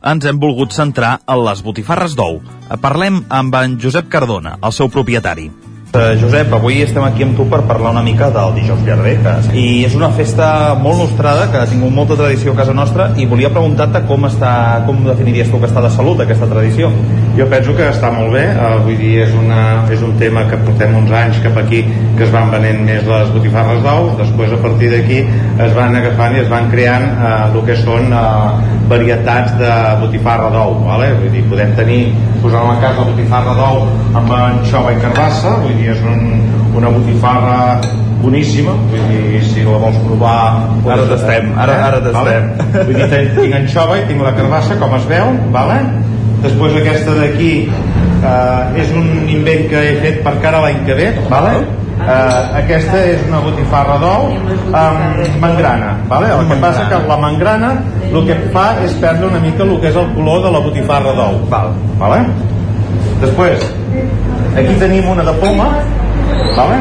ens 0.03 0.27
hem 0.27 0.43
volgut 0.43 0.75
centrar 0.75 1.21
en 1.23 1.45
les 1.47 1.63
botifarres 1.63 2.19
d'ou. 2.19 2.43
Parlem 2.83 3.23
amb 3.31 3.55
en 3.63 3.79
Josep 3.79 4.11
Cardona, 4.11 4.59
el 4.67 4.75
seu 4.75 4.91
propietari. 4.91 5.47
Uh, 5.95 6.19
Josep, 6.19 6.51
avui 6.53 6.81
estem 6.83 7.05
aquí 7.07 7.23
amb 7.23 7.37
tu 7.39 7.45
per 7.47 7.61
parlar 7.65 7.93
una 7.95 8.03
mica 8.03 8.27
del 8.35 8.57
dijous 8.57 8.81
llarder 8.85 9.13
que... 9.23 9.35
i 9.57 9.85
és 9.87 9.95
una 9.95 10.09
festa 10.13 10.75
molt 10.83 10.99
nostrada 10.99 11.47
que 11.53 11.61
ha 11.61 11.69
tingut 11.71 11.95
molta 11.95 12.17
tradició 12.19 12.53
a 12.53 12.59
casa 12.59 12.75
nostra 12.75 13.07
i 13.17 13.25
volia 13.31 13.53
preguntar-te 13.55 14.03
com 14.09 14.27
està 14.27 14.51
com 14.85 14.99
definiries 15.07 15.49
tu 15.49 15.61
que 15.63 15.71
està 15.71 15.85
de 15.85 15.93
salut 15.95 16.21
aquesta 16.21 16.49
tradició 16.51 16.91
jo 17.39 17.47
penso 17.53 17.77
que 17.79 17.87
està 17.93 18.11
molt 18.13 18.35
bé 18.35 18.43
uh, 18.51 18.81
vull 18.83 18.99
dir, 18.99 19.13
és, 19.29 19.33
una, 19.39 19.61
és 19.95 20.03
un 20.03 20.17
tema 20.19 20.43
que 20.51 20.59
portem 20.67 20.99
uns 20.99 21.15
anys 21.21 21.39
cap 21.47 21.57
aquí 21.63 21.85
que 22.19 22.27
es 22.27 22.35
van 22.35 22.51
venent 22.51 22.83
més 22.91 23.07
les 23.07 23.33
botifarres 23.37 23.81
d'ou 23.87 24.11
després 24.19 24.53
a 24.53 24.61
partir 24.67 24.91
d'aquí 24.91 25.23
es 25.23 25.79
van 25.79 25.97
agafant 26.03 26.35
i 26.35 26.43
es 26.43 26.51
van 26.51 26.69
creant 26.75 27.09
uh, 27.15 27.31
el 27.47 27.63
que 27.71 27.79
són 27.87 28.11
uh, 28.11 28.59
varietats 28.91 29.55
de 29.63 29.73
botifarra 30.03 30.51
d'ou 30.51 30.81
vale? 30.83 31.15
vull 31.23 31.31
dir, 31.31 31.47
podem 31.47 31.73
tenir 31.79 32.03
posant 32.43 32.67
a 32.67 32.75
la 32.75 32.79
casa 32.83 33.07
botifarra 33.07 33.57
d'ou 33.63 33.87
amb 34.19 34.37
anxova 34.43 34.93
i 34.93 35.01
carbassa 35.01 35.57
vull 35.63 35.76
dir, 35.79 35.91
és 35.95 36.03
un, 36.07 36.43
una 36.77 36.91
botifarra 36.93 37.57
boníssima 38.23 38.73
vull 38.91 39.07
dir, 39.13 39.41
si 39.45 39.63
la 39.67 39.79
vols 39.83 39.97
provar 40.07 40.37
Ara 40.95 41.05
tastem, 41.13 41.51
ara- 41.61 41.79
ara 41.91 42.01
tastem. 42.05 42.15
Vale? 42.17 42.85
vull 42.89 42.95
dir, 43.01 43.09
tinc, 43.13 43.33
tinc 43.41 43.55
anxova 43.63 43.99
i 44.01 44.07
tinc 44.09 44.25
la 44.25 44.33
carbassa 44.37 44.77
com 44.81 44.95
es 44.99 45.05
veu 45.11 45.33
vale? 45.55 45.81
després 46.43 46.77
aquesta 46.83 47.15
d'aquí 47.21 47.51
eh, 47.67 48.83
és 48.83 48.91
un 48.97 49.09
invent 49.33 49.67
que 49.71 49.83
he 49.91 49.97
fet 50.05 50.23
per 50.25 50.37
cara 50.45 50.61
l'any 50.65 50.83
que 50.89 50.97
ve 50.99 51.11
vale? 51.31 51.53
eh, 51.97 52.41
aquesta 52.63 53.05
és 53.13 53.23
una 53.29 53.41
botifarra 53.45 53.97
d'ou 54.03 54.27
amb 54.81 55.39
mangrana 55.45 55.95
vale? 56.11 56.33
el 56.39 56.49
que 56.51 56.59
passa 56.65 56.89
que 56.91 57.01
la 57.09 57.17
mangrana 57.21 57.73
el 58.11 58.21
que 58.29 58.37
fa 58.55 58.67
és 58.85 58.93
perdre 59.03 59.29
una 59.33 59.41
mica 59.45 59.65
el 59.65 59.77
que 59.81 59.89
és 59.93 59.97
el 60.03 60.13
color 60.17 60.43
de 60.49 60.53
la 60.57 60.61
botifarra 60.67 61.13
d'ou 61.21 61.41
val. 61.53 61.73
vale? 62.01 62.21
Després, 63.21 63.63
aquí 64.57 64.75
tenim 64.81 65.09
una 65.09 65.23
de 65.23 65.33
poma, 65.41 65.69
vale? 66.57 66.79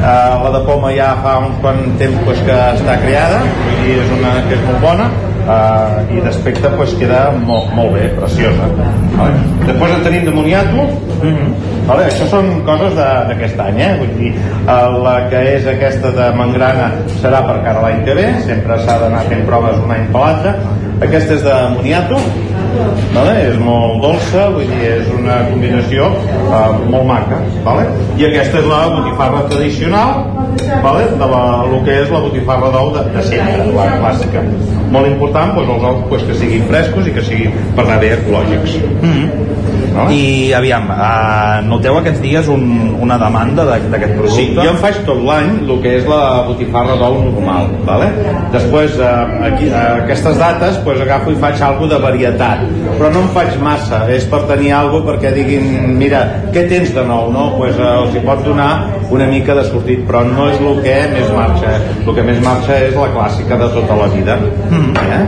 Uh, 0.00 0.40
la 0.42 0.50
de 0.54 0.60
poma 0.64 0.90
ja 0.96 1.10
fa 1.20 1.34
uns 1.44 1.58
quant 1.60 1.80
temps 2.00 2.22
pues, 2.24 2.38
que 2.46 2.54
està 2.56 2.94
creada 3.02 3.42
i 3.84 3.98
és 4.00 4.14
una 4.14 4.30
que 4.46 4.56
és 4.56 4.62
molt 4.64 4.80
bona 4.80 5.10
uh, 5.44 5.98
i 6.08 6.22
d'aspecte 6.24 6.70
pues, 6.72 6.94
queda 6.96 7.18
molt, 7.36 7.68
molt 7.76 7.92
bé, 7.98 8.06
preciosa 8.16 8.70
vale? 9.18 9.42
després 9.66 9.92
en 9.98 10.06
tenim 10.06 10.24
de 10.24 10.32
moniato 10.38 10.86
mm 10.86 11.34
-hmm. 11.34 11.52
vale? 11.90 12.06
això 12.08 12.30
són 12.32 12.48
coses 12.64 12.96
d'aquest 12.96 13.60
any 13.60 13.80
eh? 13.80 13.92
Vull 13.98 14.16
dir, 14.16 14.32
uh, 14.64 14.88
la 15.04 15.28
que 15.28 15.44
és 15.56 15.66
aquesta 15.66 16.16
de 16.16 16.32
mangrana 16.32 16.92
serà 17.20 17.44
per 17.44 17.60
cara 17.64 17.82
l'any 17.82 18.00
que 18.04 18.14
ve 18.14 18.28
sempre 18.46 18.78
s'ha 18.78 18.98
d'anar 19.04 19.28
fent 19.28 19.44
proves 19.44 19.76
un 19.84 19.90
any 19.90 20.06
per 20.12 20.20
l'altre 20.20 20.54
aquesta 21.00 21.34
és 21.34 21.42
de 21.42 21.56
moniato 21.76 22.16
vale? 23.14 23.34
és 23.48 23.58
molt 23.62 24.00
dolça 24.04 24.48
vull 24.54 24.68
dir, 24.70 24.80
és 24.96 25.10
una 25.16 25.40
combinació 25.50 26.10
uh, 26.48 26.76
molt 26.92 27.06
maca 27.08 27.40
vale? 27.66 27.86
i 28.18 28.26
aquesta 28.28 28.62
és 28.62 28.68
la 28.70 28.80
botifarra 28.94 29.44
tradicional 29.52 30.24
vale? 30.84 31.06
de 31.22 31.30
la, 31.34 31.44
el 31.66 31.78
que 31.86 31.98
és 32.04 32.12
la 32.14 32.22
botifarra 32.26 32.72
d'ou 32.74 32.92
de, 32.96 33.06
de 33.16 33.26
sempre, 33.28 33.70
la 33.76 33.88
clàssica 33.98 34.44
molt 34.90 35.06
important 35.10 35.54
doncs, 35.56 35.70
els 35.76 35.88
ous 35.92 36.02
doncs, 36.10 36.28
que 36.28 36.40
siguin 36.42 36.68
frescos 36.70 37.06
i 37.06 37.16
que 37.16 37.26
siguin 37.26 37.58
per 37.76 37.86
anar 37.86 38.00
bé 38.02 38.14
ecològics 38.18 38.78
mm 38.80 39.14
-hmm. 39.14 39.58
No? 39.90 40.06
I 40.10 40.52
aviam, 40.54 40.86
uh, 40.86 41.58
noteu 41.66 41.96
aquests 41.98 42.20
dies 42.22 42.48
un, 42.52 42.62
una 43.02 43.16
demanda 43.18 43.64
d'aquest 43.66 44.12
producte? 44.14 44.36
Sí, 44.36 44.46
jo 44.54 44.68
em 44.70 44.78
faig 44.82 45.00
tot 45.06 45.18
l'any 45.26 45.50
el 45.64 45.80
que 45.82 45.96
és 45.98 46.06
la 46.10 46.20
botifarra 46.46 46.94
d'ou 47.00 47.18
normal, 47.24 47.72
vale? 47.88 48.10
Després, 48.54 48.94
uh, 49.00 49.42
aquí, 49.48 49.66
uh, 49.66 50.04
aquestes 50.04 50.38
dates, 50.38 50.78
pues, 50.86 51.02
agafo 51.02 51.34
i 51.34 51.40
faig 51.42 51.62
alguna 51.66 51.96
de 51.96 52.00
varietat, 52.04 52.59
però 52.98 53.10
no 53.14 53.24
em 53.24 53.30
faig 53.36 53.56
massa, 53.62 54.02
és 54.12 54.26
per 54.30 54.42
tenir 54.50 54.72
alguna 54.76 55.06
perquè 55.10 55.32
diguin, 55.36 55.94
mira, 55.98 56.22
què 56.54 56.66
tens 56.70 56.92
de 56.96 57.04
nou, 57.06 57.30
no? 57.34 57.46
Pues, 57.56 57.78
uh, 57.78 58.04
els 58.04 58.16
hi 58.16 58.24
pot 58.26 58.44
donar 58.46 58.70
una 59.10 59.28
mica 59.30 59.56
de 59.58 59.64
sortit, 59.70 60.04
però 60.08 60.22
no 60.28 60.50
és 60.52 60.60
el 60.60 60.82
que 60.84 60.96
més 61.14 61.32
marxa, 61.36 61.76
el 62.04 62.14
que 62.18 62.26
més 62.26 62.42
marxa 62.44 62.78
és 62.90 62.96
la 62.98 63.10
clàssica 63.16 63.60
de 63.60 63.72
tota 63.78 63.98
la 64.02 64.10
vida. 64.14 64.38
Mm. 64.70 64.94
Eh? 65.08 65.24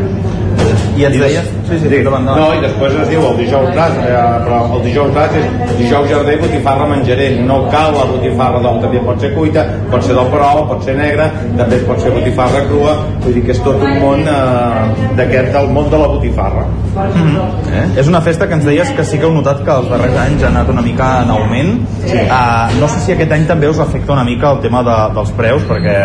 I 0.98 1.08
ens 1.08 1.20
deies? 1.24 1.61
Sí, 1.72 1.88
sí, 1.88 1.88
sí. 1.88 2.02
No, 2.04 2.48
i 2.52 2.60
després 2.60 2.96
es 3.00 3.08
diu 3.08 3.22
el 3.24 3.38
dijous 3.38 3.70
gras, 3.72 3.94
eh, 4.04 4.16
però 4.44 4.58
el 4.76 4.82
dijous 4.84 5.12
gras 5.14 5.36
és 5.38 5.72
dijous 5.78 6.08
jardí, 6.10 6.36
botifarra 6.42 6.88
menjaré. 6.90 7.28
No 7.48 7.62
cal 7.72 7.96
la 7.96 8.04
botifarra 8.10 8.60
d'ou, 8.60 8.80
també 8.82 9.00
pot 9.06 9.24
ser 9.24 9.32
cuita, 9.36 9.64
pot 9.90 10.04
ser 10.04 10.16
del 10.18 10.28
perol, 10.34 10.66
pot 10.68 10.84
ser 10.84 10.96
negra, 10.98 11.30
també 11.56 11.80
pot 11.88 12.00
ser 12.02 12.12
botifarra 12.12 12.64
crua, 12.68 12.96
vull 13.24 13.38
dir 13.38 13.44
que 13.46 13.56
és 13.56 13.62
tot 13.64 13.80
un 13.80 13.98
món 14.02 14.26
eh, 14.28 15.08
d'aquest, 15.18 15.52
del 15.56 15.72
món 15.72 15.88
de 15.92 16.02
la 16.04 16.10
botifarra. 16.12 16.66
Mm 16.92 17.22
-hmm. 17.24 17.72
eh? 17.72 18.00
És 18.00 18.06
una 18.08 18.20
festa 18.20 18.46
que 18.46 18.54
ens 18.54 18.64
deies 18.64 18.90
que 18.90 19.04
sí 19.04 19.18
que 19.18 19.24
heu 19.24 19.32
notat 19.32 19.64
que 19.64 19.70
els 19.70 19.88
darrers 19.88 20.16
anys 20.16 20.42
ha 20.42 20.48
anat 20.48 20.68
una 20.68 20.82
mica 20.82 21.22
en 21.22 21.30
augment. 21.30 21.88
Sí. 22.04 22.18
Uh, 22.18 22.80
no 22.80 22.88
sé 22.88 23.00
si 23.00 23.12
aquest 23.12 23.32
any 23.32 23.46
també 23.46 23.68
us 23.68 23.78
afecta 23.78 24.12
una 24.12 24.24
mica 24.24 24.52
el 24.52 24.60
tema 24.60 24.82
de, 24.82 24.96
dels 25.14 25.30
preus, 25.30 25.62
perquè 25.62 25.96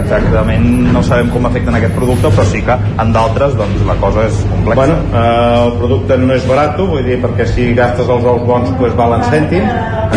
exactament 0.00 0.92
no 0.92 1.02
sabem 1.02 1.28
com 1.28 1.46
afecten 1.46 1.74
aquest 1.74 1.94
producte, 1.94 2.28
però 2.28 2.44
sí 2.44 2.62
que 2.62 2.76
en 3.02 3.12
d'altres 3.12 3.56
doncs, 3.56 3.84
la 3.86 3.94
cosa 4.00 4.26
és 4.26 4.46
complexa. 4.50 4.80
Bueno, 4.80 4.94
eh, 5.10 5.64
el 5.66 5.76
producte 5.80 6.18
no 6.20 6.34
és 6.36 6.46
barat, 6.48 6.80
vull 6.80 7.04
dir, 7.06 7.20
perquè 7.22 7.46
si 7.50 7.70
gastes 7.76 8.08
els 8.08 8.30
ous 8.32 8.46
bons 8.46 8.72
pues, 8.78 8.96
valen 8.98 9.26
cèntims, 9.30 9.70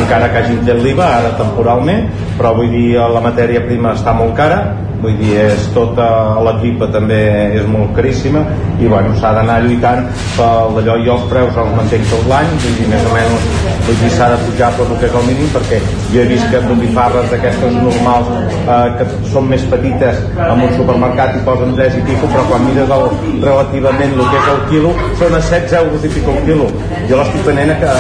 encara 0.04 0.32
que 0.32 0.44
hagin 0.44 0.64
tret 0.66 0.82
l'IVA 0.84 1.10
ara 1.20 1.36
temporalment, 1.40 2.10
però 2.38 2.56
vull 2.58 2.72
dir, 2.74 2.88
la 2.98 3.22
matèria 3.24 3.64
prima 3.68 3.94
està 3.98 4.16
molt 4.18 4.36
cara, 4.38 4.64
vull 5.04 5.18
dir, 5.20 5.34
és 5.44 5.66
tota 5.76 6.06
la 6.44 6.56
tripa 6.62 6.88
també 6.94 7.20
és 7.60 7.66
molt 7.68 7.92
caríssima 7.98 8.44
i 8.80 8.88
bueno, 8.88 9.12
s'ha 9.20 9.34
d'anar 9.36 9.60
lluitant 9.66 10.06
per 10.38 10.48
allò 10.80 10.96
i 11.04 11.10
els 11.16 11.26
preus 11.32 11.58
els 11.64 11.74
mantenc 11.78 12.08
tot 12.12 12.30
l'any 12.32 12.52
vull 12.64 12.78
dir, 12.80 12.88
més 12.92 13.08
o 13.10 13.16
menys 13.16 13.48
vull 13.88 14.00
dir, 14.00 14.12
s'ha 14.16 14.30
de 14.34 14.40
pujar 14.46 14.72
per 14.78 14.88
el 14.88 15.02
que 15.02 15.10
és 15.10 15.18
el 15.20 15.28
mínim 15.28 15.50
perquè 15.56 15.82
jo 16.14 16.22
he 16.24 16.28
vist 16.32 16.48
que 16.54 16.62
botifarres 16.70 17.30
d'aquestes 17.34 17.78
normals 17.80 18.32
eh, 18.64 18.78
que 19.00 19.10
són 19.34 19.50
més 19.52 19.66
petites 19.74 20.24
en 20.48 20.64
un 20.70 20.76
supermercat 20.80 21.36
i 21.40 21.44
posen 21.50 21.76
3 21.80 22.00
i 22.00 22.06
pico 22.08 22.32
però 22.32 22.48
quan 22.52 22.68
mires 22.70 22.96
el, 22.98 23.08
relativament 23.44 24.16
el 24.18 24.24
que 24.24 24.40
és 24.40 24.52
el 24.54 24.62
quilo 24.72 24.83
són 25.20 25.36
a 25.38 25.40
16 25.40 25.76
euros 25.80 26.04
i 26.04 26.12
pico 26.12 26.34
el 26.36 26.42
quilo. 26.48 26.68
Jo 27.10 27.20
l'estic 27.20 27.46
venent 27.48 27.72
a, 27.88 27.96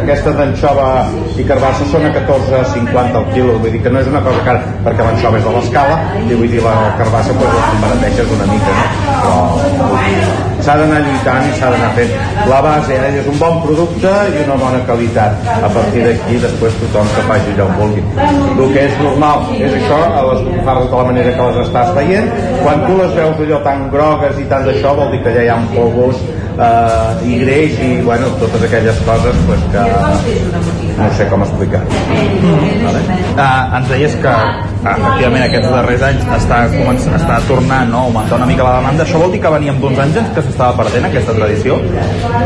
aquesta 0.00 0.34
d'anxova 0.38 0.88
i 1.36 1.46
carbassa 1.48 1.88
són 1.92 2.08
a 2.08 2.12
14,50 2.16 3.22
el 3.22 3.30
quilo. 3.34 3.58
Vull 3.62 3.74
dir 3.74 3.82
que 3.84 3.92
no 3.92 4.00
és 4.00 4.10
una 4.12 4.22
cosa 4.24 4.44
cara 4.48 4.76
perquè 4.86 5.08
l'anxova 5.08 5.40
és 5.40 5.48
de 5.48 5.56
l'escala 5.56 5.98
i 6.24 6.34
vull 6.34 6.52
dir 6.54 6.62
la 6.64 6.76
carbassa 7.00 7.36
pues, 7.40 7.58
l'embarateixes 7.58 8.36
una 8.38 8.48
mica 8.52 8.76
no? 8.78 8.86
però 9.18 10.48
s'ha 10.68 10.74
d'anar 10.76 10.98
lluitant 11.04 11.46
i 11.48 11.52
s'ha 11.58 11.70
d'anar 11.72 11.90
fent. 11.96 12.14
La 12.50 12.58
base 12.64 12.96
eh? 12.96 13.12
és 13.20 13.28
un 13.30 13.38
bon 13.40 13.60
producte 13.64 14.10
i 14.32 14.42
una 14.44 14.56
bona 14.60 14.80
qualitat. 14.88 15.46
A 15.64 15.70
partir 15.72 16.04
d'aquí 16.04 16.40
després 16.42 16.76
tothom 16.82 17.08
que 17.14 17.24
faci 17.30 17.54
allò 17.54 17.68
on 17.68 17.78
vulgui. 17.78 18.02
El 18.18 18.74
que 18.74 18.84
és 18.88 18.98
normal 19.04 19.46
és 19.56 19.76
això 19.78 20.00
a 20.08 20.24
les 20.30 20.42
botifarres 20.46 20.90
de 20.90 20.96
la 21.00 21.06
manera 21.10 21.34
que 21.38 21.48
les 21.48 21.60
estàs 21.64 21.94
veient. 21.96 22.28
Quan 22.62 22.84
tu 22.86 22.98
les 22.98 23.14
veus 23.16 23.42
allò 23.46 23.62
tan 23.68 23.86
grogues 23.94 24.42
i 24.42 24.48
tant 24.50 24.66
d'això 24.68 24.94
vol 24.98 25.14
dir 25.14 25.22
que 25.24 25.34
ja 25.36 25.46
hi 25.46 25.52
ha 25.52 25.58
un 25.62 25.68
polvos 25.88 26.16
eh, 26.58 27.28
i 27.28 27.40
greix 27.44 27.80
i 27.80 27.90
bueno, 28.02 28.30
totes 28.42 28.68
aquelles 28.68 29.02
coses 29.08 29.44
pues, 29.48 29.66
que 29.72 30.87
no 30.98 31.10
sé 31.18 31.28
com 31.30 31.44
explicar 31.46 31.82
mm. 31.86 32.84
vale? 32.84 33.02
uh, 33.34 33.76
ens 33.78 33.90
deies 33.92 34.18
que 34.22 34.34
uh, 34.34 34.92
efectivament 34.94 35.46
aquests 35.46 35.70
darrers 35.72 36.06
anys 36.10 36.28
està, 36.38 36.62
començant, 36.74 37.18
està 37.18 37.40
tornant 37.48 37.92
no? 37.92 38.04
a 38.04 38.10
augmentar 38.10 38.40
una 38.40 38.50
mica 38.50 38.66
la 38.66 38.76
demanda 38.80 39.06
això 39.06 39.22
vol 39.22 39.34
dir 39.34 39.42
que 39.44 39.54
veníem 39.56 39.80
d'uns 39.82 40.02
anys 40.04 40.18
que 40.34 40.44
s'estava 40.44 40.76
perdent 40.82 41.08
aquesta 41.08 41.34
tradició? 41.36 41.78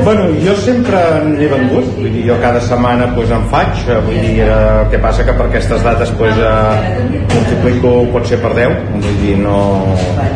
Bueno, 0.04 0.26
jo 0.44 0.54
sempre 0.60 1.00
n'he 1.26 1.48
vengut, 1.50 1.88
vull 1.96 2.10
dir, 2.10 2.24
jo 2.28 2.38
cada 2.42 2.60
setmana 2.64 3.08
pues, 3.16 3.30
en 3.34 3.44
faig, 3.52 3.82
vull 4.06 4.18
dir, 4.18 4.34
eh, 4.44 4.50
el 4.82 4.90
que 4.92 5.00
passa 5.02 5.26
que 5.26 5.34
per 5.38 5.46
aquestes 5.48 5.84
dates 5.84 6.12
pues, 6.18 6.36
eh, 6.36 7.06
multiplico 7.32 7.94
pot 8.12 8.28
ser 8.28 8.40
per 8.42 8.52
10, 8.58 8.78
vull 8.96 9.20
dir, 9.22 9.36
no... 9.42 9.58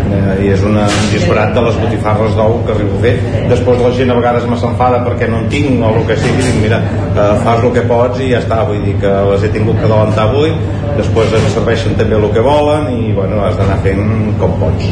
Eh, 0.07 0.37
és 0.47 0.63
una, 0.63 0.85
un 0.87 1.09
disbarat 1.11 1.55
de 1.57 1.63
les 1.65 1.79
botifarres 1.81 2.37
d'ou 2.39 2.61
que 2.67 2.75
arribo 2.75 2.99
a 2.99 3.03
fer. 3.03 3.15
Després 3.51 3.81
la 3.83 3.91
gent 3.97 4.13
a 4.13 4.19
vegades 4.21 4.47
me 4.47 4.59
s'enfada 4.61 5.01
perquè 5.07 5.27
no 5.31 5.41
en 5.43 5.49
tinc 5.51 5.83
o 5.83 5.91
el 5.91 6.07
que 6.07 6.19
sigui, 6.21 6.45
dic, 6.45 6.61
mira, 6.63 6.79
eh, 7.09 7.33
fas 7.43 7.65
el 7.65 7.75
que 7.75 7.83
pots 7.91 8.06
i 8.23 8.31
ja 8.31 8.41
està, 8.43 8.63
vull 8.69 8.83
dir 8.87 8.95
que 9.03 9.13
les 9.31 9.47
he 9.47 9.51
tingut 9.55 9.79
que 9.81 9.87
adelantar 9.89 10.29
avui, 10.31 10.55
després 10.97 11.35
ens 11.37 11.53
serveixen 11.57 11.99
també 11.99 12.19
el 12.19 12.27
que 12.35 12.45
volen 12.47 12.91
i 12.95 13.13
bueno, 13.17 13.43
has 13.45 13.59
d'anar 13.59 13.79
fent 13.85 14.03
com 14.41 14.55
pots 14.63 14.91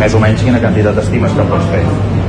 més 0.00 0.14
o 0.16 0.20
menys 0.20 0.42
quina 0.44 0.60
quantitat 0.60 0.98
estimes 1.02 1.34
que 1.36 1.46
pots 1.50 1.68
fer? 1.72 1.82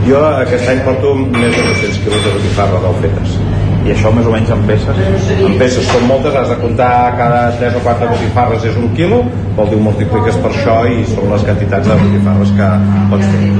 Jo 0.07 0.23
aquest 0.29 0.69
any 0.71 0.83
porto 0.85 1.13
més 1.19 1.55
de 1.55 1.63
200 1.73 2.03
quilos 2.05 2.25
de 2.25 2.35
botifarra 2.37 2.83
del 2.85 2.99
fetes. 3.03 3.39
I 3.87 3.93
això 3.93 4.09
més 4.11 4.25
o 4.27 4.31
menys 4.33 4.49
en 4.51 4.63
peces? 4.67 4.97
En 5.37 5.53
peces 5.59 5.85
són 5.87 6.07
moltes, 6.09 6.33
has 6.35 6.49
de 6.51 6.57
comptar 6.59 6.89
cada 7.15 7.37
3 7.55 7.77
o 7.79 7.83
4 7.85 8.09
botifarres 8.11 8.65
és 8.67 8.75
un 8.81 8.89
quilo, 8.97 9.21
vol 9.55 9.69
dir 9.71 9.79
multipliques 9.79 10.39
per 10.43 10.51
això 10.51 10.75
i 10.91 11.05
són 11.07 11.31
les 11.31 11.45
quantitats 11.47 11.87
de 11.87 11.95
botifarres 12.01 12.51
que 12.57 12.67
pots 13.13 13.29
fer. 13.31 13.53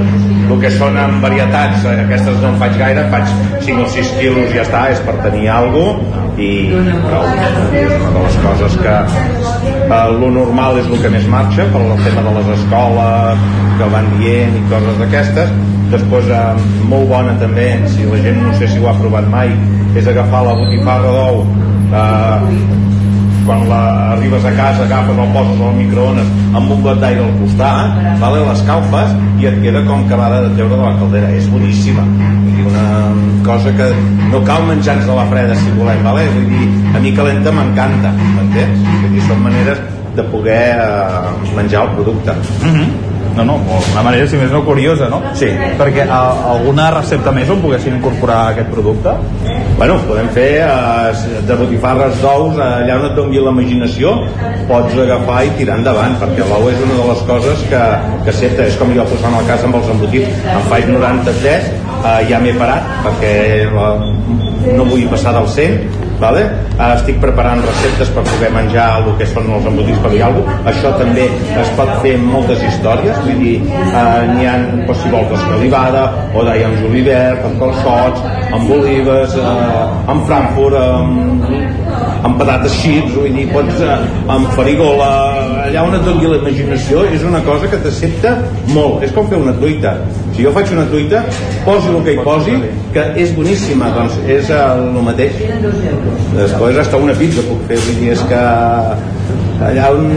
El 0.48 0.60
que 0.60 0.72
són 0.76 1.00
en 1.00 1.16
varietats, 1.24 1.86
eh, 1.88 1.96
aquestes 2.04 2.36
no 2.42 2.52
en 2.52 2.60
faig 2.60 2.76
gaire, 2.82 3.06
faig 3.14 3.32
5 3.70 3.86
o 3.86 3.88
6 3.96 4.12
quilos 4.18 4.52
i 4.52 4.58
ja 4.58 4.66
està, 4.68 4.84
és 4.92 5.00
per 5.08 5.16
tenir 5.24 5.48
alguna 5.54 6.26
i. 6.36 6.50
És 6.68 7.96
una 7.96 8.12
de 8.12 8.26
les 8.26 8.38
coses 8.44 8.78
que 8.84 8.94
eh, 9.00 10.04
lo 10.20 10.30
normal 10.36 10.82
és 10.84 10.92
el 10.92 11.02
que 11.06 11.14
més 11.16 11.26
marxa 11.32 11.68
per 11.72 11.84
el 11.86 12.04
tema 12.04 12.28
de 12.28 12.36
les 12.36 12.54
escoles 12.58 13.50
que 13.80 13.92
van 13.96 14.14
dient 14.20 14.60
i 14.60 14.64
coses 14.68 15.00
d'aquestes 15.00 15.77
després 15.92 16.28
eh, 16.32 16.66
molt 16.90 17.08
bona 17.10 17.36
també. 17.42 17.70
Si 17.92 18.08
la 18.08 18.20
gent 18.24 18.42
no 18.44 18.54
sé 18.58 18.68
si 18.70 18.82
ho 18.82 18.90
ha 18.90 18.96
provat 18.98 19.28
mai 19.32 19.54
és 19.96 20.06
agafar 20.06 20.44
la 20.46 20.58
botifarra 20.58 21.14
d'ou 21.16 21.42
eh, 22.00 22.76
quan 23.48 23.62
la 23.70 23.80
arribes 24.12 24.44
a 24.44 24.52
casa 24.52 24.84
agafes 24.84 25.16
el 25.16 25.30
poses 25.32 25.60
al 25.64 25.76
microones 25.78 26.26
amb 26.58 26.72
un 26.74 26.82
got 26.84 26.98
d'aire 27.00 27.22
al 27.24 27.30
costat 27.40 27.94
vale, 28.20 28.42
l'escalfes 28.44 29.14
i 29.40 29.48
et 29.48 29.56
queda 29.62 29.80
com 29.86 30.04
acabada 30.04 30.42
de 30.44 30.50
treure 30.58 30.76
de 30.76 30.82
la 30.82 30.94
caldera. 31.00 31.32
És 31.32 31.48
boníssima. 31.48 32.04
Una 32.68 32.86
cosa 33.46 33.72
que 33.72 33.86
no 34.32 34.42
cal 34.44 34.66
menjar-nos 34.68 35.06
de 35.08 35.16
la 35.16 35.26
freda 35.32 35.54
si 35.56 35.70
volem 35.78 36.02
vale? 36.04 36.26
vull 36.34 36.48
dir, 36.52 36.68
a 36.92 37.00
mi 37.00 37.14
calenta 37.16 37.54
m'encanta 37.54 38.12
són 39.28 39.44
maneres 39.44 39.80
de 40.16 40.24
poder 40.32 40.62
eh, 40.80 41.52
menjar 41.56 41.84
el 41.84 41.94
producte. 41.98 42.32
Mm 42.64 42.74
-hmm 42.74 43.07
no, 43.36 43.44
no, 43.44 43.56
una 43.92 44.02
manera, 44.04 44.26
si 44.30 44.38
més 44.40 44.52
no, 44.54 44.62
curiosa, 44.66 45.08
no? 45.12 45.20
Sí. 45.38 45.50
Perquè 45.78 46.06
a, 46.06 46.20
alguna 46.54 46.88
recepta 46.94 47.32
més 47.34 47.50
on 47.52 47.62
poguessin 47.64 47.98
incorporar 47.98 48.40
aquest 48.52 48.70
producte? 48.72 49.14
Bueno, 49.78 49.98
podem 50.08 50.30
fer 50.34 50.48
eh, 50.64 51.40
de 51.46 51.58
botifarres 51.60 52.18
d'ous, 52.22 52.58
eh, 52.58 52.68
allà 52.82 52.98
on 52.98 53.08
et 53.10 53.18
doni 53.18 53.42
l'imaginació, 53.42 54.14
pots 54.70 54.96
agafar 55.04 55.44
i 55.46 55.52
tirar 55.60 55.78
endavant, 55.82 56.16
perquè 56.22 56.46
l'ou 56.48 56.70
és 56.72 56.80
una 56.86 56.96
de 56.98 57.10
les 57.12 57.26
coses 57.30 57.66
que, 57.70 57.84
que 58.26 58.34
sempre, 58.40 58.66
és 58.72 58.80
com 58.80 58.90
jo 58.96 59.06
posant 59.12 59.38
el 59.38 59.46
cas 59.50 59.66
amb 59.68 59.78
els 59.78 59.92
embotits, 59.94 60.48
en 60.56 60.66
faig 60.72 60.90
93 60.90 61.70
eh, 62.02 62.20
ja 62.30 62.42
m'he 62.42 62.54
parat 62.58 62.92
perquè 63.06 63.32
la, 63.72 63.88
no 64.74 64.88
vull 64.88 65.08
passar 65.12 65.34
del 65.38 65.48
100 65.54 66.06
vale? 66.18 66.42
Uh, 66.78 66.92
estic 66.94 67.18
preparant 67.22 67.62
receptes 67.64 68.10
per 68.14 68.24
poder 68.26 68.50
menjar 68.54 68.86
el 69.00 69.08
que 69.18 69.26
són 69.30 69.48
els 69.54 69.66
embotits 69.70 70.00
per 70.02 70.10
dir 70.12 70.22
alguna 70.26 70.56
cosa. 70.58 70.72
Això 70.72 70.92
també 70.98 71.26
es 71.62 71.72
pot 71.78 71.92
fer 72.02 72.14
amb 72.18 72.32
moltes 72.34 72.62
històries, 72.68 73.20
vull 73.24 73.42
dir, 73.42 73.56
uh, 73.88 74.26
n'hi 74.34 74.48
ha, 74.50 74.56
doncs, 74.74 75.02
si 75.02 75.12
vols, 75.14 75.30
d'escalivada, 75.32 76.04
o 76.34 76.44
d'aiams 76.46 76.82
julivert, 76.82 77.46
amb 77.48 77.62
calçots, 77.62 78.26
amb 78.50 78.74
olives, 78.78 79.38
uh, 79.38 80.10
amb 80.14 80.26
Frankfurt, 80.28 80.78
amb, 80.82 81.54
amb 82.26 82.38
patates 82.40 82.74
xips, 82.80 83.14
vull 83.14 83.34
dir, 83.34 83.46
pots, 83.52 83.82
uh, 83.84 83.98
amb 84.34 84.50
farigola, 84.56 85.10
allà 85.66 85.84
on 85.86 85.96
et 85.98 86.06
doni 86.06 86.30
la 86.30 86.40
imaginació, 86.40 87.04
és 87.14 87.24
una 87.28 87.40
cosa 87.46 87.70
que 87.70 87.80
t'accepta 87.84 88.34
molt. 88.74 89.04
És 89.06 89.14
com 89.16 89.28
fer 89.30 89.40
una 89.40 89.54
truita. 89.58 89.94
Si 90.34 90.46
jo 90.46 90.52
faig 90.54 90.72
una 90.74 90.86
truita, 90.90 91.24
posi 91.66 91.92
el 91.92 92.00
que 92.06 92.16
hi 92.16 92.24
posi, 92.26 92.56
que 92.94 93.06
és 93.24 93.34
boníssima, 93.36 93.90
doncs 93.96 94.18
és 94.26 94.52
el, 94.54 94.86
el 94.92 95.06
mateix. 95.10 95.42
Després 96.36 96.82
hasta 96.84 97.02
una 97.02 97.16
pizza 97.18 97.44
puc 97.48 97.66
fer, 97.70 97.80
vull 97.86 98.00
dir, 98.02 98.14
és 98.16 98.24
que 98.30 98.42
allà 99.68 99.92
on 99.94 100.08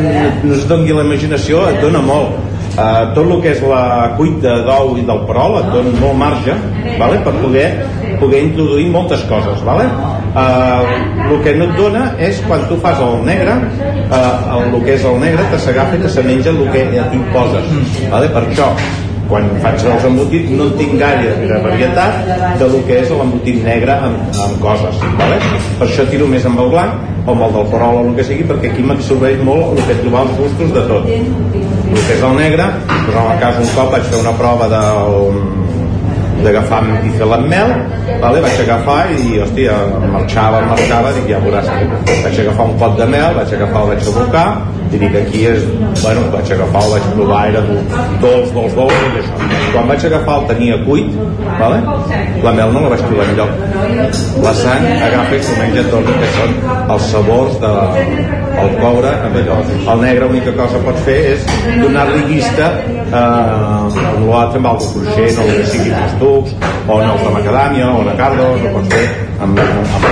no 0.45 0.55
es 0.55 0.65
doni 0.69 0.93
la 0.95 1.05
imaginació 1.07 1.65
et 1.69 1.81
dona 1.83 2.01
molt. 2.05 2.39
Uh, 2.71 3.09
tot 3.11 3.25
el 3.25 3.41
que 3.43 3.49
és 3.51 3.61
la 3.67 4.13
cuita 4.15 4.53
d'ou 4.63 4.93
i 4.95 5.01
del 5.03 5.25
perol 5.27 5.57
et 5.59 5.65
dona 5.73 5.91
molt 5.99 6.15
marge 6.15 6.53
vale? 7.01 7.17
per 7.25 7.33
poder, 7.41 7.65
poder 8.21 8.39
introduir 8.45 8.85
moltes 8.93 9.25
coses 9.27 9.59
vale? 9.67 9.89
uh, 10.31 11.10
el 11.31 11.43
que 11.45 11.53
no 11.57 11.69
et 11.69 11.77
dona 11.77 12.07
és 12.29 12.41
quan 12.47 12.65
tu 12.69 12.77
fas 12.83 12.99
el 13.03 13.21
negre 13.27 13.53
uh, 13.59 14.17
el, 14.57 14.73
el 14.73 14.81
que 14.85 14.97
és 14.97 15.05
el 15.07 15.21
negre 15.21 15.45
te 15.53 15.61
s'agafa 15.63 15.99
i 15.99 16.03
te 16.03 16.11
se 16.11 16.25
menja 16.27 16.51
el 16.51 16.65
que 16.73 16.83
hi 16.91 17.23
poses 17.31 17.71
vale? 18.11 18.29
per 18.35 18.43
això 18.47 18.71
quan 19.31 19.47
faig 19.63 19.85
els 19.87 20.05
embotits 20.09 20.51
no 20.59 20.67
tinc 20.75 20.97
gaire 20.99 21.61
varietat 21.63 22.17
de 22.59 22.67
lo 22.73 22.81
que 22.87 22.99
és 23.03 23.13
l'embotit 23.15 23.61
negre 23.63 23.95
amb, 24.09 24.41
amb 24.47 24.59
coses 24.63 24.99
vale? 25.21 25.39
per 25.79 25.87
això 25.87 26.07
tiro 26.11 26.27
més 26.33 26.45
amb 26.49 26.59
el 26.65 26.73
blanc 26.75 27.07
o 27.21 27.35
amb 27.35 27.47
el 27.47 27.55
del 27.55 27.71
perol 27.71 28.01
o 28.01 28.03
el 28.09 28.13
que 28.17 28.27
sigui 28.27 28.47
perquè 28.49 28.73
aquí 28.73 28.83
m'absorbeix 28.83 29.41
molt 29.47 29.77
el 29.77 29.87
que 29.87 29.99
trobar 30.03 30.27
els 30.27 30.37
gustos 30.41 30.75
de 30.75 30.85
tot 30.91 31.09
el 31.11 32.05
que 32.07 32.13
és 32.17 32.27
el 32.27 32.37
negre 32.43 32.69
doncs 32.91 33.15
en 33.15 33.33
el 33.33 33.43
cas 33.45 33.63
un 33.63 33.75
cop 33.77 33.91
vaig 33.95 34.07
fer 34.11 34.23
una 34.25 34.37
prova 34.43 34.71
del 34.75 35.60
d'agafar 36.45 36.83
i 37.07 37.13
fer 37.17 37.29
amb 37.37 37.49
mel 37.53 37.73
vale? 38.21 38.43
vaig 38.45 38.61
agafar 38.65 38.99
i 39.15 39.39
hòstia, 39.41 39.77
marxava, 40.17 40.61
marxava 40.73 41.15
dic 41.17 41.31
ja 41.31 41.41
veuràs 41.43 41.71
vaig 42.11 42.39
agafar 42.45 42.69
un 42.69 42.77
pot 42.81 42.97
de 42.99 43.09
mel, 43.15 43.35
vaig 43.39 43.57
agafar 43.57 43.83
el 43.83 43.91
vaig 43.93 44.07
abocar 44.13 44.47
i 44.91 44.99
dic 44.99 45.15
aquí 45.15 45.45
és 45.47 45.63
bueno, 46.01 46.23
vaig 46.33 46.51
agafar, 46.55 46.83
el 46.83 46.93
vaig 46.95 47.05
provar, 47.15 47.41
era 47.51 47.61
dolç, 48.23 48.51
dolç, 48.55 48.75
dolç 48.75 48.95
i 48.97 49.21
això. 49.21 49.49
quan 49.73 49.91
vaig 49.91 50.05
agafar 50.09 50.37
el 50.41 50.47
tenia 50.51 50.79
cuit 50.85 51.13
vale? 51.59 51.79
la 52.43 52.53
mel 52.59 52.73
no 52.75 52.83
la 52.85 52.91
vaig 52.93 53.03
trobar 53.05 53.27
enlloc 53.31 53.51
la 54.45 54.53
sang 54.61 54.87
agafa 55.07 55.37
i 55.37 55.43
s'ho 55.47 55.57
menja 55.61 55.85
tot 55.93 56.11
el 56.11 56.19
que 56.23 56.31
són 56.37 56.55
els 56.95 57.09
sabors 57.13 57.59
de, 57.63 57.73
el 58.63 58.75
coure 58.81 59.13
amb 59.27 59.39
allò 59.41 59.59
el 59.95 60.05
negre 60.05 60.27
l'única 60.27 60.55
cosa 60.59 60.79
que 60.79 60.85
pots 60.89 61.05
fer 61.07 61.19
és 61.33 61.47
donar-li 61.81 62.23
vista 62.33 62.71
eh, 62.81 63.21
amb 63.21 64.25
l'altre 64.27 64.61
amb 64.61 64.71
algo 64.73 64.91
cruixent 64.95 65.43
o 65.43 65.49
que 65.51 65.67
sigui 65.73 65.95
els 66.03 66.17
tubs 66.23 66.57
o 66.87 66.99
en 66.99 67.13
els 67.13 67.27
de 67.27 67.35
macadàmia 67.37 67.93
o 67.95 68.07
de 68.09 68.17
cardos 68.23 68.67
o 68.67 68.75
pots 68.77 68.97
fer 68.97 69.05
amb, 69.39 69.63
amb, 69.67 69.95
amb 70.01 70.10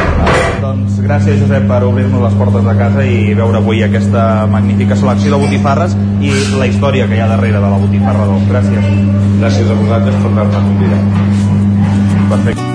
doncs 0.64 0.99
gràcies 1.03 1.40
Josep 1.41 1.65
per 1.69 1.81
obrir-nos 1.88 2.23
les 2.23 2.36
portes 2.40 2.65
de 2.65 2.76
casa 2.77 3.03
i 3.06 3.34
veure 3.38 3.60
avui 3.61 3.84
aquesta 3.86 4.45
magnífica 4.52 4.98
selecció 4.99 5.34
de 5.34 5.41
botifarres 5.44 5.95
i 6.22 6.31
la 6.60 6.68
història 6.69 7.07
que 7.10 7.18
hi 7.18 7.23
ha 7.23 7.30
darrere 7.31 7.60
de 7.60 7.68
la 7.68 7.81
botifarra 7.81 8.27
d'ous. 8.30 8.48
Gràcies. 8.49 8.90
Gràcies 9.40 9.69
a 9.69 9.77
vosaltres 9.84 10.18
per 10.23 10.31
haver-me 10.34 10.64
convidat. 10.69 11.03
Perfecte. 12.34 12.68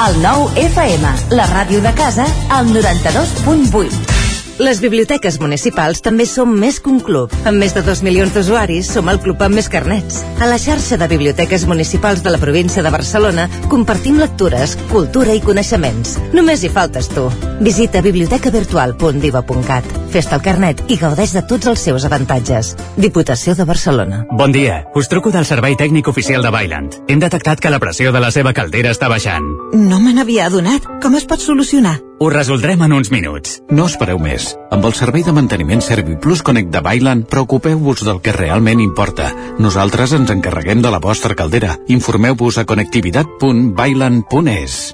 El 0.00 0.22
nou 0.24 0.46
FM, 0.58 1.10
la 1.36 1.44
ràdio 1.52 1.82
de 1.84 1.92
casa, 1.94 2.24
al 2.56 2.72
92.8. 2.72 4.19
Les 4.60 4.76
biblioteques 4.84 5.38
municipals 5.40 6.02
també 6.04 6.26
som 6.28 6.50
més 6.52 6.82
que 6.84 6.90
un 6.92 6.98
club. 7.00 7.32
Amb 7.48 7.56
més 7.62 7.72
de 7.72 7.80
2 7.80 8.02
milions 8.04 8.34
d'usuaris, 8.34 8.90
som 8.92 9.08
el 9.08 9.16
club 9.24 9.40
amb 9.40 9.56
més 9.56 9.70
carnets. 9.72 10.18
A 10.36 10.44
la 10.50 10.58
xarxa 10.60 10.98
de 11.00 11.08
biblioteques 11.08 11.64
municipals 11.64 12.20
de 12.20 12.34
la 12.34 12.40
província 12.42 12.82
de 12.84 12.92
Barcelona 12.92 13.46
compartim 13.72 14.18
lectures, 14.20 14.74
cultura 14.90 15.32
i 15.32 15.40
coneixements. 15.40 16.18
Només 16.36 16.60
hi 16.60 16.68
faltes 16.74 17.08
tu. 17.08 17.24
Visita 17.64 18.02
bibliotecavirtual.diva.cat. 18.04 19.88
Fes-te 20.12 20.36
el 20.36 20.44
carnet 20.44 20.84
i 20.92 21.00
gaudeix 21.00 21.32
de 21.38 21.44
tots 21.48 21.72
els 21.72 21.80
seus 21.88 22.04
avantatges. 22.04 22.74
Diputació 23.00 23.56
de 23.56 23.64
Barcelona. 23.64 24.26
Bon 24.28 24.52
dia. 24.52 24.82
Us 24.92 25.08
truco 25.08 25.32
del 25.32 25.48
Servei 25.48 25.80
Tècnic 25.80 26.12
Oficial 26.12 26.44
de 26.44 26.52
Bailand. 26.52 27.00
Hem 27.08 27.24
detectat 27.24 27.64
que 27.64 27.72
la 27.72 27.80
pressió 27.80 28.12
de 28.12 28.20
la 28.20 28.28
seva 28.28 28.52
caldera 28.52 28.92
està 28.92 29.08
baixant. 29.08 29.48
No 29.72 30.04
me 30.04 30.12
n'havia 30.12 30.52
adonat. 30.52 30.84
Com 31.00 31.16
es 31.16 31.24
pot 31.24 31.40
solucionar? 31.40 32.09
Ho 32.22 32.28
resoldrem 32.28 32.82
en 32.84 32.92
uns 32.92 33.08
minuts. 33.08 33.62
No 33.72 33.86
espereu 33.88 34.18
més. 34.20 34.52
Amb 34.76 34.84
el 34.84 34.92
servei 34.98 35.22
de 35.24 35.32
manteniment 35.32 35.80
ServiPlus 35.80 36.42
Connect 36.44 36.68
de 36.74 36.82
Bailan, 36.84 37.22
preocupeu-vos 37.24 38.04
del 38.04 38.20
que 38.20 38.36
realment 38.36 38.76
importa. 38.84 39.32
Nosaltres 39.56 40.12
ens 40.18 40.28
encarreguem 40.34 40.82
de 40.84 40.92
la 40.92 41.00
vostra 41.00 41.32
caldera. 41.34 41.78
Informeu-vos 41.88 42.60
a 42.60 42.68
connectivitat.bailan.es. 42.68 44.92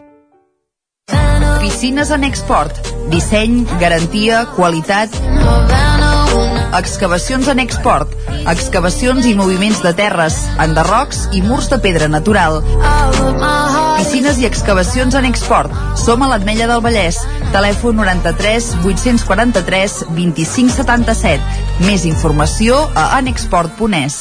Piscines 1.67 2.15
en 2.15 2.23
export. 2.31 2.79
Disseny, 3.11 3.67
garantia, 3.83 4.47
qualitat... 4.55 5.11
Excavacions 6.77 7.49
en 7.49 7.59
export. 7.63 8.11
Excavacions 8.51 9.25
i 9.27 9.35
moviments 9.39 9.81
de 9.85 9.93
terres, 9.97 10.37
enderrocs 10.63 11.23
i 11.33 11.41
murs 11.43 11.71
de 11.73 11.79
pedra 11.81 12.09
natural. 12.13 12.61
Piscines 13.97 14.39
i 14.43 14.47
excavacions 14.49 15.17
en 15.17 15.25
export. 15.29 15.73
Som 15.97 16.23
a 16.23 16.29
l'Atmella 16.33 16.69
del 16.69 16.83
Vallès. 16.85 17.23
Telèfon 17.55 17.97
93 18.03 18.75
843 18.85 19.97
25 20.13 20.77
77. 20.77 21.41
Més 21.89 22.05
informació 22.05 22.85
a 22.95 23.09
anexport.es. 23.23 24.21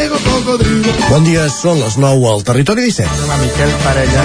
cocodrilo. 0.41 0.93
Bon 1.09 1.23
dia, 1.25 1.45
són 1.53 1.79
les 1.81 1.97
9 2.01 2.27
al 2.31 2.43
Territori 2.47 2.85
17. 2.89 3.09
Hola, 3.25 3.37
Miquel 3.41 3.71
Parella. 3.83 4.23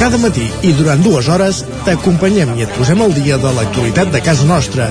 Cada 0.00 0.18
matí 0.22 0.46
i 0.66 0.72
durant 0.78 1.02
dues 1.04 1.28
hores 1.28 1.62
t'acompanyem 1.86 2.54
i 2.58 2.64
et 2.66 2.72
posem 2.78 3.00
al 3.04 3.12
dia 3.16 3.38
de 3.40 3.52
l'actualitat 3.56 4.12
de 4.14 4.22
casa 4.24 4.46
nostra. 4.48 4.90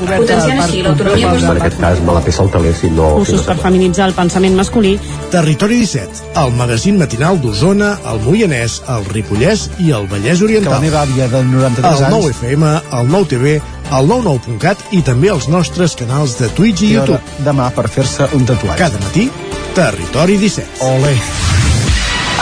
Potenciant 0.00 0.60
així 0.64 0.82
l'autonomia 0.84 1.32
En 1.36 1.58
aquest 1.60 1.80
cas 1.80 2.00
me 2.04 2.14
la 2.16 2.22
peça 2.24 2.42
el 2.44 2.50
teler 2.54 2.72
si 2.76 2.90
no... 2.94 3.10
Cursos 3.18 3.42
per 3.48 3.56
feminitzar 3.60 4.06
el 4.10 4.14
pensament 4.16 4.56
masculí. 4.56 4.94
Territori 5.32 5.80
17, 5.82 6.30
el 6.42 6.54
magazín 6.58 6.98
matinal 7.00 7.40
d'Osona, 7.42 7.92
el 8.12 8.22
Moianès, 8.24 8.80
el 8.94 9.04
Ripollès 9.12 9.68
i 9.84 9.92
el 9.96 10.08
Vallès 10.10 10.40
Que 10.40 10.48
Oriental. 10.48 10.72
la 10.78 10.80
meva 10.84 11.02
àvia 11.04 11.28
de 11.28 11.42
93 11.44 11.84
El 12.00 12.04
anys... 12.08 12.16
9 12.16 12.32
FM, 12.36 12.72
el 13.00 13.12
9 13.12 13.30
TV, 13.34 13.54
el 13.90 14.06
99.cat 14.06 14.92
i 14.94 15.00
també 15.06 15.30
els 15.32 15.48
nostres 15.50 15.96
canals 15.98 16.36
de 16.38 16.48
Twitch 16.54 16.84
i 16.86 16.92
hora 16.96 17.16
YouTube. 17.16 17.44
demà 17.46 17.70
per 17.74 17.88
fer-se 17.90 18.28
un 18.38 18.46
tatuatge. 18.46 18.78
Cada 18.78 19.00
matí, 19.02 19.26
Territori 19.74 20.36
17. 20.38 20.84
Ole. 20.86 21.14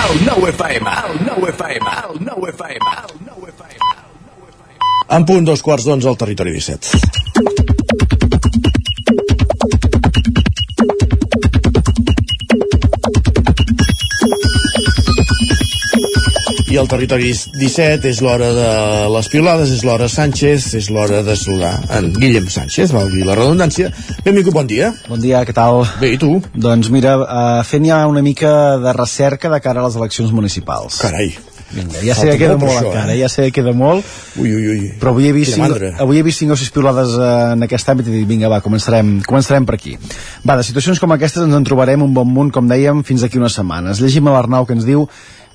El 0.05 0.25
9 0.27 0.53
FM, 0.53 0.97
el 1.09 1.21
9 1.27 1.53
FM, 1.55 1.95
el 2.05 2.21
9 2.29 2.53
FM, 2.53 2.93
el 3.03 3.15
9 3.33 3.53
FM. 3.57 3.95
En 5.17 5.25
punt 5.25 5.47
dos 5.49 5.63
quarts 5.65 5.89
d'onze 5.89 6.09
al 6.09 6.21
Territori 6.21 6.53
17. 6.53 7.58
I 16.79 16.81
al 16.81 16.87
territori 16.87 17.33
17 17.35 18.07
és 18.07 18.21
l'hora 18.23 18.53
de 18.55 18.67
les 19.11 19.29
piolades, 19.33 19.73
és 19.75 19.81
l'hora 19.83 20.07
Sánchez, 20.07 20.69
és 20.79 20.87
l'hora 20.95 21.25
de 21.27 21.35
saludar 21.35 21.73
en 21.97 22.13
Guillem 22.15 22.47
Sánchez, 22.47 22.93
valgui 22.95 23.25
la 23.27 23.35
redundància. 23.35 23.91
Benvingut, 24.23 24.55
bon 24.55 24.71
dia. 24.71 24.93
Bon 25.11 25.19
dia, 25.19 25.41
què 25.43 25.57
tal? 25.57 25.83
Bé, 25.99 26.13
i 26.15 26.23
tu? 26.23 26.37
Doncs 26.55 26.93
mira, 26.95 27.17
uh, 27.19 27.67
fent 27.67 27.89
ja 27.91 28.05
una 28.07 28.23
mica 28.23 28.53
de 28.79 28.95
recerca 28.95 29.51
de 29.51 29.59
cara 29.65 29.83
a 29.83 29.89
les 29.89 29.99
eleccions 29.99 30.31
municipals. 30.31 31.01
Carai. 31.03 31.33
Vinga, 31.69 31.99
ja 32.01 32.15
sé 32.17 32.31
que 32.31 32.39
queda 32.41 32.55
molt 32.55 32.71
molt 32.71 32.79
això, 32.79 32.93
encara, 32.95 33.13
eh? 33.13 33.19
ja 33.21 33.29
sé 33.29 33.43
que 33.49 33.59
queda 33.59 33.75
molt, 33.77 34.07
Ui, 34.41 34.49
ui, 34.57 34.69
ui. 34.73 34.87
però 35.03 35.11
avui 35.13 35.27
he 35.29 35.33
vist, 35.37 35.53
Quina 35.53 35.67
cinc, 35.67 35.75
mandra. 35.75 35.91
avui 36.01 36.17
he 36.17 36.23
vist 36.25 36.41
cinc 36.41 36.55
o 36.55 36.57
sis 36.57 36.71
piolades 36.73 37.13
eh, 37.19 37.33
en 37.59 37.67
aquest 37.67 37.91
àmbit 37.93 38.09
i 38.09 38.15
dic, 38.15 38.29
vinga, 38.31 38.49
va, 38.49 38.63
començarem, 38.65 39.19
començarem 39.27 39.67
per 39.69 39.77
aquí. 39.77 39.99
Va, 40.49 40.57
de 40.57 40.65
situacions 40.65 41.03
com 41.03 41.13
aquestes 41.13 41.45
ens 41.45 41.59
en 41.59 41.67
trobarem 41.69 42.07
un 42.07 42.15
bon 42.17 42.31
munt, 42.31 42.55
com 42.55 42.71
dèiem, 42.71 43.03
fins 43.05 43.27
d'aquí 43.27 43.43
unes 43.43 43.59
setmanes. 43.59 44.01
Llegim 44.01 44.31
a 44.31 44.39
l'Arnau 44.39 44.65
que 44.65 44.79
ens 44.79 44.89
diu 44.89 45.05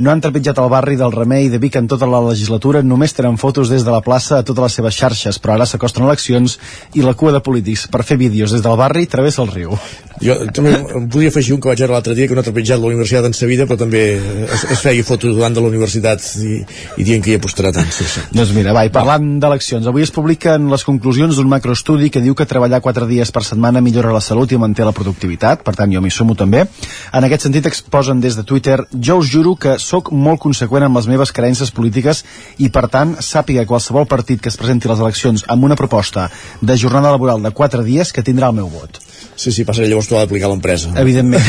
no 0.03 0.11
han 0.11 0.21
trepitjat 0.21 0.59
el 0.59 0.69
barri 0.71 0.97
del 0.99 1.13
Remei 1.15 1.47
de 1.49 1.59
Vic 1.63 1.77
en 1.79 1.87
tota 1.87 2.09
la 2.09 2.19
legislatura, 2.25 2.81
només 2.83 3.15
tenen 3.15 3.39
fotos 3.39 3.71
des 3.71 3.85
de 3.87 3.91
la 3.93 4.01
plaça 4.03 4.41
a 4.41 4.43
totes 4.43 4.65
les 4.65 4.75
seves 4.79 4.97
xarxes, 4.99 5.39
però 5.39 5.55
ara 5.55 5.67
s'acosten 5.69 6.03
eleccions 6.03 6.57
i 6.99 7.05
la 7.05 7.15
cua 7.15 7.31
de 7.31 7.39
polítics 7.45 7.87
per 7.87 8.03
fer 8.03 8.19
vídeos 8.19 8.51
des 8.51 8.65
del 8.65 8.75
barri 8.79 9.07
travessa 9.07 9.45
el 9.45 9.53
riu. 9.53 9.77
Jo 10.23 10.37
també 10.55 10.73
em 10.79 11.07
podia 11.11 11.31
afegir 11.33 11.55
un 11.55 11.61
que 11.61 11.71
vaig 11.71 11.81
veure 11.83 11.95
l'altre 11.97 12.15
dia 12.15 12.27
que 12.29 12.35
no 12.35 12.43
ha 12.43 12.47
trepitjat 12.47 12.79
la 12.79 12.89
Universitat 12.91 13.27
en 13.27 13.35
sa 13.35 13.49
vida 13.49 13.67
però 13.69 13.77
també 13.79 14.03
es, 14.15 14.65
es 14.75 14.83
feia 14.83 15.03
fotos 15.03 15.35
davant 15.35 15.55
de 15.55 15.63
la 15.63 15.71
universitat 15.71 16.23
i, 16.39 16.61
i 16.97 17.07
dient 17.07 17.23
que 17.23 17.33
hi 17.33 17.37
apostarà 17.39 17.73
tant 17.75 17.89
sí, 17.91 18.07
sí. 18.07 18.23
Doncs 18.31 18.53
mira, 18.55 18.73
va, 18.75 18.85
i 18.87 18.91
parlant 18.93 19.37
d'eleccions, 19.43 19.87
avui 19.89 20.05
es 20.05 20.13
publiquen 20.15 20.69
les 20.71 20.85
conclusions 20.87 21.35
d'un 21.37 21.49
macroestudi 21.51 22.09
que 22.13 22.21
diu 22.23 22.37
que 22.37 22.47
treballar 22.49 22.81
quatre 22.85 23.07
dies 23.09 23.31
per 23.35 23.43
setmana 23.45 23.81
millora 23.83 24.13
la 24.15 24.21
salut 24.23 24.51
i 24.51 24.59
manté 24.61 24.85
la 24.87 24.95
productivitat, 24.95 25.63
per 25.65 25.75
tant 25.77 25.91
jo 25.91 26.01
m'hi 26.03 26.11
sumo 26.13 26.37
també. 26.39 26.63
En 27.13 27.27
aquest 27.27 27.47
sentit 27.47 27.67
exposen 27.69 28.21
des 28.23 28.37
de 28.39 28.45
Twitter 28.47 28.79
jo 28.93 29.19
us 29.21 29.31
juro 29.31 29.55
que 29.59 29.77
sóc 29.81 30.11
molt 30.11 30.41
conseqüent 30.43 30.87
amb 30.87 30.99
les 30.99 31.09
meves 31.11 31.33
creences 31.35 31.73
polítiques 31.75 32.23
i 32.63 32.69
per 32.73 32.87
tant 32.93 33.17
sàpiga 33.19 33.67
qualsevol 33.69 34.07
partit 34.09 34.41
que 34.41 34.51
es 34.53 34.59
presenti 34.59 34.87
a 34.87 34.93
les 34.93 35.03
eleccions 35.03 35.45
amb 35.47 35.67
una 35.67 35.79
proposta 35.79 36.29
de 36.61 36.77
jornada 36.77 37.11
laboral 37.11 37.43
de 37.43 37.51
quatre 37.51 37.83
dies 37.83 38.13
que 38.13 38.23
tindrà 38.23 38.51
el 38.51 38.61
meu 38.61 38.69
vot. 38.71 39.01
Sí, 39.35 39.51
sí, 39.51 39.63
passa 39.65 39.85
llavors 39.87 40.09
t'ho 40.13 40.19
ha 40.19 40.25
d'aplicar 40.27 40.49
l'empresa. 40.51 40.91
Evidentment. 41.03 41.41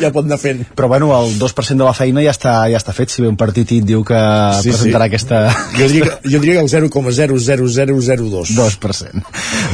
ja 0.00 0.10
pot 0.14 0.24
anar 0.24 0.38
fent. 0.38 0.62
Però 0.78 0.88
bueno, 0.90 1.10
el 1.18 1.34
2% 1.40 1.80
de 1.80 1.84
la 1.84 1.94
feina 1.96 2.22
ja 2.24 2.30
està, 2.34 2.54
ja 2.70 2.78
està 2.78 2.94
fet, 2.96 3.10
si 3.10 3.22
ve 3.24 3.28
un 3.30 3.38
partit 3.40 3.72
i 3.74 3.80
diu 3.82 4.04
que 4.06 4.20
Sí, 4.62 4.70
presentarà 4.70 5.08
sí. 5.08 5.12
aquesta... 5.12 5.40
Jo 5.74 5.88
diria, 5.90 6.18
jo 6.22 6.38
diria 6.38 6.60
que 6.60 6.64
el 6.64 6.70
0,00002. 6.70 8.54
2%. 8.54 9.24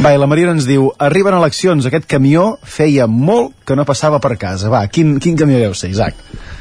Va, 0.00 0.14
la 0.16 0.28
Marina 0.30 0.54
ens 0.56 0.66
diu 0.68 0.88
arriben 0.98 1.36
eleccions, 1.36 1.86
aquest 1.90 2.08
camió 2.10 2.54
feia 2.64 3.06
molt 3.10 3.52
que 3.68 3.76
no 3.76 3.84
passava 3.88 4.20
per 4.22 4.36
casa. 4.40 4.72
Va, 4.72 4.86
quin, 4.92 5.18
quin 5.20 5.36
camió 5.38 5.60
deu 5.60 5.76
ser, 5.76 5.92
Isaac? 5.92 6.14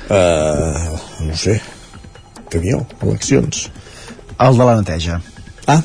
Uh, 0.09 0.97
no 1.29 1.37
sé. 1.39 1.59
Camió, 2.49 2.83
eleccions. 3.05 3.69
El 4.39 4.57
de 4.59 4.65
la 4.67 4.75
neteja. 4.79 5.21
Ah. 5.69 5.81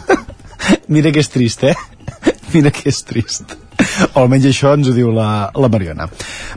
Mira 0.90 1.12
que 1.14 1.22
és 1.22 1.30
trist, 1.30 1.62
eh? 1.64 1.76
Mira 2.52 2.72
que 2.74 2.88
és 2.90 3.04
trist. 3.06 3.59
O 4.14 4.24
almenys 4.24 4.50
això 4.50 4.74
ens 4.76 4.90
ho 4.90 4.94
diu 4.96 5.12
la, 5.14 5.50
la 5.54 5.70
Mariona. 5.72 6.08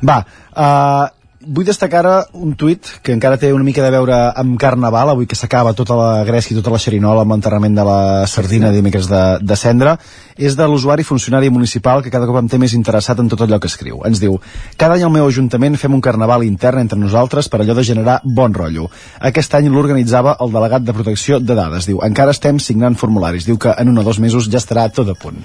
Va, 0.06 0.22
uh, 0.54 1.23
vull 1.45 1.65
destacar 1.68 1.99
ara 2.03 2.15
un 2.34 2.53
tuit 2.60 2.88
que 3.03 3.14
encara 3.14 3.38
té 3.40 3.52
una 3.53 3.65
mica 3.65 3.84
de 3.84 3.91
veure 3.94 4.18
amb 4.40 4.56
Carnaval, 4.60 5.11
avui 5.11 5.28
que 5.30 5.38
s'acaba 5.38 5.74
tota 5.78 5.95
la 5.98 6.10
Grècia 6.28 6.53
i 6.53 6.57
tota 6.60 6.72
la 6.74 6.80
xerinola 6.82 7.24
amb 7.24 7.36
l'enterrament 7.36 7.76
de 7.76 7.86
la 7.88 7.99
sardina 8.30 8.72
dimecres 8.72 9.10
de, 9.11 9.24
de 9.41 9.57
cendre, 9.60 9.98
és 10.38 10.56
de 10.57 10.68
l'usuari 10.68 11.03
funcionari 11.03 11.49
municipal 11.53 12.02
que 12.03 12.11
cada 12.14 12.28
cop 12.30 12.40
em 12.40 12.49
té 12.49 12.57
més 12.61 12.74
interessat 12.78 13.20
en 13.22 13.30
tot 13.30 13.44
allò 13.45 13.60
que 13.61 13.70
escriu. 13.70 14.02
Ens 14.07 14.22
diu, 14.24 14.40
cada 14.78 14.98
any 14.98 15.06
al 15.06 15.14
meu 15.14 15.28
ajuntament 15.30 15.78
fem 15.78 15.94
un 15.94 16.02
carnaval 16.02 16.45
intern 16.48 16.84
entre 16.84 16.99
nosaltres 16.99 17.49
per 17.49 17.61
allò 17.61 17.76
de 17.78 17.86
generar 17.86 18.20
bon 18.24 18.53
rotllo. 18.53 18.90
Aquest 19.32 19.53
any 19.60 19.70
l'organitzava 19.72 20.38
el 20.41 20.53
delegat 20.53 20.88
de 20.88 20.95
protecció 20.95 21.40
de 21.40 21.57
dades. 21.57 21.88
Diu, 21.90 22.02
encara 22.06 22.34
estem 22.34 22.60
signant 22.60 22.98
formularis. 22.99 23.48
Diu 23.49 23.60
que 23.61 23.76
en 23.78 23.94
un 23.94 24.02
o 24.02 24.06
dos 24.07 24.20
mesos 24.24 24.49
ja 24.49 24.61
estarà 24.61 24.90
tot 24.94 25.10
a 25.14 25.18
punt. 25.18 25.44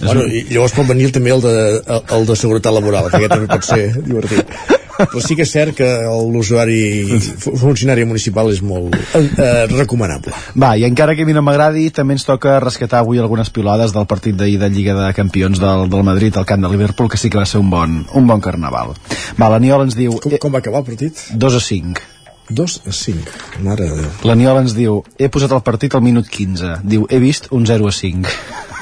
Bueno, 0.00 0.26
i 0.26 0.46
llavors 0.50 0.76
pot 0.76 0.88
venir 0.88 1.10
també 1.12 1.34
el 1.34 1.44
de, 1.44 1.56
el 2.00 2.28
de 2.28 2.38
seguretat 2.38 2.76
laboral, 2.76 3.10
que 3.10 3.20
aquest 3.20 3.36
també 3.36 3.50
pot 3.50 3.66
ser 3.66 3.82
divertit. 4.06 4.79
Però 5.00 5.20
sí 5.24 5.36
que 5.38 5.46
és 5.46 5.52
cert 5.52 5.74
que 5.78 5.88
l'usuari 6.32 7.18
fu- 7.20 7.54
funcionari 7.56 8.04
municipal 8.04 8.50
és 8.52 8.60
molt 8.62 8.94
eh, 9.16 9.66
recomanable. 9.72 10.34
Va, 10.60 10.74
i 10.76 10.84
encara 10.88 11.14
que 11.16 11.24
a 11.24 11.28
mi 11.28 11.34
no 11.36 11.42
m'agradi, 11.46 11.88
també 11.96 12.14
ens 12.18 12.26
toca 12.28 12.58
rescatar 12.60 13.00
avui 13.00 13.18
algunes 13.22 13.50
pilades 13.50 13.94
del 13.96 14.06
partit 14.10 14.36
d'ahir 14.36 14.58
de 14.60 14.68
Lliga 14.70 14.94
de 14.98 15.08
Campions 15.16 15.60
del, 15.62 15.86
del 15.90 16.04
Madrid 16.06 16.36
al 16.36 16.46
camp 16.46 16.62
de 16.66 16.70
Liverpool, 16.72 17.08
que 17.10 17.16
sí 17.20 17.30
que 17.30 17.38
va 17.40 17.46
ser 17.48 17.60
un 17.62 17.70
bon, 17.72 18.00
un 18.14 18.26
bon 18.28 18.40
carnaval. 18.44 18.94
Va, 19.40 19.48
l'Aniol 19.54 19.86
ens 19.88 19.96
diu... 19.98 20.18
Com, 20.20 20.36
com 20.40 20.52
va 20.54 20.60
acabar 20.64 20.82
el 20.84 20.88
partit? 20.92 21.26
2 21.32 21.56
a 21.56 21.60
5. 21.64 22.06
2 22.50 22.80
a 22.90 22.92
5. 22.92 23.36
Mare 23.62 23.86
de 23.86 24.00
Déu. 24.02 24.10
L'Aniol 24.26 24.58
ens 24.64 24.74
diu, 24.74 25.00
he 25.18 25.28
posat 25.30 25.52
el 25.54 25.62
partit 25.62 25.94
al 25.94 26.02
minut 26.02 26.26
15. 26.28 26.80
Diu, 26.82 27.06
he 27.08 27.20
vist 27.22 27.46
un 27.54 27.64
0 27.68 27.86
a 27.86 27.92
5. 27.94 28.26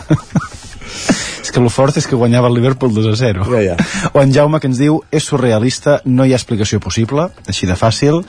que 1.59 1.65
el 1.65 1.75
fort 1.75 1.97
és 1.99 2.07
que 2.07 2.17
guanyava 2.19 2.47
el 2.49 2.55
Liverpool 2.55 2.95
2 2.95 3.11
a 3.11 3.17
0. 3.19 3.49
Ja, 3.51 3.63
ja. 3.65 3.77
O 4.15 4.23
en 4.23 4.33
Jaume 4.35 4.61
que 4.63 4.71
ens 4.71 4.79
diu, 4.79 5.01
és 5.11 5.27
surrealista, 5.27 6.01
no 6.05 6.25
hi 6.25 6.33
ha 6.33 6.39
explicació 6.39 6.79
possible, 6.79 7.29
així 7.51 7.67
de 7.67 7.75
fàcil, 7.79 8.23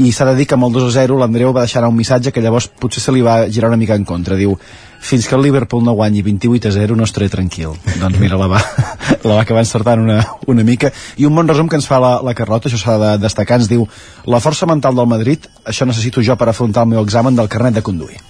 i 0.00 0.12
s'ha 0.14 0.24
de 0.30 0.36
dir 0.38 0.46
que 0.48 0.56
amb 0.56 0.68
el 0.68 0.72
2 0.76 0.86
a 0.86 0.92
0 1.02 1.18
l'Andreu 1.18 1.52
va 1.52 1.66
deixar 1.66 1.82
un 1.88 1.96
missatge 1.96 2.32
que 2.32 2.40
llavors 2.40 2.70
potser 2.70 3.02
se 3.02 3.12
li 3.12 3.24
va 3.26 3.42
girar 3.50 3.68
una 3.68 3.80
mica 3.80 3.98
en 3.98 4.06
contra. 4.06 4.38
Diu, 4.38 4.54
fins 5.02 5.26
que 5.26 5.34
el 5.34 5.42
Liverpool 5.42 5.84
no 5.84 5.96
guanyi 5.98 6.22
28 6.22 6.70
a 6.70 6.74
0 6.78 6.96
no 6.96 7.04
estaré 7.08 7.28
tranquil. 7.28 7.74
doncs 8.00 8.22
mira, 8.22 8.38
la 8.38 8.48
va, 8.54 8.62
la 9.26 9.34
va 9.34 9.42
acabar 9.42 9.66
encertant 9.66 10.06
una, 10.06 10.22
una 10.46 10.64
mica. 10.64 10.94
I 11.18 11.26
un 11.26 11.34
bon 11.34 11.50
resum 11.50 11.68
que 11.68 11.80
ens 11.80 11.90
fa 11.90 11.98
la, 12.00 12.16
la 12.22 12.36
Carlota, 12.38 12.70
això 12.70 12.80
s'ha 12.80 12.98
de 13.02 13.14
destacar, 13.26 13.60
ens 13.60 13.68
diu 13.68 13.88
la 14.30 14.40
força 14.40 14.68
mental 14.70 14.94
del 14.96 15.10
Madrid, 15.10 15.50
això 15.66 15.88
necessito 15.90 16.22
jo 16.22 16.38
per 16.38 16.52
afrontar 16.54 16.86
el 16.86 16.94
meu 16.94 17.02
examen 17.02 17.34
del 17.34 17.50
carnet 17.50 17.80
de 17.80 17.84
conduir. 17.84 18.20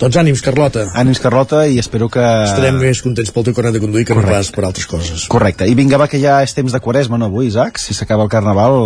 Doncs 0.00 0.18
ànims, 0.20 0.42
Carlota. 0.44 0.86
Ànims, 0.98 1.20
Carlota, 1.22 1.62
i 1.70 1.78
espero 1.82 2.08
que... 2.12 2.20
Estarem 2.20 2.76
més 2.80 3.00
contents 3.04 3.32
pel 3.32 3.46
teu 3.48 3.56
carnet 3.56 3.78
de 3.78 3.82
conduir 3.84 4.04
que 4.08 4.16
no 4.18 4.24
pas 4.26 4.50
per 4.54 4.66
altres 4.68 4.88
coses. 4.90 5.26
Correcte. 5.32 5.68
I 5.68 5.76
vinga, 5.78 6.00
va, 6.00 6.08
que 6.10 6.20
ja 6.22 6.40
és 6.44 6.54
temps 6.56 6.74
de 6.74 6.82
quaresma, 6.82 7.18
no, 7.20 7.30
avui, 7.30 7.48
Isaac? 7.48 7.80
Si 7.80 7.96
s'acaba 7.96 8.26
el 8.26 8.32
carnaval, 8.32 8.76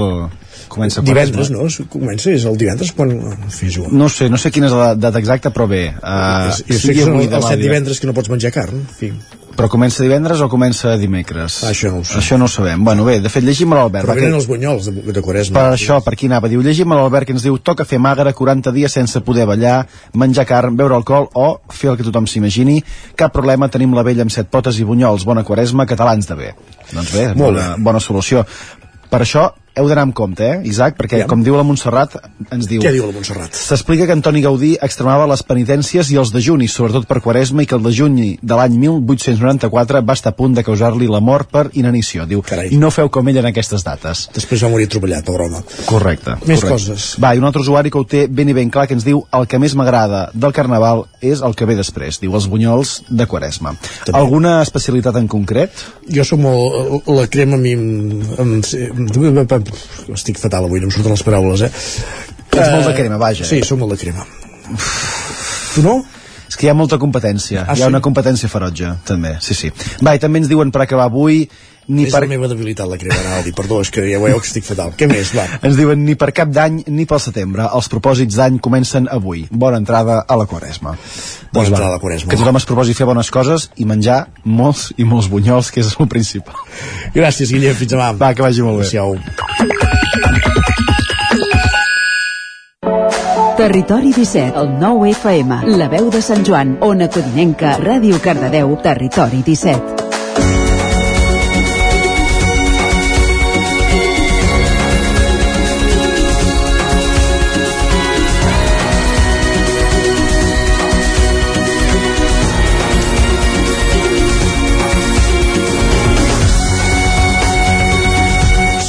comença 0.70 1.02
Divendres, 1.02 1.50
quaresma. 1.50 1.66
no? 1.66 1.90
Comença, 1.92 2.30
és 2.36 2.46
el 2.46 2.60
divendres 2.60 2.94
quan... 2.96 3.10
En 3.10 3.50
fi, 3.54 3.72
Joan. 3.74 3.96
No 3.96 4.08
sé, 4.12 4.30
no 4.30 4.38
sé 4.38 4.52
quina 4.54 4.70
és 4.70 4.76
la 4.76 4.92
data 4.94 5.18
exacta, 5.22 5.52
però 5.54 5.66
bé. 5.70 5.84
Uh, 5.98 6.52
jo 6.70 6.78
sé 6.78 6.94
que 6.94 7.08
són 7.08 7.20
els 7.24 7.50
set 7.50 7.60
divendres 7.62 8.00
que 8.00 8.10
no 8.10 8.16
pots 8.16 8.30
menjar 8.32 8.54
carn. 8.54 8.84
En 8.84 8.96
fi. 9.00 9.12
Però 9.60 9.68
comença 9.68 10.00
divendres 10.00 10.40
o 10.40 10.46
comença 10.48 10.94
dimecres? 10.96 11.58
Això 11.68 11.90
no 11.92 11.98
ho 12.00 12.04
sé. 12.08 12.14
Això 12.16 12.38
no 12.40 12.46
ho 12.46 12.48
sabem. 12.48 12.80
Bueno, 12.80 13.04
bé, 13.04 13.18
de 13.20 13.28
fet, 13.28 13.44
llegim 13.44 13.74
a 13.74 13.76
l'Albert. 13.76 14.06
Però 14.08 14.14
venen 14.16 14.38
els 14.38 14.46
bunyols 14.48 14.86
de, 14.88 15.02
de 15.12 15.20
Quaresma. 15.20 15.58
Per 15.58 15.74
això, 15.74 15.98
per 16.00 16.14
aquí 16.14 16.30
anava. 16.30 16.48
Diu, 16.48 16.62
llegim 16.64 16.94
a 16.94 16.96
l'Albert 16.96 17.28
que 17.28 17.36
ens 17.36 17.44
diu 17.44 17.58
toca 17.60 17.84
fer 17.84 17.98
magre 18.00 18.32
40 18.32 18.72
dies 18.72 18.96
sense 18.96 19.20
poder 19.20 19.44
ballar, 19.50 19.82
menjar 20.16 20.46
carn, 20.48 20.80
beure 20.80 20.96
alcohol 20.96 21.28
o 21.36 21.50
fer 21.76 21.92
el 21.92 22.00
que 22.00 22.08
tothom 22.08 22.24
s'imagini. 22.24 22.78
Cap 23.20 23.36
problema, 23.36 23.68
tenim 23.68 23.92
la 23.92 24.06
vella 24.06 24.24
amb 24.24 24.32
set 24.32 24.48
potes 24.48 24.80
i 24.80 24.88
bunyols. 24.88 25.28
Bona 25.28 25.44
quaresma, 25.44 25.84
catalans 25.84 26.32
de 26.32 26.40
bé. 26.40 26.54
Doncs 26.94 27.12
bé, 27.12 27.28
bona, 27.36 27.74
bona 27.76 28.00
solució. 28.00 28.46
Per 29.12 29.20
això, 29.20 29.50
heu 29.76 29.88
d'anar 29.88 30.02
amb 30.08 30.14
compte, 30.14 30.44
eh, 30.44 30.60
Isaac? 30.68 30.96
Perquè, 30.98 31.18
Ja. 31.20 31.26
com 31.26 31.42
diu 31.42 31.56
la 31.56 31.62
Montserrat, 31.62 32.16
ens 32.50 32.66
diu... 32.68 32.80
Què 32.82 32.92
diu 32.92 33.06
la 33.06 33.12
Montserrat? 33.12 33.54
S'explica 33.54 34.06
que 34.06 34.12
Antoni 34.12 34.42
Gaudí 34.42 34.76
extremava 34.82 35.26
les 35.26 35.42
penitències 35.42 36.10
i 36.10 36.16
els 36.16 36.32
dejunis, 36.32 36.72
sobretot 36.72 37.06
per 37.06 37.20
Quaresma, 37.20 37.62
i 37.62 37.66
que 37.66 37.74
el 37.76 37.82
dejuni 37.82 38.38
de 38.42 38.54
l'any 38.58 38.76
1894 38.78 40.02
va 40.06 40.12
estar 40.16 40.32
a 40.32 40.36
punt 40.36 40.54
de 40.56 40.64
causar-li 40.66 41.06
la 41.10 41.20
mort 41.20 41.50
per 41.50 41.68
inanició. 41.74 42.26
Diu, 42.26 42.42
Carai. 42.42 42.70
no 42.76 42.90
feu 42.90 43.08
com 43.10 43.28
ell 43.28 43.38
en 43.38 43.46
aquestes 43.46 43.84
dates. 43.84 44.28
Després 44.34 44.62
va 44.64 44.68
morir 44.72 44.86
atropellat, 44.88 45.24
pobre 45.24 45.46
home. 45.46 45.62
Correcte. 45.86 46.36
Més 46.46 46.60
correcte. 46.60 46.68
coses. 46.70 47.16
Va, 47.22 47.34
i 47.34 47.38
un 47.38 47.44
altre 47.44 47.62
usuari 47.62 47.90
que 47.90 47.98
ho 47.98 48.04
té 48.04 48.26
ben 48.28 48.48
i 48.48 48.52
ben 48.56 48.70
clar 48.70 48.86
que 48.88 48.94
ens 48.94 49.04
diu 49.04 49.22
el 49.32 49.46
que 49.46 49.58
més 49.58 49.74
m'agrada 49.74 50.30
del 50.34 50.52
Carnaval 50.52 51.06
és 51.20 51.40
el 51.42 51.54
que 51.54 51.66
ve 51.66 51.76
després, 51.76 52.20
diu 52.20 52.34
els 52.34 52.48
bunyols 52.48 53.02
de 53.08 53.26
Quaresma. 53.26 53.74
També. 54.04 54.18
Alguna 54.18 54.60
especialitat 54.62 55.16
en 55.16 55.28
concret? 55.28 55.70
Jo 56.08 56.24
som 56.24 56.40
molt... 56.42 57.06
La 57.10 57.26
crema 57.26 57.56
a 57.56 57.58
mi... 57.60 57.72
Em, 57.72 58.22
em, 58.38 58.60
em, 58.60 59.06
estic 60.14 60.40
fatal 60.40 60.68
avui, 60.68 60.80
no 60.82 60.90
em 60.90 60.94
surten 60.94 61.14
les 61.14 61.24
paraules, 61.26 61.66
eh? 61.66 61.70
Ets 62.50 62.72
molt 62.72 62.88
de 62.90 62.94
crema, 62.96 63.18
vaja. 63.20 63.46
Sí, 63.46 63.60
som 63.66 63.80
molt 63.80 63.94
de 63.94 64.00
crema. 64.00 64.26
Tu 65.74 65.84
no? 65.86 66.00
És 66.50 66.58
que 66.58 66.66
hi 66.66 66.70
ha 66.72 66.74
molta 66.74 66.98
competència. 66.98 67.62
Ah, 67.62 67.76
hi 67.76 67.84
ha 67.84 67.86
sí? 67.86 67.92
una 67.92 68.02
competència 68.02 68.50
ferotge, 68.50 68.90
també. 69.06 69.36
Sí, 69.44 69.54
sí. 69.54 69.70
Va, 70.02 70.16
i 70.18 70.22
també 70.22 70.42
ens 70.42 70.50
diuen 70.50 70.72
per 70.74 70.82
acabar 70.82 71.06
avui 71.06 71.44
ni 71.90 72.06
és 72.06 72.14
per... 72.14 72.22
la 72.24 72.30
meva 72.30 72.48
debilitat, 72.50 72.88
la 72.90 72.98
crema, 73.00 73.18
Naldi. 73.26 73.52
Perdó, 73.56 73.80
és 73.84 73.90
que 73.92 74.06
ja 74.06 74.22
veieu 74.22 74.40
que 74.40 74.48
estic 74.48 74.66
fatal. 74.68 74.94
Què 74.98 75.10
més, 75.10 75.34
va? 75.36 75.46
Ens 75.66 75.76
diuen 75.78 76.04
ni 76.06 76.16
per 76.18 76.30
cap 76.36 76.52
d'any 76.54 76.84
ni 76.88 77.06
pel 77.10 77.22
setembre. 77.22 77.66
Els 77.68 77.90
propòsits 77.92 78.38
d'any 78.40 78.60
comencen 78.62 79.10
avui. 79.10 79.46
Bona 79.50 79.82
entrada 79.82 80.22
a 80.26 80.38
la 80.38 80.46
quaresma. 80.50 80.96
Bona 81.52 81.66
entrada 81.66 81.88
a 81.88 81.96
la 81.96 81.98
Quaresma. 81.98 82.30
Que 82.30 82.38
tothom 82.38 82.56
es 82.60 82.66
proposi 82.66 82.94
fer 82.94 83.06
bones 83.08 83.30
coses 83.34 83.70
i 83.82 83.86
menjar 83.88 84.20
molts 84.44 84.90
i 84.96 85.04
molts 85.04 85.26
bunyols, 85.32 85.70
que 85.74 85.82
és 85.82 85.96
el 85.98 86.08
principal. 86.10 86.54
Gràcies, 87.16 87.50
Guillem. 87.50 87.74
Fins 87.74 87.90
demà. 87.96 88.12
Va, 88.14 88.32
que 88.34 88.46
vagi 88.46 88.62
molt 88.62 88.84
bé. 88.84 88.86
Adéu. 88.90 89.18
Territori 93.60 94.14
17, 94.16 94.54
el 94.56 94.70
9 94.80 95.10
FM, 95.10 95.58
la 95.76 95.90
veu 95.92 96.08
de 96.10 96.22
Sant 96.24 96.46
Joan, 96.46 96.78
Ona 96.80 97.10
Codinenca, 97.12 97.76
Ràdio 97.82 98.22
Cardedeu, 98.24 98.72
Territori 98.80 99.42
17. 99.44 99.99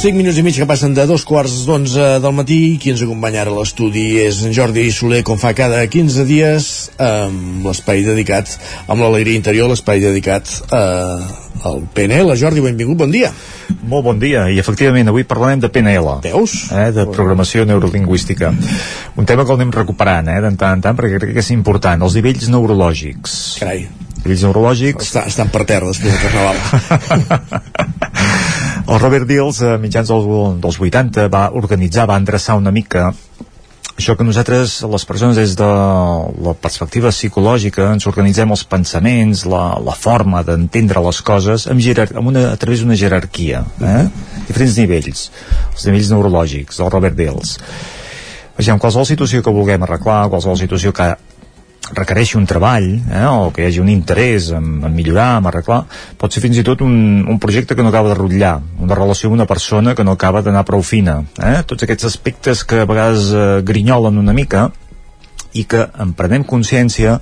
Cinc 0.02 0.16
minuts 0.18 0.34
i 0.34 0.42
mig 0.42 0.56
que 0.58 0.66
passen 0.66 0.96
de 0.96 1.04
dos 1.06 1.22
quarts 1.22 1.60
d'onze 1.62 2.02
del 2.18 2.32
matí. 2.34 2.56
Qui 2.82 2.90
ens 2.90 3.04
acompanya 3.04 3.44
ara 3.44 3.52
a 3.52 3.60
l'estudi 3.60 4.16
és 4.18 4.40
en 4.42 4.50
Jordi 4.50 4.88
Soler, 4.90 5.20
com 5.22 5.38
fa 5.38 5.52
cada 5.54 5.78
15 5.86 6.24
dies, 6.26 6.70
amb 6.98 7.68
l'espai 7.68 8.02
dedicat, 8.02 8.50
amb 8.90 8.98
l'alegria 8.98 9.38
interior, 9.38 9.70
l'espai 9.70 10.02
dedicat 10.02 10.50
eh, 10.74 11.22
al 11.70 11.78
PNL. 11.94 12.34
Jordi, 12.40 12.64
benvingut, 12.64 12.98
bon 12.98 13.14
dia. 13.14 13.30
Molt 13.86 14.08
bon 14.08 14.18
dia, 14.18 14.48
i 14.50 14.58
efectivament 14.58 15.12
avui 15.12 15.22
parlarem 15.22 15.62
de 15.62 15.70
PNL. 15.70 16.18
Veus? 16.26 16.56
Eh, 16.74 16.88
de 16.98 17.06
programació 17.14 17.62
neurolingüística. 17.70 18.50
Un 19.14 19.30
tema 19.30 19.46
que 19.46 19.54
el 19.54 19.60
anem 19.60 19.70
recuperant, 19.76 20.32
eh, 20.34 20.40
de 20.42 20.50
tant 20.58 20.80
en 20.80 20.82
tant, 20.82 20.98
perquè 20.98 21.22
crec 21.22 21.38
que 21.38 21.46
és 21.46 21.52
important. 21.54 22.02
Els 22.02 22.18
nivells 22.18 22.50
neurològics. 22.50 23.38
Carai. 23.62 23.86
Nivells 24.24 24.42
neurològics... 24.48 25.12
Està, 25.12 25.28
estan 25.30 25.54
per 25.54 25.62
terra 25.62 25.94
després 25.94 26.10
del 26.10 26.26
carnaval. 26.26 26.58
El 28.82 28.98
Robert 28.98 29.28
Dills, 29.28 29.60
a 29.62 29.76
mitjans 29.78 30.10
del, 30.10 30.24
dels 30.62 30.78
80, 30.80 31.28
va 31.30 31.46
organitzar, 31.54 32.08
va 32.10 32.18
endreçar 32.18 32.58
una 32.58 32.72
mica 32.74 33.12
això 33.92 34.16
que 34.16 34.24
nosaltres, 34.24 34.80
les 34.88 35.04
persones, 35.06 35.36
des 35.36 35.52
de 35.54 35.66
la 36.42 36.54
perspectiva 36.58 37.12
psicològica, 37.12 37.90
ens 37.92 38.08
organitzem 38.10 38.50
els 38.50 38.64
pensaments, 38.66 39.44
la, 39.46 39.76
la 39.84 39.94
forma 39.94 40.40
d'entendre 40.46 41.02
les 41.04 41.20
coses 41.22 41.68
amb, 41.70 41.82
jerar 41.84 42.08
amb 42.16 42.32
una, 42.32 42.48
a 42.50 42.58
través 42.58 42.82
d'una 42.82 42.96
jerarquia, 42.98 43.60
eh? 43.78 44.06
diferents 44.48 44.78
nivells, 44.80 45.26
els 45.74 45.86
nivells 45.86 46.10
neurològics 46.14 46.80
del 46.80 46.90
Robert 46.90 47.20
Dills. 47.20 47.58
Vegem, 48.56 48.80
qualsevol 48.82 49.06
situació 49.06 49.44
que 49.44 49.54
vulguem 49.54 49.84
arreglar, 49.86 50.24
qualsevol 50.32 50.58
situació 50.58 50.90
que 50.96 51.12
requereixi 51.90 52.38
un 52.38 52.46
treball 52.46 52.86
eh, 52.94 53.26
o 53.26 53.50
que 53.52 53.64
hi 53.64 53.66
hagi 53.66 53.80
un 53.82 53.90
interès 53.90 54.52
en, 54.54 54.78
en 54.86 54.94
millorar, 54.94 55.40
en 55.40 55.48
arreglar, 55.50 55.82
pot 56.18 56.32
ser 56.32 56.42
fins 56.44 56.60
i 56.60 56.64
tot 56.66 56.84
un, 56.86 56.94
un 57.28 57.40
projecte 57.42 57.74
que 57.74 57.82
no 57.82 57.90
acaba 57.90 58.12
de 58.12 58.18
rotllar, 58.18 58.54
una 58.80 58.96
relació 58.98 59.28
amb 59.28 59.40
una 59.40 59.48
persona 59.50 59.96
que 59.98 60.06
no 60.06 60.14
acaba 60.14 60.44
d'anar 60.46 60.64
prou 60.68 60.84
fina. 60.86 61.18
Eh? 61.42 61.60
Tots 61.66 61.84
aquests 61.84 62.08
aspectes 62.08 62.64
que 62.64 62.82
a 62.82 62.88
vegades 62.88 63.32
eh, 63.34 63.46
grinyolen 63.66 64.22
una 64.22 64.36
mica 64.36 64.68
i 65.58 65.66
que 65.68 65.84
en 66.00 66.14
prenem 66.16 66.46
consciència 66.48 67.18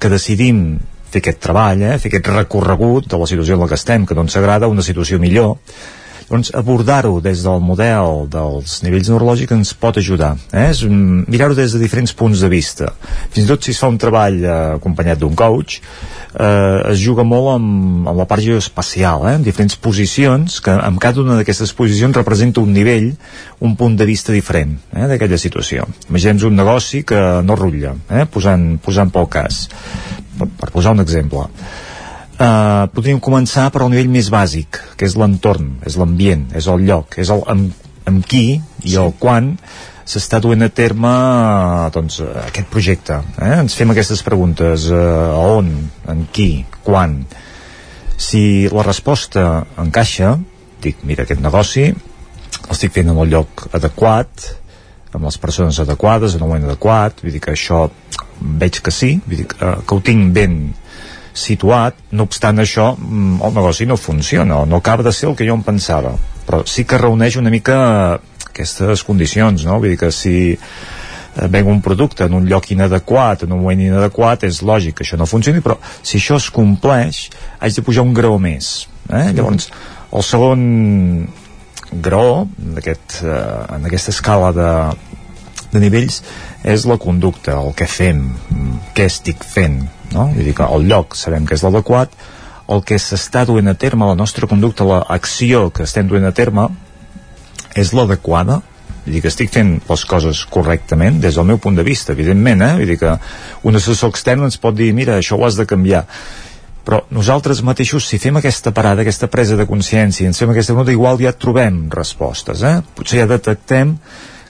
que 0.00 0.12
decidim 0.12 0.78
fer 1.10 1.22
aquest 1.22 1.42
treball, 1.42 1.82
eh, 1.82 1.98
fer 1.98 2.12
aquest 2.12 2.32
recorregut 2.32 3.10
de 3.10 3.20
la 3.20 3.28
situació 3.28 3.58
en 3.58 3.64
la 3.64 3.70
que 3.70 3.78
estem, 3.80 4.06
que 4.06 4.14
no 4.14 4.26
ens 4.26 4.36
agrada, 4.38 4.70
una 4.70 4.86
situació 4.86 5.18
millor, 5.22 5.56
doncs 6.26 6.50
abordar-ho 6.58 7.20
des 7.22 7.42
del 7.46 7.60
model 7.62 8.26
dels 8.30 8.80
nivells 8.82 9.10
neurològics 9.12 9.54
ens 9.54 9.72
pot 9.78 9.98
ajudar 10.00 10.34
eh? 10.50 10.68
És, 10.72 10.82
mirar-ho 10.86 11.54
des 11.54 11.74
de 11.74 11.80
diferents 11.82 12.14
punts 12.18 12.42
de 12.42 12.50
vista 12.50 12.90
fins 13.30 13.44
i 13.44 13.48
tot 13.48 13.62
si 13.62 13.74
es 13.74 13.80
fa 13.82 13.90
un 13.92 13.98
treball 14.02 14.40
eh, 14.42 14.56
acompanyat 14.80 15.22
d'un 15.22 15.36
coach 15.38 15.78
eh, 15.78 16.92
es 16.92 16.98
juga 17.02 17.22
molt 17.22 17.52
amb, 17.54 18.10
amb 18.10 18.18
la 18.18 18.26
part 18.26 18.42
geoespacial 18.42 19.28
eh? 19.30 19.36
en 19.38 19.46
diferents 19.46 19.78
posicions 19.78 20.58
que 20.60 20.74
en 20.74 21.00
cada 21.02 21.22
una 21.22 21.38
d'aquestes 21.38 21.74
posicions 21.78 22.18
representa 22.18 22.64
un 22.64 22.74
nivell 22.74 23.12
un 23.62 23.78
punt 23.78 23.94
de 23.96 24.08
vista 24.08 24.34
diferent 24.34 24.74
eh? 24.96 25.06
d'aquella 25.06 25.38
situació 25.38 25.86
imaginem 26.10 26.42
un 26.50 26.58
negoci 26.58 27.04
que 27.06 27.22
no 27.46 27.58
rutlla 27.58 27.94
eh? 28.10 28.26
posant, 28.26 28.72
posant 28.82 29.14
pel 29.14 29.30
cas 29.30 29.66
per, 30.36 30.50
per 30.58 30.74
posar 30.74 30.98
un 30.98 31.06
exemple 31.06 31.46
Uh, 32.36 32.84
podríem 32.92 33.16
començar 33.22 33.70
per 33.72 33.80
al 33.80 33.88
nivell 33.88 34.10
més 34.12 34.26
bàsic, 34.28 34.76
que 35.00 35.06
és 35.08 35.14
l'entorn, 35.16 35.78
és 35.88 35.94
l'ambient, 35.96 36.42
és 36.58 36.66
el 36.68 36.82
lloc, 36.84 37.16
és 37.22 37.30
el 37.32 37.40
amb, 37.48 37.86
amb 38.04 38.26
qui 38.28 38.58
i 38.58 38.90
sí. 38.90 38.98
el 39.00 39.14
quan 39.16 39.54
s'està 40.06 40.38
duent 40.44 40.66
a 40.66 40.68
terme 40.68 41.08
uh, 41.08 41.86
doncs, 41.94 42.18
uh, 42.20 42.34
aquest 42.44 42.68
projecte. 42.72 43.16
Eh? 43.40 43.54
Ens 43.62 43.78
fem 43.78 43.94
aquestes 43.94 44.20
preguntes, 44.26 44.90
a 44.92 45.46
on, 45.56 45.72
en 46.12 46.26
qui, 46.28 46.50
quan. 46.84 47.22
Si 48.20 48.42
la 48.68 48.84
resposta 48.84 49.46
encaixa, 49.80 50.36
dic, 50.84 51.00
mira, 51.08 51.24
aquest 51.24 51.40
negoci 51.40 51.88
l'estic 52.68 52.94
fent 52.94 53.12
en 53.12 53.18
el 53.22 53.32
lloc 53.32 53.66
adequat, 53.76 54.48
amb 55.14 55.24
les 55.24 55.38
persones 55.40 55.78
adequades, 55.80 56.34
en 56.34 56.42
el 56.42 56.50
moment 56.50 56.68
adequat, 56.68 57.22
vull 57.24 57.34
dir 57.34 57.42
que 57.44 57.54
això 57.54 57.86
veig 58.60 58.82
que 58.84 58.92
sí, 58.92 59.16
vull 59.24 59.40
dir 59.40 59.46
que, 59.52 59.70
que 59.86 59.96
ho 59.96 60.04
tinc 60.04 60.32
ben 60.36 60.58
situat, 61.36 61.98
no 62.16 62.26
obstant 62.26 62.62
això 62.62 62.92
mm, 62.96 63.40
el 63.44 63.54
negoci 63.56 63.86
no 63.86 63.98
funciona, 64.00 64.64
no 64.64 64.80
acaba 64.80 65.04
de 65.06 65.12
ser 65.12 65.30
el 65.30 65.36
que 65.36 65.46
jo 65.48 65.56
em 65.58 65.64
pensava, 65.66 66.14
però 66.46 66.62
sí 66.68 66.86
que 66.88 66.98
reuneix 67.00 67.36
una 67.40 67.52
mica 67.52 67.76
aquestes 68.56 69.04
condicions 69.04 69.66
no? 69.68 69.78
vull 69.80 69.92
dir 69.92 70.00
que 70.00 70.12
si 70.14 70.36
eh, 70.56 71.48
venc 71.52 71.68
un 71.68 71.82
producte 71.84 72.24
en 72.24 72.36
un 72.38 72.46
lloc 72.48 72.70
inadequat 72.72 73.44
en 73.44 73.52
un 73.52 73.60
moment 73.60 73.82
inadequat, 73.88 74.46
és 74.48 74.62
lògic 74.64 74.96
que 74.96 75.06
això 75.06 75.18
no 75.20 75.28
funcioni 75.28 75.60
però 75.64 75.76
si 76.00 76.16
això 76.20 76.40
es 76.40 76.48
compleix 76.50 77.26
haig 77.60 77.76
de 77.76 77.84
pujar 77.84 78.06
un 78.06 78.14
graó 78.16 78.38
més 78.40 78.86
eh? 79.10 79.28
llavors 79.36 79.68
el 80.16 80.24
segon 80.24 80.62
graó 81.92 82.46
aquest, 82.80 83.20
eh, 83.22 83.76
en 83.76 83.86
aquesta 83.90 84.14
escala 84.14 84.52
de, 84.56 84.70
de 85.76 85.84
nivells 85.84 86.22
és 86.64 86.88
la 86.88 86.96
conducta, 86.98 87.60
el 87.60 87.76
que 87.76 87.86
fem 87.90 88.24
què 88.96 89.06
estic 89.06 89.44
fent 89.44 89.84
no? 90.12 90.30
Vull 90.32 90.46
dir 90.46 90.54
que 90.56 90.66
el 90.66 90.86
lloc 90.90 91.16
sabem 91.18 91.46
que 91.46 91.56
és 91.56 91.64
l'adequat, 91.64 92.14
el 92.72 92.82
que 92.86 92.98
s'està 92.98 93.44
duent 93.46 93.70
a 93.70 93.76
terme, 93.78 94.08
la 94.08 94.18
nostra 94.18 94.48
conducta, 94.50 94.86
l'acció 94.86 95.68
que 95.70 95.86
estem 95.86 96.08
duent 96.10 96.26
a 96.26 96.34
terme, 96.34 96.68
és 97.76 97.92
l'adequada, 97.94 98.60
vull 99.04 99.14
dir 99.14 99.22
que 99.22 99.30
estic 99.30 99.52
fent 99.54 99.76
les 99.86 100.04
coses 100.08 100.42
correctament 100.50 101.20
des 101.22 101.38
del 101.38 101.46
meu 101.46 101.60
punt 101.62 101.78
de 101.78 101.84
vista, 101.86 102.14
evidentment, 102.16 102.64
eh? 102.64 102.74
Vull 102.80 102.92
dir 102.92 102.98
que 103.02 103.14
un 103.68 103.78
assessor 103.78 104.10
extern 104.14 104.46
ens 104.46 104.58
pot 104.58 104.74
dir, 104.74 104.92
mira, 104.96 105.20
això 105.20 105.38
ho 105.38 105.46
has 105.46 105.58
de 105.58 105.68
canviar, 105.68 106.06
però 106.86 107.02
nosaltres 107.10 107.64
mateixos, 107.66 108.06
si 108.06 108.18
fem 108.22 108.38
aquesta 108.38 108.70
parada, 108.74 109.02
aquesta 109.02 109.28
presa 109.30 109.58
de 109.58 109.66
consciència, 109.66 110.26
ens 110.26 110.38
fem 110.38 110.50
aquesta 110.52 110.74
pregunta, 110.74 110.94
igual 110.94 111.22
ja 111.22 111.34
trobem 111.34 111.86
respostes, 111.90 112.62
eh? 112.66 112.80
Potser 112.96 113.22
ja 113.24 113.30
detectem 113.30 113.96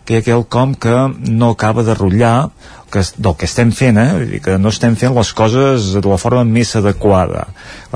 que 0.06 0.14
hi 0.14 0.20
ha 0.20 0.24
quelcom 0.24 0.74
que 0.78 0.94
no 1.18 1.50
acaba 1.54 1.82
de 1.82 1.94
rotllar 1.98 2.50
que, 2.90 3.02
del 3.18 3.34
que 3.36 3.48
estem 3.48 3.72
fent, 3.74 3.98
eh? 3.98 4.06
Vull 4.14 4.30
dir 4.30 4.40
que 4.44 4.54
no 4.62 4.70
estem 4.70 4.94
fent 4.98 5.14
les 5.16 5.32
coses 5.36 5.90
de 5.96 6.02
la 6.06 6.18
forma 6.22 6.44
més 6.46 6.74
adequada. 6.78 7.46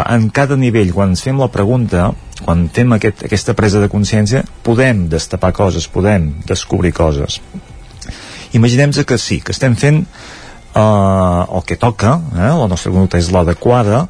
En 0.02 0.28
cada 0.34 0.58
nivell, 0.58 0.92
quan 0.96 1.14
ens 1.14 1.22
fem 1.24 1.38
la 1.38 1.50
pregunta, 1.54 2.10
quan 2.42 2.66
fem 2.74 2.96
aquest, 2.98 3.24
aquesta 3.28 3.54
presa 3.58 3.82
de 3.82 3.90
consciència, 3.92 4.42
podem 4.66 5.06
destapar 5.12 5.52
coses, 5.56 5.86
podem 5.88 6.32
descobrir 6.48 6.92
coses. 6.96 7.38
Imaginem 8.58 8.90
que 9.06 9.18
sí, 9.18 9.38
que 9.40 9.54
estem 9.54 9.76
fent 9.78 10.02
eh, 10.02 10.80
el 10.82 11.66
que 11.66 11.78
toca, 11.78 12.18
eh? 12.34 12.50
la 12.50 12.66
nostra 12.66 12.90
conducta 12.90 13.22
és 13.22 13.30
l'adequada, 13.30 14.08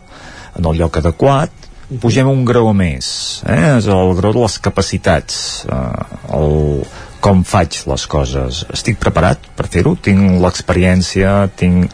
en 0.56 0.66
el 0.66 0.80
lloc 0.80 0.96
adequat, 0.98 1.52
pugem 2.00 2.28
un 2.30 2.44
grau 2.46 2.70
més 2.76 3.42
eh? 3.50 3.76
és 3.80 3.88
el 3.90 4.12
grau 4.14 4.34
de 4.36 4.44
les 4.44 4.58
capacitats 4.62 5.64
eh, 5.66 6.04
el, 6.36 6.84
com 7.24 7.44
faig 7.46 7.82
les 7.90 8.06
coses 8.10 8.64
estic 8.72 8.98
preparat 9.02 9.50
per 9.56 9.68
fer-ho 9.72 9.94
tinc 10.08 10.40
l'experiència 10.42 11.34
tinc 11.60 11.92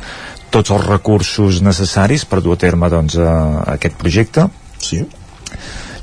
tots 0.54 0.72
els 0.72 0.86
recursos 0.86 1.60
necessaris 1.64 2.24
per 2.24 2.40
dur 2.44 2.56
a 2.56 2.62
terme 2.62 2.90
doncs, 2.92 3.18
a, 3.18 3.66
aquest 3.76 3.98
projecte 4.00 4.48
sí 4.78 5.02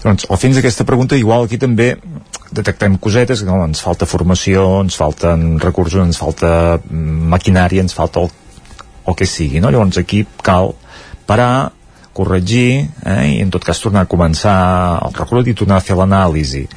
doncs, 0.03 0.27
al 0.29 0.39
fins 0.41 0.59
d'aquesta 0.59 0.85
pregunta 0.87 1.19
igual 1.19 1.47
aquí 1.47 1.57
també 1.61 1.93
detectem 2.53 2.99
cosetes, 3.01 3.41
que 3.41 3.49
no, 3.49 3.63
ens 3.65 3.81
falta 3.81 4.05
formació, 4.05 4.83
ens 4.83 4.97
falten 4.99 5.55
recursos, 5.61 6.03
ens 6.03 6.19
falta 6.21 6.77
maquinària, 6.85 7.81
ens 7.81 7.95
falta 7.97 8.21
el, 8.21 8.29
el 9.09 9.17
que 9.17 9.25
sigui, 9.25 9.61
no? 9.63 9.71
Llavors 9.73 9.97
aquí 9.97 10.21
cal 10.45 10.75
parar, 11.25 11.71
corregir 12.13 12.85
eh? 13.09 13.21
i 13.33 13.39
en 13.41 13.49
tot 13.49 13.65
cas 13.65 13.81
tornar 13.81 14.05
a 14.05 14.09
començar 14.09 14.57
el 15.01 15.15
recorregut 15.17 15.49
i 15.49 15.55
tornar 15.57 15.79
a 15.79 15.85
fer 15.85 15.97
l'anàlisi 15.97 16.67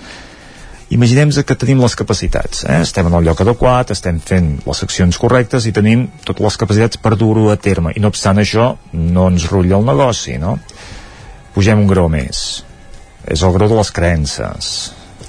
imaginem 0.90 1.30
que 1.30 1.56
tenim 1.58 1.80
les 1.82 1.96
capacitats 1.98 2.64
eh? 2.64 2.80
estem 2.84 3.08
en 3.08 3.16
el 3.18 3.24
lloc 3.26 3.40
adequat, 3.42 3.90
estem 3.90 4.20
fent 4.22 4.52
les 4.66 4.82
accions 4.86 5.18
correctes 5.18 5.66
i 5.66 5.74
tenim 5.74 6.06
totes 6.24 6.44
les 6.44 6.58
capacitats 6.60 7.00
per 7.02 7.16
dur-ho 7.18 7.48
a 7.50 7.56
terme. 7.56 7.92
I 7.96 8.02
no 8.02 8.12
obstant 8.12 8.38
això 8.38 8.74
no 8.92 9.26
ens 9.32 9.48
rutlla 9.50 9.80
el 9.80 9.88
negoci 9.88 10.36
no? 10.42 10.56
pugem 11.54 11.82
un 11.82 11.90
grau 11.90 12.10
més. 12.12 12.62
És 13.26 13.42
el 13.42 13.54
grau 13.56 13.68
de 13.68 13.78
les 13.78 13.90
creences. 13.90 14.72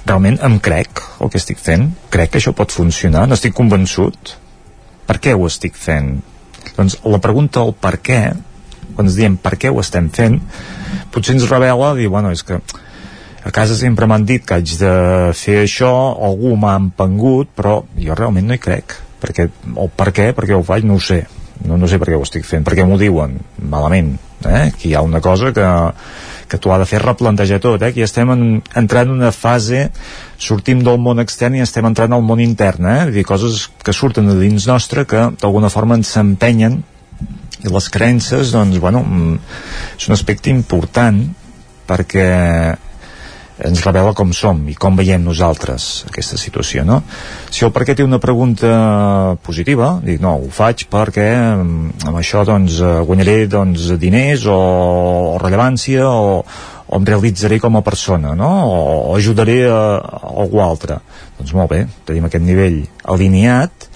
Realment 0.06 0.38
em 0.46 0.58
crec 0.62 1.02
el 1.18 1.32
que 1.32 1.40
estic 1.40 1.58
fent? 1.58 1.88
Crec 2.12 2.34
que 2.34 2.42
això 2.42 2.54
pot 2.54 2.72
funcionar, 2.72 3.26
no 3.26 3.34
estic 3.34 3.56
convençut? 3.56 4.36
Per 5.08 5.16
què 5.24 5.34
ho 5.34 5.48
estic 5.48 5.74
fent? 5.76 6.18
Doncs 6.76 7.00
la 7.08 7.18
pregunta 7.24 7.64
el 7.64 7.74
per 7.74 7.96
què 8.04 8.22
quan 8.94 9.06
ens 9.06 9.16
diem 9.18 9.36
per 9.38 9.56
què 9.60 9.70
ho 9.70 9.78
estem 9.82 10.08
fent 10.10 10.40
potser 11.14 11.36
ens 11.36 11.46
revela 11.50 11.92
dir, 11.94 12.08
bueno, 12.10 12.32
és 12.34 12.42
que 12.42 12.58
a 13.44 13.52
casa 13.54 13.76
sempre 13.78 14.08
m'han 14.10 14.26
dit 14.26 14.44
que 14.44 14.58
haig 14.58 14.76
de 14.80 14.94
fer 15.38 15.62
això 15.64 15.92
algú 16.28 16.56
m'ha 16.56 16.76
empengut 16.80 17.52
però 17.56 17.82
jo 17.98 18.16
realment 18.18 18.48
no 18.48 18.56
hi 18.56 18.62
crec 18.62 18.96
perquè, 19.22 19.48
o 19.74 19.88
per 19.88 20.12
què, 20.14 20.30
perquè 20.34 20.56
ho 20.56 20.64
faig, 20.66 20.86
no 20.86 20.98
ho 20.98 21.02
sé 21.02 21.24
no, 21.66 21.76
no 21.76 21.88
sé 21.90 21.98
per 21.98 22.10
què 22.10 22.18
ho 22.18 22.24
estic 22.26 22.46
fent, 22.46 22.64
perquè 22.66 22.84
m'ho 22.86 22.98
diuen 23.00 23.32
malament, 23.70 24.12
eh? 24.46 24.68
que 24.78 24.90
hi 24.90 24.94
ha 24.94 25.02
una 25.02 25.22
cosa 25.24 25.52
que 25.54 25.68
que 26.48 26.56
t'ho 26.56 26.72
ha 26.72 26.78
de 26.80 26.86
fer 26.88 27.02
replantejar 27.02 27.60
tot, 27.60 27.82
eh? 27.84 27.92
que 27.92 28.00
ja 28.00 28.08
estem 28.08 28.30
en, 28.32 28.44
entrant 28.80 29.10
en 29.10 29.18
una 29.18 29.32
fase, 29.36 29.88
sortim 30.40 30.80
del 30.84 30.96
món 30.96 31.20
extern 31.20 31.58
i 31.58 31.60
estem 31.60 31.84
entrant 31.84 32.14
al 32.16 32.24
món 32.24 32.40
intern, 32.40 32.88
eh? 32.88 33.02
dir, 33.12 33.26
coses 33.28 33.66
que 33.84 33.92
surten 33.92 34.30
de 34.30 34.38
dins 34.40 34.64
nostre 34.70 35.04
que 35.04 35.26
d'alguna 35.42 35.68
forma 35.68 35.98
ens 36.00 36.14
empenyen 36.16 36.80
i 37.58 37.68
les 37.68 37.90
creences, 37.92 38.54
doncs, 38.54 38.80
bueno, 38.80 39.04
mm, 39.04 39.38
és 39.98 40.08
un 40.08 40.16
aspecte 40.16 40.48
important 40.48 41.20
perquè 41.88 42.28
ens 43.64 43.82
revela 43.82 44.14
com 44.14 44.30
som 44.36 44.60
i 44.70 44.74
com 44.78 44.96
veiem 44.98 45.24
nosaltres 45.24 46.04
aquesta 46.08 46.38
situació, 46.38 46.84
no? 46.86 47.00
Si 47.50 47.64
el 47.66 47.72
perquè 47.74 47.96
té 47.98 48.06
una 48.06 48.20
pregunta 48.22 49.36
positiva, 49.42 49.96
dic, 50.04 50.20
no, 50.22 50.36
ho 50.38 50.50
faig 50.54 50.86
perquè 50.90 51.28
mm, 51.34 52.06
amb 52.06 52.20
això 52.20 52.44
doncs 52.46 52.78
guanyaré 53.08 53.48
doncs, 53.50 53.90
diners 53.98 54.46
o, 54.46 54.58
o 55.34 55.36
rellevància 55.42 56.06
o, 56.06 56.40
o 56.86 57.00
em 57.00 57.10
realitzaré 57.10 57.58
com 57.62 57.76
a 57.76 57.84
persona, 57.86 58.36
no? 58.38 58.52
O, 58.70 58.78
o 59.10 59.16
ajudaré 59.18 59.64
a, 59.66 59.82
a 59.98 60.34
algú 60.44 60.62
altre. 60.62 61.00
Doncs 61.40 61.54
molt 61.58 61.74
bé, 61.74 61.84
tenim 62.06 62.30
aquest 62.30 62.46
nivell 62.46 62.84
alineat 63.10 63.88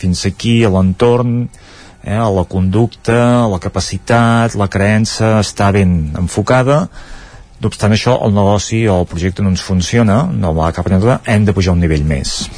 fins 0.00 0.24
aquí 0.24 0.62
a 0.64 0.72
l'entorn 0.72 1.42
eh, 1.44 2.16
la 2.16 2.44
conducta, 2.48 3.46
la 3.52 3.60
capacitat, 3.60 4.56
la 4.56 4.70
creença 4.72 5.36
està 5.44 5.68
ben 5.76 6.14
enfocada 6.16 6.86
no 7.60 7.68
obstant 7.68 7.92
això, 7.92 8.16
el 8.24 8.32
negoci 8.32 8.86
o 8.88 9.00
el 9.02 9.08
projecte 9.08 9.44
no 9.44 9.52
ens 9.52 9.64
funciona, 9.64 10.22
no 10.32 10.54
va 10.56 10.72
cap 10.72 10.86
a 10.88 11.20
hem 11.26 11.44
de 11.44 11.52
pujar 11.52 11.74
un 11.74 11.80
nivell 11.80 12.04
més. 12.04 12.48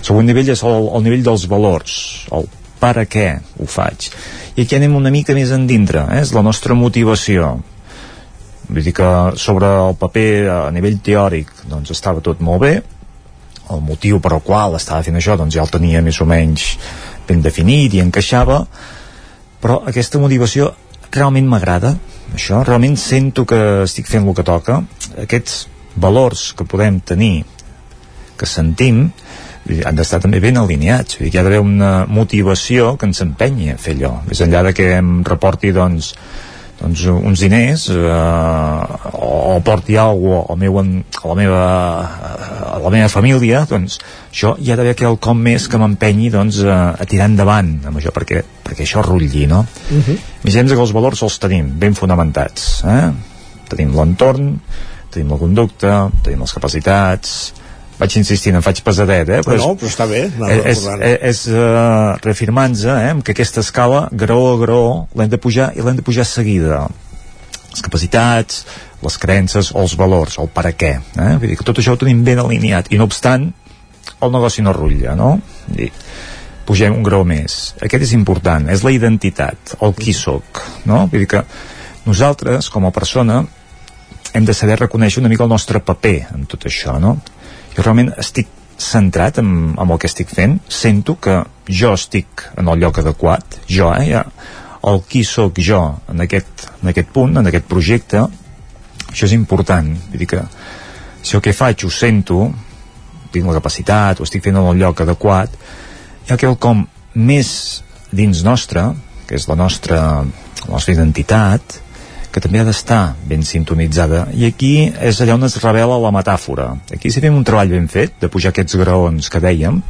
El 0.00 0.04
següent 0.04 0.26
nivell 0.26 0.50
és 0.50 0.62
el, 0.66 0.88
el 0.96 1.02
nivell 1.02 1.22
dels 1.22 1.46
valors, 1.46 2.26
el 2.32 2.48
per 2.82 2.96
a 2.98 3.06
què 3.06 3.28
ho 3.62 3.66
faig. 3.70 4.10
I 4.56 4.64
aquí 4.64 4.76
anem 4.76 4.96
una 4.98 5.12
mica 5.14 5.34
més 5.38 5.52
endintre, 5.54 6.02
eh? 6.10 6.22
és 6.24 6.32
la 6.34 6.42
nostra 6.42 6.74
motivació. 6.74 7.54
Vull 8.68 8.82
dir 8.82 8.94
que 8.96 9.10
sobre 9.38 9.68
el 9.86 9.94
paper 10.00 10.32
a 10.50 10.58
nivell 10.74 10.98
teòric 11.04 11.52
doncs 11.70 11.94
estava 11.94 12.24
tot 12.24 12.42
molt 12.42 12.64
bé, 12.64 12.74
el 13.72 13.80
motiu 13.86 14.18
per 14.20 14.34
al 14.34 14.42
qual 14.44 14.74
estava 14.76 15.04
fent 15.06 15.16
això 15.16 15.36
doncs 15.38 15.54
ja 15.54 15.62
el 15.62 15.70
tenia 15.70 16.02
més 16.02 16.18
o 16.20 16.26
menys 16.28 16.72
ben 17.28 17.40
definit 17.44 17.94
i 17.94 18.02
encaixava, 18.02 18.64
però 19.62 19.78
aquesta 19.86 20.18
motivació 20.18 20.72
realment 21.14 21.46
m'agrada, 21.48 21.94
això, 22.34 22.62
realment 22.64 22.96
sento 23.00 23.44
que 23.48 23.60
estic 23.84 24.08
fent 24.10 24.26
el 24.26 24.36
que 24.36 24.46
toca. 24.46 24.80
Aquests 25.20 25.66
valors 26.02 26.52
que 26.56 26.64
podem 26.68 27.00
tenir 27.04 27.44
que 28.38 28.48
sentim 28.48 29.10
han 29.86 29.98
d'estar 29.98 30.18
també 30.22 30.40
ben 30.42 30.58
alineats. 30.58 31.20
Hi 31.20 31.30
ha 31.36 31.44
d'haver 31.44 31.60
una 31.62 31.92
motivació 32.10 32.96
que 32.98 33.06
ens 33.06 33.22
empenyi 33.22 33.70
a 33.72 33.78
fer 33.78 33.94
allò. 33.98 34.16
Més 34.26 34.40
enllà 34.42 34.64
de 34.66 34.72
que 34.74 34.88
em 34.98 35.20
reporti 35.28 35.70
doncs, 35.72 36.14
doncs 36.82 37.04
uns 37.12 37.42
diners 37.44 37.86
eh, 37.94 39.12
o 39.12 39.60
porti 39.64 39.96
alguna 39.96 40.42
cosa 40.42 40.52
al 40.52 40.58
meu, 40.58 40.78
a 40.78 41.28
la 41.28 41.36
meva 41.38 41.62
a 42.72 42.78
la 42.82 42.90
meva 42.90 43.08
família 43.12 43.64
doncs 43.70 43.98
això 44.30 44.54
hi 44.58 44.72
ha 44.72 44.76
d'haver 44.78 44.96
quelcom 44.98 45.38
més 45.38 45.68
que 45.70 45.78
m'empenyi 45.78 46.32
doncs, 46.34 46.62
a, 46.66 46.96
a 46.98 47.06
tirar 47.08 47.30
endavant 47.30 47.74
amb 47.86 48.00
això 48.00 48.12
perquè, 48.14 48.42
perquè 48.64 48.86
això 48.86 49.04
rutlli 49.06 49.46
no? 49.46 49.64
Uh 49.90 50.00
-huh. 50.00 50.18
Imaginem 50.42 50.74
que 50.74 50.82
els 50.82 50.92
valors 50.92 51.22
els 51.22 51.38
tenim 51.38 51.70
ben 51.78 51.94
fonamentats 51.94 52.82
eh? 52.84 53.10
tenim 53.68 53.94
l'entorn 53.94 54.58
tenim 55.12 55.30
la 55.30 55.38
conducta, 55.38 56.10
tenim 56.24 56.40
les 56.40 56.52
capacitats 56.52 57.52
vaig 57.98 58.16
insistint, 58.18 58.56
em 58.56 58.64
faig 58.64 58.80
pesadet 58.84 59.28
eh? 59.28 59.40
però, 59.44 59.58
no, 59.60 59.74
però 59.78 59.90
està 59.90 60.06
bé 60.08 60.24
és, 60.26 60.64
és, 60.72 60.84
és 61.32 61.42
uh, 61.52 62.14
reafirmant-se 62.24 62.92
eh? 63.08 63.14
que 63.24 63.34
aquesta 63.36 63.62
escala, 63.64 64.06
graó 64.12 64.54
a 64.54 64.58
graó 64.62 64.86
l'hem 65.18 65.32
de 65.32 65.40
pujar 65.40 65.72
i 65.76 65.84
l'hem 65.84 65.98
de 66.00 66.04
pujar 66.06 66.26
seguida 66.28 66.86
les 67.72 67.84
capacitats, 67.84 68.64
les 69.02 69.18
creences 69.20 69.72
o 69.72 69.80
els 69.84 69.96
valors, 70.00 70.38
el 70.42 70.50
per 70.52 70.66
a 70.70 70.74
què 70.76 70.92
eh? 70.98 71.32
vull 71.36 71.50
dir 71.50 71.58
que 71.60 71.68
tot 71.68 71.82
això 71.82 71.96
ho 71.96 72.00
tenim 72.00 72.24
ben 72.26 72.42
alineat 72.42 72.92
i 72.92 73.00
no 73.00 73.08
obstant 73.10 73.50
el 74.22 74.34
negoci 74.34 74.64
no 74.64 74.74
rutlla 74.76 75.16
no? 75.18 75.34
I 75.76 75.90
pugem 76.66 76.94
un 76.96 77.04
grau 77.06 77.26
més 77.28 77.74
aquest 77.82 78.08
és 78.08 78.16
important, 78.16 78.68
és 78.72 78.84
la 78.86 78.94
identitat 78.94 79.76
el 79.80 79.94
qui 79.98 80.16
sóc 80.16 80.62
no? 80.88 81.04
vull 81.06 81.24
dir 81.24 81.30
que 81.36 81.44
nosaltres 82.06 82.70
com 82.72 82.88
a 82.88 82.94
persona 82.94 83.42
hem 84.32 84.48
de 84.48 84.54
saber 84.56 84.80
reconèixer 84.80 85.20
una 85.20 85.30
mica 85.30 85.44
el 85.44 85.52
nostre 85.52 85.82
paper 85.84 86.16
en 86.32 86.48
tot 86.50 86.66
això 86.70 86.96
no? 87.02 87.18
Jo 87.76 87.84
realment 87.84 88.12
estic 88.20 88.50
centrat 88.82 89.38
en, 89.38 89.74
en 89.78 89.90
el 89.90 90.00
que 90.00 90.10
estic 90.10 90.32
fent. 90.32 90.58
Sento 90.68 91.16
que 91.22 91.38
jo 91.68 91.92
estic 91.94 92.46
en 92.58 92.68
el 92.68 92.82
lloc 92.82 92.98
adequat. 93.02 93.60
Jo, 93.68 93.92
eh, 93.94 94.10
ja, 94.10 94.24
el 94.88 95.02
qui 95.08 95.22
sóc 95.24 95.60
jo 95.62 95.82
en 96.10 96.24
aquest, 96.24 96.66
en 96.82 96.90
aquest 96.90 97.12
punt, 97.14 97.36
en 97.38 97.48
aquest 97.48 97.68
projecte 97.70 98.24
això 99.12 99.28
és 99.28 99.36
important. 99.36 99.92
Vull 100.10 100.24
dir 100.24 100.28
que 100.30 100.42
si 101.22 101.36
el 101.36 101.44
que 101.44 101.54
faig 101.54 101.84
ho 101.84 101.90
sento 101.92 102.46
tinc 103.32 103.46
la 103.48 103.56
capacitat, 103.56 104.20
ho 104.20 104.26
estic 104.26 104.44
fent 104.44 104.58
en 104.58 104.68
el 104.68 104.80
lloc 104.80 105.04
adequat 105.04 105.54
hi 106.22 106.32
ha 106.32 106.38
quelcom 106.40 106.84
més 107.14 107.48
dins 108.12 108.42
nostre 108.46 108.84
que 109.26 109.38
és 109.38 109.48
la 109.48 109.56
nostra, 109.58 110.00
la 110.22 110.70
nostra 110.70 110.94
identitat 110.94 111.78
que 112.32 112.40
també 112.40 112.62
ha 112.62 112.66
d'estar 112.66 113.14
ben 113.28 113.44
sintonitzada. 113.44 114.26
I 114.32 114.46
aquí 114.48 114.72
és 114.88 115.20
allà 115.20 115.36
on 115.36 115.44
es 115.48 115.58
revela 115.60 115.98
la 116.00 116.12
metàfora. 116.14 116.70
Aquí 116.94 117.12
si 117.12 117.20
fem 117.20 117.36
un 117.36 117.44
treball 117.44 117.74
ben 117.74 117.90
fet 117.92 118.16
de 118.22 118.30
pujar 118.32 118.54
aquests 118.54 118.78
graons 118.80 119.28
que 119.28 119.42
dèiem. 119.42 119.82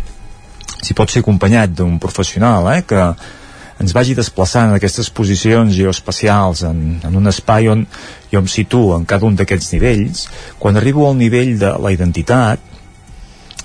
Si 0.83 0.97
pot 0.99 1.11
ser 1.11 1.23
acompanyat 1.23 1.77
d'un 1.79 2.01
professional 2.03 2.67
eh, 2.75 2.83
que 2.83 3.05
ens 3.83 3.95
vagi 3.95 4.15
desplaçant 4.19 4.71
en 4.71 4.77
aquestes 4.77 5.09
posicions 5.11 5.75
geoespacials 5.75 6.65
en, 6.69 6.83
en 7.07 7.17
un 7.19 7.31
espai 7.31 7.71
on 7.73 7.87
jo 8.33 8.43
em 8.43 8.51
situo 8.51 8.97
en 8.97 9.07
cada 9.09 9.27
un 9.27 9.39
d'aquests 9.39 9.73
nivells 9.75 10.27
quan 10.63 10.79
arribo 10.79 11.09
al 11.09 11.19
nivell 11.19 11.57
de 11.59 11.73
la 11.83 11.93
identitat 11.95 12.61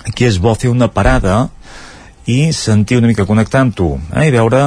aquí 0.08 0.26
és 0.26 0.40
bo 0.41 0.56
fer 0.56 0.72
una 0.74 0.90
parada 0.94 1.48
i 2.28 2.52
sentir 2.52 2.98
una 2.99 3.08
mica 3.08 3.26
connectar 3.26 3.62
amb 3.64 3.76
tu 3.76 3.88
eh? 4.12 4.26
i 4.28 4.34
veure 4.34 4.60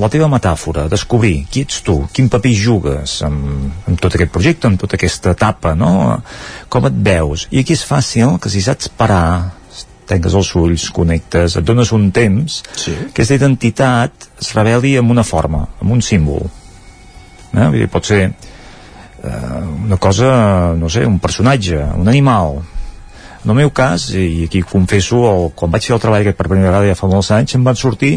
la 0.00 0.10
teva 0.10 0.26
metàfora 0.30 0.88
descobrir 0.90 1.44
qui 1.50 1.62
ets 1.62 1.82
tu, 1.86 2.00
quin 2.12 2.30
paper 2.30 2.54
jugues 2.58 3.20
amb, 3.26 3.70
amb 3.86 4.00
tot 4.02 4.16
aquest 4.16 4.32
projecte, 4.34 4.66
amb 4.66 4.80
tota 4.82 4.98
aquesta 4.98 5.34
etapa 5.36 5.76
no? 5.78 5.92
com 6.68 6.88
et 6.90 6.96
veus 7.06 7.46
i 7.52 7.62
aquí 7.62 7.76
és 7.78 7.84
fàcil 7.86 8.38
que 8.42 8.50
si 8.50 8.64
saps 8.64 8.90
parar 8.90 9.54
tanques 10.04 10.34
els 10.36 10.50
ulls, 10.60 10.88
connectes, 10.92 11.54
et 11.56 11.64
dones 11.64 11.94
un 11.96 12.10
temps 12.12 12.58
sí. 12.76 12.92
que 12.92 13.22
aquesta 13.22 13.38
identitat 13.38 14.28
es 14.42 14.50
reveli 14.58 14.98
amb 15.00 15.14
una 15.14 15.24
forma, 15.24 15.62
amb 15.80 15.94
un 15.94 16.02
símbol 16.04 16.44
eh? 16.44 17.68
Vull 17.70 17.78
dir, 17.78 17.88
pot 17.94 18.10
ser 18.10 18.24
eh, 18.26 19.64
una 19.86 20.02
cosa, 20.02 20.74
no 20.74 20.90
sé, 20.90 21.06
un 21.06 21.20
personatge, 21.22 21.78
un 21.94 22.10
animal 22.10 22.58
en 23.44 23.52
el 23.52 23.58
meu 23.60 23.70
cas, 23.70 24.08
i 24.16 24.46
aquí 24.48 24.64
confesso, 24.64 25.20
el, 25.28 25.50
quan 25.58 25.72
vaig 25.72 25.84
fer 25.84 25.94
el 25.96 26.02
treball 26.02 26.24
aquest 26.24 26.38
per 26.38 26.48
primera 26.48 26.72
vegada 26.72 26.90
ja 26.90 26.98
fa 26.98 27.10
molts 27.10 27.30
anys, 27.36 27.54
em 27.56 27.64
van 27.64 27.76
sortir 27.76 28.16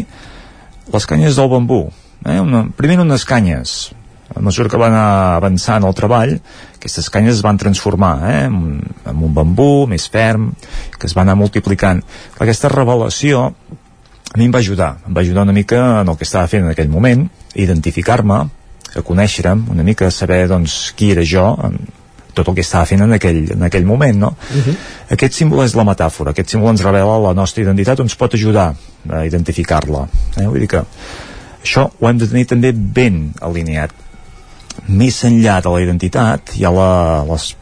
les 0.92 1.06
canyes 1.06 1.36
del 1.36 1.50
bambú. 1.52 1.84
Eh? 2.24 2.40
Una, 2.40 2.64
primer 2.76 2.98
unes 3.04 3.26
canyes, 3.28 3.78
a 4.34 4.40
mesura 4.40 4.68
que 4.68 4.80
van 4.80 4.94
avançant 4.94 5.84
el 5.88 5.94
treball 5.96 6.34
aquestes 6.76 7.08
canyes 7.12 7.38
es 7.38 7.44
van 7.44 7.58
transformar 7.60 8.14
eh, 8.28 8.44
en, 8.44 8.80
en 9.08 9.22
un 9.24 9.34
bambú 9.34 9.86
més 9.88 10.08
ferm 10.12 10.50
que 10.98 11.08
es 11.08 11.16
va 11.16 11.24
anar 11.24 11.38
multiplicant 11.40 12.02
aquesta 12.36 12.70
revelació 12.72 13.46
a 13.48 14.36
mi 14.36 14.44
em 14.44 14.54
va 14.54 14.60
ajudar 14.60 14.90
em 15.08 15.16
va 15.16 15.24
ajudar 15.24 15.46
una 15.48 15.56
mica 15.56 15.80
en 16.02 16.12
el 16.12 16.18
que 16.20 16.28
estava 16.28 16.50
fent 16.52 16.66
en 16.66 16.74
aquell 16.74 16.92
moment 16.92 17.24
identificar-me 17.56 18.42
a 18.96 19.04
conèixer-me 19.04 19.72
una 19.72 19.84
mica 19.84 20.08
a 20.08 20.14
saber 20.14 20.46
doncs, 20.48 20.92
qui 20.96 21.10
era 21.14 21.24
jo 21.24 21.48
en 21.64 21.80
tot 22.34 22.48
el 22.48 22.54
que 22.54 22.64
estava 22.66 22.86
fent 22.86 23.02
en 23.02 23.12
aquell, 23.16 23.40
en 23.54 23.62
aquell 23.66 23.86
moment 23.86 24.18
no? 24.18 24.34
Uh 24.54 24.66
-huh. 24.66 24.74
aquest 25.16 25.34
símbol 25.34 25.64
és 25.64 25.74
la 25.74 25.84
metàfora 25.84 26.30
aquest 26.30 26.50
símbol 26.50 26.70
ens 26.70 26.82
revela 26.82 27.18
la 27.18 27.34
nostra 27.34 27.62
identitat 27.62 28.00
ens 28.00 28.14
pot 28.14 28.34
ajudar 28.34 28.74
a 29.10 29.24
identificar-la 29.26 30.08
eh? 30.36 30.46
vull 30.46 30.60
dir 30.60 30.68
que 30.68 30.82
això 31.64 31.90
ho 32.00 32.08
hem 32.08 32.18
de 32.18 32.28
tenir 32.28 32.46
també 32.46 32.72
ben 32.72 33.32
alineat 33.40 33.90
més 34.86 35.24
enllà 35.24 35.60
de 35.62 35.70
la 35.70 35.80
identitat 35.80 36.56
hi 36.56 36.64
ha 36.64 36.70
la, 36.70 37.24
les, 37.24 37.56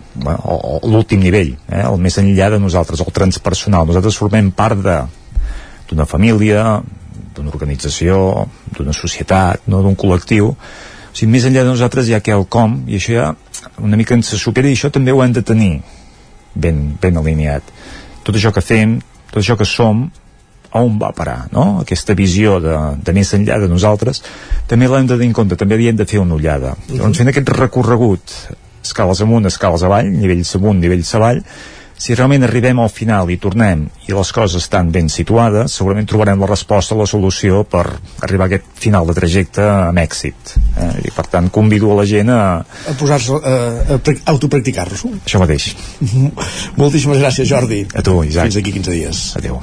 l'últim 0.83 1.21
nivell, 1.21 1.55
eh? 1.69 1.85
el 1.85 1.99
més 2.01 2.17
enllà 2.19 2.51
de 2.51 2.59
nosaltres, 2.61 3.01
el 3.01 3.13
transpersonal. 3.13 3.87
Nosaltres 3.87 4.17
formem 4.17 4.51
part 4.51 4.81
de 4.83 4.99
d'una 5.87 6.07
família, 6.07 6.81
d'una 7.37 7.53
organització, 7.53 8.47
d'una 8.77 8.95
societat, 8.97 9.67
no 9.71 9.83
d'un 9.85 9.95
col·lectiu. 9.95 10.51
O 10.51 11.13
sigui, 11.13 11.31
més 11.33 11.47
enllà 11.47 11.63
de 11.63 11.75
nosaltres 11.75 12.09
hi 12.09 12.17
ha 12.17 12.25
quelcom, 12.25 12.81
i 12.89 12.99
això 12.99 13.13
ja 13.13 13.29
una 13.83 13.97
mica 13.97 14.15
ens 14.15 14.35
supera, 14.41 14.69
i 14.69 14.77
això 14.77 14.91
també 14.93 15.13
ho 15.13 15.23
hem 15.25 15.33
de 15.33 15.43
tenir 15.43 15.73
ben, 16.55 16.97
ben 17.01 17.17
alineat. 17.17 17.63
Tot 18.25 18.37
això 18.37 18.53
que 18.53 18.65
fem, 18.65 18.99
tot 19.31 19.43
això 19.43 19.57
que 19.59 19.67
som, 19.69 20.07
on 20.77 20.99
va 21.01 21.13
parar, 21.17 21.47
no? 21.53 21.81
Aquesta 21.81 22.15
visió 22.19 22.59
de, 22.61 22.75
de 23.05 23.15
més 23.17 23.33
enllà 23.37 23.59
de 23.63 23.69
nosaltres, 23.71 24.23
també 24.69 24.89
l'hem 24.91 25.07
de 25.07 25.15
tenir 25.17 25.31
en 25.31 25.37
compte, 25.37 25.59
també 25.59 25.79
hi 25.81 25.91
hem 25.93 25.99
de 25.99 26.07
fer 26.09 26.21
una 26.21 26.35
ullada. 26.35 26.75
Uh 26.75 26.79
-huh. 26.89 26.99
Doncs 27.05 27.19
fent 27.19 27.29
aquest 27.29 27.49
recorregut, 27.49 28.35
escales 28.83 29.21
amunt, 29.21 29.47
escales 29.47 29.83
avall, 29.83 30.11
nivells 30.11 30.55
amunt, 30.57 30.81
nivells 30.81 31.15
avall, 31.15 31.43
si 31.97 32.15
realment 32.15 32.45
arribem 32.45 32.81
al 32.83 32.91
final 32.93 33.31
i 33.33 33.39
tornem 33.41 33.87
i 34.07 34.15
les 34.15 34.33
coses 34.37 34.61
estan 34.61 34.93
ben 34.93 35.09
situades, 35.13 35.79
segurament 35.79 36.09
trobarem 36.09 36.43
la 36.43 36.51
resposta, 36.51 36.99
la 36.99 37.09
solució 37.09 37.63
per 37.65 37.87
arribar 38.27 38.47
a 38.47 38.53
aquest 38.53 38.69
final 38.85 39.09
de 39.09 39.17
trajecte 39.17 39.65
amb 39.65 40.03
èxit. 40.05 40.55
Eh? 40.77 40.93
I 41.09 41.15
per 41.17 41.27
tant 41.33 41.51
convido 41.51 41.91
a 41.93 41.99
la 42.03 42.07
gent 42.09 42.31
a... 42.31 42.43
A 42.63 42.97
posar-se 43.01 43.41
a, 43.41 43.57
a 43.97 44.17
autopracticar-lo. 44.37 45.17
Això 45.25 45.43
mateix. 45.43 45.73
Moltíssimes 46.81 47.23
gràcies, 47.23 47.49
Jordi. 47.49 47.85
A 47.97 48.05
tu, 48.07 48.21
Isaac. 48.29 48.53
Fins 48.53 48.63
aquí 48.63 48.77
15 48.79 48.99
dies. 49.01 49.29
Adéu. 49.41 49.63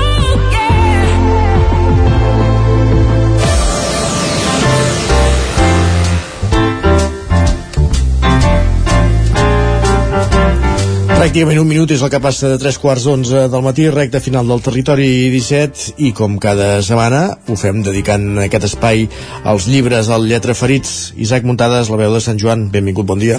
Pràcticament 11.21 11.59
un 11.61 11.67
minut 11.69 11.91
és 11.93 12.01
el 12.01 12.09
que 12.09 12.17
passa 12.17 12.49
de 12.49 12.55
3 12.57 12.79
quarts 12.81 13.03
d'onze 13.05 13.43
del 13.53 13.61
matí, 13.61 13.83
recte 13.93 14.17
final 14.25 14.47
del 14.49 14.63
territori 14.65 15.29
17, 15.29 15.91
i 16.01 16.09
com 16.17 16.39
cada 16.41 16.79
setmana 16.81 17.19
ho 17.45 17.57
fem 17.61 17.83
dedicant 17.85 18.39
aquest 18.41 18.65
espai 18.71 19.03
als 19.45 19.67
llibres, 19.69 20.09
al 20.09 20.25
lletra 20.25 20.55
ferits. 20.57 21.11
Isaac 21.21 21.45
Muntades, 21.45 21.93
la 21.93 21.99
veu 22.01 22.17
de 22.17 22.23
Sant 22.25 22.41
Joan, 22.41 22.71
benvingut, 22.73 23.05
bon 23.05 23.21
dia. 23.21 23.37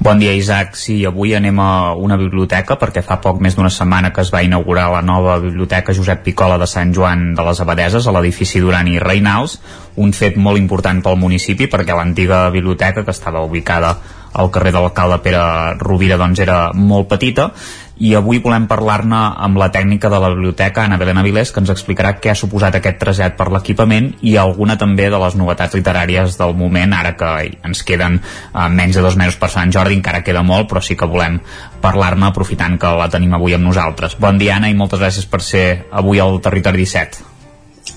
Bon 0.00 0.16
dia, 0.16 0.32
Isaac. 0.32 0.78
Sí, 0.80 1.02
avui 1.04 1.36
anem 1.36 1.60
a 1.60 1.92
una 1.92 2.16
biblioteca 2.16 2.78
perquè 2.80 3.04
fa 3.04 3.20
poc 3.20 3.42
més 3.44 3.58
d'una 3.58 3.68
setmana 3.68 4.08
que 4.08 4.24
es 4.24 4.32
va 4.32 4.40
inaugurar 4.46 4.88
la 4.94 5.04
nova 5.04 5.36
biblioteca 5.44 5.92
Josep 5.92 6.24
Picola 6.24 6.56
de 6.56 6.70
Sant 6.70 6.96
Joan 6.96 7.34
de 7.36 7.44
les 7.50 7.60
Abadeses 7.60 8.08
a 8.08 8.14
l'edifici 8.16 8.64
Duran 8.64 8.88
i 8.88 8.96
Reinals, 8.96 9.58
un 10.00 10.16
fet 10.16 10.40
molt 10.40 10.56
important 10.56 11.04
pel 11.04 11.20
municipi 11.20 11.68
perquè 11.68 11.92
l'antiga 11.92 12.46
biblioteca 12.48 13.04
que 13.04 13.12
estava 13.12 13.44
ubicada 13.44 13.98
al 14.32 14.50
carrer 14.50 14.72
de 14.72 14.80
l'alcalde 14.80 15.20
Pere 15.24 15.42
Rovira 15.80 16.18
doncs 16.20 16.40
era 16.44 16.68
molt 16.74 17.08
petita. 17.08 17.50
I 17.98 18.12
avui 18.14 18.38
volem 18.38 18.68
parlar-ne 18.70 19.18
amb 19.42 19.58
la 19.58 19.72
tècnica 19.74 20.06
de 20.12 20.20
la 20.22 20.28
biblioteca 20.30 20.84
Anna 20.84 21.00
Belén 21.00 21.18
Avilés 21.18 21.50
que 21.50 21.58
ens 21.58 21.72
explicarà 21.72 22.12
què 22.22 22.30
ha 22.30 22.36
suposat 22.38 22.76
aquest 22.78 23.00
trasllat 23.00 23.34
per 23.34 23.48
l'equipament 23.50 24.12
i 24.22 24.36
alguna 24.38 24.76
també 24.78 25.08
de 25.10 25.18
les 25.18 25.34
novetats 25.34 25.74
literàries 25.74 26.38
del 26.38 26.54
moment 26.54 26.94
ara 26.94 27.16
que 27.18 27.32
ens 27.66 27.82
queden 27.82 28.20
eh, 28.20 28.68
menys 28.70 29.00
de 29.00 29.02
dos 29.02 29.18
mesos 29.18 29.40
per 29.40 29.50
Sant 29.50 29.74
Jordi 29.74 29.98
encara 29.98 30.22
queda 30.22 30.44
molt 30.46 30.70
però 30.70 30.84
sí 30.84 30.94
que 30.94 31.10
volem 31.10 31.40
parlar-ne 31.82 32.30
aprofitant 32.30 32.78
que 32.78 32.94
la 33.00 33.10
tenim 33.10 33.34
avui 33.34 33.58
amb 33.58 33.66
nosaltres. 33.66 34.14
Bon 34.20 34.38
dia 34.38 34.60
Anna 34.60 34.70
i 34.70 34.78
moltes 34.78 35.02
gràcies 35.02 35.26
per 35.26 35.42
ser 35.42 35.66
avui 35.90 36.22
al 36.22 36.38
Territori 36.44 36.86
17 36.86 37.26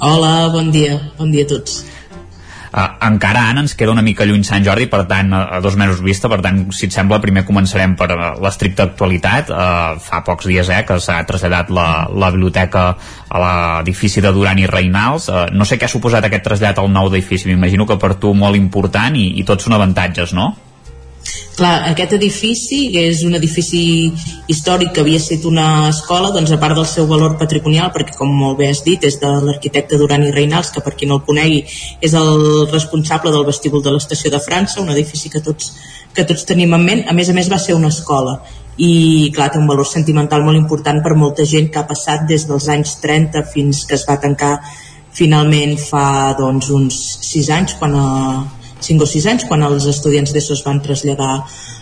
Hola, 0.02 0.49
bon 0.49 0.72
dia, 0.74 0.98
bon 1.20 1.30
dia 1.30 1.45
a 1.45 1.53
tots 1.53 1.84
Uh, 2.72 2.85
encara 3.03 3.49
Anna 3.49 3.65
ens 3.65 3.73
queda 3.76 3.91
una 3.91 4.03
mica 4.06 4.23
lluny 4.23 4.45
Sant 4.48 4.64
Jordi 4.64 4.85
per 4.88 5.02
tant 5.10 5.34
a, 5.35 5.41
a 5.57 5.60
dos 5.60 5.76
mesos 5.76 5.99
vista 5.99 6.30
per 6.31 6.39
tant 6.39 6.61
si 6.72 6.88
et 6.88 6.95
sembla 6.95 7.19
primer 7.19 7.43
començarem 7.43 7.98
per 7.99 8.07
uh, 8.15 8.22
l'estricta 8.39 8.88
actualitat. 8.88 9.52
Uh, 9.52 9.99
fa 9.99 10.22
pocs 10.23 10.48
dies 10.48 10.72
eh, 10.72 10.81
que 10.88 10.99
s'ha 11.03 11.19
traslladat 11.27 11.73
la, 11.76 11.88
la 12.07 12.31
biblioteca 12.31 12.85
a 13.27 13.43
l'edifici 13.43 14.23
de 14.23 14.31
Duran 14.31 14.64
i 14.64 14.69
Reinals 14.72 15.27
uh, 15.27 15.45
no 15.52 15.68
sé 15.68 15.76
què 15.76 15.89
ha 15.89 15.91
suposat 15.91 16.27
aquest 16.27 16.48
trasllat 16.48 16.80
al 16.80 16.91
nou 16.95 17.11
edifici. 17.11 17.52
M'imagino 17.52 17.89
que 17.89 17.99
per 17.99 18.15
tu 18.15 18.31
molt 18.31 18.56
important 18.56 19.19
i, 19.19 19.34
i 19.41 19.48
tots 19.48 19.68
són 19.68 19.76
avantatges, 19.76 20.31
no? 20.38 20.53
Clar, 21.56 21.91
aquest 21.91 22.16
edifici, 22.16 22.78
que 22.94 23.03
és 23.12 23.22
un 23.28 23.36
edifici 23.38 23.82
històric 24.49 24.94
que 24.95 25.03
havia 25.03 25.20
estat 25.22 25.44
una 25.45 25.66
escola, 25.90 26.32
doncs 26.34 26.53
a 26.56 26.60
part 26.62 26.78
del 26.78 26.88
seu 26.90 27.06
valor 27.10 27.36
patrimonial, 27.40 27.91
perquè 27.94 28.16
com 28.18 28.32
molt 28.34 28.58
bé 28.62 28.70
has 28.72 28.82
dit, 28.86 29.03
és 29.03 29.20
de 29.22 29.30
l'arquitecte 29.45 29.99
Duran 29.99 30.24
i 30.26 30.32
Reinals, 30.34 30.72
que 30.74 30.82
per 30.82 30.95
qui 30.98 31.10
no 31.10 31.20
el 31.20 31.26
conegui 31.28 31.62
és 32.02 32.16
el 32.18 32.32
responsable 32.72 33.34
del 33.36 33.45
vestíbul 33.45 33.84
de 33.84 33.94
l'estació 33.94 34.32
de 34.34 34.40
França, 34.41 34.80
un 34.82 34.94
edifici 34.95 35.30
que 35.30 35.44
tots, 35.44 35.74
que 36.16 36.26
tots 36.28 36.48
tenim 36.48 36.74
en 36.78 36.88
ment, 36.88 37.03
a 37.08 37.14
més 37.18 37.30
a 37.30 37.36
més 37.38 37.52
va 37.52 37.60
ser 37.60 37.76
una 37.76 37.91
escola. 37.91 38.40
I 38.82 39.30
clar, 39.36 39.52
té 39.52 39.60
un 39.60 39.68
valor 39.70 39.86
sentimental 39.86 40.48
molt 40.48 40.58
important 40.58 41.03
per 41.03 41.14
molta 41.20 41.45
gent 41.45 41.68
que 41.70 41.84
ha 41.84 41.90
passat 41.90 42.24
des 42.32 42.48
dels 42.49 42.72
anys 42.72 42.95
30 43.03 43.44
fins 43.52 43.84
que 43.86 43.99
es 43.99 44.08
va 44.08 44.18
tancar 44.24 44.56
finalment 45.14 45.76
fa 45.78 46.34
doncs, 46.40 46.72
uns 46.72 47.03
6 47.28 47.52
anys 47.60 47.76
quan 47.78 47.95
a, 47.99 48.08
5 48.84 49.06
o 49.06 49.10
6 49.10 49.30
anys, 49.34 49.48
quan 49.49 49.64
els 49.68 49.88
estudiants 49.90 50.34
d'ESO 50.34 50.58
es 50.58 50.66
van 50.66 50.82
traslladar 50.84 51.32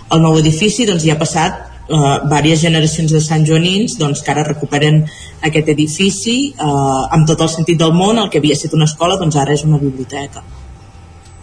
al 0.10 0.24
nou 0.24 0.38
edifici, 0.40 0.88
doncs 0.90 1.06
hi 1.06 1.14
ha 1.14 1.20
passat 1.20 1.60
eh, 1.90 2.16
diverses 2.26 2.64
generacions 2.68 3.14
de 3.16 3.22
Sant 3.24 3.46
Joanins 3.48 3.98
doncs, 4.00 4.24
que 4.24 4.34
ara 4.34 4.48
recuperen 4.48 5.04
aquest 5.50 5.74
edifici 5.76 6.38
eh, 6.52 6.64
amb 6.66 7.28
tot 7.30 7.46
el 7.46 7.52
sentit 7.56 7.80
del 7.82 7.94
món, 7.94 8.18
el 8.18 8.30
que 8.30 8.42
havia 8.42 8.58
estat 8.58 8.78
una 8.78 8.90
escola 8.90 9.20
doncs 9.22 9.40
ara 9.40 9.56
és 9.58 9.66
una 9.68 9.82
biblioteca. 9.82 10.44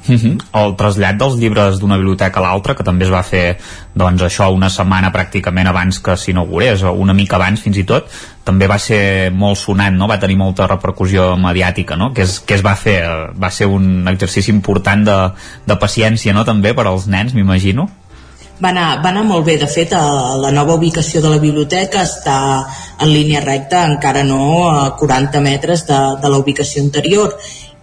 Uh 0.09 0.15
-huh. 0.15 0.39
El 0.53 0.77
trasllat 0.77 1.16
dels 1.16 1.37
llibres 1.37 1.81
d'una 1.81 1.97
biblioteca 1.97 2.41
a 2.41 2.43
l'altra, 2.43 2.74
que 2.74 2.85
també 2.85 3.05
es 3.05 3.11
va 3.11 3.23
fer 3.23 3.59
doncs 3.95 4.23
això 4.23 4.53
una 4.55 4.70
setmana 4.70 5.12
pràcticament 5.12 5.66
abans 5.66 5.99
que 5.99 6.16
s'inaugurés, 6.16 6.83
o 6.83 6.93
una 6.93 7.15
mica 7.15 7.37
abans 7.37 7.61
fins 7.61 7.77
i 7.77 7.85
tot, 7.85 8.07
també 8.45 8.66
va 8.66 8.78
ser 8.78 9.33
molt 9.33 9.59
sonat, 9.59 9.93
no? 9.93 10.07
va 10.09 10.20
tenir 10.20 10.37
molta 10.37 10.66
repercussió 10.66 11.37
mediàtica, 11.37 11.97
no? 11.97 12.12
que, 12.12 12.23
es, 12.23 12.41
que 12.41 12.55
es 12.55 12.65
va 12.65 12.77
fer? 12.77 13.03
Va 13.35 13.51
ser 13.51 13.66
un 13.66 14.07
exercici 14.09 14.51
important 14.51 15.05
de, 15.05 15.31
de 15.66 15.77
paciència 15.77 16.33
no? 16.33 16.45
també 16.45 16.74
per 16.74 16.87
als 16.87 17.07
nens, 17.07 17.35
m'imagino? 17.35 17.89
Va 18.57 18.70
anar, 18.70 19.03
va 19.05 19.11
anar 19.11 19.23
molt 19.28 19.45
bé, 19.45 19.59
de 19.61 19.66
fet 19.69 19.91
la 19.93 20.51
nova 20.51 20.78
ubicació 20.78 21.20
de 21.20 21.28
la 21.28 21.41
biblioteca 21.43 22.01
està 22.07 22.37
en 23.05 23.11
línia 23.12 23.43
recta, 23.45 23.83
encara 23.85 24.23
no 24.24 24.70
a 24.70 24.95
40 24.97 25.43
metres 25.45 25.85
de, 25.85 25.99
de 26.23 26.31
la 26.33 26.39
ubicació 26.41 26.81
anterior 26.87 27.35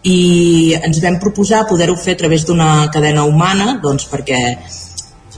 i 0.03 0.75
ens 0.75 0.99
vam 1.03 1.19
proposar 1.19 1.63
poder-ho 1.67 1.95
fer 1.95 2.17
a 2.17 2.21
través 2.23 2.43
d'una 2.45 2.89
cadena 2.91 3.23
humana 3.23 3.77
doncs 3.83 4.09
perquè 4.11 4.39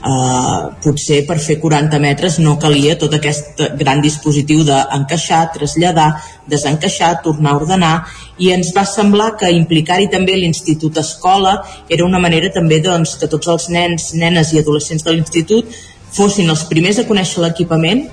eh, 0.06 0.62
potser 0.82 1.20
per 1.26 1.38
fer 1.38 1.58
40 1.62 2.00
metres 2.02 2.38
no 2.42 2.56
calia 2.58 2.96
tot 2.98 3.14
aquest 3.14 3.62
gran 3.78 4.02
dispositiu 4.02 4.64
d'encaixar, 4.66 5.44
traslladar, 5.54 6.08
desencaixar, 6.50 7.22
tornar 7.22 7.54
a 7.54 7.60
ordenar 7.62 7.94
i 8.42 8.50
ens 8.52 8.72
va 8.76 8.84
semblar 8.84 9.36
que 9.38 9.52
implicar-hi 9.54 10.10
també 10.12 10.36
l'Institut 10.36 10.98
Escola 10.98 11.60
era 11.88 12.04
una 12.04 12.18
manera 12.18 12.50
també 12.52 12.80
doncs, 12.82 13.16
que 13.20 13.30
tots 13.30 13.48
els 13.48 13.70
nens, 13.70 14.12
nenes 14.14 14.52
i 14.52 14.62
adolescents 14.64 15.06
de 15.06 15.14
l'Institut 15.14 15.70
fossin 16.16 16.50
els 16.50 16.66
primers 16.66 16.98
a 16.98 17.06
conèixer 17.06 17.42
l'equipament 17.44 18.06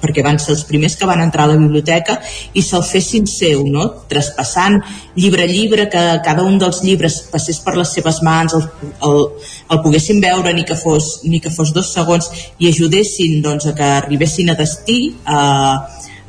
perquè 0.00 0.24
van 0.26 0.40
ser 0.42 0.54
els 0.56 0.64
primers 0.68 0.96
que 0.96 1.08
van 1.08 1.22
entrar 1.22 1.46
a 1.46 1.52
la 1.52 1.58
biblioteca 1.60 2.18
i 2.54 2.62
se'l 2.64 2.84
fessin 2.86 3.28
seu, 3.30 3.64
no? 3.68 3.86
traspassant 4.10 4.80
llibre 5.16 5.44
a 5.44 5.50
llibre, 5.50 5.88
que 5.92 6.04
cada 6.24 6.44
un 6.46 6.58
dels 6.58 6.82
llibres 6.84 7.20
passés 7.32 7.60
per 7.64 7.76
les 7.78 7.92
seves 7.96 8.22
mans, 8.26 8.56
el, 8.56 8.66
el, 9.06 9.22
el 9.70 9.82
poguessin 9.84 10.20
veure 10.24 10.54
ni 10.56 10.64
que, 10.64 10.76
fos, 10.76 11.20
ni 11.24 11.40
que 11.40 11.52
fos 11.54 11.74
dos 11.76 11.92
segons 11.94 12.30
i 12.58 12.70
ajudessin 12.72 13.40
doncs, 13.44 13.70
a 13.70 13.76
que 13.76 13.94
arribessin 14.00 14.50
a 14.50 14.58
destí 14.58 15.00
a, 15.24 15.40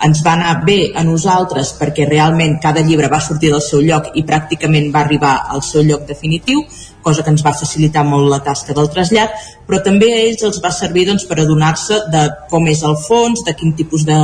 ens 0.05 0.21
va 0.25 0.33
anar 0.33 0.53
bé 0.65 0.79
a 0.97 1.03
nosaltres 1.05 1.75
perquè 1.79 2.07
realment 2.09 2.57
cada 2.63 2.81
llibre 2.85 3.09
va 3.11 3.21
sortir 3.21 3.51
del 3.53 3.61
seu 3.65 3.81
lloc 3.85 4.15
i 4.17 4.23
pràcticament 4.27 4.89
va 4.93 5.03
arribar 5.05 5.33
al 5.53 5.61
seu 5.65 5.83
lloc 5.85 6.07
definitiu, 6.09 6.63
cosa 7.01 7.23
que 7.23 7.31
ens 7.33 7.43
va 7.45 7.53
facilitar 7.57 8.03
molt 8.05 8.29
la 8.29 8.39
tasca 8.45 8.75
del 8.77 8.89
trasllat, 8.93 9.33
però 9.67 9.81
també 9.85 10.11
a 10.13 10.21
ells 10.21 10.43
els 10.47 10.61
va 10.63 10.71
servir 10.73 11.05
doncs, 11.09 11.25
per 11.29 11.39
adonar-se 11.41 11.99
de 12.13 12.23
com 12.49 12.67
és 12.69 12.83
el 12.87 12.97
fons, 13.05 13.43
de 13.45 13.53
quin 13.57 13.75
tipus 13.77 14.05
de 14.09 14.17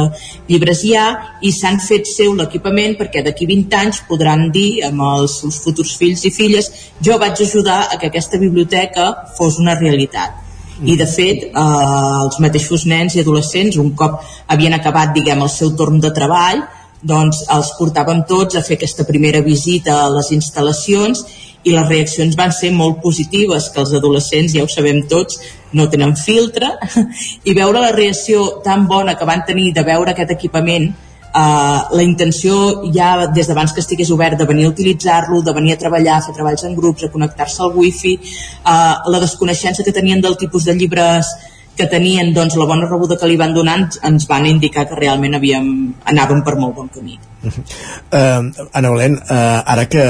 llibres 0.50 0.84
hi 0.86 0.96
ha, 0.98 1.08
i 1.42 1.54
s'han 1.54 1.82
fet 1.84 2.10
seu 2.10 2.34
l'equipament 2.38 2.98
perquè 2.98 3.26
d'aquí 3.26 3.50
20 3.50 3.80
anys 3.82 4.02
podran 4.10 4.50
dir 4.54 4.84
amb 4.90 5.06
els 5.12 5.40
seus 5.42 5.62
futurs 5.64 5.96
fills 6.00 6.26
i 6.26 6.34
filles 6.34 6.74
jo 7.02 7.18
vaig 7.22 7.46
ajudar 7.46 7.84
a 7.88 8.02
que 8.02 8.12
aquesta 8.12 8.42
biblioteca 8.42 9.14
fos 9.38 9.62
una 9.62 9.78
realitat 9.80 10.47
i 10.84 10.98
de 10.98 11.08
fet 11.10 11.48
eh, 11.48 11.52
els 11.58 12.40
mateixos 12.44 12.86
nens 12.86 13.16
i 13.16 13.24
adolescents 13.24 13.80
un 13.82 13.94
cop 13.98 14.20
havien 14.48 14.76
acabat 14.78 15.14
diguem 15.16 15.42
el 15.42 15.54
seu 15.54 15.74
torn 15.80 16.02
de 16.04 16.14
treball 16.14 16.64
doncs 17.02 17.44
els 17.54 17.74
portàvem 17.78 18.24
tots 18.30 18.58
a 18.58 18.64
fer 18.66 18.78
aquesta 18.78 19.06
primera 19.06 19.42
visita 19.46 20.02
a 20.04 20.10
les 20.14 20.32
instal·lacions 20.34 21.24
i 21.68 21.74
les 21.76 21.88
reaccions 21.90 22.36
van 22.40 22.54
ser 22.56 22.72
molt 22.72 23.02
positives 23.04 23.70
que 23.74 23.82
els 23.84 23.94
adolescents, 23.98 24.54
ja 24.56 24.64
ho 24.64 24.70
sabem 24.72 25.02
tots 25.10 25.40
no 25.76 25.88
tenen 25.92 26.16
filtre. 26.16 26.70
I 27.50 27.56
veure 27.58 27.82
la 27.84 27.92
reacció 27.96 28.62
tan 28.64 28.88
bona 28.88 29.18
que 29.20 29.28
van 29.28 29.44
tenir 29.48 29.74
de 29.76 29.84
veure 29.84 30.14
aquest 30.14 30.32
equipament 30.38 30.88
Uh, 31.28 31.94
la 31.94 32.04
intenció 32.04 32.56
ja 32.96 33.28
des 33.28 33.50
d'abans 33.50 33.74
que 33.74 33.84
estigués 33.84 34.10
obert 34.16 34.40
de 34.40 34.46
venir 34.48 34.66
a 34.66 34.72
utilitzar-lo, 34.72 35.42
de 35.44 35.54
venir 35.54 35.76
a 35.76 35.78
treballar, 35.78 36.18
a 36.18 36.26
fer 36.26 36.34
treballs 36.34 36.64
en 36.66 36.74
grups, 36.76 37.04
a 37.04 37.12
connectar-se 37.14 37.62
al 37.62 37.76
wifi, 37.76 38.16
uh, 38.64 39.12
la 39.12 39.20
desconeixença 39.22 39.84
que 39.84 39.94
tenien 39.94 40.24
del 40.24 40.38
tipus 40.40 40.66
de 40.66 40.74
llibres 40.74 41.30
que 41.78 41.88
tenien 41.92 42.34
doncs, 42.36 42.58
la 42.58 42.68
bona 42.70 42.90
rebuda 42.90 43.18
que 43.20 43.30
li 43.30 43.38
van 43.40 43.54
donar 43.56 43.78
ens 44.08 44.28
van 44.30 44.46
indicar 44.50 44.88
que 44.90 44.98
realment 44.98 45.38
havíem, 45.38 45.72
anàvem 46.10 46.44
per 46.46 46.58
molt 46.60 46.76
bon 46.76 46.92
camí. 46.94 47.18
Uh 47.48 48.50
Anna 48.74 48.90
Valent, 48.90 49.18
uh, 49.30 49.62
ara 49.66 49.86
que, 49.90 50.04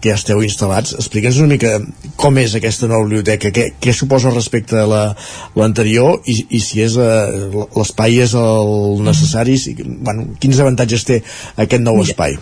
que 0.00 0.10
ja 0.10 0.16
esteu 0.18 0.42
instal·lats, 0.44 0.94
explica'ns 0.98 1.38
una 1.40 1.54
mica 1.54 1.76
com 2.18 2.38
és 2.42 2.56
aquesta 2.58 2.88
nova 2.90 3.06
biblioteca, 3.06 3.52
què, 3.54 3.66
què 3.80 3.94
suposa 3.94 4.32
respecte 4.34 4.80
a 4.80 4.86
l'anterior 5.56 6.18
la, 6.18 6.22
i, 6.26 6.36
i 6.58 6.60
si 6.62 6.82
és 6.84 6.96
uh, 7.00 7.66
l'espai 7.76 8.22
és 8.24 8.34
el 8.38 9.02
necessari, 9.06 9.58
si, 9.58 9.76
bueno, 9.78 10.32
quins 10.42 10.60
avantatges 10.62 11.06
té 11.08 11.20
aquest 11.56 11.84
nou 11.84 12.00
Mira, 12.00 12.10
espai? 12.10 12.38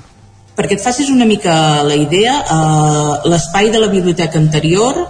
Perquè 0.58 0.76
et 0.76 0.84
facis 0.84 1.10
una 1.12 1.28
mica 1.28 1.54
la 1.86 1.96
idea, 1.96 2.38
uh, 2.44 3.28
l'espai 3.30 3.70
de 3.72 3.82
la 3.82 3.92
biblioteca 3.92 4.40
anterior 4.40 5.04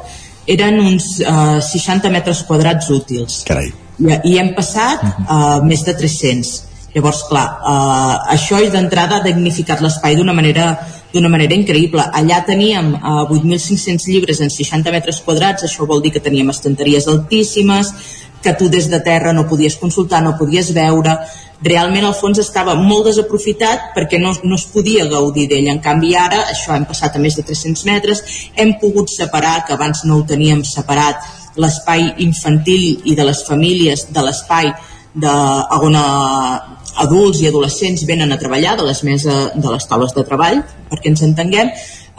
eren 0.51 0.81
uns 0.83 1.21
uh, 1.23 1.61
60 1.63 2.11
metres 2.13 2.43
quadrats 2.49 2.91
útils. 2.91 3.43
Carai. 3.49 3.71
I, 4.01 4.17
i 4.33 4.39
hem 4.41 4.55
passat 4.57 5.05
a 5.05 5.39
uh, 5.39 5.67
més 5.67 5.85
de 5.87 5.95
300. 5.97 6.55
Llavors, 6.95 7.21
clar, 7.31 7.45
uh, 7.63 8.15
això 8.35 8.59
d'entrada 8.73 9.21
ha 9.21 9.27
dignificat 9.27 9.83
l'espai 9.85 10.17
d'una 10.19 10.35
manera 10.35 10.73
d'una 11.11 11.29
manera 11.29 11.57
increïble. 11.57 12.03
Allà 12.15 12.41
teníem 12.47 12.93
uh, 12.95 13.27
8.500 13.27 14.07
llibres 14.11 14.41
en 14.41 14.51
60 14.51 14.93
metres 14.95 15.21
quadrats, 15.27 15.67
això 15.67 15.87
vol 15.87 16.03
dir 16.05 16.13
que 16.15 16.23
teníem 16.23 16.53
estanteries 16.53 17.09
altíssimes, 17.11 17.93
que 18.41 18.55
tu 18.57 18.71
des 18.73 18.89
de 18.89 19.01
terra 19.05 19.35
no 19.37 19.47
podies 19.49 19.77
consultar, 19.77 20.23
no 20.23 20.37
podies 20.39 20.71
veure, 20.77 21.19
realment 21.65 22.07
el 22.09 22.15
fons 22.17 22.41
estava 22.41 22.75
molt 22.79 23.11
desaprofitat 23.11 23.91
perquè 23.97 24.21
no, 24.21 24.33
no 24.45 24.57
es 24.57 24.67
podia 24.73 25.07
gaudir 25.11 25.47
d'ell. 25.51 25.69
En 25.73 25.83
canvi 25.85 26.15
ara, 26.17 26.45
això 26.55 26.75
hem 26.77 26.87
passat 26.89 27.17
a 27.17 27.23
més 27.23 27.37
de 27.37 27.45
300 27.47 27.85
metres, 27.89 28.23
hem 28.57 28.75
pogut 28.81 29.13
separar, 29.13 29.61
que 29.67 29.77
abans 29.77 30.05
no 30.09 30.21
ho 30.21 30.27
teníem 30.29 30.65
separat, 30.65 31.21
l'espai 31.61 32.07
infantil 32.25 33.03
i 33.05 33.17
de 33.19 33.27
les 33.27 33.43
famílies 33.47 34.07
de 34.15 34.23
l'espai 34.25 34.71
de, 35.15 35.33
on 35.83 35.97
a, 35.99 36.07
adults 37.05 37.41
i 37.43 37.49
adolescents 37.49 38.05
venen 38.07 38.33
a 38.33 38.39
treballar 38.39 38.77
de 38.79 38.87
les 38.87 39.03
meses 39.07 39.51
de 39.55 39.73
les 39.73 39.87
taules 39.91 40.15
de 40.15 40.25
treball 40.27 40.63
perquè 40.91 41.11
ens 41.13 41.23
entenguem 41.27 41.71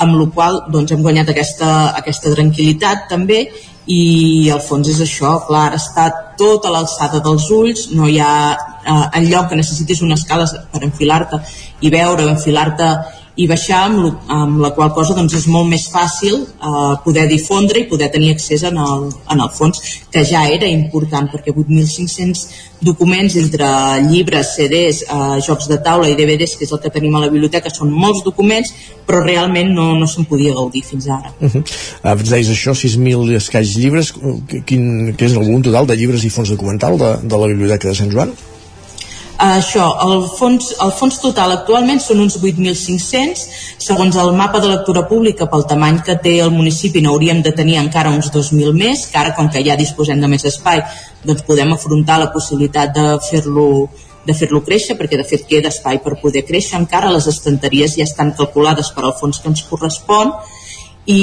amb 0.02 0.18
la 0.18 0.28
qual 0.34 0.62
doncs, 0.74 0.92
hem 0.92 1.04
guanyat 1.06 1.30
aquesta, 1.32 1.72
aquesta 1.98 2.32
tranquil·litat 2.34 3.08
també 3.12 3.46
i 3.92 4.50
al 4.54 4.62
fons 4.64 4.90
és 4.92 5.00
això, 5.04 5.34
clar, 5.48 5.72
està 5.78 6.08
tot 6.40 6.66
a 6.66 6.74
l'alçada 6.74 7.22
dels 7.24 7.48
ulls, 7.54 7.88
no 7.98 8.08
hi 8.10 8.20
ha 8.24 8.34
eh, 8.54 9.24
lloc 9.28 9.50
que 9.52 9.60
necessitis 9.60 10.04
unes 10.06 10.24
escales 10.24 10.54
per 10.72 10.84
enfilar-te 10.88 11.42
i 11.82 11.92
veure, 11.94 12.30
enfilar-te 12.30 12.92
i 13.40 13.48
baixar 13.48 13.86
amb, 13.86 14.26
amb 14.28 14.60
la 14.60 14.72
qual 14.76 14.92
cosa 14.96 15.16
doncs, 15.16 15.38
és 15.40 15.48
molt 15.48 15.70
més 15.72 15.86
fàcil 15.92 16.42
eh, 16.42 16.96
poder 17.06 17.28
difondre 17.30 17.80
i 17.80 17.88
poder 17.88 18.10
tenir 18.12 18.34
accés 18.36 18.66
en 18.68 18.78
el, 18.82 19.08
en 19.32 19.40
el 19.40 19.52
fons 19.56 19.80
que 20.12 20.26
ja 20.28 20.44
era 20.52 20.68
important 20.68 21.30
perquè 21.32 21.54
8.500 21.56 22.44
documents 22.84 23.38
entre 23.40 23.70
llibres, 24.10 24.56
CDs, 24.58 25.04
eh, 25.08 25.40
jocs 25.48 25.70
de 25.72 25.80
taula 25.86 26.12
i 26.12 26.18
DVDs 26.20 26.58
que 26.58 26.68
és 26.68 26.76
el 26.76 26.84
que 26.84 26.92
tenim 26.92 27.16
a 27.16 27.24
la 27.24 27.32
biblioteca 27.32 27.72
són 27.72 27.94
molts 27.96 28.26
documents 28.28 28.74
però 29.08 29.24
realment 29.24 29.72
no, 29.78 29.92
no 29.96 30.10
se'n 30.12 30.28
podia 30.28 30.54
gaudir 30.58 30.84
fins 30.84 31.08
ara 31.08 31.32
uh 31.40 31.48
-huh. 31.48 31.64
ah, 32.04 32.16
deies 32.16 32.52
això, 32.52 32.76
6.000 32.76 33.36
escaix 33.38 33.78
llibres 33.78 34.14
quin, 34.66 35.16
que 35.16 35.26
és 35.26 35.34
el 35.34 35.46
volum 35.46 35.62
total 35.62 35.88
de 35.88 35.96
llibres 35.96 36.24
i 36.24 36.30
fons 36.30 36.50
documental 36.50 36.98
de, 36.98 37.18
de 37.24 37.38
la 37.38 37.48
biblioteca 37.48 37.88
de 37.88 37.96
Sant 37.96 38.12
Joan? 38.12 38.34
Això, 39.42 39.86
el 40.06 40.28
fons, 40.38 40.68
el 40.86 40.92
fons 40.94 41.18
total 41.24 41.56
actualment 41.56 42.02
són 42.04 42.20
uns 42.22 42.38
8.500, 42.38 43.42
segons 43.82 44.18
el 44.22 44.34
mapa 44.38 44.62
de 44.62 44.70
lectura 44.70 45.08
pública 45.10 45.48
pel 45.50 45.66
tamany 45.70 46.02
que 46.06 46.18
té 46.22 46.36
el 46.44 46.54
municipi 46.54 47.02
n'hauríem 47.02 47.42
de 47.42 47.54
tenir 47.58 47.80
encara 47.82 48.14
uns 48.14 48.30
2.000 48.30 48.76
més, 48.78 49.08
que 49.10 49.18
ara 49.18 49.34
com 49.38 49.50
que 49.50 49.64
ja 49.66 49.80
disposem 49.80 50.22
de 50.22 50.30
més 50.30 50.46
espai 50.46 50.84
doncs 51.26 51.42
podem 51.48 51.74
afrontar 51.74 52.20
la 52.22 52.32
possibilitat 52.36 52.94
de 52.96 53.08
fer-lo 53.30 53.68
de 54.22 54.34
fer-lo 54.38 54.62
créixer, 54.62 54.94
perquè 55.00 55.18
de 55.18 55.26
fet 55.26 55.48
queda 55.50 55.72
espai 55.74 55.98
per 56.04 56.20
poder 56.22 56.44
créixer 56.46 56.78
encara, 56.78 57.10
les 57.10 57.26
estanteries 57.26 57.96
ja 57.98 58.06
estan 58.06 58.36
calculades 58.38 58.92
per 58.94 59.08
al 59.08 59.16
fons 59.18 59.42
que 59.42 59.50
ens 59.50 59.64
correspon 59.66 60.36
i, 61.10 61.22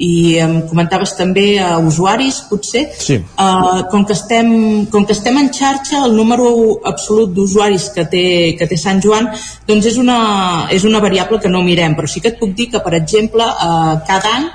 i 0.00 0.12
em 0.40 0.54
comentaves 0.68 1.12
també 1.18 1.58
a 1.60 1.76
usuaris 1.76 2.40
potser 2.48 2.86
sí. 2.96 3.18
uh, 3.20 3.82
com, 3.92 4.06
que 4.08 4.16
estem, 4.16 4.86
com 4.92 5.04
que 5.04 5.12
estem 5.12 5.36
en 5.42 5.50
xarxa 5.52 6.04
el 6.06 6.16
número 6.16 6.48
absolut 6.88 7.34
d'usuaris 7.36 7.90
que, 7.92 8.06
té, 8.08 8.24
que 8.56 8.68
té 8.70 8.80
Sant 8.80 9.02
Joan 9.04 9.28
doncs 9.68 9.90
és 9.92 10.00
una, 10.00 10.68
és 10.72 10.88
una 10.88 11.02
variable 11.04 11.40
que 11.42 11.52
no 11.52 11.64
mirem 11.66 11.98
però 11.98 12.08
sí 12.08 12.24
que 12.24 12.32
et 12.32 12.40
puc 12.40 12.56
dir 12.56 12.70
que 12.72 12.80
per 12.84 12.96
exemple 12.96 13.44
uh, 13.44 13.98
cada 14.08 14.36
any 14.40 14.48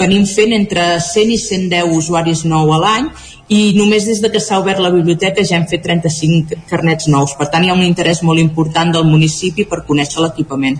venim 0.00 0.24
fent 0.26 0.54
entre 0.56 0.96
100 1.04 1.34
i 1.36 1.38
110 1.38 1.94
usuaris 1.94 2.46
nou 2.48 2.72
a 2.74 2.80
l'any 2.82 3.10
i 3.50 3.60
només 3.76 4.06
des 4.06 4.20
de 4.22 4.30
que 4.30 4.40
s'ha 4.40 4.60
obert 4.62 4.80
la 4.82 4.92
biblioteca 4.94 5.44
ja 5.46 5.58
hem 5.58 5.66
fet 5.70 5.82
35 5.82 6.58
carnets 6.70 7.08
nous. 7.10 7.34
Per 7.38 7.48
tant, 7.50 7.64
hi 7.66 7.70
ha 7.72 7.74
un 7.74 7.82
interès 7.82 8.22
molt 8.22 8.38
important 8.38 8.94
del 8.94 9.08
municipi 9.10 9.66
per 9.66 9.82
conèixer 9.88 10.22
l'equipament. 10.22 10.78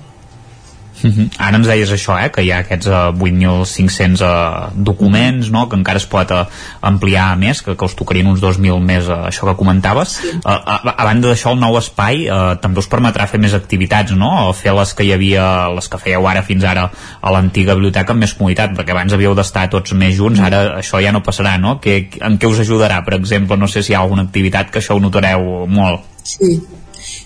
Uh 1.03 1.09
mhm. 1.09 1.19
-huh. 1.19 1.29
Ara 1.39 1.57
ens 1.57 1.67
deies 1.67 1.91
això, 1.93 2.19
eh, 2.23 2.31
que 2.31 2.43
hi 2.43 2.51
ha 2.53 2.59
aquests 2.59 2.87
uh, 2.87 3.13
8.500 3.13 4.21
uh, 4.21 4.71
documents 4.75 5.51
no, 5.51 5.69
que 5.69 5.77
encara 5.77 5.99
es 5.99 6.07
pot 6.07 6.31
uh, 6.31 6.45
ampliar 6.81 7.37
més, 7.39 7.63
que, 7.63 7.77
que 7.77 7.85
els 7.85 7.95
tocarien 7.95 8.27
uns 8.27 8.41
2.000 8.41 8.81
més, 8.81 9.09
uh, 9.09 9.27
això 9.29 9.47
que 9.47 9.57
comentaves. 9.57 10.09
Sí. 10.09 10.29
Uh, 10.45 10.51
a, 10.51 10.95
a 10.97 11.05
banda 11.05 11.29
d'això, 11.29 11.53
el 11.53 11.61
nou 11.61 11.79
espai 11.79 12.29
uh, 12.29 12.57
també 12.61 12.79
us 12.79 12.89
permetrà 12.89 13.27
fer 13.27 13.41
més 13.41 13.55
activitats, 13.55 14.13
no? 14.13 14.49
O 14.49 14.53
fer 14.53 14.75
les 14.75 14.95
que 14.95 15.05
hi 15.05 15.13
havia, 15.13 15.69
les 15.75 15.89
que 15.89 15.99
fèieu 15.99 16.27
ara 16.29 16.43
fins 16.43 16.65
ara 16.65 16.91
a 17.21 17.33
l'antiga 17.33 17.75
biblioteca 17.75 18.13
amb 18.13 18.21
més 18.21 18.35
comoditat, 18.35 18.75
perquè 18.77 18.91
abans 18.91 19.13
havíeu 19.13 19.35
d'estar 19.35 19.69
tots 19.71 19.93
més 19.93 20.15
junts, 20.17 20.41
ara 20.41 20.79
això 20.79 21.01
ja 21.03 21.13
no 21.13 21.23
passarà, 21.23 21.59
no? 21.59 21.79
Que, 21.81 22.11
en 22.21 22.39
què 22.39 22.51
us 22.51 22.61
ajudarà, 22.61 23.05
per 23.05 23.15
exemple? 23.15 23.57
No 23.57 23.69
sé 23.69 23.83
si 23.83 23.93
hi 23.93 23.95
ha 23.95 24.01
alguna 24.05 24.23
activitat 24.29 24.71
que 24.71 24.79
això 24.83 24.97
ho 24.97 25.01
notareu 25.01 25.67
molt. 25.69 26.07
Sí, 26.25 26.61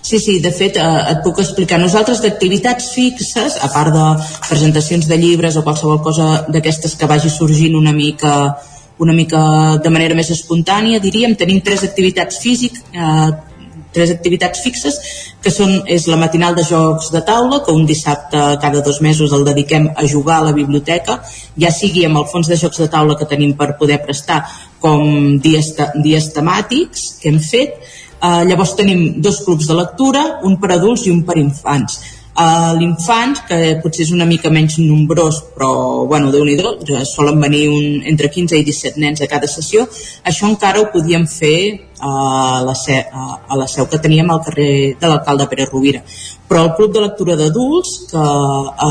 Sí, 0.04 0.18
sí, 0.18 0.38
de 0.44 0.50
fet 0.52 0.76
eh, 0.76 0.88
et 1.14 1.22
puc 1.24 1.38
explicar. 1.40 1.78
Nosaltres 1.80 2.20
d'activitats 2.20 2.90
fixes, 2.92 3.54
a 3.56 3.70
part 3.72 3.94
de 3.94 4.02
presentacions 4.50 5.08
de 5.08 5.16
llibres 5.16 5.56
o 5.56 5.62
qualsevol 5.64 6.02
cosa 6.04 6.26
d'aquestes 6.52 6.92
que 7.00 7.08
vagi 7.08 7.32
sorgint 7.32 7.78
una 7.80 7.94
mica 7.96 8.34
una 8.98 9.14
mica 9.16 9.40
de 9.82 9.90
manera 9.90 10.14
més 10.14 10.28
espontània, 10.30 11.00
diríem, 11.02 11.32
tenim 11.34 11.62
tres 11.64 11.82
activitats 11.88 12.36
físiques, 12.38 12.84
eh, 12.92 13.30
tres 13.94 14.12
activitats 14.12 14.60
fixes, 14.60 15.00
que 15.42 15.50
són, 15.54 15.72
és 15.86 16.06
la 16.10 16.20
matinal 16.20 16.54
de 16.54 16.66
jocs 16.68 17.10
de 17.14 17.24
taula, 17.24 17.62
que 17.64 17.72
un 17.72 17.86
dissabte 17.86 18.44
cada 18.60 18.82
dos 18.82 19.00
mesos 19.00 19.32
el 19.32 19.44
dediquem 19.48 19.88
a 19.96 20.06
jugar 20.06 20.40
a 20.42 20.46
la 20.50 20.52
biblioteca, 20.52 21.20
ja 21.56 21.72
sigui 21.72 22.04
amb 22.04 22.20
el 22.20 22.28
fons 22.30 22.50
de 22.50 22.60
jocs 22.60 22.84
de 22.84 22.90
taula 22.92 23.16
que 23.16 23.30
tenim 23.30 23.56
per 23.56 23.74
poder 23.80 24.02
prestar, 24.04 24.42
com 24.84 25.38
dies, 25.40 25.72
dies 26.04 26.32
temàtics 26.34 27.14
que 27.22 27.30
hem 27.32 27.40
fet, 27.40 27.78
Uh, 28.24 28.40
llavors 28.48 28.72
tenim 28.78 29.20
dos 29.20 29.42
clubs 29.44 29.66
de 29.68 29.74
lectura, 29.76 30.20
un 30.48 30.54
per 30.60 30.70
adults 30.78 31.02
i 31.04 31.10
un 31.12 31.24
per 31.28 31.36
infants. 31.36 31.98
Uh, 32.34 32.72
L'infant, 32.78 33.36
que 33.46 33.58
potser 33.82 34.06
és 34.06 34.12
una 34.14 34.24
mica 34.26 34.50
menys 34.50 34.78
nombrós, 34.80 35.42
però, 35.54 35.68
bueno, 36.08 36.32
déu 36.32 36.42
nhi 36.48 36.56
solen 37.06 37.36
venir 37.38 37.68
un, 37.70 38.00
entre 38.10 38.30
15 38.32 38.56
i 38.58 38.64
17 38.66 39.02
nens 39.02 39.20
a 39.20 39.28
cada 39.30 39.46
sessió, 39.46 39.84
això 40.24 40.48
encara 40.48 40.80
ho 40.80 40.88
podíem 40.94 41.28
fer 41.30 41.58
a 42.00 42.62
la, 42.64 42.74
seu, 42.74 43.04
a 43.12 43.60
la 43.60 43.68
seu 43.70 43.86
que 43.86 44.00
teníem 44.02 44.32
al 44.32 44.42
carrer 44.42 44.96
de 44.98 45.06
l'alcalde 45.06 45.46
Pere 45.52 45.68
Rovira. 45.70 46.02
Però 46.48 46.62
el 46.66 46.72
club 46.76 46.92
de 46.92 47.02
lectura 47.02 47.36
d'adults, 47.40 47.92
que 48.10 48.20
a 48.20 48.90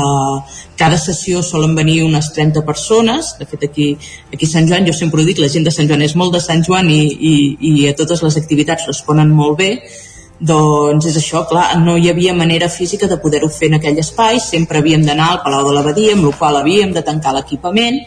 cada 0.76 0.96
sessió 0.98 1.42
solen 1.42 1.76
venir 1.78 2.00
unes 2.02 2.32
30 2.34 2.64
persones, 2.66 3.34
de 3.38 3.46
fet 3.46 3.68
aquí, 3.68 3.92
aquí 4.32 4.48
a 4.48 4.50
Sant 4.50 4.66
Joan, 4.70 4.88
jo 4.88 4.96
sempre 4.96 5.22
ho 5.22 5.26
dic, 5.26 5.38
la 5.38 5.50
gent 5.52 5.66
de 5.66 5.74
Sant 5.74 5.86
Joan 5.90 6.02
és 6.02 6.16
molt 6.18 6.34
de 6.34 6.42
Sant 6.42 6.64
Joan 6.66 6.90
i, 6.90 7.04
i, 7.14 7.34
i 7.70 7.86
a 7.88 7.94
totes 7.94 8.24
les 8.26 8.40
activitats 8.42 8.90
responen 8.90 9.30
molt 9.30 9.60
bé, 9.62 9.70
doncs 10.40 11.06
és 11.06 11.16
això, 11.20 11.44
clar, 11.48 11.68
no 11.80 11.94
hi 11.96 12.10
havia 12.10 12.34
manera 12.34 12.68
física 12.68 13.06
de 13.06 13.20
poder-ho 13.22 13.48
fer 13.48 13.70
en 13.70 13.78
aquell 13.78 14.02
espai, 14.02 14.40
sempre 14.42 14.82
havíem 14.82 15.06
d'anar 15.06 15.30
al 15.30 15.42
Palau 15.46 15.68
de 15.68 15.76
l'Abadia, 15.76 16.18
amb 16.18 16.26
la 16.26 16.34
qual 16.36 16.58
havíem 16.58 16.92
de 16.92 17.04
tancar 17.06 17.36
l'equipament, 17.36 18.02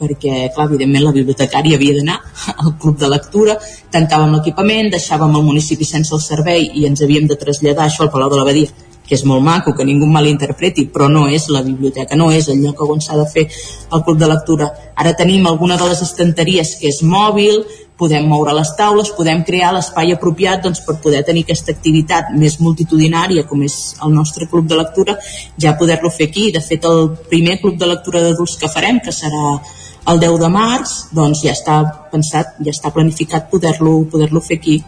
perquè, 0.00 0.48
clar, 0.54 0.66
evidentment 0.68 1.04
la 1.04 1.12
bibliotecària 1.14 1.76
havia 1.78 1.98
d'anar 1.98 2.18
al 2.56 2.74
club 2.80 2.98
de 2.98 3.10
lectura, 3.10 3.58
tancàvem 3.94 4.34
l'equipament, 4.36 4.90
deixàvem 4.94 5.36
el 5.38 5.46
municipi 5.46 5.86
sense 5.88 6.14
el 6.14 6.24
servei 6.24 6.66
i 6.74 6.88
ens 6.88 7.04
havíem 7.04 7.30
de 7.30 7.38
traslladar 7.40 7.86
això 7.86 8.04
al 8.04 8.12
Palau 8.14 8.32
de 8.32 8.40
l'Abadia, 8.40 8.72
que 9.04 9.14
és 9.18 9.24
molt 9.28 9.44
maco, 9.44 9.74
que 9.76 9.84
ningú 9.84 10.06
malinterpreti, 10.08 10.86
però 10.92 11.10
no 11.12 11.26
és 11.28 11.50
la 11.52 11.62
biblioteca, 11.62 12.16
no 12.16 12.30
és 12.32 12.48
el 12.48 12.62
lloc 12.64 12.80
on 12.88 13.02
s'ha 13.04 13.18
de 13.20 13.26
fer 13.28 13.44
el 13.92 14.02
club 14.02 14.18
de 14.18 14.28
lectura. 14.30 14.70
Ara 14.96 15.12
tenim 15.18 15.46
alguna 15.46 15.76
de 15.76 15.88
les 15.90 16.00
estanteries 16.02 16.76
que 16.80 16.88
és 16.88 17.02
mòbil, 17.04 17.60
podem 18.00 18.24
moure 18.26 18.54
les 18.56 18.72
taules, 18.78 19.12
podem 19.14 19.44
crear 19.46 19.70
l'espai 19.74 20.10
apropiat 20.12 20.64
doncs, 20.64 20.80
per 20.86 20.96
poder 21.04 21.22
tenir 21.28 21.44
aquesta 21.44 21.70
activitat 21.76 22.32
més 22.34 22.58
multitudinària 22.64 23.44
com 23.46 23.62
és 23.62 23.76
el 24.02 24.16
nostre 24.16 24.48
club 24.50 24.66
de 24.66 24.80
lectura, 24.80 25.18
ja 25.60 25.76
poder-lo 25.78 26.10
fer 26.10 26.30
aquí. 26.32 26.50
De 26.50 26.64
fet, 26.64 26.88
el 26.88 27.12
primer 27.30 27.60
club 27.60 27.78
de 27.78 27.92
lectura 27.92 28.24
d'adults 28.24 28.56
que 28.58 28.72
farem, 28.72 28.98
que 29.04 29.14
serà 29.14 29.60
el 30.10 30.20
10 30.20 30.40
de 30.40 30.50
març, 30.52 30.96
doncs 31.16 31.44
ja 31.44 31.52
està 31.56 31.80
pensat, 32.12 32.56
ja 32.64 32.72
està 32.74 32.92
planificat 32.94 33.50
poder-lo 33.50 34.04
poder, 34.10 34.30
-lo, 34.30 34.40
fer 34.40 34.58
aquí. 34.58 34.82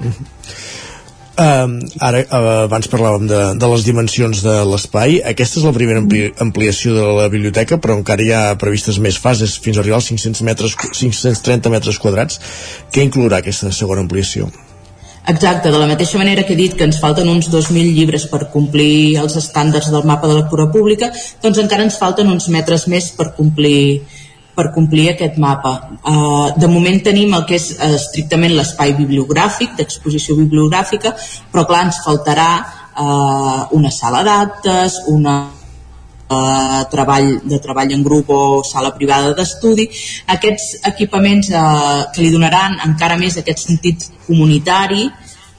Mm 0.00 0.12
-hmm. 0.12 0.26
Uh, 1.40 1.80
ara, 2.04 2.18
uh, 2.20 2.48
abans 2.66 2.84
parlàvem 2.92 3.24
de, 3.30 3.38
de 3.56 3.68
les 3.72 3.84
dimensions 3.86 4.42
de 4.44 4.56
l'espai. 4.68 5.22
Aquesta 5.24 5.60
és 5.60 5.64
la 5.64 5.72
primera 5.72 6.02
ampli 6.02 6.26
ampliació 6.44 6.92
de 6.92 7.06
la 7.16 7.28
biblioteca, 7.32 7.78
però 7.80 7.96
encara 7.96 8.22
hi 8.22 8.32
ha 8.36 8.58
previstes 8.60 8.98
més 8.98 9.16
fases 9.16 9.54
fins 9.58 9.78
a 9.78 9.80
arribar 9.80 9.96
als 10.02 10.10
500 10.10 10.42
metres, 10.42 10.76
530 10.76 11.72
metres 11.72 11.98
quadrats. 11.98 12.40
Què 12.92 13.06
inclourà 13.06 13.40
aquesta 13.40 13.72
segona 13.72 14.04
ampliació? 14.04 14.50
Exacte, 15.30 15.70
de 15.70 15.78
la 15.78 15.86
mateixa 15.86 16.18
manera 16.18 16.44
que 16.44 16.52
he 16.52 16.60
dit 16.60 16.76
que 16.76 16.84
ens 16.84 17.00
falten 17.00 17.28
uns 17.28 17.48
2.000 17.48 17.94
llibres 17.96 18.26
per 18.28 18.50
complir 18.52 19.16
els 19.20 19.36
estàndards 19.40 19.88
del 19.92 20.04
mapa 20.08 20.28
de 20.28 20.38
lectura 20.42 20.68
pública, 20.72 21.08
doncs 21.40 21.60
encara 21.62 21.84
ens 21.88 21.96
falten 22.00 22.28
uns 22.28 22.48
metres 22.52 22.88
més 22.88 23.12
per 23.16 23.30
complir 23.36 24.02
per 24.60 24.68
complir 24.74 25.08
aquest 25.14 25.38
mapa. 25.40 25.72
Uh, 26.04 26.52
de 26.60 26.68
moment 26.68 27.00
tenim 27.04 27.32
el 27.38 27.46
que 27.48 27.56
és 27.56 27.70
uh, 27.78 27.94
estrictament 27.96 28.52
l'espai 28.58 28.92
bibliogràfic, 28.98 29.72
d'exposició 29.78 30.36
bibliogràfica, 30.36 31.14
però 31.52 31.64
clar, 31.70 31.86
ens 31.88 32.02
faltarà 32.04 32.50
uh, 32.60 33.64
una 33.78 33.92
sala 33.94 34.20
d'actes, 34.26 35.00
una 35.14 35.38
uh, 35.48 36.82
treball 36.92 37.40
de 37.48 37.58
treball 37.64 37.96
en 37.96 38.04
grup 38.04 38.30
o 38.36 38.42
sala 38.66 38.92
privada 38.98 39.32
d'estudi, 39.38 39.88
aquests 40.36 40.84
equipaments 40.92 41.50
uh, 41.54 42.04
que 42.12 42.22
li 42.22 42.34
donaran 42.34 42.78
encara 42.90 43.18
més 43.20 43.40
aquest 43.40 43.66
sentit 43.66 44.10
comunitari 44.28 45.08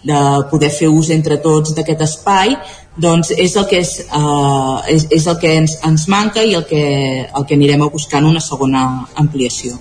de 0.01 0.21
poder 0.49 0.71
fer 0.73 0.89
ús 0.89 1.11
entre 1.13 1.37
tots 1.41 1.75
d'aquest 1.77 2.05
espai 2.07 2.55
doncs 2.97 3.31
és 3.31 3.55
el 3.55 3.67
que, 3.69 3.79
és, 3.79 3.93
uh, 4.11 4.81
és, 4.91 5.07
és 5.11 5.27
el 5.27 5.37
que 5.39 5.53
ens, 5.61 5.77
ens 5.87 6.07
manca 6.11 6.43
i 6.43 6.55
el 6.57 6.65
que, 6.67 6.83
el 7.23 7.47
que 7.47 7.55
anirem 7.55 7.85
a 7.85 7.89
buscar 7.93 8.19
en 8.19 8.31
una 8.33 8.43
segona 8.43 9.07
ampliació. 9.15 9.79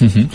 Uh 0.00 0.08
-huh. 0.08 0.28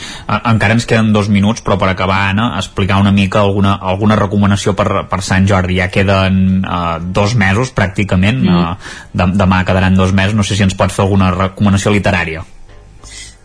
Encara 0.52 0.74
ens 0.74 0.86
queden 0.86 1.14
dos 1.14 1.28
minuts, 1.30 1.64
però 1.64 1.78
per 1.78 1.90
acabar, 1.90 2.30
Anna, 2.30 2.58
explicar 2.58 3.00
una 3.00 3.12
mica 3.12 3.40
alguna, 3.40 3.74
alguna 3.74 4.16
recomanació 4.16 4.76
per, 4.76 5.08
per 5.10 5.22
Sant 5.22 5.48
Jordi. 5.48 5.80
Ja 5.80 5.90
queden 5.90 6.64
uh, 6.66 7.00
dos 7.02 7.36
mesos, 7.36 7.74
pràcticament. 7.74 8.42
Mm. 8.42 8.56
Uh, 8.56 8.76
demà 9.14 9.66
quedaran 9.66 9.96
dos 9.96 10.14
mesos. 10.14 10.36
No 10.36 10.44
sé 10.44 10.56
si 10.56 10.64
ens 10.64 10.76
pot 10.76 10.92
fer 10.92 11.04
alguna 11.04 11.32
recomanació 11.32 11.92
literària. 11.92 12.44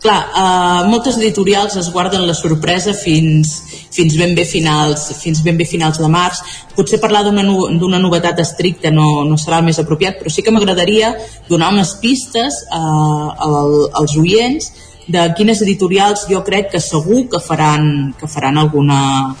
Clar, 0.01 0.21
uh, 0.33 0.89
moltes 0.89 1.19
editorials 1.19 1.75
es 1.77 1.91
guarden 1.93 2.23
la 2.25 2.33
sorpresa 2.33 2.95
fins, 2.97 3.51
fins 3.93 4.15
ben 4.17 4.31
bé 4.33 4.47
finals 4.49 5.03
fins 5.21 5.43
ben 5.45 5.59
bé 5.59 5.67
finals 5.69 5.99
de 6.01 6.09
març. 6.09 6.39
Potser 6.73 6.97
parlar 6.97 7.21
d'una 7.27 7.99
novetat 8.01 8.41
estricta 8.41 8.89
no, 8.89 9.21
no 9.29 9.37
serà 9.37 9.59
el 9.61 9.67
més 9.69 9.77
apropiat, 9.77 10.17
però 10.17 10.33
sí 10.33 10.41
que 10.41 10.53
m'agradaria 10.55 11.13
donar 11.49 11.69
unes 11.75 11.93
pistes 12.01 12.63
uh, 12.73 13.29
al, 13.45 13.77
als 14.01 14.17
oients 14.17 14.71
de 15.11 15.27
quines 15.37 15.61
editorials 15.61 16.25
jo 16.29 16.41
crec 16.49 16.71
que 16.73 16.81
segur 16.81 17.27
que 17.29 17.41
faran, 17.43 18.15
que 18.17 18.25
faran 18.25 18.57
alguna, 18.57 19.35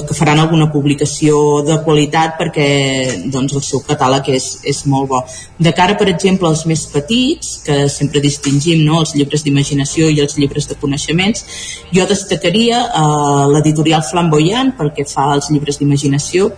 que 0.00 0.14
faran 0.16 0.40
alguna 0.40 0.70
publicació 0.72 1.60
de 1.66 1.76
qualitat 1.84 2.38
perquè 2.38 2.66
doncs, 3.32 3.52
el 3.58 3.64
seu 3.66 3.82
catàleg 3.84 4.30
és, 4.32 4.46
és 4.64 4.82
molt 4.88 5.10
bo. 5.10 5.20
De 5.60 5.74
cara, 5.76 5.96
per 6.00 6.08
exemple, 6.08 6.48
als 6.48 6.64
més 6.70 6.86
petits, 6.92 7.58
que 7.66 7.84
sempre 7.92 8.22
distingim 8.24 8.80
no? 8.86 9.02
els 9.04 9.12
llibres 9.18 9.44
d'imaginació 9.44 10.08
i 10.08 10.20
els 10.24 10.38
llibres 10.40 10.70
de 10.70 10.78
coneixements, 10.80 11.44
jo 11.92 12.08
destacaria 12.08 12.82
eh, 12.88 13.46
l'editorial 13.52 14.04
Flamboyant 14.08 14.72
perquè 14.78 15.06
fa 15.08 15.32
els 15.36 15.52
llibres 15.52 15.80
d'imaginació 15.82 16.50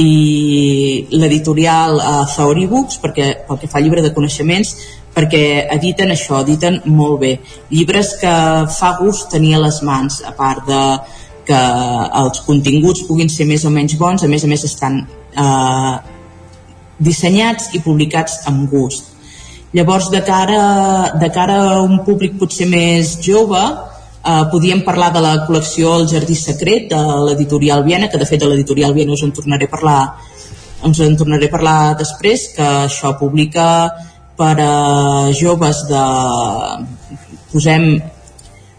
i 0.00 1.06
l'editorial 1.12 1.98
eh, 2.00 2.24
Theory 2.36 2.66
Books 2.66 3.00
perquè, 3.02 3.32
pel 3.48 3.60
que 3.60 3.68
fa 3.68 3.80
al 3.80 3.88
llibre 3.88 4.04
de 4.04 4.12
coneixements 4.14 4.76
perquè 5.12 5.68
editen 5.74 6.14
això, 6.14 6.40
editen 6.40 6.80
molt 6.88 7.18
bé 7.20 7.32
llibres 7.70 8.14
que 8.20 8.32
fa 8.72 8.94
gust 9.00 9.28
tenir 9.34 9.58
a 9.58 9.64
les 9.66 9.82
mans 9.84 10.22
a 10.24 10.32
part 10.36 10.64
de 10.68 10.80
que 11.46 11.60
els 12.22 12.42
continguts 12.46 13.04
puguin 13.08 13.30
ser 13.32 13.46
més 13.48 13.64
o 13.64 13.70
menys 13.74 13.96
bons, 13.98 14.22
a 14.22 14.30
més 14.30 14.44
a 14.44 14.50
més 14.50 14.64
estan 14.68 15.00
eh, 15.02 15.94
dissenyats 17.02 17.72
i 17.76 17.82
publicats 17.84 18.42
amb 18.50 18.68
gust. 18.70 19.10
Llavors, 19.72 20.10
de 20.12 20.20
cara, 20.24 20.62
de 21.18 21.30
cara 21.32 21.56
a 21.72 21.80
un 21.82 22.02
públic 22.06 22.36
potser 22.38 22.68
més 22.68 23.16
jove, 23.24 23.62
eh, 23.62 24.42
podíem 24.52 24.84
parlar 24.86 25.12
de 25.14 25.24
la 25.24 25.34
col·lecció 25.46 25.96
El 26.00 26.08
Jardí 26.12 26.36
Secret 26.36 26.90
de 26.92 27.00
l'editorial 27.28 27.82
Viena, 27.86 28.10
que 28.12 28.20
de 28.20 28.28
fet 28.28 28.42
de 28.42 28.50
l'editorial 28.50 28.94
Viena 28.94 29.16
us 29.16 29.24
en 29.24 29.32
tornaré 29.32 29.70
a 29.70 29.74
parlar 29.76 30.02
ens 30.82 30.98
en 31.00 31.16
tornaré 31.16 31.46
a 31.46 31.52
parlar 31.52 31.94
després, 31.98 32.48
que 32.56 32.66
això 32.88 33.14
publica 33.18 33.66
per 34.38 34.56
a 34.58 35.30
joves 35.36 35.84
de 35.90 36.02
posem 37.52 37.86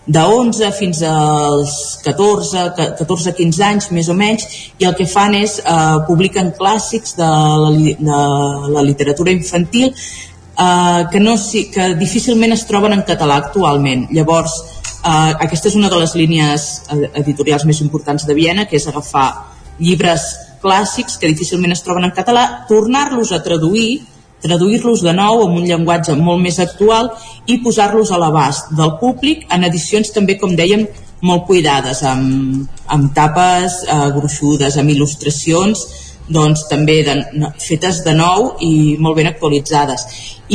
de 0.05 0.19
11 0.19 0.71
fins 0.75 1.01
als 1.07 1.99
14, 2.03 2.65
14-15 2.99 3.63
anys 3.63 3.89
més 3.95 4.09
o 4.11 4.15
menys 4.17 4.43
i 4.81 4.87
el 4.87 4.95
que 4.97 5.07
fan 5.07 5.35
és 5.39 5.59
eh, 5.63 5.97
publiquen 6.09 6.51
clàssics 6.57 7.15
de 7.15 7.29
la, 7.63 7.71
de 7.71 8.19
la 8.75 8.83
literatura 8.83 9.31
infantil 9.31 9.93
eh, 9.93 11.01
que, 11.11 11.23
no, 11.23 11.37
que 11.73 11.89
difícilment 11.99 12.51
es 12.51 12.67
troben 12.67 12.97
en 12.97 13.05
català 13.07 13.39
actualment. 13.39 14.09
Llavors 14.11 14.59
eh, 14.59 15.33
aquesta 15.47 15.71
és 15.71 15.79
una 15.79 15.91
de 15.93 16.03
les 16.03 16.15
línies 16.19 16.69
editorials 17.23 17.63
més 17.69 17.79
importants 17.85 18.27
de 18.27 18.35
Viena 18.35 18.67
que 18.67 18.75
és 18.81 18.87
agafar 18.91 19.29
llibres 19.79 20.27
clàssics 20.63 21.15
que 21.19 21.31
difícilment 21.31 21.71
es 21.71 21.83
troben 21.83 22.07
en 22.07 22.15
català 22.15 22.65
tornar-los 22.67 23.31
a 23.31 23.41
traduir 23.43 24.01
traduir-los 24.43 25.01
de 25.05 25.13
nou 25.15 25.45
amb 25.45 25.57
un 25.61 25.65
llenguatge 25.67 26.15
molt 26.19 26.43
més 26.43 26.59
actual 26.59 27.09
i 27.47 27.59
posar-los 27.63 28.11
a 28.11 28.19
l'abast 28.21 28.73
del 28.77 28.97
públic 28.99 29.47
en 29.55 29.65
edicions 29.69 30.11
també, 30.15 30.37
com 30.39 30.55
dèiem, 30.59 30.85
molt 31.23 31.45
cuidades, 31.47 32.03
amb, 32.03 32.65
amb 32.91 33.13
tapes 33.15 33.83
eh, 33.87 33.99
gruixudes, 34.15 34.75
amb 34.77 34.91
il·lustracions 34.91 35.85
doncs 36.33 36.67
també 36.69 37.01
de, 37.03 37.15
fetes 37.59 38.01
de 38.05 38.13
nou 38.15 38.53
i 38.63 38.95
molt 38.99 39.17
ben 39.19 39.27
actualitzades. 39.27 40.05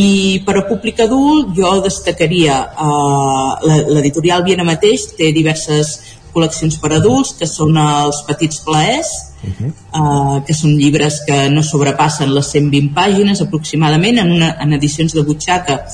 I 0.01 0.41
per 0.47 0.57
a 0.61 0.67
públic 0.69 1.01
adult 1.05 1.53
jo 1.57 1.73
destacaria 1.85 2.61
eh, 2.69 3.81
l'editorial 3.95 4.45
Viena 4.45 4.65
mateix, 4.69 5.11
té 5.17 5.33
diverses 5.33 5.97
col·leccions 6.35 6.77
per 6.81 6.93
adults 6.97 7.35
que 7.39 7.49
són 7.49 7.77
els 7.81 8.23
petits 8.29 8.61
plaers 8.65 9.13
uh 9.43 9.51
-huh. 9.51 9.73
uh, 10.01 10.45
que 10.45 10.55
són 10.55 10.77
llibres 10.77 11.23
que 11.27 11.49
no 11.51 11.63
sobrepassen 11.63 12.35
les 12.35 12.47
120 12.47 12.95
pàgines 12.95 13.41
aproximadament 13.41 14.19
en, 14.19 14.33
una, 14.33 14.57
en 14.61 14.73
edicions 14.73 15.13
de 15.13 15.23
butxaca 15.23 15.85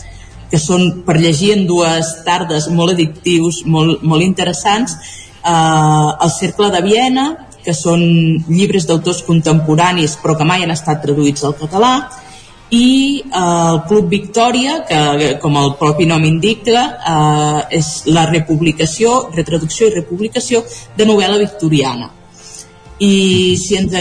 que 0.50 0.58
són 0.58 1.02
per 1.06 1.18
llegir 1.18 1.52
en 1.52 1.66
dues 1.66 2.24
tardes 2.24 2.68
molt 2.68 2.92
addictius, 2.92 3.64
molt, 3.66 4.02
molt 4.02 4.22
interessants. 4.22 4.96
Uh, 5.44 6.14
el 6.24 6.30
Cercle 6.30 6.70
de 6.70 6.80
Viena 6.80 7.48
que 7.64 7.72
són 7.72 8.00
llibres 8.48 8.86
d'autors 8.86 9.22
contemporanis 9.26 10.18
però 10.22 10.36
que 10.36 10.44
mai 10.44 10.62
han 10.62 10.74
estat 10.74 11.02
traduïts 11.02 11.44
al 11.44 11.56
català. 11.56 11.94
I 12.70 13.22
eh, 13.22 13.38
el 13.38 13.80
Club 13.88 14.08
Victòria, 14.08 14.84
que 14.88 15.38
com 15.40 15.56
el 15.60 15.74
propi 15.78 16.06
nom 16.10 16.24
indica, 16.24 16.82
eh, 17.12 17.78
és 17.78 18.02
la 18.06 18.26
republicació, 18.26 19.30
retraducció 19.36 19.88
i 19.88 19.94
republicació 19.94 20.64
de 20.96 21.06
novel·la 21.06 21.38
victoriana 21.38 22.10
i 23.02 23.56
si, 23.58 23.78
ens, 23.78 23.94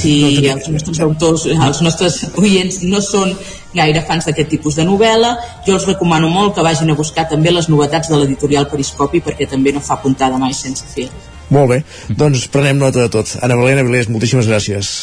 si 0.00 0.14
els 0.50 0.66
nostres 0.72 1.00
autors, 1.04 1.46
els 1.46 1.82
nostres 1.84 2.18
oients 2.40 2.80
no 2.82 3.00
són 3.04 3.34
gaire 3.76 4.02
fans 4.08 4.26
d'aquest 4.26 4.50
tipus 4.50 4.78
de 4.80 4.86
novel·la, 4.88 5.34
jo 5.66 5.76
els 5.76 5.86
recomano 5.86 6.30
molt 6.32 6.56
que 6.56 6.64
vagin 6.64 6.90
a 6.90 6.98
buscar 6.98 7.28
també 7.30 7.52
les 7.52 7.68
novetats 7.68 8.10
de 8.10 8.18
l'editorial 8.18 8.66
Periscopi 8.72 9.22
perquè 9.22 9.48
també 9.50 9.74
no 9.76 9.84
fa 9.84 10.00
puntada 10.02 10.40
mai 10.40 10.56
sense 10.56 10.88
fer. 10.94 11.10
Molt 11.52 11.70
bé, 11.70 11.82
doncs 12.08 12.48
prenem 12.50 12.80
nota 12.82 13.04
de 13.04 13.12
tot. 13.12 13.36
Ana 13.42 13.58
Valena 13.58 13.86
Vilés, 13.86 14.10
moltíssimes 14.10 14.48
gràcies. 14.50 14.96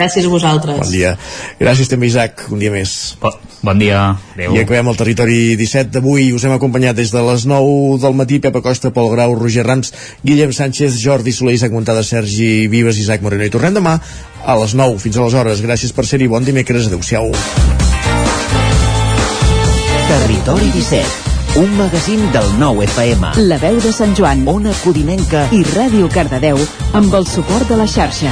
Gràcies 0.00 0.24
a 0.24 0.30
vosaltres. 0.32 0.78
Bon 0.80 0.92
dia. 0.94 1.12
Gràcies 1.60 1.90
també, 1.92 2.08
Isaac, 2.08 2.46
un 2.54 2.62
dia 2.62 2.72
més. 2.72 3.18
Bon, 3.20 3.34
bon 3.66 3.80
dia. 3.80 3.98
Adéu. 4.32 4.54
I 4.56 4.62
acabem 4.62 4.88
el 4.88 4.96
territori 4.96 5.38
17 5.60 5.92
d'avui. 5.92 6.30
Us 6.32 6.46
hem 6.48 6.54
acompanyat 6.56 6.96
des 6.96 7.12
de 7.12 7.20
les 7.26 7.44
9 7.44 7.98
del 8.00 8.16
matí. 8.16 8.38
Pepa 8.40 8.62
Costa, 8.64 8.94
Pol 8.96 9.10
Grau, 9.12 9.36
Roger 9.36 9.66
Rams, 9.66 9.92
Guillem 10.24 10.54
Sánchez, 10.56 10.96
Jordi 11.04 11.34
Soler, 11.36 11.58
Isaac 11.58 11.76
Montada, 11.76 12.02
Sergi 12.02 12.66
Vives, 12.72 12.96
Isaac 12.96 13.20
Moreno. 13.20 13.44
I 13.44 13.52
tornem 13.52 13.76
demà 13.76 13.98
a 14.00 14.56
les 14.62 14.72
9. 14.72 14.96
Fins 15.04 15.20
aleshores. 15.20 15.60
Gràcies 15.60 15.92
per 15.92 16.06
ser-hi. 16.08 16.30
Bon 16.32 16.48
dimecres. 16.48 16.88
Adéu-siau. 16.88 17.28
Territori 20.08 20.72
17 20.78 21.28
un 21.58 21.72
magazín 21.76 22.20
del 22.32 22.46
nou 22.60 22.78
FM. 22.84 23.34
La 23.50 23.58
veu 23.58 23.80
de 23.82 23.90
Sant 23.92 24.14
Joan, 24.16 24.46
Ona 24.48 24.72
Codinenca 24.84 25.48
i 25.50 25.64
Ràdio 25.74 26.06
Cardedeu 26.14 26.62
amb 26.94 27.20
el 27.20 27.26
suport 27.26 27.68
de 27.68 27.82
la 27.82 27.90
xarxa. 27.90 28.30